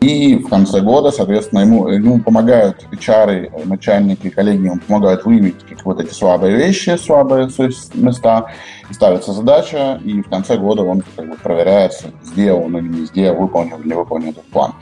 И 0.00 0.36
в 0.36 0.48
конце 0.48 0.80
года, 0.80 1.10
соответственно, 1.10 1.60
ему, 1.60 1.88
ему 1.88 2.20
помогают 2.20 2.86
HR, 2.92 3.66
начальники, 3.66 4.30
коллеги, 4.30 4.66
ему 4.66 4.78
помогают 4.78 5.24
выявить 5.24 5.58
какие-то 5.58 5.82
вот 5.84 6.00
эти 6.00 6.12
слабые 6.12 6.56
вещи, 6.56 6.96
слабые 6.96 7.48
места, 7.94 8.46
и 8.88 8.94
ставится 8.94 9.32
задача, 9.32 10.00
и 10.04 10.22
в 10.22 10.28
конце 10.28 10.56
года 10.56 10.82
он 10.82 11.02
как 11.16 11.28
бы 11.28 11.36
проверяется, 11.36 12.12
сделал 12.24 12.64
он 12.64 12.78
или 12.78 12.88
не 12.88 13.06
сделал, 13.06 13.40
выполнил 13.40 13.78
или 13.78 13.88
не 13.88 13.94
выполнил 13.94 14.30
этот 14.30 14.44
план. 14.44 14.74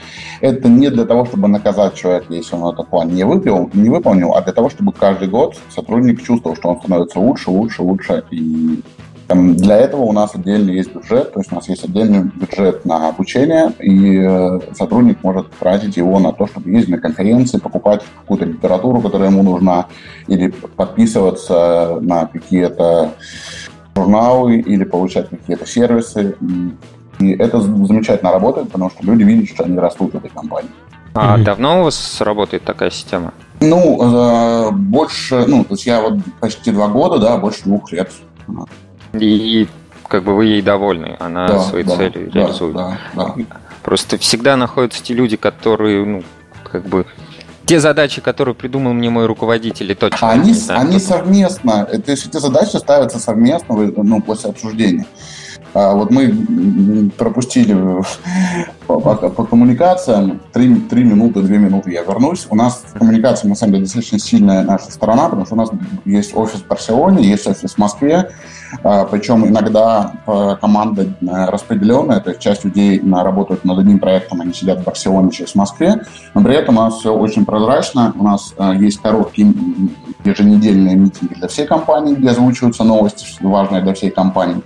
Это 0.42 0.68
не 0.68 0.90
для 0.90 1.06
того, 1.06 1.24
чтобы 1.24 1.48
наказать 1.48 1.94
человека, 1.94 2.34
если 2.34 2.54
он 2.54 2.72
этот 2.72 2.88
план 2.88 3.08
не 3.08 3.24
выполнил, 3.24 3.70
не 3.72 3.88
выполнил, 3.88 4.34
а 4.34 4.42
для 4.42 4.52
того, 4.52 4.68
чтобы 4.68 4.92
каждый 4.92 5.28
год 5.28 5.56
сотрудник 5.74 6.22
чувствовал, 6.22 6.56
что 6.56 6.68
он 6.68 6.78
становится 6.78 7.18
лучше, 7.18 7.50
лучше, 7.50 7.82
лучше, 7.82 8.22
и 8.30 8.82
для 9.28 9.76
этого 9.78 10.02
у 10.02 10.12
нас 10.12 10.34
отдельно 10.34 10.70
есть 10.70 10.94
бюджет, 10.94 11.32
то 11.32 11.40
есть 11.40 11.50
у 11.50 11.56
нас 11.56 11.68
есть 11.68 11.84
отдельный 11.84 12.22
бюджет 12.22 12.84
на 12.84 13.08
обучение, 13.08 13.72
и 13.80 14.20
э, 14.20 14.60
сотрудник 14.74 15.22
может 15.24 15.50
тратить 15.50 15.96
его 15.96 16.18
на 16.20 16.32
то, 16.32 16.46
чтобы 16.46 16.70
ездить 16.70 16.90
на 16.90 16.98
конференции, 16.98 17.58
покупать 17.58 18.02
какую-то 18.20 18.44
литературу, 18.44 19.00
которая 19.00 19.30
ему 19.30 19.42
нужна, 19.42 19.86
или 20.28 20.48
подписываться 20.48 21.98
на 22.00 22.26
какие-то 22.26 23.14
журналы 23.96 24.58
или 24.58 24.84
получать 24.84 25.28
какие-то 25.28 25.66
сервисы. 25.66 26.36
И 27.18 27.32
это 27.32 27.60
замечательно 27.60 28.30
работает, 28.30 28.70
потому 28.70 28.90
что 28.90 29.04
люди 29.04 29.22
видят, 29.22 29.48
что 29.48 29.64
они 29.64 29.78
растут 29.78 30.12
в 30.12 30.16
этой 30.18 30.30
компании. 30.30 30.70
А 31.14 31.36
mm-hmm. 31.36 31.44
давно 31.44 31.80
у 31.80 31.84
вас 31.84 32.20
работает 32.20 32.62
такая 32.64 32.90
система? 32.90 33.32
Ну, 33.60 34.68
э, 34.68 34.70
больше, 34.70 35.46
ну, 35.48 35.64
то 35.64 35.72
есть 35.72 35.86
я 35.86 36.00
вот 36.02 36.18
почти 36.40 36.70
два 36.70 36.88
года, 36.88 37.18
да, 37.18 37.38
больше 37.38 37.64
двух 37.64 37.90
лет. 37.90 38.12
И, 39.14 39.68
как 40.08 40.24
бы 40.24 40.34
вы 40.34 40.46
ей 40.46 40.62
довольны, 40.62 41.16
она 41.18 41.48
да, 41.48 41.60
свои 41.60 41.82
да, 41.82 41.96
цели 41.96 42.30
да, 42.32 42.40
реализует. 42.40 42.76
Да, 42.76 42.98
да. 43.14 43.34
Просто 43.82 44.18
всегда 44.18 44.56
находятся 44.56 45.02
те 45.02 45.14
люди, 45.14 45.36
которые, 45.36 46.04
ну, 46.04 46.22
как 46.64 46.86
бы 46.86 47.06
те 47.66 47.80
задачи, 47.80 48.20
которые 48.20 48.54
придумал 48.54 48.92
мне 48.92 49.10
мой 49.10 49.26
руководитель, 49.26 49.90
и 49.90 49.94
точно. 49.94 50.30
Они, 50.30 50.54
они 50.68 50.98
совместно, 51.00 51.84
то 51.84 52.10
есть 52.10 52.26
эти 52.26 52.38
задачи 52.38 52.76
ставятся 52.76 53.18
совместно 53.18 53.74
ну, 53.74 54.22
после 54.22 54.50
обсуждения. 54.50 55.06
А 55.78 55.92
вот 55.92 56.10
мы 56.10 57.10
пропустили 57.18 57.76
по, 58.86 58.98
по, 58.98 59.14
по 59.14 59.44
коммуникациям 59.44 60.40
3, 60.54 60.74
3 60.88 61.04
минуты, 61.04 61.42
2 61.42 61.56
минуты 61.58 61.92
я 61.92 62.02
вернусь. 62.02 62.46
У 62.48 62.56
нас 62.56 62.82
коммуникация, 62.94 63.50
на 63.50 63.54
самом 63.54 63.74
деле, 63.74 63.84
достаточно 63.84 64.18
сильная 64.18 64.62
наша 64.62 64.90
сторона, 64.90 65.28
потому 65.28 65.44
что 65.44 65.54
у 65.54 65.58
нас 65.58 65.70
есть 66.06 66.34
офис 66.34 66.60
в 66.60 66.66
Барселоне, 66.66 67.28
есть 67.28 67.46
офис 67.46 67.74
в 67.74 67.78
Москве, 67.78 68.30
а, 68.82 69.04
причем 69.04 69.46
иногда 69.46 70.12
команда 70.62 71.02
э, 71.02 71.44
распределенная, 71.50 72.20
то 72.20 72.30
есть 72.30 72.40
часть 72.40 72.64
людей 72.64 73.02
работают 73.12 73.66
над 73.66 73.78
одним 73.78 73.98
проектом, 73.98 74.40
они 74.40 74.54
сидят 74.54 74.80
в 74.80 74.84
Барселоне, 74.84 75.30
часть 75.30 75.52
в 75.52 75.56
Москве, 75.56 76.00
но 76.32 76.42
при 76.42 76.54
этом 76.54 76.78
у 76.78 76.80
нас 76.80 76.94
все 77.00 77.12
очень 77.12 77.44
прозрачно, 77.44 78.14
у 78.18 78.24
нас 78.24 78.54
есть 78.78 79.02
короткие 79.02 79.52
еженедельные 80.24 80.96
митинги 80.96 81.34
для 81.34 81.48
всей 81.48 81.66
компании, 81.66 82.14
где 82.14 82.30
озвучиваются 82.30 82.82
новости, 82.82 83.26
важные 83.40 83.82
для 83.82 83.92
всей 83.92 84.10
компании. 84.10 84.62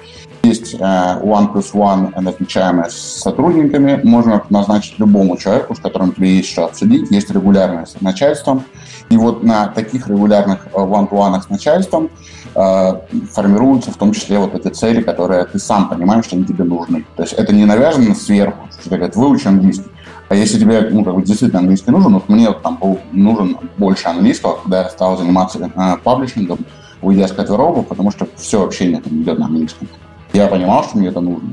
Есть 0.51 0.75
э, 0.75 0.79
one 0.81 1.53
plus 1.53 1.73
one 1.73 2.21
назначаемое 2.21 2.89
с 2.89 3.23
сотрудниками. 3.23 4.01
Можно 4.03 4.43
назначить 4.51 4.99
любому 4.99 5.37
человеку, 5.37 5.77
с 5.77 5.79
которым 5.79 6.13
тебе 6.13 6.39
есть 6.39 6.51
что 6.51 6.65
обсудить. 6.65 7.09
Есть 7.13 7.31
регулярное 7.31 7.87
с 7.87 8.01
начальством. 8.01 8.65
И 9.11 9.17
вот 9.17 9.45
на 9.45 9.69
таких 9.69 10.09
регулярных 10.09 10.67
э, 10.67 10.77
one-to-one 10.77 11.41
с 11.41 11.49
начальством 11.49 12.11
э, 12.57 12.93
формируются 13.33 13.93
в 13.93 13.97
том 13.97 14.13
числе 14.13 14.39
вот 14.39 14.57
эти 14.57 14.73
цели, 14.75 15.03
которые 15.03 15.45
ты 15.45 15.61
сам 15.61 15.89
понимаешь, 15.89 16.25
что 16.25 16.35
они 16.35 16.45
тебе 16.45 16.65
нужны. 16.65 17.05
То 17.15 17.23
есть 17.23 17.35
это 17.35 17.53
не 17.53 17.65
навязано 17.65 18.17
сверху, 18.17 18.67
что 18.73 18.83
тебе 18.83 18.97
говорят, 18.97 19.15
выучи 19.15 19.47
английский. 19.47 19.91
А 20.29 20.35
если 20.35 20.59
тебе 20.59 20.81
ну, 20.91 21.05
как 21.05 21.15
бы, 21.15 21.23
действительно 21.23 21.61
английский 21.61 21.93
нужен, 21.93 22.15
вот 22.15 22.29
мне 22.29 22.49
вот, 22.49 22.63
там 22.63 22.77
был 22.77 22.99
нужен 23.13 23.57
больше 23.79 24.09
английского, 24.09 24.59
когда 24.63 24.83
я 24.83 24.89
стал 24.89 25.17
заниматься 25.17 25.59
э, 25.61 25.97
паблишингом, 26.03 26.59
уйдя 27.03 27.29
с 27.29 27.33
котировок, 27.33 27.87
потому 27.87 28.11
что 28.11 28.27
все 28.37 28.65
общение 28.65 29.01
там 29.01 29.23
идет 29.23 29.39
на 29.39 29.47
английском. 29.47 29.89
Я 30.33 30.47
понимал, 30.47 30.85
что 30.85 30.99
мне 30.99 31.09
это 31.09 31.21
нужно. 31.21 31.53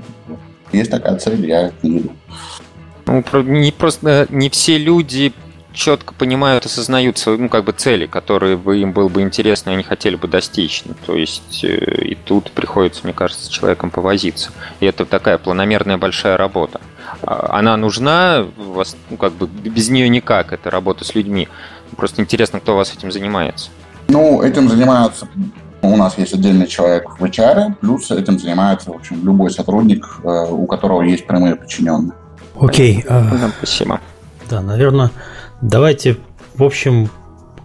Есть 0.71 0.91
такая 0.91 1.17
цель, 1.17 1.45
я 1.45 1.69
к 1.69 1.83
ней 1.83 1.99
иду. 1.99 2.11
Ну, 3.05 3.23
не 3.43 3.71
просто 3.71 4.27
не 4.29 4.49
все 4.49 4.77
люди 4.77 5.33
четко 5.77 6.13
понимают, 6.13 6.65
осознают 6.65 7.17
свои, 7.17 7.37
ну, 7.37 7.49
как 7.49 7.63
бы 7.63 7.71
цели, 7.71 8.07
которые 8.07 8.57
бы 8.57 8.79
им 8.79 8.91
было 8.91 9.07
бы 9.07 9.21
интересно, 9.21 9.69
и 9.69 9.73
они 9.73 9.83
хотели 9.83 10.15
бы 10.15 10.27
достичь. 10.27 10.83
Ну, 10.85 10.95
то 11.05 11.15
есть 11.15 11.63
э, 11.63 12.01
и 12.01 12.15
тут 12.15 12.51
приходится, 12.51 13.01
мне 13.03 13.13
кажется, 13.13 13.45
с 13.45 13.49
человеком 13.49 13.91
повозиться. 13.91 14.51
И 14.79 14.85
это 14.85 15.05
такая 15.05 15.37
планомерная 15.37 15.97
большая 15.97 16.35
работа. 16.35 16.81
А, 17.21 17.59
она 17.59 17.77
нужна, 17.77 18.45
вас, 18.57 18.97
ну, 19.09 19.17
как 19.17 19.33
бы 19.33 19.47
без 19.47 19.89
нее 19.89 20.09
никак, 20.09 20.51
это 20.51 20.69
работа 20.69 21.05
с 21.05 21.15
людьми. 21.15 21.47
Просто 21.95 22.21
интересно, 22.21 22.59
кто 22.59 22.75
вас 22.75 22.93
этим 22.93 23.11
занимается. 23.11 23.69
Ну, 24.09 24.41
этим 24.41 24.67
занимаются 24.67 25.27
у 25.81 25.95
нас 25.95 26.17
есть 26.17 26.33
отдельный 26.33 26.67
человек 26.67 27.19
в 27.19 27.23
HR, 27.23 27.75
плюс 27.79 28.09
этим 28.11 28.39
занимается, 28.39 28.91
в 28.91 28.95
общем, 28.95 29.23
любой 29.23 29.51
сотрудник, 29.51 30.05
э, 30.23 30.47
у 30.49 30.65
которого 30.65 31.01
есть 31.01 31.27
прямые 31.27 31.55
подчиненные. 31.55 32.13
Окей. 32.59 33.05
Okay. 33.07 33.51
Спасибо. 33.57 33.99
Да, 34.49 34.61
наверное, 34.61 35.11
давайте, 35.61 36.17
в 36.55 36.63
общем, 36.63 37.09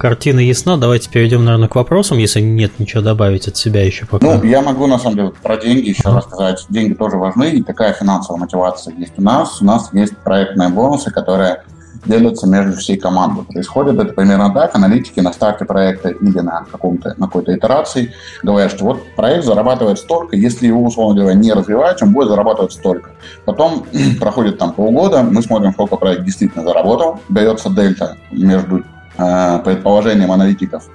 картина 0.02 0.40
ясна. 0.40 0.76
Давайте 0.76 1.08
перейдем, 1.08 1.44
наверное, 1.44 1.68
к 1.68 1.76
вопросам, 1.76 2.18
если 2.18 2.40
нет 2.40 2.78
ничего 2.78 3.02
добавить 3.02 3.46
от 3.46 3.56
себя 3.56 3.84
еще 3.84 4.04
пока. 4.04 4.26
Ну, 4.26 4.42
я 4.42 4.60
могу, 4.60 4.88
на 4.88 4.98
самом 4.98 5.16
деле, 5.16 5.32
про 5.42 5.56
деньги 5.56 5.90
еще 5.90 6.02
mm 6.02 6.16
рассказать. 6.16 6.66
Деньги 6.68 6.94
тоже 6.94 7.16
важны, 7.16 7.50
и 7.50 7.62
такая 7.62 7.92
финансовая 7.92 8.40
мотивация 8.40 8.94
есть 8.96 9.12
у 9.16 9.22
нас. 9.22 9.62
У 9.62 9.64
нас 9.64 9.90
есть 9.92 10.16
проектные 10.18 10.70
бонусы, 10.70 11.10
которые 11.12 11.62
делятся 12.04 12.46
между 12.46 12.76
всей 12.76 12.96
командой. 12.96 13.44
Происходит 13.44 13.98
это 13.98 14.12
примерно 14.12 14.52
так. 14.52 14.74
Аналитики 14.74 15.20
на 15.20 15.32
старте 15.32 15.64
проекта 15.64 16.10
или 16.10 16.40
на, 16.40 16.64
каком-то, 16.70 17.14
на 17.16 17.26
какой-то 17.26 17.56
итерации 17.56 18.12
говорят, 18.42 18.72
что 18.72 18.84
вот 18.84 19.02
проект 19.14 19.44
зарабатывает 19.44 19.98
столько, 19.98 20.36
если 20.36 20.66
его, 20.66 20.84
условно 20.84 21.20
говоря, 21.20 21.36
не 21.36 21.52
развивать, 21.52 22.02
он 22.02 22.12
будет 22.12 22.28
зарабатывать 22.28 22.72
столько. 22.72 23.10
Потом 23.44 23.86
проходит 24.20 24.58
там 24.58 24.72
полгода, 24.72 25.22
мы 25.22 25.42
смотрим, 25.42 25.72
сколько 25.72 25.96
проект 25.96 26.24
действительно 26.24 26.64
заработал, 26.64 27.20
дается 27.28 27.70
дельта 27.70 28.16
между 28.30 28.82
э, 29.18 29.58
предположением 29.64 30.32
аналитиков 30.32 30.88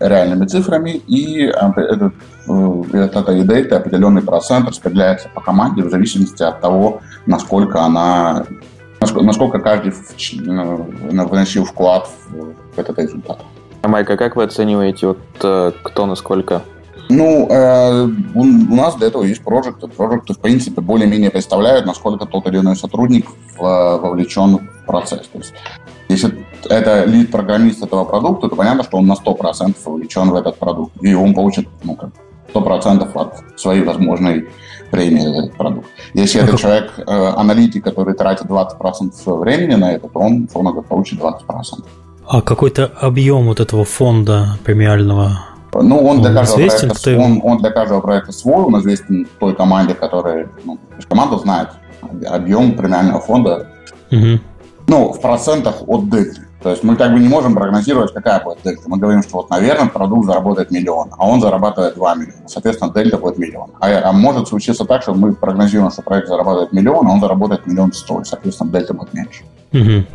реальными 0.00 0.46
цифрами, 0.46 0.90
и 1.06 1.44
э, 1.44 1.50
этот, 1.50 2.14
э, 2.48 3.04
от 3.04 3.28
этой 3.28 3.78
определенный 3.78 4.22
процент 4.22 4.68
распределяется 4.68 5.28
по 5.32 5.40
команде 5.40 5.82
в 5.82 5.90
зависимости 5.90 6.42
от 6.42 6.60
того, 6.60 7.02
насколько 7.26 7.82
она 7.82 8.46
насколько 9.00 9.58
каждый 9.58 9.92
вносил 10.32 11.64
вклад 11.64 12.08
в 12.28 12.78
этот 12.78 12.98
результат. 12.98 13.40
А 13.82 13.88
Майка, 13.88 14.16
как 14.16 14.36
вы 14.36 14.44
оцениваете, 14.44 15.08
вот 15.08 15.18
э, 15.42 15.72
кто 15.82 16.06
насколько 16.06 16.62
ну, 17.10 17.48
э, 17.50 18.08
у, 18.34 18.40
у 18.42 18.76
нас 18.76 18.94
для 18.94 19.08
этого 19.08 19.24
есть 19.24 19.42
проекты. 19.42 19.88
Проекты, 19.88 20.32
в 20.32 20.38
принципе, 20.38 20.80
более-менее 20.80 21.30
представляют, 21.30 21.84
насколько 21.84 22.24
тот 22.24 22.46
или 22.46 22.58
иной 22.58 22.76
сотрудник 22.76 23.26
в, 23.58 23.62
вовлечен 23.62 24.58
в 24.58 24.86
процесс. 24.86 25.26
То 25.26 25.38
есть, 25.38 25.52
если 26.08 26.46
это 26.68 27.04
лид-программист 27.06 27.82
этого 27.82 28.04
продукта, 28.04 28.48
то 28.48 28.54
понятно, 28.54 28.84
что 28.84 28.98
он 28.98 29.08
на 29.08 29.14
100% 29.14 29.74
вовлечен 29.84 30.30
в 30.30 30.36
этот 30.36 30.56
продукт. 30.58 30.92
И 31.02 31.12
он 31.12 31.34
получит 31.34 31.68
ну, 31.82 31.96
как, 31.96 32.10
100% 32.54 33.10
от 33.14 33.60
своей 33.60 33.82
возможной 33.82 34.48
премии 34.90 35.20
за 35.20 35.44
этот 35.44 35.56
продукт. 35.56 35.88
Если 36.14 36.42
это 36.42 36.56
человек, 36.56 36.92
э, 36.98 37.02
аналитик, 37.36 37.84
который 37.84 38.14
тратит 38.14 38.46
20% 38.46 39.38
времени 39.38 39.74
на 39.74 39.92
это, 39.92 40.08
то 40.08 40.18
он, 40.18 40.44
условно 40.44 40.70
говоря, 40.70 40.88
получит 40.88 41.20
20%. 41.20 41.84
А 42.26 42.42
какой-то 42.42 42.86
объем 42.86 43.46
вот 43.46 43.60
этого 43.60 43.84
фонда 43.84 44.58
премиального 44.64 45.40
ну, 45.72 46.04
он, 46.04 46.20
для 46.20 46.32
каждого 46.32 46.58
известен, 46.58 46.88
проекта, 46.88 47.18
он, 47.18 47.40
он 47.44 47.58
для 47.58 47.70
каждого 47.70 48.00
проекта 48.00 48.32
свой, 48.32 48.64
он 48.64 48.78
известен 48.80 49.26
той 49.38 49.54
команде, 49.54 49.94
которая... 49.94 50.48
Ну, 50.64 50.78
команда 51.08 51.38
знает 51.38 51.68
объем 52.26 52.76
премиального 52.76 53.20
фонда. 53.20 53.68
Угу. 54.10 54.40
Ну, 54.88 55.12
в 55.12 55.20
процентах 55.20 55.76
от 55.86 56.10
дельты. 56.10 56.46
То 56.62 56.70
есть 56.70 56.82
мы 56.82 56.96
как 56.96 57.12
бы 57.12 57.18
не 57.18 57.28
можем 57.28 57.54
прогнозировать, 57.54 58.12
какая 58.12 58.42
будет 58.42 58.58
дельта. 58.62 58.82
Мы 58.86 58.98
говорим, 58.98 59.22
что 59.22 59.38
вот, 59.38 59.50
наверное, 59.50 59.88
продукт 59.88 60.26
заработает 60.26 60.70
миллион, 60.70 61.08
а 61.16 61.26
он 61.26 61.40
зарабатывает 61.40 61.94
2 61.94 62.14
миллиона. 62.16 62.48
Соответственно, 62.48 62.92
дельта 62.92 63.16
будет 63.16 63.38
миллион. 63.38 63.70
А, 63.80 64.10
а 64.10 64.12
может 64.12 64.48
случиться 64.48 64.84
так, 64.84 65.02
что 65.02 65.14
мы 65.14 65.32
прогнозируем, 65.32 65.90
что 65.90 66.02
проект 66.02 66.28
зарабатывает 66.28 66.72
миллион, 66.72 67.06
а 67.06 67.12
он 67.12 67.20
заработает 67.20 67.66
миллион 67.66 67.92
сто, 67.94 68.20
и, 68.20 68.24
соответственно, 68.24 68.70
дельта 68.70 68.92
будет 68.92 69.14
меньше. 69.14 69.44
Угу. 69.72 70.06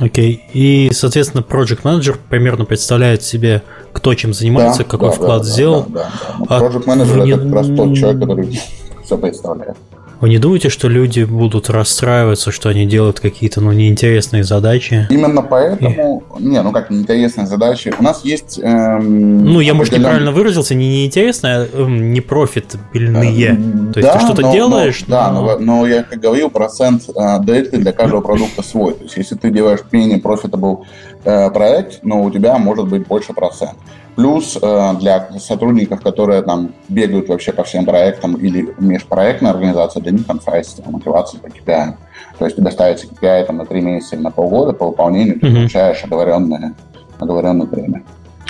Окей. 0.00 0.44
И, 0.52 0.90
соответственно, 0.92 1.42
Project 1.42 1.82
Manager 1.82 2.16
примерно 2.28 2.64
представляет 2.64 3.22
себе, 3.22 3.62
кто 3.92 4.14
чем 4.14 4.32
занимается, 4.32 4.82
да, 4.82 4.88
какой 4.88 5.10
да, 5.10 5.14
вклад 5.14 5.42
да, 5.42 5.48
сделал. 5.48 5.84
Да, 5.88 6.10
да, 6.38 6.46
да. 6.48 6.56
А 6.56 6.60
Project 6.62 6.84
Manager 6.84 7.24
не... 7.24 7.30
это 7.30 7.44
как 7.44 7.52
раз 7.52 7.66
тот 7.68 7.94
человек, 7.96 8.20
который 8.20 8.60
все 9.04 9.18
представляет. 9.18 9.76
Вы 10.22 10.28
не 10.28 10.38
думаете, 10.38 10.68
что 10.68 10.86
люди 10.86 11.24
будут 11.24 11.68
расстраиваться, 11.68 12.52
что 12.52 12.68
они 12.68 12.86
делают 12.86 13.18
какие-то 13.18 13.60
ну, 13.60 13.72
неинтересные 13.72 14.44
задачи? 14.44 15.08
Именно 15.10 15.42
поэтому... 15.42 16.22
И... 16.38 16.44
Не, 16.44 16.62
ну 16.62 16.70
как 16.70 16.90
неинтересные 16.90 17.48
задачи. 17.48 17.92
У 17.98 18.04
нас 18.04 18.24
есть... 18.24 18.60
Эм, 18.62 19.44
ну, 19.44 19.58
я, 19.58 19.74
может, 19.74 19.98
неправильно 19.98 20.30
выразился. 20.30 20.76
Не 20.76 20.88
неинтересные, 20.88 21.56
а 21.56 21.68
эм, 21.72 22.12
не 22.12 22.20
профитабельные. 22.20 23.48
Э, 23.48 23.92
То 23.92 23.98
есть 23.98 24.12
да, 24.12 24.12
ты 24.12 24.24
что-то 24.24 24.42
но, 24.42 24.52
делаешь, 24.52 25.00
но, 25.08 25.16
Да, 25.16 25.32
но, 25.32 25.58
но 25.58 25.86
я, 25.88 26.04
как 26.04 26.20
говорил, 26.20 26.50
процент 26.50 27.02
э, 27.08 27.42
дельты 27.42 27.78
для 27.78 27.90
каждого 27.90 28.20
продукта 28.20 28.62
свой. 28.62 28.94
То 28.94 29.02
есть 29.02 29.16
если 29.16 29.34
ты 29.34 29.50
делаешь 29.50 29.80
менее 29.90 30.20
profitable 30.20 30.84
э, 31.24 31.50
проект, 31.50 31.98
но 32.04 32.22
у 32.22 32.30
тебя 32.30 32.58
может 32.58 32.86
быть 32.86 33.08
больше 33.08 33.32
процент. 33.32 33.76
Плюс 34.14 34.58
э, 34.60 34.94
для 35.00 35.30
сотрудников, 35.38 36.02
которые 36.02 36.42
там 36.42 36.72
бегают 36.88 37.28
вообще 37.28 37.52
по 37.52 37.64
всем 37.64 37.86
проектам 37.86 38.34
или 38.34 38.74
межпроектная 38.78 39.52
организация, 39.52 40.02
для 40.02 40.12
них 40.12 40.26
там 40.26 40.40
ставится 40.40 40.82
мотивация 40.86 41.40
по 41.40 41.46
KPI. 41.46 41.94
То 42.38 42.44
есть 42.44 42.56
тебе 42.56 42.70
ставится 42.70 43.06
KPI 43.06 43.46
там, 43.46 43.56
на 43.56 43.66
три 43.66 43.80
месяца 43.80 44.16
или 44.16 44.22
на 44.22 44.30
полгода, 44.30 44.72
по 44.72 44.86
выполнению 44.86 45.40
ты 45.40 45.46
mm-hmm. 45.46 45.54
получаешь 45.54 46.04
оговоренное, 46.04 46.74
оговоренное 47.18 47.66
время. 47.66 48.02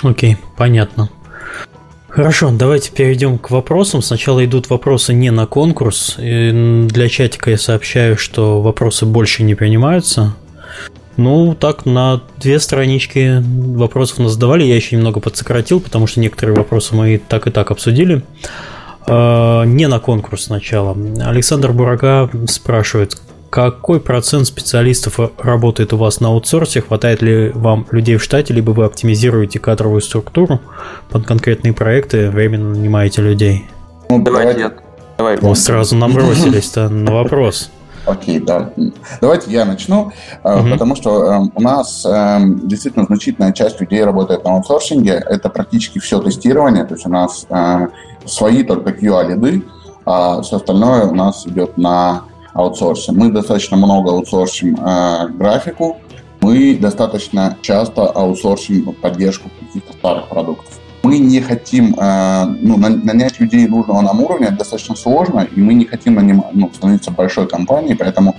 Окей, 0.03 0.37
понятно. 0.57 1.09
Хорошо, 2.09 2.51
давайте 2.51 2.91
перейдем 2.91 3.39
к 3.39 3.49
вопросам. 3.49 4.03
Сначала 4.03 4.45
идут 4.45 4.69
вопросы 4.69 5.13
не 5.13 5.31
на 5.31 5.47
конкурс. 5.47 6.17
И 6.19 6.85
для 6.87 7.09
чатика 7.09 7.49
я 7.49 7.57
сообщаю, 7.57 8.17
что 8.17 8.61
вопросы 8.61 9.07
больше 9.07 9.41
не 9.41 9.55
принимаются. 9.55 10.35
Ну, 11.15 11.55
так, 11.55 11.85
на 11.85 12.21
две 12.37 12.59
странички 12.59 13.43
вопросов 13.75 14.19
нас 14.19 14.33
задавали. 14.33 14.63
Я 14.63 14.75
еще 14.75 14.95
немного 14.95 15.19
подсократил, 15.19 15.79
потому 15.79 16.07
что 16.07 16.19
некоторые 16.19 16.55
вопросы 16.55 16.95
мы 16.95 17.21
так 17.27 17.47
и 17.47 17.51
так 17.51 17.71
обсудили. 17.71 18.23
А, 19.05 19.63
не 19.63 19.87
на 19.87 19.99
конкурс 19.99 20.45
сначала. 20.45 20.97
Александр 21.25 21.71
Бурага 21.71 22.29
спрашивает, 22.47 23.21
какой 23.53 23.99
процент 23.99 24.47
специалистов 24.47 25.19
работает 25.37 25.93
у 25.93 25.97
вас 25.97 26.19
на 26.19 26.29
аутсорсе? 26.29 26.81
Хватает 26.81 27.21
ли 27.21 27.51
вам 27.53 27.85
людей 27.91 28.15
в 28.17 28.23
штате, 28.23 28.51
либо 28.51 28.71
вы 28.71 28.85
оптимизируете 28.85 29.59
кадровую 29.59 30.01
структуру 30.01 30.59
под 31.09 31.27
конкретные 31.27 31.73
проекты, 31.73 32.31
временно 32.31 32.69
нанимаете 32.69 33.21
людей? 33.21 33.65
Ну, 34.09 34.23
давайте 34.23 34.59
я... 34.59 34.73
Давай, 35.19 35.37
Вы 35.37 35.55
сразу 35.55 35.95
набросились-то 35.95 36.89
на 36.89 37.11
вопрос. 37.13 37.69
Окей, 38.05 38.39
да. 38.39 38.71
Давайте 39.21 39.51
я 39.51 39.65
начну, 39.65 40.11
угу. 40.43 40.69
потому 40.71 40.95
что 40.95 41.23
э, 41.23 41.39
у 41.55 41.61
нас 41.61 42.05
э, 42.05 42.39
действительно 42.63 43.05
значительная 43.05 43.53
часть 43.53 43.79
людей 43.79 44.03
работает 44.03 44.43
на 44.43 44.55
аутсорсинге. 44.55 45.23
Это 45.25 45.49
практически 45.49 45.99
все 45.99 46.19
тестирование, 46.19 46.83
то 46.83 46.95
есть 46.95 47.05
у 47.05 47.09
нас 47.09 47.45
э, 47.49 47.87
свои 48.25 48.63
только 48.63 48.89
QA-лиды, 48.91 49.63
а 50.05 50.41
все 50.41 50.57
остальное 50.57 51.05
у 51.05 51.15
нас 51.15 51.47
идет 51.47 51.77
на 51.77 52.23
аутсорсе. 52.53 53.13
Мы 53.13 53.31
достаточно 53.31 53.77
много 53.77 54.11
аутсорсим 54.11 54.75
э, 54.75 55.29
графику, 55.29 55.97
мы 56.41 56.75
достаточно 56.75 57.57
часто 57.61 58.05
аутсорсим 58.07 58.93
поддержку 59.01 59.49
каких-то 59.61 59.93
старых 59.93 60.27
продуктов 60.27 60.82
мы 61.03 61.19
не 61.19 61.41
хотим 61.41 61.95
э, 61.99 62.45
ну, 62.61 62.77
нанять 62.77 63.39
людей 63.39 63.67
нужного 63.67 64.01
нам 64.01 64.21
уровня, 64.21 64.47
это 64.47 64.59
достаточно 64.59 64.95
сложно, 64.95 65.41
и 65.41 65.59
мы 65.59 65.73
не 65.73 65.85
хотим 65.85 66.15
наним, 66.15 66.43
ну, 66.53 66.71
становиться 66.73 67.11
большой 67.11 67.47
компанией, 67.47 67.95
поэтому 67.95 68.35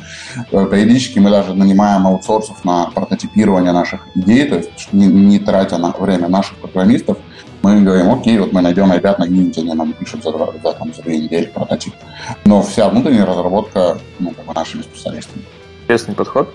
э, 0.50 0.66
периодически 0.70 1.18
мы 1.18 1.30
даже 1.30 1.54
нанимаем 1.54 2.06
аутсорсов 2.06 2.64
на 2.64 2.86
прототипирование 2.86 3.72
наших 3.72 4.08
идей, 4.14 4.48
то 4.48 4.56
есть 4.56 4.88
не, 4.92 5.06
не 5.06 5.38
тратя 5.38 5.76
на 5.76 5.90
время 5.90 6.28
наших 6.28 6.56
программистов, 6.56 7.18
мы 7.62 7.82
говорим, 7.82 8.10
окей, 8.10 8.38
вот 8.38 8.52
мы 8.52 8.62
найдем 8.62 8.92
ребят 8.92 9.18
на 9.18 9.24
Unity, 9.24 9.60
они 9.60 9.74
нам 9.74 9.92
пишут 9.92 10.22
за, 10.22 10.32
два, 10.32 10.48
за, 10.62 10.72
там, 10.72 10.92
за 10.94 11.02
две 11.02 11.18
недели 11.18 11.46
прототип. 11.46 11.94
Но 12.44 12.62
вся 12.62 12.88
внутренняя 12.88 13.24
разработка 13.26 13.98
ну, 14.18 14.30
как 14.30 14.44
бы 14.44 14.54
нашими 14.54 14.82
специалистами. 14.82 15.44
Интересный 15.82 16.14
подход. 16.14 16.54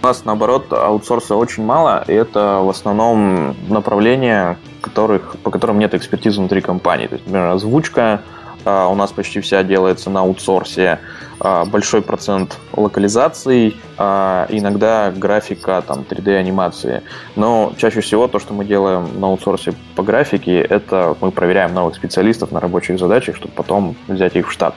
У 0.00 0.06
нас, 0.06 0.24
наоборот, 0.24 0.72
аутсорса 0.72 1.36
очень 1.36 1.64
мало, 1.64 2.04
и 2.06 2.12
это 2.12 2.60
в 2.62 2.68
основном 2.68 3.56
направления, 3.68 4.58
которых, 4.80 5.36
по 5.42 5.50
которым 5.50 5.78
нет 5.78 5.94
экспертизы 5.94 6.38
внутри 6.38 6.60
компании. 6.60 7.06
То 7.06 7.14
есть, 7.14 7.26
например, 7.26 7.50
озвучка 7.50 8.22
а, 8.64 8.88
у 8.88 8.94
нас 8.94 9.12
почти 9.12 9.40
вся 9.40 9.62
делается 9.62 10.10
на 10.10 10.20
аутсорсе, 10.20 11.00
а, 11.40 11.64
большой 11.64 12.02
процент 12.02 12.58
локализаций, 12.72 13.76
а, 13.96 14.46
иногда 14.50 15.10
графика, 15.10 15.82
там, 15.86 16.04
3D-анимации. 16.08 17.02
Но 17.36 17.72
чаще 17.76 18.00
всего 18.00 18.28
то, 18.28 18.38
что 18.38 18.54
мы 18.54 18.64
делаем 18.64 19.20
на 19.20 19.28
аутсорсе 19.28 19.74
по 19.96 20.02
графике, 20.02 20.60
это 20.60 21.16
мы 21.20 21.32
проверяем 21.32 21.74
новых 21.74 21.96
специалистов 21.96 22.52
на 22.52 22.60
рабочих 22.60 22.98
задачах, 22.98 23.36
чтобы 23.36 23.54
потом 23.54 23.96
взять 24.06 24.36
их 24.36 24.48
в 24.48 24.52
штат. 24.52 24.74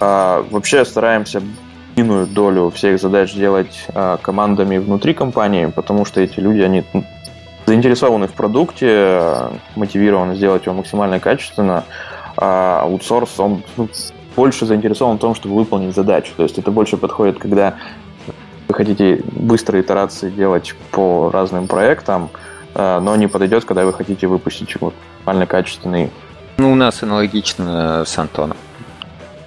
Вообще 0.00 0.84
стараемся 0.84 1.42
иную 1.98 2.26
долю 2.26 2.70
всех 2.70 3.00
задач 3.00 3.34
делать 3.34 3.86
командами 4.22 4.78
внутри 4.78 5.14
компании, 5.14 5.66
потому 5.66 6.04
что 6.04 6.20
эти 6.20 6.40
люди, 6.40 6.60
они 6.60 6.84
заинтересованы 7.66 8.28
в 8.28 8.32
продукте, 8.32 9.50
мотивированы 9.76 10.34
сделать 10.34 10.64
его 10.66 10.74
максимально 10.74 11.20
качественно, 11.20 11.84
а 12.36 12.82
аутсорс, 12.82 13.38
он 13.38 13.62
ну, 13.76 13.88
больше 14.34 14.64
заинтересован 14.64 15.16
в 15.16 15.20
том, 15.20 15.34
чтобы 15.34 15.56
выполнить 15.56 15.94
задачу. 15.94 16.32
То 16.36 16.44
есть 16.44 16.58
это 16.58 16.70
больше 16.70 16.96
подходит, 16.96 17.38
когда 17.38 17.74
вы 18.68 18.74
хотите 18.74 19.22
быстрые 19.32 19.82
итерации 19.82 20.30
делать 20.30 20.74
по 20.92 21.30
разным 21.30 21.66
проектам, 21.66 22.30
а, 22.74 23.00
но 23.00 23.16
не 23.16 23.26
подойдет, 23.26 23.64
когда 23.64 23.84
вы 23.84 23.92
хотите 23.92 24.26
выпустить 24.26 24.74
максимально 24.80 25.46
качественный. 25.46 26.10
Ну, 26.56 26.72
у 26.72 26.74
нас 26.74 27.02
аналогично 27.02 28.04
с 28.06 28.16
Антоном. 28.18 28.56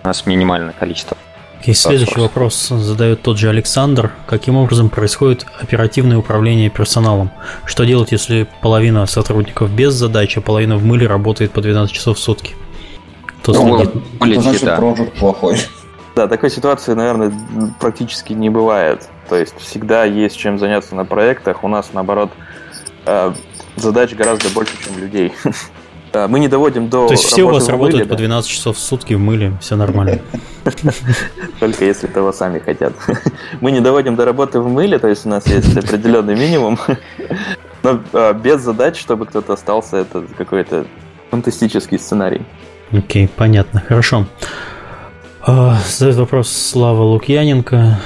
У 0.03 0.07
нас 0.07 0.25
минимальное 0.25 0.73
количество 0.77 1.17
и 1.67 1.73
следующий 1.73 2.19
вопрос 2.19 2.69
задает 2.69 3.21
тот 3.21 3.37
же 3.37 3.49
Александр. 3.49 4.11
Каким 4.27 4.57
образом 4.57 4.89
происходит 4.89 5.45
оперативное 5.59 6.17
управление 6.17 6.69
персоналом? 6.69 7.31
Что 7.65 7.83
делать, 7.83 8.11
если 8.11 8.47
половина 8.61 9.05
сотрудников 9.05 9.71
без 9.71 9.93
задачи, 9.93 10.39
а 10.39 10.41
половина 10.41 10.77
в 10.77 10.83
мыле 10.83 11.07
работает 11.07 11.51
по 11.51 11.61
12 11.61 11.93
часов 11.93 12.17
в 12.17 12.19
сутки? 12.19 12.55
Кто 13.41 13.53
ну, 13.53 13.77
следит? 13.77 14.03
Это 14.19 14.41
значит, 14.41 14.63
да. 14.63 14.77
проект 14.77 15.13
плохой. 15.17 15.57
Да, 16.15 16.27
такой 16.27 16.51
ситуации, 16.51 16.93
наверное, 16.93 17.31
практически 17.79 18.33
не 18.33 18.49
бывает. 18.49 19.09
То 19.29 19.35
есть 19.35 19.55
всегда 19.59 20.03
есть 20.03 20.37
чем 20.37 20.59
заняться 20.59 20.95
на 20.95 21.05
проектах. 21.05 21.63
У 21.63 21.67
нас, 21.67 21.91
наоборот, 21.93 22.31
э, 23.05 23.33
задач 23.77 24.13
гораздо 24.13 24.49
больше, 24.49 24.73
чем 24.83 24.97
людей. 24.99 25.33
Мы 26.13 26.39
не 26.39 26.47
доводим 26.47 26.89
до... 26.89 27.07
То 27.07 27.13
есть 27.13 27.25
все 27.25 27.43
у 27.43 27.49
вас 27.49 27.67
работают 27.67 28.09
по 28.09 28.15
12 28.15 28.49
часов 28.49 28.77
в 28.77 28.79
сутки 28.79 29.13
в 29.13 29.19
мыле, 29.19 29.53
все 29.61 29.75
нормально. 29.75 30.19
Только 31.59 31.85
если 31.85 32.07
того 32.07 32.31
сами 32.31 32.59
хотят. 32.59 32.93
Мы 33.61 33.71
не 33.71 33.79
доводим 33.79 34.15
до 34.15 34.25
работы 34.25 34.59
в 34.59 34.67
мыле, 34.67 34.99
то 34.99 35.07
есть 35.07 35.25
у 35.25 35.29
нас 35.29 35.47
есть 35.47 35.75
определенный 35.75 36.35
минимум. 36.35 36.77
Но 37.83 37.99
а, 38.13 38.33
без 38.33 38.61
задач, 38.61 38.99
чтобы 38.99 39.25
кто-то 39.25 39.53
остался, 39.53 39.97
это 39.97 40.23
какой-то 40.37 40.85
фантастический 41.31 41.97
сценарий. 41.97 42.45
Окей, 42.91 43.27
понятно, 43.27 43.83
хорошо. 43.87 44.27
А, 45.41 45.77
задает 45.87 46.17
вопрос 46.17 46.51
Слава 46.51 47.01
Лукьяненко. 47.01 47.99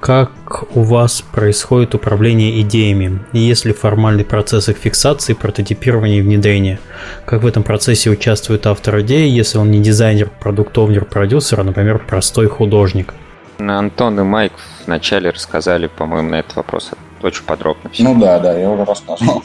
Как 0.00 0.30
у 0.76 0.82
вас 0.82 1.22
происходит 1.22 1.94
управление 1.94 2.60
идеями? 2.62 3.20
Есть 3.32 3.64
ли 3.64 3.72
формальный 3.72 4.24
процесс 4.24 4.68
их 4.68 4.76
фиксации, 4.76 5.32
прототипирования 5.32 6.18
и 6.18 6.22
внедрения? 6.22 6.78
Как 7.24 7.42
в 7.42 7.46
этом 7.46 7.62
процессе 7.62 8.10
участвует 8.10 8.66
автор 8.66 9.00
идеи, 9.00 9.28
если 9.28 9.58
он 9.58 9.70
не 9.70 9.80
дизайнер, 9.80 10.30
продукт-овнер, 10.40 11.04
продюсер, 11.04 11.60
а, 11.60 11.64
например, 11.64 11.98
простой 11.98 12.46
художник? 12.46 13.14
Антон 13.58 14.20
и 14.20 14.22
Майк 14.22 14.52
вначале 14.86 15.30
рассказали, 15.30 15.88
по-моему, 15.88 16.30
на 16.30 16.36
этот 16.36 16.56
вопрос 16.56 16.90
очень 17.22 17.44
подробно. 17.44 17.90
Все. 17.90 18.04
Ну 18.04 18.18
да, 18.20 18.38
да, 18.38 18.56
я 18.56 18.70
уже 18.70 18.84
рассказывал. 18.84 19.42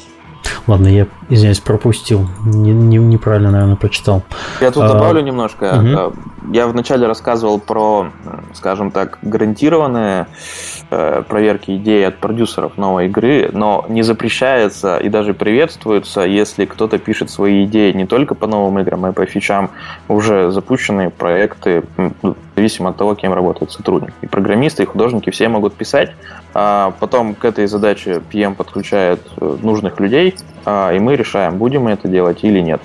Ладно, 0.68 0.88
я, 0.88 1.08
извиняюсь, 1.30 1.60
пропустил. 1.60 2.28
Не, 2.46 2.72
не, 2.72 2.98
неправильно, 2.98 3.52
наверное, 3.52 3.76
прочитал. 3.76 4.24
Я 4.62 4.72
тут 4.72 4.84
а, 4.84 4.88
добавлю 4.88 5.22
немножко. 5.22 5.80
Угу. 5.80 6.54
Я 6.54 6.68
вначале 6.68 7.08
рассказывал 7.08 7.60
про, 7.60 8.08
скажем 8.54 8.92
так, 8.92 9.20
гарантированные 9.22 10.28
э, 10.90 11.24
проверки 11.28 11.76
идей 11.76 12.08
от 12.08 12.18
продюсеров 12.18 12.78
новой 12.78 13.08
игры, 13.08 13.50
но 13.54 13.86
не 13.90 14.04
запрещается 14.04 14.98
и 14.98 15.10
даже 15.10 15.34
приветствуется, 15.34 16.22
если 16.22 16.66
кто-то 16.66 16.98
пишет 16.98 17.30
свои 17.30 17.66
идеи 17.66 17.92
не 17.92 18.06
только 18.06 18.36
по 18.36 18.48
новым 18.48 18.80
играм, 18.80 19.06
а 19.06 19.10
и 19.10 19.14
по 19.14 19.26
фичам 19.26 19.70
уже 20.08 20.52
запущенные 20.52 21.10
проекты, 21.10 21.84
зависимо 22.56 22.90
от 22.90 22.98
того, 22.98 23.16
кем 23.16 23.34
работает 23.34 23.72
сотрудник. 23.72 24.14
И 24.22 24.28
программисты, 24.28 24.84
и 24.84 24.86
художники 24.86 25.30
все 25.30 25.48
могут 25.50 25.74
писать, 25.74 26.12
а 26.54 26.94
потом 27.00 27.36
к 27.36 27.46
этой 27.46 27.68
задаче 27.68 28.22
PM 28.32 28.56
подключает 28.56 29.22
э, 29.40 29.58
нужных 29.62 30.00
людей, 30.00 30.36
а, 30.66 30.92
и 30.94 31.00
мы 31.00 31.16
решаем, 31.16 31.58
будем 31.58 31.84
мы 31.84 31.92
это 31.92 32.08
делать 32.08 32.44
или 32.44 32.60
нет. 32.60 32.82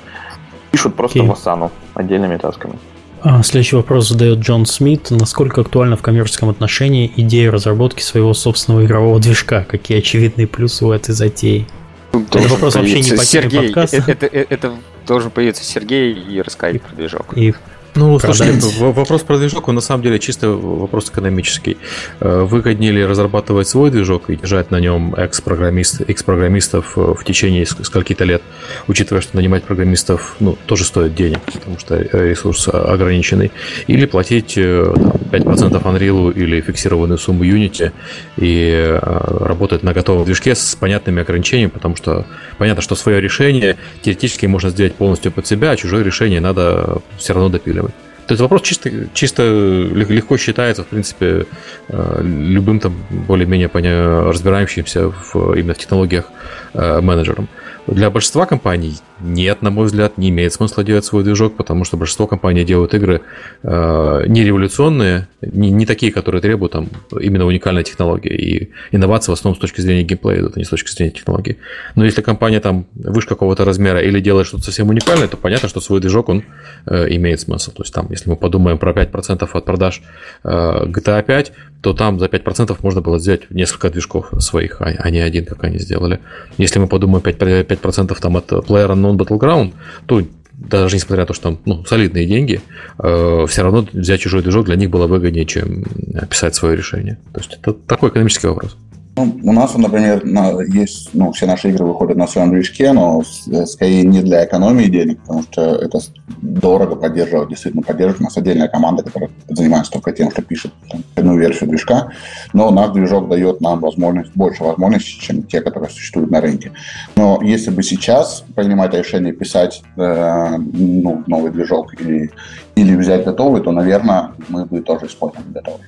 Пишут 0.70 0.94
просто 0.94 1.20
okay. 1.20 1.26
в 1.26 1.32
Asana 1.32 1.70
отдельными 1.94 2.36
тасками. 2.36 2.78
А, 3.20 3.42
следующий 3.42 3.76
вопрос 3.76 4.08
задает 4.08 4.38
Джон 4.38 4.64
Смит. 4.64 5.10
Насколько 5.10 5.62
актуальна 5.62 5.96
в 5.96 6.02
коммерческом 6.02 6.50
отношении 6.50 7.12
идея 7.16 7.50
разработки 7.50 8.02
своего 8.02 8.32
собственного 8.32 8.84
игрового 8.84 9.18
движка? 9.18 9.64
Какие 9.64 9.98
очевидные 9.98 10.46
плюсы 10.46 10.84
у 10.84 10.92
этой 10.92 11.14
затеи? 11.14 11.66
Это 12.12 12.48
вопрос 12.48 12.76
вообще 12.76 13.00
не 13.00 13.10
по 13.10 13.24
Сергей, 13.24 13.66
подкаста. 13.66 13.96
Это, 13.96 14.26
это, 14.26 14.54
это 14.54 14.72
должен 15.06 15.30
появиться 15.30 15.64
Сергей 15.64 16.12
и 16.12 16.40
рассказать 16.40 16.80
про 16.80 16.94
движок. 16.94 17.36
И 17.36 17.54
ну, 17.98 18.18
продать. 18.18 18.62
слушай, 18.62 18.92
вопрос 18.92 19.22
про 19.22 19.38
движок, 19.38 19.68
он 19.68 19.74
на 19.74 19.80
самом 19.80 20.02
деле 20.02 20.18
чисто 20.18 20.50
вопрос 20.50 21.10
экономический. 21.10 21.76
Э, 22.20 22.42
выгоднее 22.42 22.92
ли 22.92 23.04
разрабатывать 23.04 23.68
свой 23.68 23.90
движок 23.90 24.30
и 24.30 24.36
держать 24.36 24.70
на 24.70 24.78
нем 24.78 25.14
экс-программист, 25.14 26.02
экс-программистов 26.06 26.96
э, 26.96 27.14
в 27.18 27.24
течение 27.24 27.66
скольки-то 27.66 28.24
лет, 28.24 28.42
учитывая, 28.86 29.20
что 29.20 29.36
нанимать 29.36 29.64
программистов 29.64 30.36
ну, 30.40 30.56
тоже 30.66 30.84
стоит 30.84 31.14
денег, 31.14 31.40
потому 31.40 31.78
что 31.78 31.96
ресурс 31.96 32.68
ограниченный, 32.68 33.50
или 33.88 34.06
платить 34.06 34.54
э, 34.56 34.92
там, 34.94 35.12
5% 35.32 35.82
Unreal 35.82 36.32
или 36.32 36.60
фиксированную 36.60 37.18
сумму 37.18 37.44
Unity 37.44 37.92
и 38.36 38.98
работать 39.02 39.82
на 39.82 39.92
готовом 39.92 40.24
движке 40.24 40.54
с 40.54 40.76
понятными 40.76 41.22
ограничениями, 41.22 41.70
потому 41.70 41.96
что 41.96 42.26
понятно, 42.58 42.82
что 42.82 42.94
свое 42.94 43.20
решение 43.20 43.76
теоретически 44.02 44.46
можно 44.46 44.70
сделать 44.70 44.94
полностью 44.94 45.32
под 45.32 45.46
себя, 45.46 45.72
а 45.72 45.76
чужое 45.76 46.04
решение 46.04 46.40
надо 46.40 47.00
все 47.18 47.34
равно 47.34 47.48
допиливать. 47.48 47.87
То 48.28 48.32
есть 48.32 48.42
вопрос 48.42 48.60
чисто, 48.60 48.90
чисто 49.14 49.42
легко 49.42 50.36
считается, 50.36 50.82
в 50.82 50.88
принципе, 50.88 51.46
э, 51.88 52.20
любым 52.22 52.78
там 52.78 52.94
более-менее 53.08 53.68
разбирающимся 53.68 55.08
в, 55.08 55.54
именно 55.54 55.72
в 55.72 55.78
технологиях 55.78 56.26
э, 56.74 57.00
менеджером. 57.00 57.48
Для 57.88 58.10
большинства 58.10 58.44
компаний 58.44 58.96
нет, 59.20 59.62
на 59.62 59.70
мой 59.70 59.86
взгляд, 59.86 60.18
не 60.18 60.28
имеет 60.28 60.52
смысла 60.52 60.84
делать 60.84 61.04
свой 61.04 61.24
движок, 61.24 61.56
потому 61.56 61.84
что 61.84 61.96
большинство 61.96 62.26
компаний 62.26 62.64
делают 62.64 62.92
игры 62.94 63.22
э, 63.62 64.24
не 64.26 64.44
революционные, 64.44 65.26
не, 65.40 65.70
не 65.70 65.86
такие, 65.86 66.12
которые 66.12 66.42
требуют 66.42 66.72
там 66.72 66.88
именно 67.18 67.46
уникальной 67.46 67.82
технологии. 67.82 68.30
И 68.30 68.70
инновации 68.92 69.32
в 69.32 69.34
основном 69.34 69.56
с 69.56 69.60
точки 69.60 69.80
зрения 69.80 70.02
геймплея 70.02 70.40
идут, 70.40 70.56
а 70.56 70.58
не 70.58 70.64
с 70.64 70.68
точки 70.68 70.90
зрения 70.90 71.12
технологии. 71.12 71.56
Но 71.94 72.04
если 72.04 72.20
компания 72.20 72.60
там 72.60 72.86
выше 72.94 73.26
какого-то 73.26 73.64
размера 73.64 74.00
или 74.00 74.20
делает 74.20 74.46
что-то 74.46 74.64
совсем 74.64 74.90
уникальное, 74.90 75.26
то 75.26 75.36
понятно, 75.36 75.68
что 75.68 75.80
свой 75.80 76.00
движок 76.00 76.28
он 76.28 76.44
э, 76.86 77.06
имеет 77.16 77.40
смысл. 77.40 77.72
То 77.72 77.82
есть 77.82 77.94
там, 77.94 78.06
если 78.10 78.28
мы 78.28 78.36
подумаем 78.36 78.78
про 78.78 78.92
5% 78.92 79.48
от 79.50 79.64
продаж 79.64 80.02
э, 80.44 80.48
GTA 80.48 81.24
5, 81.24 81.52
то 81.80 81.92
там 81.92 82.18
за 82.18 82.26
5% 82.26 82.76
можно 82.82 83.00
было 83.00 83.18
сделать 83.18 83.50
несколько 83.50 83.90
движков 83.90 84.30
своих, 84.38 84.80
а, 84.80 84.86
а 84.98 85.10
не 85.10 85.20
один, 85.20 85.44
как 85.44 85.62
они 85.64 85.78
сделали. 85.78 86.20
Если 86.56 86.78
мы 86.78 86.88
подумаем 86.88 87.24
5%, 87.24 87.64
5% 87.64 87.77
там 88.20 88.36
от 88.36 88.50
Player 88.50 88.88
Unknown 88.88 89.16
Battleground, 89.16 89.72
то 90.06 90.22
даже 90.52 90.96
несмотря 90.96 91.22
на 91.22 91.26
то, 91.26 91.34
что 91.34 91.44
там 91.44 91.58
ну, 91.64 91.84
солидные 91.84 92.26
деньги, 92.26 92.60
э, 92.98 93.46
все 93.48 93.62
равно 93.62 93.86
взять 93.92 94.20
чужой 94.20 94.42
движок 94.42 94.66
для 94.66 94.76
них 94.76 94.90
было 94.90 95.06
выгоднее, 95.06 95.46
чем 95.46 95.84
писать 96.28 96.54
свое 96.54 96.76
решение. 96.76 97.18
То 97.32 97.40
есть 97.40 97.58
это 97.60 97.72
такой 97.72 98.10
экономический 98.10 98.48
вопрос. 98.48 98.76
Ну, 99.18 99.36
у 99.42 99.52
нас, 99.52 99.74
например, 99.76 100.24
на, 100.24 100.62
есть, 100.62 101.10
ну, 101.12 101.32
все 101.32 101.46
наши 101.46 101.70
игры 101.70 101.84
выходят 101.84 102.16
на 102.16 102.28
своем 102.28 102.52
движке, 102.52 102.92
но 102.92 103.20
э, 103.50 103.66
скорее 103.66 104.04
не 104.04 104.22
для 104.22 104.44
экономии 104.44 104.84
денег, 104.84 105.20
потому 105.22 105.42
что 105.42 105.62
это 105.74 105.98
дорого 106.40 106.94
поддерживать, 106.94 107.48
действительно 107.48 107.82
поддерживать. 107.82 108.20
У 108.20 108.24
нас 108.24 108.36
отдельная 108.36 108.68
команда, 108.68 109.02
которая 109.02 109.30
занимается 109.48 109.90
только 109.90 110.12
тем, 110.12 110.30
что 110.30 110.42
пишет 110.42 110.72
там, 110.88 111.02
одну 111.16 111.36
версию 111.36 111.70
движка, 111.70 112.12
но 112.52 112.70
наш 112.70 112.90
движок 112.90 113.28
дает 113.28 113.60
нам 113.60 113.80
возможность, 113.80 114.30
больше 114.36 114.62
возможностей, 114.62 115.20
чем 115.20 115.42
те, 115.42 115.62
которые 115.62 115.90
существуют 115.90 116.30
на 116.30 116.40
рынке. 116.40 116.70
Но 117.16 117.40
если 117.42 117.70
бы 117.70 117.82
сейчас 117.82 118.44
принимать 118.54 118.94
решение 118.94 119.32
писать 119.32 119.82
э, 119.96 120.56
ну, 120.58 121.24
новый 121.26 121.50
движок 121.50 122.00
или, 122.00 122.30
или 122.76 122.94
взять 122.94 123.24
готовый, 123.24 123.62
то, 123.62 123.72
наверное, 123.72 124.30
мы 124.48 124.64
бы 124.64 124.80
тоже 124.80 125.06
использовали 125.06 125.52
готовый. 125.52 125.80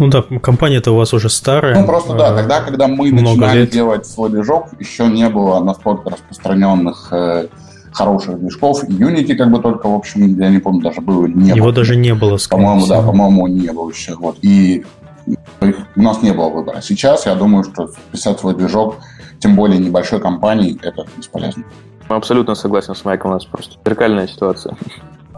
Ну 0.00 0.08
да, 0.08 0.22
компания-то 0.22 0.92
у 0.92 0.96
вас 0.96 1.12
уже 1.12 1.28
старая. 1.28 1.78
Ну 1.78 1.86
просто 1.86 2.14
да, 2.14 2.34
тогда, 2.34 2.62
когда 2.62 2.88
мы 2.88 3.12
начинали 3.12 3.60
лет. 3.60 3.70
делать 3.70 4.06
свой 4.06 4.30
движок, 4.30 4.68
еще 4.78 5.06
не 5.08 5.28
было 5.28 5.60
настолько 5.60 6.08
распространенных 6.08 7.08
э, 7.12 7.48
хороших 7.92 8.40
движков. 8.40 8.82
Unity 8.84 9.34
как 9.34 9.50
бы 9.50 9.60
только, 9.60 9.88
в 9.88 9.94
общем, 9.94 10.38
я 10.38 10.48
не 10.48 10.58
помню, 10.58 10.80
даже 10.80 11.02
было 11.02 11.26
не 11.26 11.50
Его 11.50 11.66
было. 11.66 11.74
даже 11.74 11.96
не 11.96 12.14
было, 12.14 12.38
По-моему, 12.48 12.86
да, 12.86 13.02
по-моему, 13.02 13.46
не 13.46 13.70
было 13.72 13.90
еще. 13.90 14.14
Вот. 14.14 14.38
И 14.40 14.84
у 15.26 16.02
нас 16.02 16.22
не 16.22 16.32
было 16.32 16.48
выбора. 16.48 16.80
Сейчас 16.80 17.26
я 17.26 17.34
думаю, 17.34 17.64
что 17.64 17.90
писать 18.10 18.40
свой 18.40 18.54
движок, 18.54 18.96
тем 19.38 19.54
более 19.54 19.78
небольшой 19.78 20.18
компании, 20.18 20.78
это 20.82 21.04
бесполезно. 21.14 21.64
Абсолютно 22.08 22.54
согласен 22.54 22.94
с 22.94 23.04
Майком, 23.04 23.32
у 23.32 23.34
нас 23.34 23.44
просто 23.44 23.74
зеркальная 23.84 24.26
ситуация. 24.26 24.76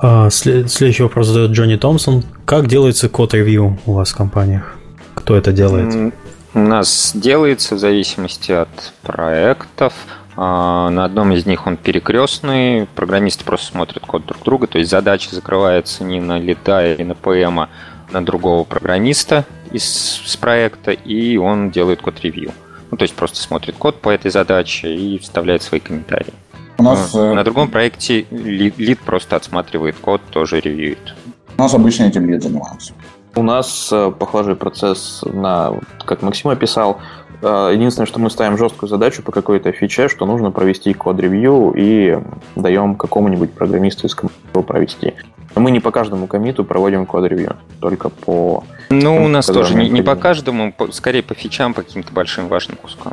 А, 0.05 0.31
следующий 0.31 1.05
вопрос 1.05 1.29
задает 1.29 1.53
Джонни 1.53 1.77
Томпсон. 1.77 2.25
Как 2.45 2.67
делается 2.67 3.09
код-ревью 3.09 3.79
у 3.87 3.93
вас 3.93 4.11
в 4.11 4.17
компаниях? 4.17 4.77
Кто 5.15 5.37
это 5.37 5.53
делает? 5.53 6.13
У 6.55 6.59
нас 6.59 7.13
делается 7.15 7.77
в 7.77 7.79
зависимости 7.79 8.51
от 8.51 8.93
проектов. 9.03 9.95
А, 10.35 10.91
на 10.91 11.05
одном 11.05 11.31
из 11.31 11.47
них 11.47 11.69
он 11.69 11.77
перекрестный, 11.77 12.89
программисты 12.97 13.45
просто 13.45 13.69
смотрят 13.69 14.05
код 14.05 14.27
друг 14.27 14.43
друга, 14.43 14.67
то 14.67 14.79
есть 14.79 14.91
задача 14.91 15.33
закрывается 15.33 16.03
не 16.03 16.21
на 16.21 16.37
лида 16.37 16.95
или 16.95 17.05
на 17.05 17.15
ПМ, 17.15 17.61
а 17.61 17.69
на 18.11 18.25
другого 18.25 18.65
программиста 18.65 19.45
из 19.71 19.85
с 19.85 20.37
проекта, 20.37 20.91
и 20.91 21.37
он 21.37 21.71
делает 21.71 22.01
код-ревью. 22.01 22.51
Ну, 22.91 22.97
то 22.97 23.05
есть 23.05 23.15
просто 23.15 23.41
смотрит 23.41 23.77
код 23.77 24.01
по 24.01 24.11
этой 24.11 24.33
задаче 24.33 24.93
и 24.93 25.19
вставляет 25.19 25.63
свои 25.63 25.79
комментарии. 25.79 26.35
У 26.83 26.85
нас, 26.85 27.15
на 27.15 27.41
э, 27.41 27.45
другом 27.45 27.71
проекте 27.71 28.27
лид 28.33 28.99
просто 28.99 29.37
отсматривает 29.37 29.95
код, 29.97 30.21
тоже 30.31 30.59
ревьюет. 30.59 31.15
У 31.57 31.63
нас 31.63 31.73
обычно 31.75 32.05
этим 32.05 32.29
лид 32.29 32.43
занимается. 32.43 32.93
У 33.37 33.43
нас 33.45 33.89
э, 33.93 34.13
похожий 34.19 34.57
процесс 34.57 35.23
на, 35.25 35.75
как 36.05 36.23
Максим 36.23 36.51
описал, 36.51 36.99
э, 37.41 37.71
Единственное, 37.73 38.07
что 38.07 38.19
мы 38.19 38.31
ставим 38.31 38.59
жесткую 38.59 38.89
задачу 38.89 39.23
по 39.23 39.31
какой-то 39.31 39.71
фиче, 39.71 40.09
что 40.09 40.27
нужно 40.27 40.51
провести 40.51 40.93
код-ревью 40.93 41.73
и 41.77 42.19
даем 42.57 42.97
какому-нибудь 42.97 43.53
программисту 43.53 44.09
из 44.09 44.17
команды 44.17 44.41
его 44.53 44.65
провести. 44.65 45.15
Но 45.55 45.61
мы 45.61 45.71
не 45.71 45.79
по 45.79 45.93
каждому 45.93 46.27
комиту 46.27 46.65
проводим 46.65 47.07
код-ревью, 47.07 47.59
только 47.81 48.09
по... 48.09 48.65
Ну, 48.91 49.25
у 49.25 49.29
нас 49.29 49.47
тоже 49.47 49.77
не, 49.77 49.89
не 49.89 50.03
по 50.03 50.17
каждому, 50.17 50.75
скорее 50.91 51.23
по 51.23 51.35
фичам, 51.35 51.75
по 51.75 51.83
каким-то 51.83 52.13
большим 52.13 52.49
важным 52.49 52.77
кускам. 52.77 53.13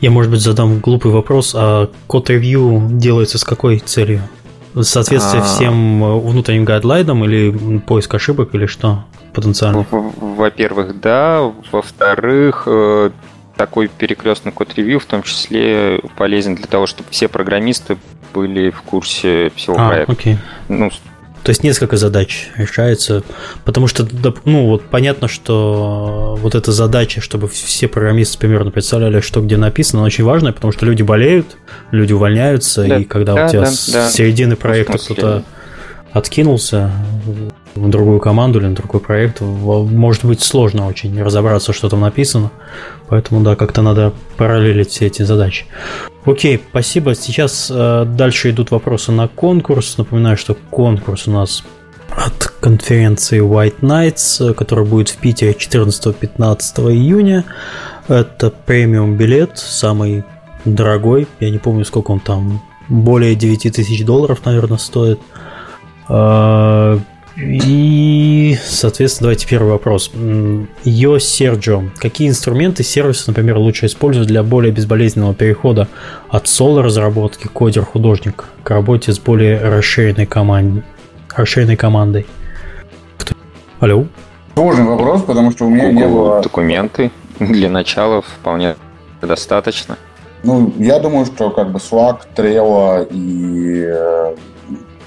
Я, 0.00 0.10
может 0.10 0.30
быть, 0.30 0.40
задам 0.40 0.80
глупый 0.80 1.12
вопрос. 1.12 1.54
А 1.56 1.90
код-ревью 2.06 2.88
делается 2.92 3.38
с 3.38 3.44
какой 3.44 3.78
целью? 3.78 4.22
Соответствие 4.80 5.42
а... 5.42 5.44
всем 5.44 6.04
э, 6.04 6.18
внутренним 6.20 6.64
гайдлайнам 6.64 7.24
или 7.24 7.78
поиск 7.78 8.14
ошибок 8.14 8.54
или 8.54 8.66
что 8.66 9.04
потенциально? 9.32 9.86
Во-первых, 9.90 11.00
да. 11.00 11.50
Во-вторых, 11.72 12.64
э, 12.66 13.10
такой 13.56 13.88
перекрестный 13.88 14.52
код-ревью 14.52 15.00
в 15.00 15.06
том 15.06 15.22
числе 15.22 16.00
полезен 16.16 16.54
для 16.54 16.66
того, 16.66 16.86
чтобы 16.86 17.08
все 17.10 17.28
программисты 17.28 17.96
были 18.34 18.70
в 18.70 18.82
курсе 18.82 19.50
всего 19.56 19.76
а, 19.78 19.88
проекта. 19.88 20.12
Окей. 20.12 20.38
Ну, 20.68 20.90
то 21.46 21.50
есть 21.50 21.62
несколько 21.62 21.96
задач 21.96 22.48
решается, 22.56 23.22
потому 23.64 23.86
что, 23.86 24.04
ну, 24.44 24.66
вот 24.66 24.82
понятно, 24.82 25.28
что 25.28 26.36
вот 26.40 26.56
эта 26.56 26.72
задача, 26.72 27.20
чтобы 27.20 27.46
все 27.46 27.86
программисты 27.86 28.36
примерно 28.36 28.72
представляли, 28.72 29.20
что 29.20 29.40
где 29.40 29.56
написано, 29.56 30.00
она 30.00 30.06
очень 30.06 30.24
важная, 30.24 30.52
потому 30.52 30.72
что 30.72 30.84
люди 30.84 31.02
болеют, 31.02 31.56
люди 31.92 32.12
увольняются, 32.12 32.82
да, 32.82 32.98
и 32.98 33.04
когда 33.04 33.34
да, 33.34 33.46
у 33.46 33.48
тебя 33.48 33.60
да, 33.60 33.66
с 33.70 33.88
да. 33.88 34.10
середины 34.10 34.56
проекта 34.56 34.98
кто-то 34.98 35.44
откинулся, 36.12 36.90
в 37.74 37.90
другую 37.90 38.20
команду 38.20 38.58
или 38.58 38.66
на 38.66 38.74
другой 38.74 39.00
проект, 39.00 39.40
может 39.40 40.24
быть 40.24 40.40
сложно 40.40 40.86
очень 40.86 41.22
разобраться, 41.22 41.72
что 41.72 41.88
там 41.88 42.00
написано. 42.00 42.50
Поэтому, 43.08 43.42
да, 43.42 43.54
как-то 43.56 43.82
надо 43.82 44.12
параллелить 44.36 44.90
все 44.90 45.06
эти 45.06 45.22
задачи. 45.22 45.66
Окей, 46.24 46.60
спасибо. 46.70 47.14
Сейчас 47.14 47.70
э, 47.70 48.04
дальше 48.04 48.50
идут 48.50 48.70
вопросы 48.70 49.12
на 49.12 49.28
конкурс. 49.28 49.96
Напоминаю, 49.98 50.36
что 50.36 50.56
конкурс 50.70 51.28
у 51.28 51.30
нас 51.30 51.62
от 52.10 52.48
конференции 52.60 53.40
White 53.40 53.80
Nights, 53.80 54.54
который 54.54 54.84
будет 54.84 55.10
в 55.10 55.16
Питере 55.18 55.52
14-15 55.52 56.92
июня. 56.92 57.44
Это 58.08 58.50
премиум 58.50 59.16
билет, 59.16 59.58
самый 59.58 60.24
дорогой. 60.64 61.28
Я 61.40 61.50
не 61.50 61.58
помню, 61.58 61.84
сколько 61.84 62.10
он 62.10 62.20
там. 62.20 62.62
Более 62.88 63.34
9 63.34 63.74
тысяч 63.74 64.04
долларов, 64.04 64.40
наверное, 64.44 64.78
стоит. 64.78 65.20
И, 67.36 68.56
соответственно, 68.64 69.26
давайте 69.26 69.46
первый 69.46 69.72
вопрос. 69.72 70.10
Йо 70.84 71.18
Серджо. 71.18 71.82
Какие 71.98 72.28
инструменты, 72.28 72.82
сервисы, 72.82 73.24
например, 73.26 73.58
лучше 73.58 73.86
использовать 73.86 74.28
для 74.28 74.42
более 74.42 74.72
безболезненного 74.72 75.34
перехода 75.34 75.86
от 76.28 76.48
соло-разработки 76.48 77.48
кодер-художник 77.48 78.46
к 78.62 78.70
работе 78.70 79.12
с 79.12 79.18
более 79.18 79.60
расширенной, 79.60 80.26
команд... 80.26 80.84
расширенной 81.34 81.76
командой? 81.76 82.26
Алло? 83.80 84.06
Сложный 84.54 84.84
вопрос, 84.84 85.22
потому 85.22 85.50
что 85.50 85.66
у 85.66 85.70
меня 85.70 85.88
Google 85.88 86.00
не 86.00 86.08
было... 86.08 86.42
Документы 86.42 87.10
для 87.38 87.68
начала 87.68 88.22
вполне 88.22 88.76
достаточно. 89.20 89.98
Ну, 90.42 90.72
я 90.78 90.98
думаю, 91.00 91.26
что 91.26 91.50
как 91.50 91.70
бы 91.70 91.78
Slack, 91.78 92.20
Trello 92.34 93.06
и 93.10 93.84
э, 93.86 94.34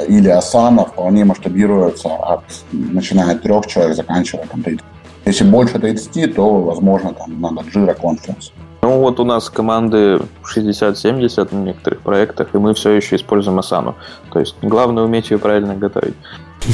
или 0.08 0.30
Asana 0.30 0.86
вполне 0.86 1.26
масштабируются 1.26 2.10
от 2.10 2.44
начиная 2.72 3.36
от 3.36 3.42
трех 3.42 3.68
человек, 3.68 3.96
заканчивая 3.96 4.46
там 4.46 4.64
30. 4.64 4.84
Если 5.26 5.44
больше 5.44 5.80
30, 5.80 6.36
то, 6.36 6.62
возможно, 6.62 7.14
там 7.14 7.42
надо 7.42 7.62
Jira 7.62 7.96
Conference. 8.00 8.52
Ну 8.82 9.00
вот 9.00 9.20
у 9.20 9.26
нас 9.26 9.50
команды 9.50 10.20
60-70 10.44 11.56
на 11.56 11.64
некоторых 11.64 12.00
проектах, 12.00 12.48
и 12.54 12.58
мы 12.58 12.74
все 12.74 12.92
еще 12.92 13.18
используем 13.18 13.60
Asana. 13.60 13.94
То 14.32 14.40
есть 14.40 14.56
главное 14.62 15.04
уметь 15.04 15.32
ее 15.32 15.38
правильно 15.38 15.76
готовить. 15.76 16.16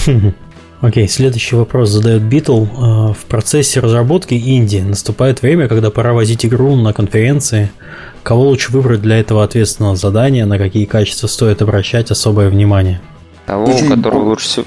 Окей, 0.81 1.05
okay, 1.05 1.07
следующий 1.07 1.55
вопрос 1.55 1.89
задает 1.89 2.21
Битл. 2.21 2.65
Э, 2.65 3.13
в 3.13 3.25
процессе 3.27 3.79
разработки 3.79 4.33
Индии 4.35 4.81
наступает 4.81 5.41
время, 5.41 5.67
когда 5.67 5.89
пора 5.89 6.13
возить 6.13 6.45
игру 6.45 6.75
на 6.75 6.93
конференции. 6.93 7.71
Кого 8.23 8.43
лучше 8.43 8.71
выбрать 8.71 9.01
для 9.01 9.17
этого 9.19 9.43
ответственного 9.43 9.95
задания, 9.95 10.45
на 10.45 10.57
какие 10.57 10.85
качества 10.85 11.27
стоит 11.27 11.61
обращать 11.61 12.11
особое 12.11 12.49
внимание? 12.49 13.01
Того, 13.45 13.65
Очень... 13.65 13.87
у 13.87 13.95
которого 13.95 14.23
лучше 14.23 14.47
всего... 14.47 14.65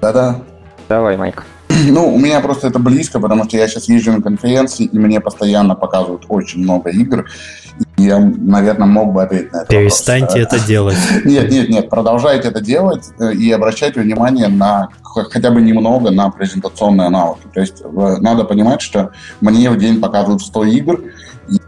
Да-да. 0.00 0.40
Давай, 0.88 1.16
Майк. 1.16 1.44
Ну, 1.88 2.14
у 2.14 2.18
меня 2.18 2.40
просто 2.40 2.68
это 2.68 2.78
близко, 2.78 3.20
потому 3.20 3.44
что 3.44 3.56
я 3.56 3.68
сейчас 3.68 3.88
езжу 3.88 4.12
на 4.12 4.22
конференции, 4.22 4.86
и 4.86 4.98
мне 4.98 5.20
постоянно 5.20 5.74
показывают 5.74 6.24
очень 6.28 6.60
много 6.60 6.90
игр. 6.90 7.26
И 7.98 8.04
я, 8.04 8.18
наверное, 8.18 8.86
мог 8.86 9.12
бы 9.12 9.22
ответить 9.22 9.52
на 9.52 9.58
это. 9.58 9.66
Перестаньте 9.66 10.40
вопрос. 10.40 10.60
это 10.60 10.66
делать. 10.66 10.96
Нет, 11.24 11.50
нет, 11.50 11.68
нет, 11.68 11.90
продолжайте 11.90 12.48
это 12.48 12.60
делать 12.60 13.04
э, 13.18 13.32
и 13.34 13.50
обращайте 13.52 14.00
внимание 14.00 14.48
на 14.48 14.88
хотя 15.02 15.50
бы 15.50 15.60
немного 15.60 16.10
на 16.10 16.30
презентационные 16.30 17.08
навыки. 17.08 17.46
То 17.52 17.60
есть 17.60 17.82
э, 17.82 18.16
надо 18.20 18.44
понимать, 18.44 18.80
что 18.80 19.12
мне 19.40 19.70
в 19.70 19.78
день 19.78 20.00
показывают 20.00 20.42
100 20.42 20.64
игр, 20.64 21.00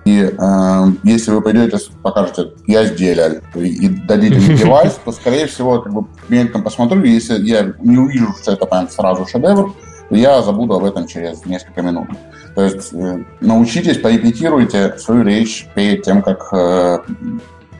и 0.09 0.23
э, 0.23 0.85
если 1.05 1.33
вы 1.33 1.43
пойдете, 1.43 1.79
покажете, 2.03 2.53
я 2.67 2.85
сделал, 2.85 3.43
и 3.55 3.89
дадите 3.89 4.37
мне 4.37 4.57
девайс, 4.63 4.99
то, 5.05 5.13
скорее 5.13 5.47
всего, 5.47 5.83
как 5.83 5.93
бы 5.93 6.07
мельком 6.31 6.63
посмотрю, 6.63 7.03
если 7.05 7.39
я 7.47 7.75
не 7.83 7.99
увижу, 7.99 8.35
что 8.41 8.53
это 8.53 8.65
прям 8.65 8.89
сразу 8.89 9.27
шедевр, 9.27 9.75
то 10.09 10.17
я 10.17 10.41
забуду 10.41 10.75
об 10.77 10.85
этом 10.85 11.07
через 11.07 11.45
несколько 11.45 11.83
минут. 11.83 12.09
То 12.55 12.63
есть 12.63 12.95
э, 12.95 13.25
научитесь, 13.41 13.99
порепетируйте 13.99 14.97
свою 14.99 15.25
речь 15.25 15.67
перед 15.75 16.03
тем, 16.05 16.23
как 16.23 16.49
э, 16.53 17.01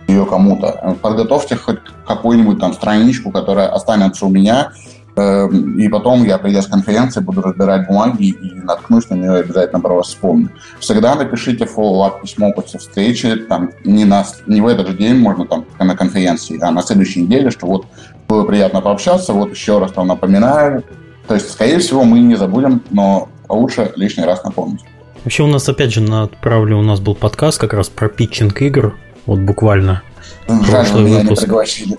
ее 0.07 0.27
кому-то. 0.27 0.99
Подготовьте 1.01 1.57
хоть 1.57 1.79
какую-нибудь 2.07 2.61
там 2.61 2.75
страничку, 2.75 3.31
которая 3.31 3.69
останется 3.69 4.27
у 4.27 4.29
меня, 4.29 4.73
и 5.19 5.89
потом 5.89 6.25
я, 6.25 6.39
придя 6.39 6.63
с 6.63 6.67
конференции, 6.67 7.21
буду 7.21 7.43
разбирать 7.43 7.87
бумаги 7.89 8.29
и 8.29 8.55
наткнусь 8.61 9.09
на 9.11 9.15
нее 9.15 9.39
и 9.39 9.41
обязательно 9.41 9.81
про 9.81 9.95
вас 9.95 10.09
вспомню. 10.09 10.51
Всегда 10.79 11.15
напишите 11.15 11.65
follow-up 11.65 12.21
письмо 12.23 12.53
после 12.53 12.79
встречи, 12.79 13.35
там, 13.37 13.71
не, 13.85 14.05
на, 14.05 14.25
не 14.47 14.61
в 14.61 14.67
этот 14.67 14.89
же 14.89 14.95
день, 14.95 15.17
можно 15.17 15.47
там 15.47 15.65
на 15.79 15.97
конференции, 15.97 16.59
а 16.63 16.71
на 16.71 16.83
следующей 16.83 17.23
неделе, 17.23 17.51
что 17.51 17.67
вот 17.67 17.87
было 18.29 18.45
приятно 18.45 18.81
пообщаться, 18.81 19.33
вот 19.33 19.51
еще 19.51 19.79
раз 19.79 19.93
там 19.93 20.07
напоминаю. 20.07 20.85
То 21.27 21.35
есть, 21.35 21.51
скорее 21.51 21.79
всего, 21.79 22.05
мы 22.05 22.21
не 22.21 22.37
забудем, 22.37 22.83
но 22.91 23.29
лучше 23.49 23.93
лишний 23.97 24.25
раз 24.25 24.45
напомнить. 24.45 24.81
Вообще 25.25 25.43
у 25.43 25.49
нас, 25.49 25.69
опять 25.69 25.93
же, 25.93 26.01
на 26.01 26.25
отправле 26.25 26.75
у 26.75 26.83
нас 26.83 27.01
был 27.01 27.15
подкаст 27.15 27.59
как 27.59 27.73
раз 27.73 27.89
про 27.89 28.09
питчинг 28.09 28.63
игр, 28.63 28.95
вот 29.27 29.41
буквально. 29.41 30.03
Жаль, 30.49 30.87
меня 30.95 31.21
выпуск. 31.21 31.43
не 31.43 31.47
пригласили. 31.47 31.99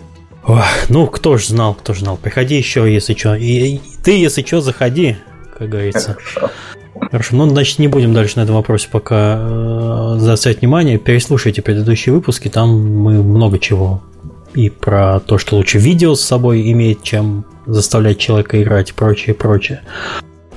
Ох, 0.49 0.65
ну, 0.89 1.05
кто 1.05 1.37
ж 1.37 1.45
знал, 1.45 1.75
кто 1.75 1.93
ж 1.93 1.99
знал. 1.99 2.17
Приходи 2.17 2.57
еще, 2.57 2.91
если 2.91 3.13
что. 3.13 3.35
И, 3.35 3.75
и 3.75 3.81
ты, 4.03 4.17
если 4.17 4.41
что, 4.41 4.61
заходи, 4.61 5.17
как 5.55 5.69
говорится. 5.69 6.17
Хорошо, 7.11 7.35
ну, 7.35 7.47
значит, 7.47 7.77
не 7.77 7.87
будем 7.87 8.15
дальше 8.15 8.37
на 8.37 8.41
этом 8.41 8.55
вопросе 8.55 8.87
пока 8.91 9.37
э, 9.39 10.15
заострять 10.17 10.61
внимание. 10.61 10.97
Переслушайте 10.97 11.61
предыдущие 11.61 12.15
выпуски, 12.15 12.47
там 12.47 12.69
мы 12.69 13.21
много 13.21 13.59
чего. 13.59 14.01
И 14.55 14.71
про 14.71 15.19
то, 15.19 15.37
что 15.37 15.55
лучше 15.55 15.77
видео 15.77 16.15
с 16.15 16.21
собой 16.21 16.71
иметь, 16.71 17.03
чем 17.03 17.45
заставлять 17.67 18.17
человека 18.17 18.59
играть 18.59 18.89
и 18.89 18.93
прочее, 18.93 19.35
прочее. 19.35 19.81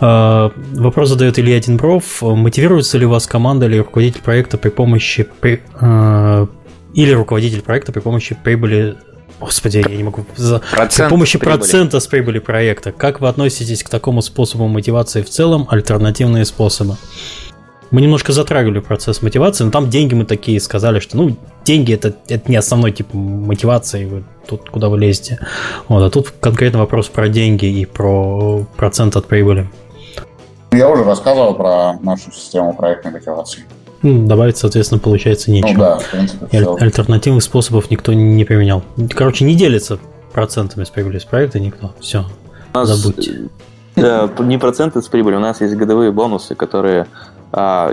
Э, 0.01 0.49
вопрос 0.73 1.11
задает 1.11 1.39
Илья 1.39 1.61
Денбров. 1.61 2.23
Мотивируется 2.23 2.97
ли 2.97 3.05
у 3.05 3.11
вас 3.11 3.27
команда 3.27 3.67
или 3.67 3.77
руководитель 3.77 4.23
проекта 4.23 4.57
при 4.57 4.71
помощи... 4.71 5.29
При, 5.41 5.61
э, 5.79 6.47
или 6.95 7.13
руководитель 7.13 7.61
проекта 7.61 7.93
при 7.93 8.01
помощи 8.01 8.35
прибыли 8.43 8.97
Господи, 9.41 9.85
я 9.87 9.97
не 9.97 10.05
могу. 10.05 10.25
За... 10.37 10.61
Процент 10.71 11.09
При 11.09 11.15
помощи 11.15 11.39
прибыли. 11.39 11.59
процента 11.59 12.01
с 12.01 12.07
прибыли 12.07 12.39
проекта. 12.39 12.93
Как 12.93 13.21
вы 13.21 13.29
относитесь 13.29 13.83
к 13.83 13.89
такому 13.89 14.23
способу 14.23 14.69
мотивации 14.69 15.23
в 15.23 15.31
целом? 15.31 15.67
Альтернативные 15.71 16.45
способы. 16.45 16.97
Мы 17.91 18.01
немножко 18.01 18.33
затрагивали 18.33 18.79
процесс 18.79 19.21
мотивации, 19.21 19.65
но 19.65 19.71
там 19.71 19.91
деньги 19.91 20.15
мы 20.15 20.25
такие 20.25 20.59
сказали, 20.61 20.99
что 20.99 21.19
ну 21.19 21.37
деньги 21.65 21.93
это, 21.93 22.15
это 22.27 22.51
не 22.51 22.57
основной 22.57 22.91
тип 22.91 23.13
мотивации, 23.13 24.07
вы 24.07 24.25
тут 24.47 24.71
куда 24.71 24.89
вы 24.89 24.99
лезете. 24.99 25.41
Вот, 25.89 26.03
а 26.03 26.09
тут 26.09 26.33
конкретно 26.41 26.79
вопрос 26.79 27.09
про 27.09 27.29
деньги 27.29 27.67
и 27.67 27.85
про 27.85 28.65
процент 28.77 29.17
от 29.17 29.27
прибыли. 29.27 29.69
Я 30.73 30.89
уже 30.89 31.05
рассказывал 31.05 31.55
про 31.55 31.99
нашу 32.01 32.33
систему 32.33 32.75
проектной 32.75 33.13
мотивации. 33.13 33.65
Ну, 34.03 34.27
добавить, 34.27 34.57
соответственно, 34.57 34.99
получается 34.99 35.51
нечего. 35.51 35.73
Ну 35.73 35.79
да, 35.79 35.99
в 35.99 36.11
принципе, 36.11 36.47
все. 36.49 36.77
Альтернативных 36.77 37.43
способов 37.43 37.91
никто 37.91 38.13
не 38.13 38.45
применял. 38.45 38.83
Короче, 39.11 39.45
не 39.45 39.55
делится 39.55 39.99
процентами 40.33 40.85
с 40.85 40.91
прибыли 40.91 41.19
с 41.19 41.25
проекта 41.25 41.61
никто. 41.61 41.93
Все, 42.01 42.27
нас, 42.75 42.89
забудьте. 42.89 43.49
Да, 43.95 44.31
не 44.41 44.59
проценты 44.59 45.03
с 45.03 45.09
прибыли, 45.09 45.37
у 45.37 45.41
нас 45.41 45.61
есть 45.61 45.75
годовые 45.77 46.13
бонусы, 46.13 46.55
которые 46.55 47.07
а, 47.53 47.93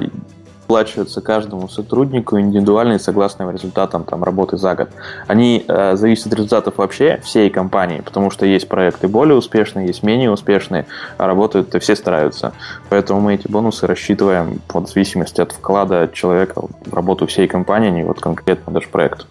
выплачиваются 0.70 1.20
каждому 1.20 1.68
сотруднику 1.68 2.40
индивидуально 2.40 3.00
согласно 3.00 3.52
результатам 3.52 4.04
там, 4.04 4.24
работы 4.24 4.56
за 4.56 4.76
год. 4.76 4.90
Они 5.26 5.66
э, 5.68 5.96
зависят 5.96 6.28
от 6.28 6.34
результатов 6.34 6.78
вообще 6.78 7.20
всей 7.24 7.50
компании, 7.50 8.02
потому 8.02 8.30
что 8.30 8.46
есть 8.46 8.70
проекты 8.70 9.08
более 9.08 9.36
успешные, 9.36 9.88
есть 9.88 10.04
менее 10.04 10.30
успешные, 10.30 10.86
а 11.18 11.26
работают 11.26 11.74
и 11.74 11.80
все 11.80 11.96
стараются. 11.96 12.54
Поэтому 12.90 13.20
мы 13.20 13.34
эти 13.34 13.48
бонусы 13.48 13.88
рассчитываем 13.88 14.62
вот, 14.72 14.90
в 14.90 14.94
зависимости 14.94 15.42
от 15.42 15.54
вклада 15.54 16.08
человека 16.14 16.62
в 16.86 16.94
работу 16.94 17.26
всей 17.26 17.48
компании, 17.48 17.90
а 17.90 17.92
не 17.92 18.04
вот 18.04 18.20
конкретно 18.20 18.72
даже 18.72 18.90
проект. 18.90 19.26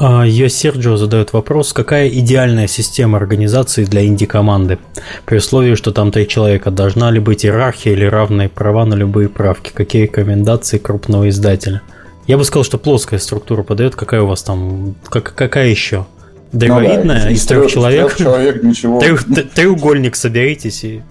А, 0.00 0.24
Йо 0.24 0.48
Серджио 0.48 0.96
задает 0.96 1.32
вопрос, 1.32 1.72
какая 1.72 2.08
идеальная 2.08 2.68
система 2.68 3.18
организации 3.18 3.84
для 3.84 4.06
инди-команды? 4.06 4.78
При 5.26 5.38
условии, 5.38 5.74
что 5.74 5.90
там 5.90 6.12
три 6.12 6.28
человека, 6.28 6.70
должна 6.70 7.10
ли 7.10 7.18
быть 7.18 7.44
иерархия 7.44 7.92
или 7.92 8.04
равные 8.04 8.48
права 8.48 8.84
на 8.84 8.94
любые 8.94 9.28
правки? 9.28 9.72
Какие 9.74 10.02
рекомендации 10.04 10.78
крупного 10.78 11.28
издателя? 11.28 11.82
Я 12.28 12.38
бы 12.38 12.44
сказал, 12.44 12.62
что 12.62 12.78
плоская 12.78 13.18
структура 13.18 13.64
подает. 13.64 13.96
Какая 13.96 14.22
у 14.22 14.26
вас 14.26 14.42
там? 14.44 14.94
Как, 15.08 15.34
какая 15.34 15.68
еще? 15.68 16.06
Древовидная? 16.52 17.16
Ну, 17.16 17.22
да, 17.24 17.30
из, 17.30 17.42
из 17.42 17.46
трех, 17.46 17.62
трех 17.62 17.72
человек? 17.72 18.06
Трех 18.06 18.18
человек 18.18 18.62
ничего. 18.62 19.00
Трех, 19.00 19.24
треугольник 19.54 20.14
соберитесь 20.14 20.84
и 20.84 21.02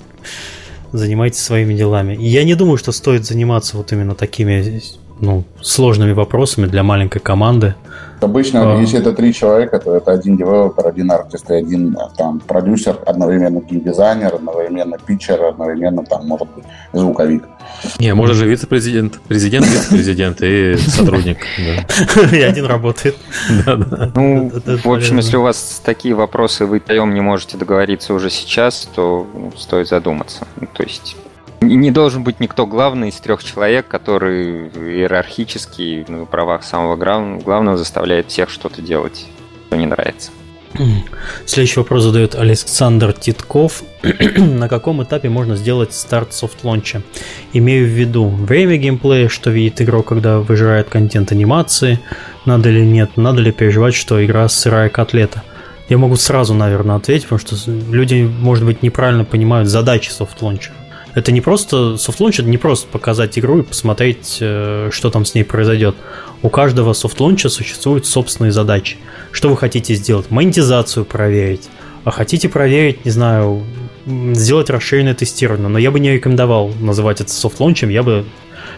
занимайтесь 0.93 1.39
своими 1.39 1.73
делами. 1.73 2.15
я 2.19 2.43
не 2.45 2.55
думаю, 2.55 2.77
что 2.77 2.93
стоит 2.93 3.25
заниматься 3.25 3.75
вот 3.75 3.91
именно 3.91 4.15
такими 4.15 4.81
ну, 5.19 5.43
сложными 5.61 6.13
вопросами 6.13 6.67
для 6.67 6.83
маленькой 6.83 7.19
команды. 7.19 7.75
Обычно, 8.19 8.75
а... 8.75 8.79
если 8.79 8.99
это 8.99 9.13
три 9.13 9.33
человека, 9.33 9.79
то 9.79 9.95
это 9.95 10.11
один 10.11 10.37
девелопер, 10.37 10.87
один 10.87 11.11
артист 11.11 11.49
и 11.51 11.53
один 11.53 11.95
а, 11.97 12.09
там 12.09 12.39
продюсер, 12.39 12.97
одновременно 13.05 13.59
геймдизайнер, 13.61 14.35
одновременно 14.35 14.97
питчер, 14.97 15.43
одновременно 15.43 16.03
там, 16.03 16.27
может 16.27 16.47
быть, 16.55 16.63
звуковик. 16.93 17.43
Не, 17.99 18.13
может 18.13 18.35
же 18.37 18.47
вице-президент, 18.47 19.19
президент, 19.27 19.67
вице-президент 19.67 20.41
и 20.41 20.77
сотрудник. 20.77 21.37
И 22.31 22.41
один 22.41 22.65
работает. 22.65 23.17
Ну, 24.15 24.51
в 24.65 24.91
общем, 24.91 25.17
если 25.17 25.37
у 25.37 25.41
вас 25.43 25.81
такие 25.83 26.15
вопросы, 26.15 26.65
вы 26.65 26.79
втроем 26.79 27.13
не 27.13 27.21
можете 27.21 27.57
договориться 27.57 28.13
уже 28.13 28.29
сейчас, 28.29 28.89
то 28.95 29.27
стоит 29.55 29.87
задуматься. 29.87 30.47
То 30.73 30.83
есть 30.83 31.15
не 31.61 31.91
должен 31.91 32.23
быть 32.23 32.39
никто 32.39 32.65
главный 32.65 33.09
из 33.09 33.15
трех 33.15 33.43
человек, 33.43 33.87
который 33.87 34.67
иерархически 34.67 36.05
на 36.07 36.25
правах 36.25 36.63
самого 36.63 36.95
главного 36.95 37.77
заставляет 37.77 38.29
всех 38.29 38.49
что-то 38.49 38.81
делать, 38.81 39.25
что 39.67 39.77
не 39.77 39.85
нравится. 39.85 40.31
Следующий 41.45 41.79
вопрос 41.79 42.03
задает 42.03 42.35
Александр 42.35 43.13
Титков. 43.13 43.83
На 44.37 44.67
каком 44.67 45.01
этапе 45.03 45.29
можно 45.29 45.55
сделать 45.55 45.93
старт 45.93 46.33
soft 46.33 46.56
launch 46.56 46.90
а? 46.90 47.01
Имею 47.53 47.85
в 47.85 47.89
виду 47.89 48.27
время 48.27 48.77
геймплея, 48.77 49.29
что 49.29 49.49
видит 49.49 49.81
игрок, 49.81 50.07
когда 50.07 50.39
выжирает 50.39 50.89
контент 50.89 51.31
анимации, 51.31 51.99
надо 52.45 52.69
ли 52.69 52.85
нет, 52.85 53.11
надо 53.15 53.41
ли 53.41 53.51
переживать, 53.51 53.95
что 53.95 54.23
игра 54.23 54.47
сырая 54.49 54.89
котлета. 54.89 55.43
Я 55.89 55.97
могу 55.97 56.17
сразу, 56.17 56.53
наверное, 56.53 56.97
ответить, 56.97 57.27
потому 57.27 57.39
что 57.39 57.55
люди, 57.71 58.29
может 58.39 58.65
быть, 58.65 58.83
неправильно 58.83 59.23
понимают 59.23 59.69
задачи 59.69 60.09
soft 60.09 60.30
launch 60.30 60.61
а. 60.61 60.71
Это 61.17 61.31
не 61.31 61.41
просто 61.41 61.97
soft 61.97 62.13
launch, 62.13 62.41
это 62.41 62.47
не 62.47 62.59
просто 62.59 62.87
показать 62.89 63.39
игру 63.39 63.57
и 63.57 63.63
посмотреть, 63.63 64.37
э, 64.39 64.89
что 64.91 65.09
там 65.09 65.25
с 65.25 65.33
ней 65.33 65.43
произойдет. 65.43 65.95
У 66.43 66.49
каждого 66.49 66.93
soft 66.93 67.14
launch 67.14 67.44
а 67.44 67.49
существуют 67.49 68.05
собственные 68.05 68.51
задачи. 68.51 68.97
Что 69.31 69.49
вы 69.49 69.57
хотите 69.57 69.95
сделать? 69.95 70.29
Монетизацию 70.29 71.05
проверить. 71.05 71.69
А 72.03 72.11
хотите 72.11 72.49
проверить, 72.49 73.03
не 73.03 73.09
знаю, 73.09 73.63
сделать 74.05 74.69
расширенное 74.69 75.15
тестирование. 75.15 75.69
Но 75.69 75.79
я 75.79 75.89
бы 75.89 75.99
не 75.99 76.13
рекомендовал 76.13 76.71
называть 76.79 77.19
это 77.19 77.31
soft 77.31 77.49
launch 77.49 77.76
ем, 77.76 77.89
я 77.89 78.03
бы 78.03 78.23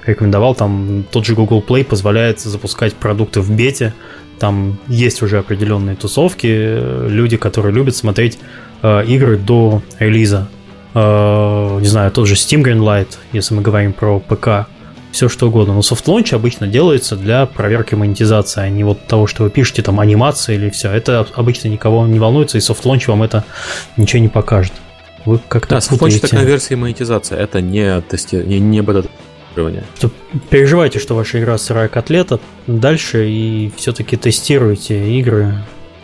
рекомендовал, 0.06 0.56
там 0.56 1.04
тот 1.12 1.26
же 1.26 1.36
Google 1.36 1.62
Play 1.62 1.84
позволяет 1.84 2.40
запускать 2.40 2.94
продукты 2.94 3.42
в 3.42 3.54
бете, 3.54 3.94
там 4.40 4.80
есть 4.88 5.22
уже 5.22 5.40
определенные 5.40 5.98
тусовки, 5.98 6.48
э, 6.48 7.08
люди, 7.10 7.36
которые 7.36 7.74
любят 7.76 7.98
смотреть 7.98 8.40
э, 8.82 9.04
игры 9.08 9.36
до 9.36 9.82
релиза 10.00 10.48
не 10.94 11.88
знаю, 11.88 12.12
тот 12.12 12.28
же 12.28 12.36
Steam 12.36 12.64
Greenlight, 12.64 13.18
если 13.32 13.54
мы 13.54 13.62
говорим 13.62 13.94
про 13.94 14.20
ПК, 14.20 14.68
все 15.12 15.30
что 15.30 15.48
угодно. 15.48 15.74
Но 15.74 15.82
soft 15.82 16.02
launch 16.02 16.34
обычно 16.34 16.68
делается 16.68 17.16
для 17.16 17.46
проверки 17.46 17.96
монетизации, 17.96 18.62
а 18.62 18.70
не 18.70 18.84
вот 18.84 19.08
того, 19.08 19.28
что 19.28 19.44
вы 19.44 19.50
пишете 19.50 19.82
там 19.82 20.00
анимации 20.00 20.56
или 20.56 20.70
все. 20.70 20.92
Это 20.92 21.26
обычно 21.36 21.68
никого 21.68 22.06
не 22.08 22.20
волнуется, 22.20 22.58
и 22.58 22.62
soft 22.62 22.80
launch 22.80 23.08
вам 23.08 23.24
это 23.24 23.44
ничего 23.98 24.22
не 24.22 24.28
покажет. 24.30 24.74
Вы 25.26 25.40
как-то 25.48 25.76
Да, 25.76 25.82
soft 25.82 25.95
launch 25.95 26.16
это 26.16 26.28
конверсия 26.28 26.76
и 26.76 26.78
монетизация, 26.78 27.40
это 27.40 27.62
не 27.62 28.02
тестирование, 28.02 28.60
не 28.60 28.82
бета-тестирование. 28.82 29.84
Переживайте, 30.50 31.00
что 31.00 31.16
ваша 31.16 31.40
игра 31.40 31.58
сырая 31.58 31.88
котлета 31.88 32.40
дальше 32.68 33.30
и 33.30 33.72
все-таки 33.78 34.16
тестируйте 34.16 35.18
игры. 35.20 35.56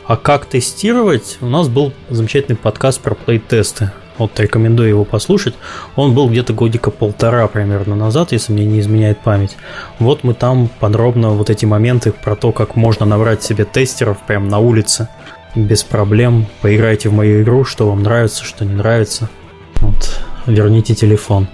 А 0.07 0.17
как 0.17 0.45
тестировать? 0.45 1.37
У 1.41 1.47
нас 1.47 1.67
был 1.67 1.93
замечательный 2.09 2.55
подкаст 2.55 3.01
про 3.01 3.15
плей-тесты. 3.15 3.91
Вот 4.17 4.39
рекомендую 4.39 4.89
его 4.89 5.05
послушать. 5.05 5.55
Он 5.95 6.13
был 6.13 6.29
где-то 6.29 6.53
годика 6.53 6.91
полтора 6.91 7.47
примерно 7.47 7.95
назад, 7.95 8.31
если 8.31 8.53
мне 8.53 8.65
не 8.65 8.79
изменяет 8.79 9.19
память. 9.19 9.57
Вот 9.99 10.23
мы 10.23 10.33
там 10.33 10.69
подробно 10.79 11.31
вот 11.31 11.49
эти 11.49 11.65
моменты 11.65 12.11
про 12.11 12.35
то, 12.35 12.51
как 12.51 12.75
можно 12.75 13.05
набрать 13.05 13.43
себе 13.43 13.65
тестеров 13.65 14.19
прямо 14.25 14.47
на 14.47 14.59
улице 14.59 15.09
без 15.55 15.83
проблем. 15.83 16.45
Поиграйте 16.61 17.09
в 17.09 17.13
мою 17.13 17.41
игру, 17.43 17.65
что 17.65 17.89
вам 17.89 18.03
нравится, 18.03 18.43
что 18.43 18.65
не 18.65 18.73
нравится. 18.73 19.29
Вот, 19.81 20.21
верните 20.45 20.95
телефон. 20.95 21.47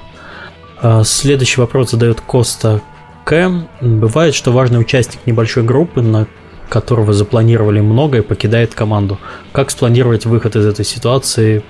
А, 0.81 1.03
следующий 1.03 1.61
вопрос 1.61 1.91
задает 1.91 2.21
Коста 2.21 2.81
К. 3.23 3.67
Бывает, 3.81 4.33
что 4.33 4.51
важный 4.51 4.79
участник 4.79 5.25
небольшой 5.25 5.63
группы, 5.63 6.01
на 6.01 6.27
которого 6.69 7.11
запланировали 7.11 7.81
многое, 7.81 8.23
покидает 8.23 8.73
команду. 8.73 9.19
Как 9.51 9.69
спланировать 9.69 10.25
выход 10.25 10.55
из 10.55 10.65
этой 10.65 10.85
ситуации? 10.85 11.63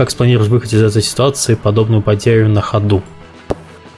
Как 0.00 0.10
спланировать 0.10 0.48
выход 0.48 0.72
из 0.72 0.82
этой 0.82 1.02
ситуации, 1.02 1.56
подобную 1.56 2.00
потерю 2.00 2.48
на 2.48 2.62
ходу? 2.62 3.02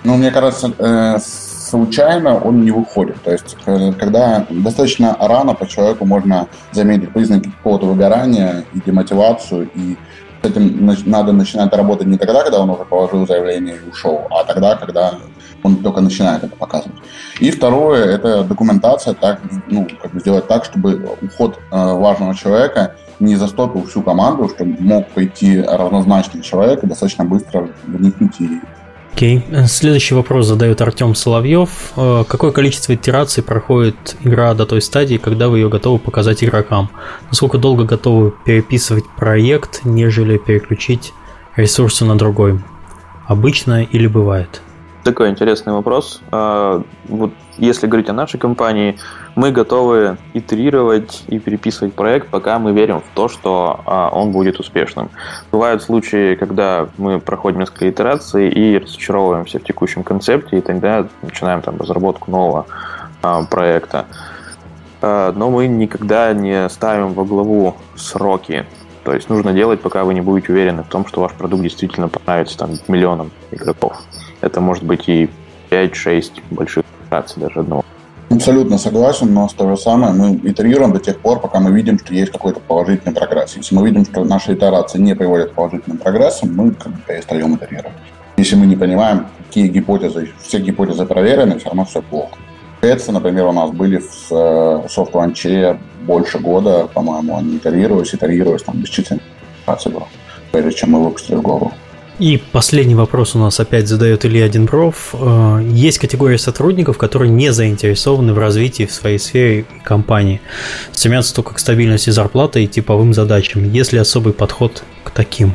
Ну, 0.03 0.17
мне 0.17 0.33
кажется, 0.33 0.73
э, 0.77 1.19
случайно 1.21 2.41
он 2.41 2.65
не 2.65 2.73
выходит. 2.73 3.23
То 3.23 3.31
есть, 3.31 3.57
э, 3.67 3.93
когда 3.93 4.45
достаточно 4.51 5.17
рано 5.21 5.55
по 5.55 5.65
человеку 5.65 6.05
можно 6.05 6.49
заметить 6.73 7.13
признаки 7.13 7.51
какого-то 7.51 7.87
выгорания 7.87 8.65
и 8.75 8.81
демотивацию, 8.85 9.71
и 9.77 9.97
с 10.43 10.47
этим 10.49 10.93
надо 11.07 11.31
начинать 11.31 11.73
работать 11.73 12.09
не 12.09 12.19
тогда, 12.19 12.43
когда 12.43 12.59
он 12.59 12.71
уже 12.71 12.85
положил 12.85 13.25
заявление 13.25 13.77
и 13.77 13.89
ушел, 13.89 14.27
а 14.29 14.43
тогда, 14.43 14.75
когда 14.75 15.15
он 15.63 15.77
только 15.77 16.01
начинает 16.01 16.43
это 16.43 16.57
показывать. 16.57 16.99
И 17.39 17.53
второе, 17.53 18.07
это 18.07 18.43
документация, 18.43 19.15
так, 19.15 19.41
ну, 19.69 19.87
как 20.03 20.11
бы 20.11 20.19
сделать 20.19 20.49
так, 20.49 20.65
чтобы 20.65 21.17
уход 21.23 21.61
э, 21.71 21.77
важного 21.77 22.35
человека 22.35 22.97
не 23.23 23.37
застопил 23.37 23.85
всю 23.87 24.03
команду, 24.03 24.49
чтобы 24.49 24.77
мог 24.81 25.09
пойти 25.11 25.61
равнозначный 25.61 26.43
человек 26.43 26.83
и 26.83 26.87
достаточно 26.87 27.25
быстро 27.25 27.69
вникнуть 27.87 28.41
и 28.41 28.61
Окей. 29.15 29.45
Okay. 29.51 29.67
Следующий 29.67 30.15
вопрос 30.15 30.47
задает 30.47 30.81
Артем 30.81 31.15
Соловьев. 31.15 31.93
Э, 31.97 32.25
какое 32.27 32.51
количество 32.51 32.95
итераций 32.95 33.43
проходит 33.43 34.17
игра 34.25 34.55
до 34.55 34.65
той 34.65 34.81
стадии, 34.81 35.19
когда 35.19 35.49
вы 35.49 35.59
ее 35.59 35.69
готовы 35.69 35.99
показать 35.99 36.43
игрокам? 36.43 36.89
Насколько 37.29 37.59
долго 37.59 37.85
готовы 37.85 38.33
переписывать 38.45 39.05
проект, 39.17 39.85
нежели 39.85 40.39
переключить 40.39 41.13
ресурсы 41.57 42.07
на 42.07 42.17
другой? 42.17 42.59
Обычно 43.29 43.83
или 43.83 44.07
бывает? 44.07 44.63
Такой 45.05 45.31
интересный 45.31 45.73
вопрос. 45.73 46.23
А, 46.31 46.83
вот 47.05 47.33
если 47.59 47.87
говорить 47.87 48.09
о 48.09 48.15
нашей 48.15 48.41
компании, 48.41 48.99
мы 49.35 49.51
готовы 49.51 50.19
итерировать 50.35 51.25
и 51.29 51.39
переписывать 51.39 51.95
проект, 51.95 52.29
пока 52.29 52.59
мы 52.59 52.73
верим 52.73 53.01
в 53.01 53.15
то, 53.15 53.29
что 53.29 53.81
а, 53.87 54.11
он 54.11 54.33
будет 54.33 54.61
успешным. 54.61 55.11
Бывают 55.51 55.83
случаи, 55.83 56.35
когда 56.35 56.89
мы 56.99 57.19
проходим 57.19 57.61
несколько 57.61 57.89
итераций 57.89 58.49
и 58.49 58.79
разочаровываемся 58.79 59.59
в 59.59 59.65
текущем 59.65 60.03
концепте, 60.03 60.59
и 60.59 60.61
тогда 60.61 61.07
начинаем 61.23 61.63
там 61.63 61.79
разработку 61.79 62.31
нового 62.31 62.67
а, 63.23 63.45
проекта. 63.45 64.07
Но 65.01 65.51
мы 65.51 65.67
никогда 65.67 66.33
не 66.33 66.69
ставим 66.69 67.15
во 67.15 67.25
главу 67.25 67.75
сроки. 67.97 68.65
То 69.03 69.13
есть 69.13 69.29
нужно 69.29 69.53
делать, 69.53 69.81
пока 69.81 70.05
вы 70.05 70.15
не 70.15 70.21
будете 70.21 70.53
уверены 70.53 70.85
в 70.85 70.87
том, 70.87 71.07
что 71.07 71.21
ваш 71.23 71.33
продукт 71.33 71.65
действительно 71.65 72.09
понравится 72.09 72.57
там, 72.57 72.71
миллионам 72.87 73.33
игроков. 73.51 74.01
Это 74.41 74.61
может 74.61 74.85
быть 74.85 75.09
и 75.09 75.29
5-6 75.71 76.43
больших 76.51 76.85
операций 77.05 77.43
даже 77.43 77.61
одного. 77.61 77.85
Абсолютно 78.33 78.79
согласен, 78.79 79.35
но 79.35 79.47
то 79.55 79.69
же 79.69 79.77
самое 79.77 80.15
мы 80.15 80.37
итерируем 80.51 80.93
до 80.93 81.01
тех 81.01 81.19
пор, 81.19 81.39
пока 81.39 81.61
мы 81.61 81.71
видим, 81.71 81.99
что 81.99 82.15
есть 82.15 82.33
какой-то 82.33 82.61
положительный 82.61 83.15
прогресс. 83.15 83.57
Если 83.57 83.75
мы 83.75 83.87
видим, 83.87 84.07
что 84.07 84.25
наши 84.25 84.55
итерации 84.55 84.99
не 84.99 85.15
приводят 85.15 85.51
к 85.51 85.55
положительным 85.55 85.99
прогрессам, 85.99 86.57
мы 86.57 86.71
как 86.73 86.93
бы 86.93 86.99
перестаем 87.07 87.55
итерировать. 87.57 87.93
Если 88.39 88.57
мы 88.57 88.65
не 88.65 88.77
понимаем, 88.77 89.27
какие 89.47 89.69
гипотезы, 89.69 90.31
все 90.41 90.61
гипотезы 90.61 91.05
проверены, 91.05 91.59
все 91.59 91.67
равно 91.67 91.85
все 91.85 92.01
плохо. 92.01 92.37
Это, 92.81 93.13
например, 93.13 93.47
у 93.47 93.53
нас 93.53 93.71
были 93.71 93.99
в 93.99 94.33
э, 94.33 94.89
soft 94.89 95.21
launch 95.21 95.70
е 95.70 95.79
больше 96.07 96.39
года, 96.39 96.89
по-моему, 96.93 97.37
они 97.37 97.59
итерировались, 97.59 98.15
итерировались, 98.15 98.63
там 98.63 98.83
было, 99.91 100.09
прежде 100.51 100.73
чем 100.73 100.93
мы 100.93 101.05
выпустили 101.05 101.37
global. 101.37 101.73
И 102.23 102.37
последний 102.37 102.95
вопрос 102.95 103.35
у 103.35 103.41
нас 103.41 103.59
опять 103.59 103.89
задает 103.89 104.25
Илья 104.25 104.49
Денбров. 104.49 105.13
Э, 105.13 105.59
есть 105.61 105.99
категория 105.99 106.39
сотрудников, 106.39 106.97
которые 106.97 107.33
не 107.33 107.53
заинтересованы 107.53 108.33
в 108.33 108.39
развитии 108.39 108.87
в 108.87 108.93
своей 108.93 109.19
сфере 109.19 109.65
компании. 109.83 110.41
Стремятся 110.93 111.35
только 111.35 111.55
к 111.55 111.59
стабильности 111.59 112.11
зарплаты 112.11 112.63
и 112.63 112.69
типовым 112.69 113.13
задачам. 113.13 113.69
Есть 113.69 113.93
ли 113.93 113.99
особый 113.99 114.35
подход 114.35 114.85
к 115.03 115.11
таким? 115.11 115.53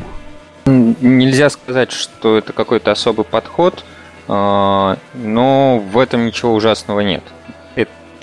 Нельзя 0.66 1.48
сказать, 1.48 1.90
что 1.90 2.36
это 2.36 2.52
какой-то 2.52 2.90
особый 2.90 3.24
подход, 3.24 3.82
э, 4.28 4.96
но 5.14 5.84
в 5.90 5.98
этом 5.98 6.26
ничего 6.26 6.52
ужасного 6.52 7.00
нет. 7.00 7.22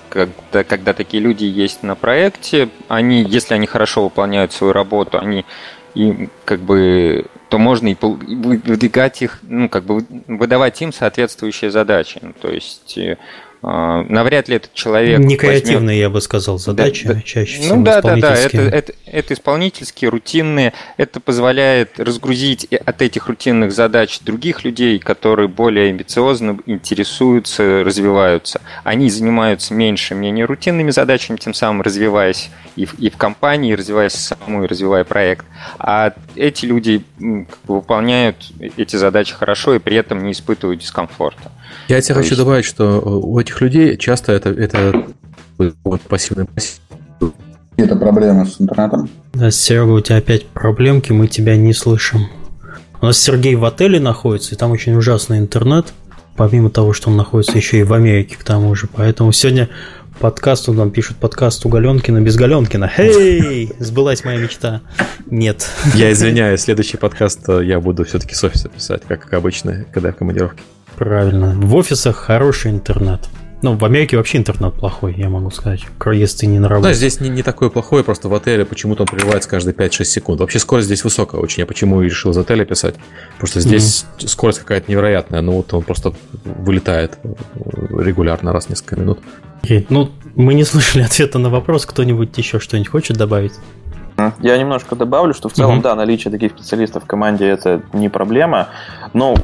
Когда, 0.10 0.64
когда 0.64 0.94
такие 0.94 1.22
люди 1.22 1.46
есть 1.46 1.82
на 1.82 1.96
проекте, 1.96 2.70
они, 2.90 3.24
если 3.24 3.56
они 3.56 3.66
хорошо 3.66 4.04
выполняют 4.04 4.54
свою 4.54 4.72
работу, 4.72 5.18
они 5.18 5.46
и 5.96 6.30
как 6.46 6.60
бы 6.60 7.26
то 7.50 7.58
можно 7.58 7.88
и 7.88 7.98
выдвигать 8.00 9.22
их, 9.22 9.40
ну, 9.44 9.70
как 9.70 9.84
бы 9.84 10.06
выдавать 10.28 10.82
им 10.82 10.92
соответствующие 10.92 11.72
задачи. 11.72 12.20
Ну, 12.22 12.34
то 12.34 12.50
есть 12.50 12.98
э, 12.98 13.18
навряд 13.66 14.48
ли 14.48 14.58
этот 14.58 14.74
человек... 14.74 15.20
Не 15.20 15.38
креативные, 15.38 15.80
возьмет... 15.80 16.00
я 16.00 16.10
бы 16.12 16.22
сказал, 16.22 16.60
задачи 16.60 17.08
да, 17.08 17.20
чаще 17.22 17.62
всего. 17.62 17.78
Ну 17.78 17.84
да, 17.84 18.00
да, 18.00 18.16
да, 18.16 18.36
это, 18.36 18.62
это, 18.62 18.94
это 19.08 19.34
исполнительские, 19.34 20.12
рутинные. 20.12 20.74
Это 20.98 21.20
позволяет 21.20 22.00
разгрузить 22.00 22.66
от 22.66 23.02
этих 23.02 23.28
рутинных 23.28 23.72
задач 23.72 24.20
других 24.20 24.64
людей, 24.64 25.00
которые 25.00 25.48
более 25.48 25.90
амбициозно 25.90 26.60
интересуются, 26.68 27.84
развиваются. 27.84 28.62
Они 28.84 29.10
занимаются 29.10 29.74
меньше, 29.74 30.14
менее 30.14 30.46
рутинными 30.46 30.92
задачами, 30.92 31.38
тем 31.38 31.56
самым 31.56 31.82
развиваясь 31.82 32.52
и 32.76 32.86
в, 32.86 33.00
и 33.00 33.10
в 33.10 33.18
компании, 33.18 33.72
и 33.72 33.76
развиваясь 33.76 34.14
саму, 34.14 34.64
и 34.64 34.68
развивая 34.68 35.06
проект. 35.06 35.46
А 35.80 36.14
эти 36.36 36.66
люди 36.66 37.02
выполняют 37.64 38.52
эти 38.78 38.96
задачи 38.96 39.34
хорошо 39.34 39.74
и 39.74 39.80
при 39.80 39.96
этом 39.98 40.24
не 40.24 40.34
испытывают 40.34 40.82
дискомфорта. 40.82 41.52
Я 41.88 42.02
тебе 42.02 42.16
хочу 42.16 42.36
добавить, 42.36 42.66
что 42.66 43.00
у 43.00 43.40
этих 43.40 43.62
людей 43.62 43.98
часто 43.98 44.32
это, 44.32 44.50
это 44.50 45.06
вот 45.84 46.02
пассивный 46.02 46.46
пассив. 46.46 46.80
Это 47.78 47.96
проблемы 47.96 48.46
с 48.46 48.60
интернетом? 48.60 49.10
Да, 49.34 49.52
Серега, 49.52 49.92
у 49.92 50.00
тебя 50.00 50.18
опять 50.18 50.48
проблемки, 50.48 51.12
мы 51.12 51.28
тебя 51.28 51.58
не 51.58 51.74
слышим. 51.74 52.28
У 53.02 53.06
нас 53.06 53.20
Сергей 53.20 53.56
в 53.56 53.66
отеле 53.66 54.00
находится, 54.00 54.56
и 54.56 54.58
там 54.58 54.72
очень 54.72 54.96
ужасный 54.96 55.40
интернет. 55.40 55.94
Помимо 56.36 56.70
того, 56.70 56.94
что 56.94 57.10
он 57.10 57.18
находится 57.18 57.56
еще 57.56 57.80
и 57.80 57.84
в 57.84 57.94
Америке, 57.94 58.36
к 58.38 58.44
тому 58.44 58.74
же. 58.76 58.88
Поэтому 58.94 59.32
сегодня 59.32 59.70
подкаст, 60.20 60.68
он 60.70 60.78
нам 60.78 60.92
пишет 60.92 61.18
подкаст 61.18 61.66
у 61.66 61.70
Галенкина 61.70 62.22
без 62.22 62.36
Галенкина. 62.36 62.90
Хей, 62.90 63.72
сбылась 63.80 64.24
моя 64.26 64.40
мечта. 64.40 64.82
Нет. 65.28 65.70
Я 65.94 66.12
извиняюсь, 66.12 66.62
следующий 66.62 66.98
подкаст 66.98 67.48
э, 67.48 67.66
я 67.66 67.80
буду 67.80 68.06
все-таки 68.06 68.34
с 68.36 68.44
офиса 68.44 68.70
писать, 68.70 69.04
как, 69.08 69.22
как 69.22 69.34
обычно, 69.34 69.86
когда 69.94 70.12
в 70.12 70.16
командировке. 70.16 70.62
Правильно. 70.98 71.54
В 71.56 71.76
офисах 71.76 72.16
хороший 72.16 72.72
интернет. 72.72 73.22
Ну, 73.62 73.76
в 73.76 73.84
Америке 73.84 74.18
вообще 74.18 74.38
интернет 74.38 74.76
плохой, 74.76 75.16
я 75.18 75.28
могу 75.30 75.50
сказать, 75.50 75.82
если 76.14 76.40
ты 76.40 76.46
не 76.46 76.60
на 76.60 76.68
работе. 76.68 76.90
Да, 76.90 76.94
здесь 76.94 77.20
не, 77.20 77.30
не 77.30 77.42
такой 77.42 77.72
плохой, 77.72 78.04
просто 78.04 78.30
в 78.30 78.34
отеле 78.36 78.64
почему-то 78.64 79.04
он 79.04 79.08
прерывается 79.08 79.50
каждые 79.50 79.74
5-6 79.74 80.04
секунд. 80.04 80.40
Вообще 80.42 80.60
скорость 80.60 80.86
здесь 80.86 81.04
высокая 81.04 81.42
очень. 81.42 81.62
Я 81.62 81.66
почему 81.66 82.02
и 82.02 82.06
решил 82.06 82.32
из 82.32 82.38
отеля 82.38 82.66
писать. 82.66 82.96
Потому 83.34 83.48
что 83.48 83.62
здесь 83.62 84.06
mm-hmm. 84.20 84.28
скорость 84.28 84.60
какая-то 84.60 84.92
невероятная. 84.92 85.42
Ну, 85.42 85.54
вот 85.54 85.74
он 85.74 85.84
просто 85.84 86.14
вылетает 86.44 87.18
регулярно 87.90 88.54
раз 88.54 88.66
в 88.66 88.70
несколько 88.70 88.98
минут. 88.98 89.20
Okay. 89.64 89.86
Ну, 89.90 90.12
мы 90.36 90.54
не 90.54 90.64
слышали 90.64 91.02
ответа 91.04 91.40
на 91.40 91.50
вопрос. 91.50 91.88
Кто-нибудь 91.88 92.38
еще 92.38 92.60
что-нибудь 92.60 92.90
хочет 92.90 93.18
добавить? 93.18 93.54
Я 94.40 94.58
немножко 94.58 94.96
добавлю, 94.96 95.34
что 95.34 95.50
в 95.50 95.54
целом, 95.54 95.80
mm-hmm. 95.80 95.84
да, 95.84 95.96
наличие 95.96 96.32
таких 96.32 96.52
специалистов 96.52 97.04
в 97.04 97.08
команде 97.08 97.48
это 97.48 97.82
не 97.92 98.08
проблема, 98.08 98.70
но 99.14 99.36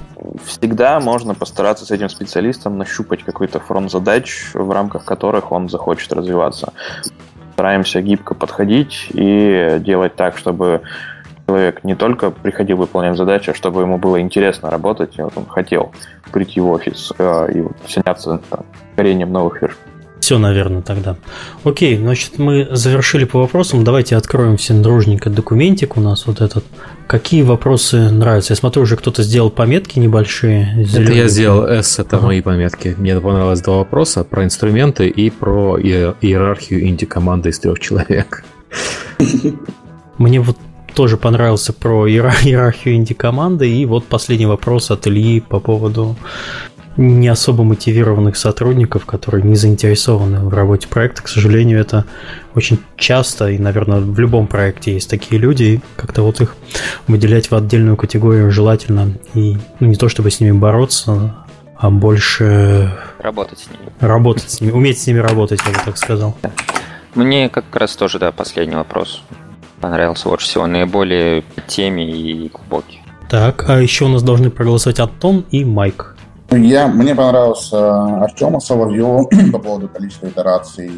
всегда 0.46 1.00
можно 1.00 1.36
постараться 1.36 1.86
с 1.86 1.92
этим 1.92 2.10
специалистом 2.10 2.78
нащупать 2.78 3.24
какой-то 3.24 3.60
фронт 3.60 3.92
задач, 3.92 4.52
в 4.54 4.72
рамках 4.72 5.04
которых 5.04 5.52
он 5.52 5.68
захочет 5.68 6.14
развиваться. 6.14 6.74
Стараемся 7.54 8.02
гибко 8.02 8.34
подходить 8.34 9.08
и 9.10 9.78
делать 9.80 10.16
так, 10.16 10.38
чтобы 10.38 10.82
человек 11.46 11.84
не 11.84 11.96
только 11.96 12.32
приходил 12.32 12.78
выполнять 12.78 13.18
задачи, 13.18 13.50
а 13.50 13.54
чтобы 13.54 13.82
ему 13.82 13.98
было 13.98 14.22
интересно 14.22 14.70
работать, 14.70 15.20
и 15.20 15.22
вот 15.22 15.34
он 15.36 15.46
хотел 15.46 15.92
прийти 16.32 16.62
в 16.62 16.70
офис 16.70 17.12
э, 17.18 17.52
и 17.54 17.92
заняться 17.92 18.42
творением 18.96 19.34
новых 19.34 19.62
вершин. 19.62 19.91
Все, 20.22 20.38
наверное, 20.38 20.84
тогда. 20.84 21.18
Окей, 21.64 21.98
значит, 21.98 22.38
мы 22.38 22.68
завершили 22.72 23.26
по 23.26 23.40
вопросам. 23.40 23.84
Давайте 23.84 24.16
откроем 24.16 24.56
все 24.56 24.76
дружненько 24.76 25.32
документик 25.32 25.98
у 25.98 26.00
нас 26.00 26.28
вот 26.28 26.42
этот. 26.42 26.64
Какие 27.08 27.42
вопросы 27.42 28.12
нравятся? 28.12 28.54
Я 28.54 28.56
смотрю, 28.56 28.84
уже 28.84 28.98
кто-то 28.98 29.24
сделал 29.24 29.50
пометки 29.50 29.98
небольшие. 29.98 30.88
Это 30.94 31.12
я 31.12 31.28
сделал 31.28 31.66
S, 31.66 31.98
это 31.98 32.18
ага. 32.18 32.28
мои 32.28 32.42
пометки. 32.42 32.96
Мне 33.00 33.20
понравилось 33.20 33.62
два 33.62 33.78
вопроса 33.78 34.24
про 34.24 34.44
инструменты 34.44 35.08
и 35.08 35.32
про 35.32 35.80
иерархию 35.80 36.88
инди-команды 36.88 37.50
из 37.50 37.60
трех 37.60 37.80
человек. 37.80 38.46
Мне 40.20 40.40
вот 40.40 40.56
тоже 40.94 41.18
понравился 41.18 41.74
про 41.74 42.08
иерархию 42.08 42.96
инди-команды. 42.96 43.70
И 43.70 43.86
вот 43.86 44.06
последний 44.06 44.46
вопрос 44.46 44.92
от 44.92 45.08
Ильи 45.08 45.40
по 45.40 45.60
поводу 45.60 46.16
не 46.98 47.28
особо 47.28 47.64
мотивированных 47.64 48.36
сотрудников, 48.36 49.06
которые 49.06 49.44
не 49.44 49.56
заинтересованы 49.56 50.40
в 50.42 50.54
работе 50.54 50.88
проекта. 50.88 51.24
К 51.24 51.28
сожалению, 51.28 51.80
это 51.80 52.06
очень 52.54 52.80
часто, 52.98 53.50
и, 53.50 53.58
наверное, 53.58 54.00
в 54.00 54.20
любом 54.20 54.48
проекте 54.48 54.94
есть 54.94 55.10
такие 55.10 55.40
люди, 55.40 55.64
и 55.64 55.82
как-то 55.96 56.24
вот 56.24 56.42
их 56.42 56.56
выделять 57.08 57.50
в 57.50 57.56
отдельную 57.56 57.98
категорию 57.98 58.52
желательно. 58.52 59.14
И 59.34 59.58
ну, 59.80 59.88
не 59.88 59.96
то 59.96 60.10
чтобы 60.10 60.32
с 60.32 60.40
ними 60.40 60.52
бороться, 60.52 61.36
а 61.78 61.90
больше... 61.90 62.92
Работать 63.20 63.60
с 63.60 63.70
ними. 63.70 63.92
Работать 64.00 64.50
с 64.50 64.62
ними, 64.62 64.72
уметь 64.72 65.00
с 65.00 65.08
ними 65.08 65.20
работать, 65.20 65.62
я 65.66 65.72
бы 65.72 65.80
так 65.84 65.98
сказал. 65.98 66.36
Мне 67.16 67.50
как 67.50 67.76
раз 67.76 67.96
тоже, 67.96 68.20
да, 68.20 68.32
последний 68.32 68.76
вопрос 68.76 69.24
понравился 69.82 70.30
больше 70.30 70.46
всего, 70.46 70.68
наиболее 70.68 71.44
теме 71.68 72.10
и 72.10 72.50
глубокий. 72.50 73.02
Так, 73.30 73.70
а 73.70 73.82
еще 73.82 74.06
у 74.06 74.08
нас 74.10 74.24
должны 74.24 74.52
проголосовать 74.52 75.00
Антон 75.00 75.46
и 75.52 75.66
Майк. 75.66 76.11
Я, 76.52 76.88
мне 76.88 77.16
понравился 77.16 78.04
Артема 78.24 78.60
Соловьева 78.60 79.26
по 79.52 79.60
поводу 79.60 79.88
количества 79.88 80.28
итераций. 80.28 80.92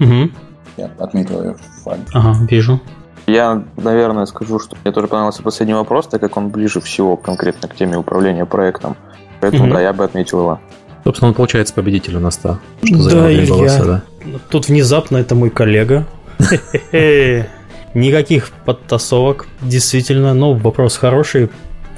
Угу. 0.00 0.30
Я 0.76 0.90
отметил 0.98 1.42
ее 1.42 1.54
в 1.54 1.82
файле. 1.82 2.04
Ага, 2.12 2.38
вижу. 2.48 2.80
Я, 3.26 3.62
наверное, 3.76 4.26
скажу, 4.26 4.58
что 4.58 4.76
мне 4.82 4.92
тоже 4.92 5.06
понравился 5.06 5.42
последний 5.42 5.74
вопрос, 5.74 6.06
так 6.08 6.20
как 6.20 6.36
он 6.36 6.50
ближе 6.50 6.80
всего 6.80 7.16
конкретно 7.16 7.68
к 7.68 7.76
теме 7.76 7.96
управления 7.96 8.46
проектом. 8.46 8.96
Поэтому, 9.40 9.64
угу. 9.64 9.74
да, 9.74 9.80
я 9.80 9.92
бы 9.92 10.04
отметил 10.04 10.40
его. 10.40 10.60
Собственно, 11.04 11.28
он 11.30 11.34
получается 11.34 11.74
победитель 11.74 12.16
у 12.16 12.20
нас, 12.20 12.38
да. 12.42 12.58
Что 12.84 13.10
да, 13.10 13.32
Илья. 13.32 13.46
Голоса, 13.46 13.84
да. 13.84 14.02
Тут 14.50 14.68
внезапно 14.68 15.16
это 15.16 15.34
мой 15.34 15.50
коллега. 15.50 16.06
Никаких 17.94 18.50
подтасовок, 18.64 19.48
действительно. 19.60 20.32
Ну, 20.32 20.54
вопрос 20.54 20.96
хороший. 20.96 21.50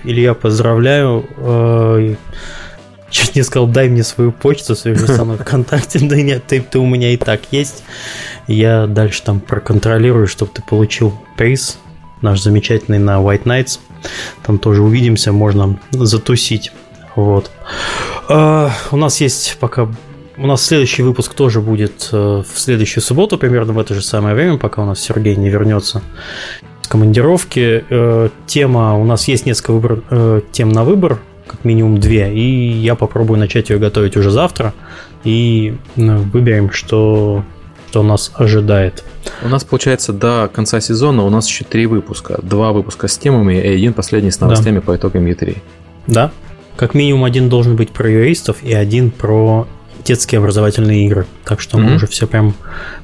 Илья, 0.05 0.35
поздравляю. 0.35 1.25
Чуть 3.15 3.37
не 3.37 3.45
сказал, 3.45 3.69
дай 3.69 3.89
мне 3.89 4.03
свою 4.03 4.33
почту, 4.33 4.75
свяжись 4.75 5.15
со 5.15 5.25
мной 5.25 5.39
ВКонтакте. 5.39 6.01
Да 6.01 6.17
нет, 6.17 6.49
ты, 6.49 6.61
ты 6.61 6.81
у 6.81 6.87
меня 6.87 7.13
и 7.13 7.17
так 7.17 7.43
есть. 7.53 7.85
Я 8.49 8.89
дальше 8.89 9.23
там 9.23 9.39
проконтролирую, 9.39 10.27
чтобы 10.27 10.51
ты 10.53 10.63
получил 10.63 11.15
приз 11.37 11.79
наш 12.23 12.43
замечательный 12.43 12.99
на 12.99 13.21
White 13.21 13.45
Nights. 13.45 13.79
Там 14.45 14.59
тоже 14.59 14.83
увидимся, 14.83 15.31
можно 15.31 15.79
затусить. 15.93 16.73
Вот. 17.15 17.53
А, 18.29 18.73
у 18.91 18.97
нас 18.97 19.21
есть 19.21 19.59
пока... 19.61 19.89
У 20.37 20.49
нас 20.49 20.67
следующий 20.67 21.03
выпуск 21.03 21.35
тоже 21.35 21.61
будет 21.61 22.09
э, 22.11 22.17
в 22.17 22.59
следующую 22.59 23.05
субботу, 23.05 23.39
примерно 23.39 23.75
в 23.75 23.79
это 23.79 23.95
же 23.95 24.03
самое 24.03 24.35
время, 24.35 24.59
пока 24.59 24.83
у 24.83 24.87
нас 24.87 24.99
Сергей 24.99 25.37
не 25.37 25.51
вернется 25.51 26.03
с 26.83 26.89
командировки. 26.89 27.85
Э, 27.89 28.31
тема... 28.49 28.99
У 28.99 29.05
нас 29.05 29.29
есть 29.29 29.47
несколько 29.47 29.71
выбор, 29.71 30.03
э, 30.11 30.41
тем 30.51 30.71
на 30.73 30.83
выбор 30.83 31.21
как 31.47 31.65
минимум 31.65 31.99
две, 31.99 32.33
и 32.33 32.73
я 32.73 32.95
попробую 32.95 33.39
начать 33.39 33.71
ее 33.71 33.79
готовить 33.79 34.17
уже 34.17 34.31
завтра, 34.31 34.75
и 35.25 35.77
ну, 35.97 36.19
выберем, 36.19 36.71
что, 36.71 37.45
что 37.91 38.03
нас 38.03 38.33
ожидает. 38.35 39.05
У 39.43 39.49
нас, 39.49 39.65
получается, 39.65 40.13
до 40.13 40.51
конца 40.53 40.81
сезона 40.81 41.23
у 41.25 41.31
нас 41.31 41.49
еще 41.49 41.65
три 41.65 41.87
выпуска. 41.87 42.39
Два 42.43 42.73
выпуска 42.73 43.09
с 43.09 43.17
темами 43.19 43.55
и 43.55 43.69
один 43.69 43.93
последний 43.93 44.31
с 44.31 44.41
новостями 44.41 44.77
да. 44.77 44.81
по 44.83 44.97
итогам 44.97 45.27
E3. 45.27 45.59
Да. 46.07 46.31
Как 46.77 46.95
минимум 46.95 47.25
один 47.25 47.49
должен 47.49 47.77
быть 47.77 47.91
про 47.91 48.11
юристов 48.11 48.63
и 48.63 48.73
один 48.73 49.11
про 49.11 49.67
детские 50.05 50.39
образовательные 50.39 51.07
игры. 51.07 51.27
Так 51.45 51.61
что 51.61 51.79
mm-hmm. 51.79 51.83
мы 51.83 51.95
уже 51.95 52.07
все 52.07 52.27
прям, 52.27 52.55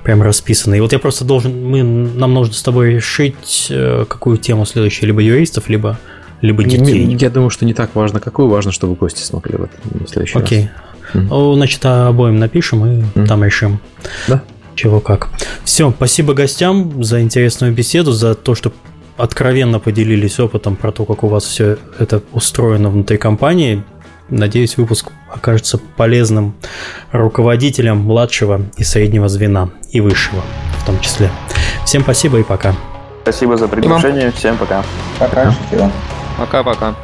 прям 0.03 0.23
расписаны. 0.23 0.77
И 0.77 0.81
вот 0.81 0.93
я 0.93 0.99
просто 0.99 1.25
должен, 1.25 1.65
мы, 1.65 1.83
нам 1.83 2.35
нужно 2.35 2.55
с 2.55 2.63
тобой 2.63 2.95
решить, 2.95 3.69
э, 3.71 4.05
какую 4.07 4.37
тему 4.37 4.67
следующую, 4.67 5.07
либо 5.07 5.23
юристов, 5.23 5.69
либо 5.69 5.99
либо 6.41 6.65
детей. 6.65 7.05
Не, 7.05 7.15
я 7.15 7.31
думаю, 7.31 7.51
что 7.51 7.65
не 7.65 7.75
так 7.75 7.95
важно, 7.95 8.21
какую, 8.21 8.49
важно, 8.49 8.73
чтобы 8.73 8.95
гости 8.95 9.23
смогли 9.23 9.57
в, 9.57 9.63
этом, 9.65 9.81
в 10.07 10.09
следующий 10.09 10.39
Окей. 10.39 10.59
раз. 10.63 10.69
Окей. 11.15 11.29
Mm. 11.29 11.55
Значит, 11.55 11.85
обоим 11.85 12.39
напишем 12.39 12.87
и 12.87 13.03
mm. 13.03 13.27
там 13.27 13.45
решим. 13.45 13.81
Да. 14.29 14.43
Чего 14.75 15.01
как. 15.01 15.29
Все, 15.65 15.91
спасибо 15.91 16.35
гостям 16.35 17.03
за 17.03 17.21
интересную 17.21 17.73
беседу, 17.75 18.13
за 18.13 18.35
то, 18.35 18.55
что 18.55 18.73
откровенно 19.17 19.79
поделились 19.79 20.41
опытом 20.41 20.77
про 20.77 20.93
то, 20.93 21.05
как 21.05 21.25
у 21.25 21.29
вас 21.29 21.45
все 21.45 21.77
это 21.99 22.23
устроено 22.33 22.89
внутри 22.89 23.19
компании. 23.19 23.83
Надеюсь, 24.31 24.77
выпуск 24.77 25.11
окажется 25.29 25.79
полезным 25.97 26.55
руководителям 27.11 27.99
младшего 27.99 28.63
и 28.77 28.85
среднего 28.85 29.29
звена, 29.29 29.71
и 29.91 30.01
высшего 30.01 30.43
в 30.79 30.87
том 30.87 30.99
числе. 31.01 31.31
Всем 31.85 32.03
спасибо 32.03 32.39
и 32.39 32.43
пока. 32.43 32.75
Спасибо 33.23 33.57
за 33.57 33.69
приглашение. 33.69 34.33
Всем 34.33 34.57
пока. 34.57 34.85
Пока. 35.19 35.53
Счастливо. 35.53 35.91
Пока-пока. 36.39 36.95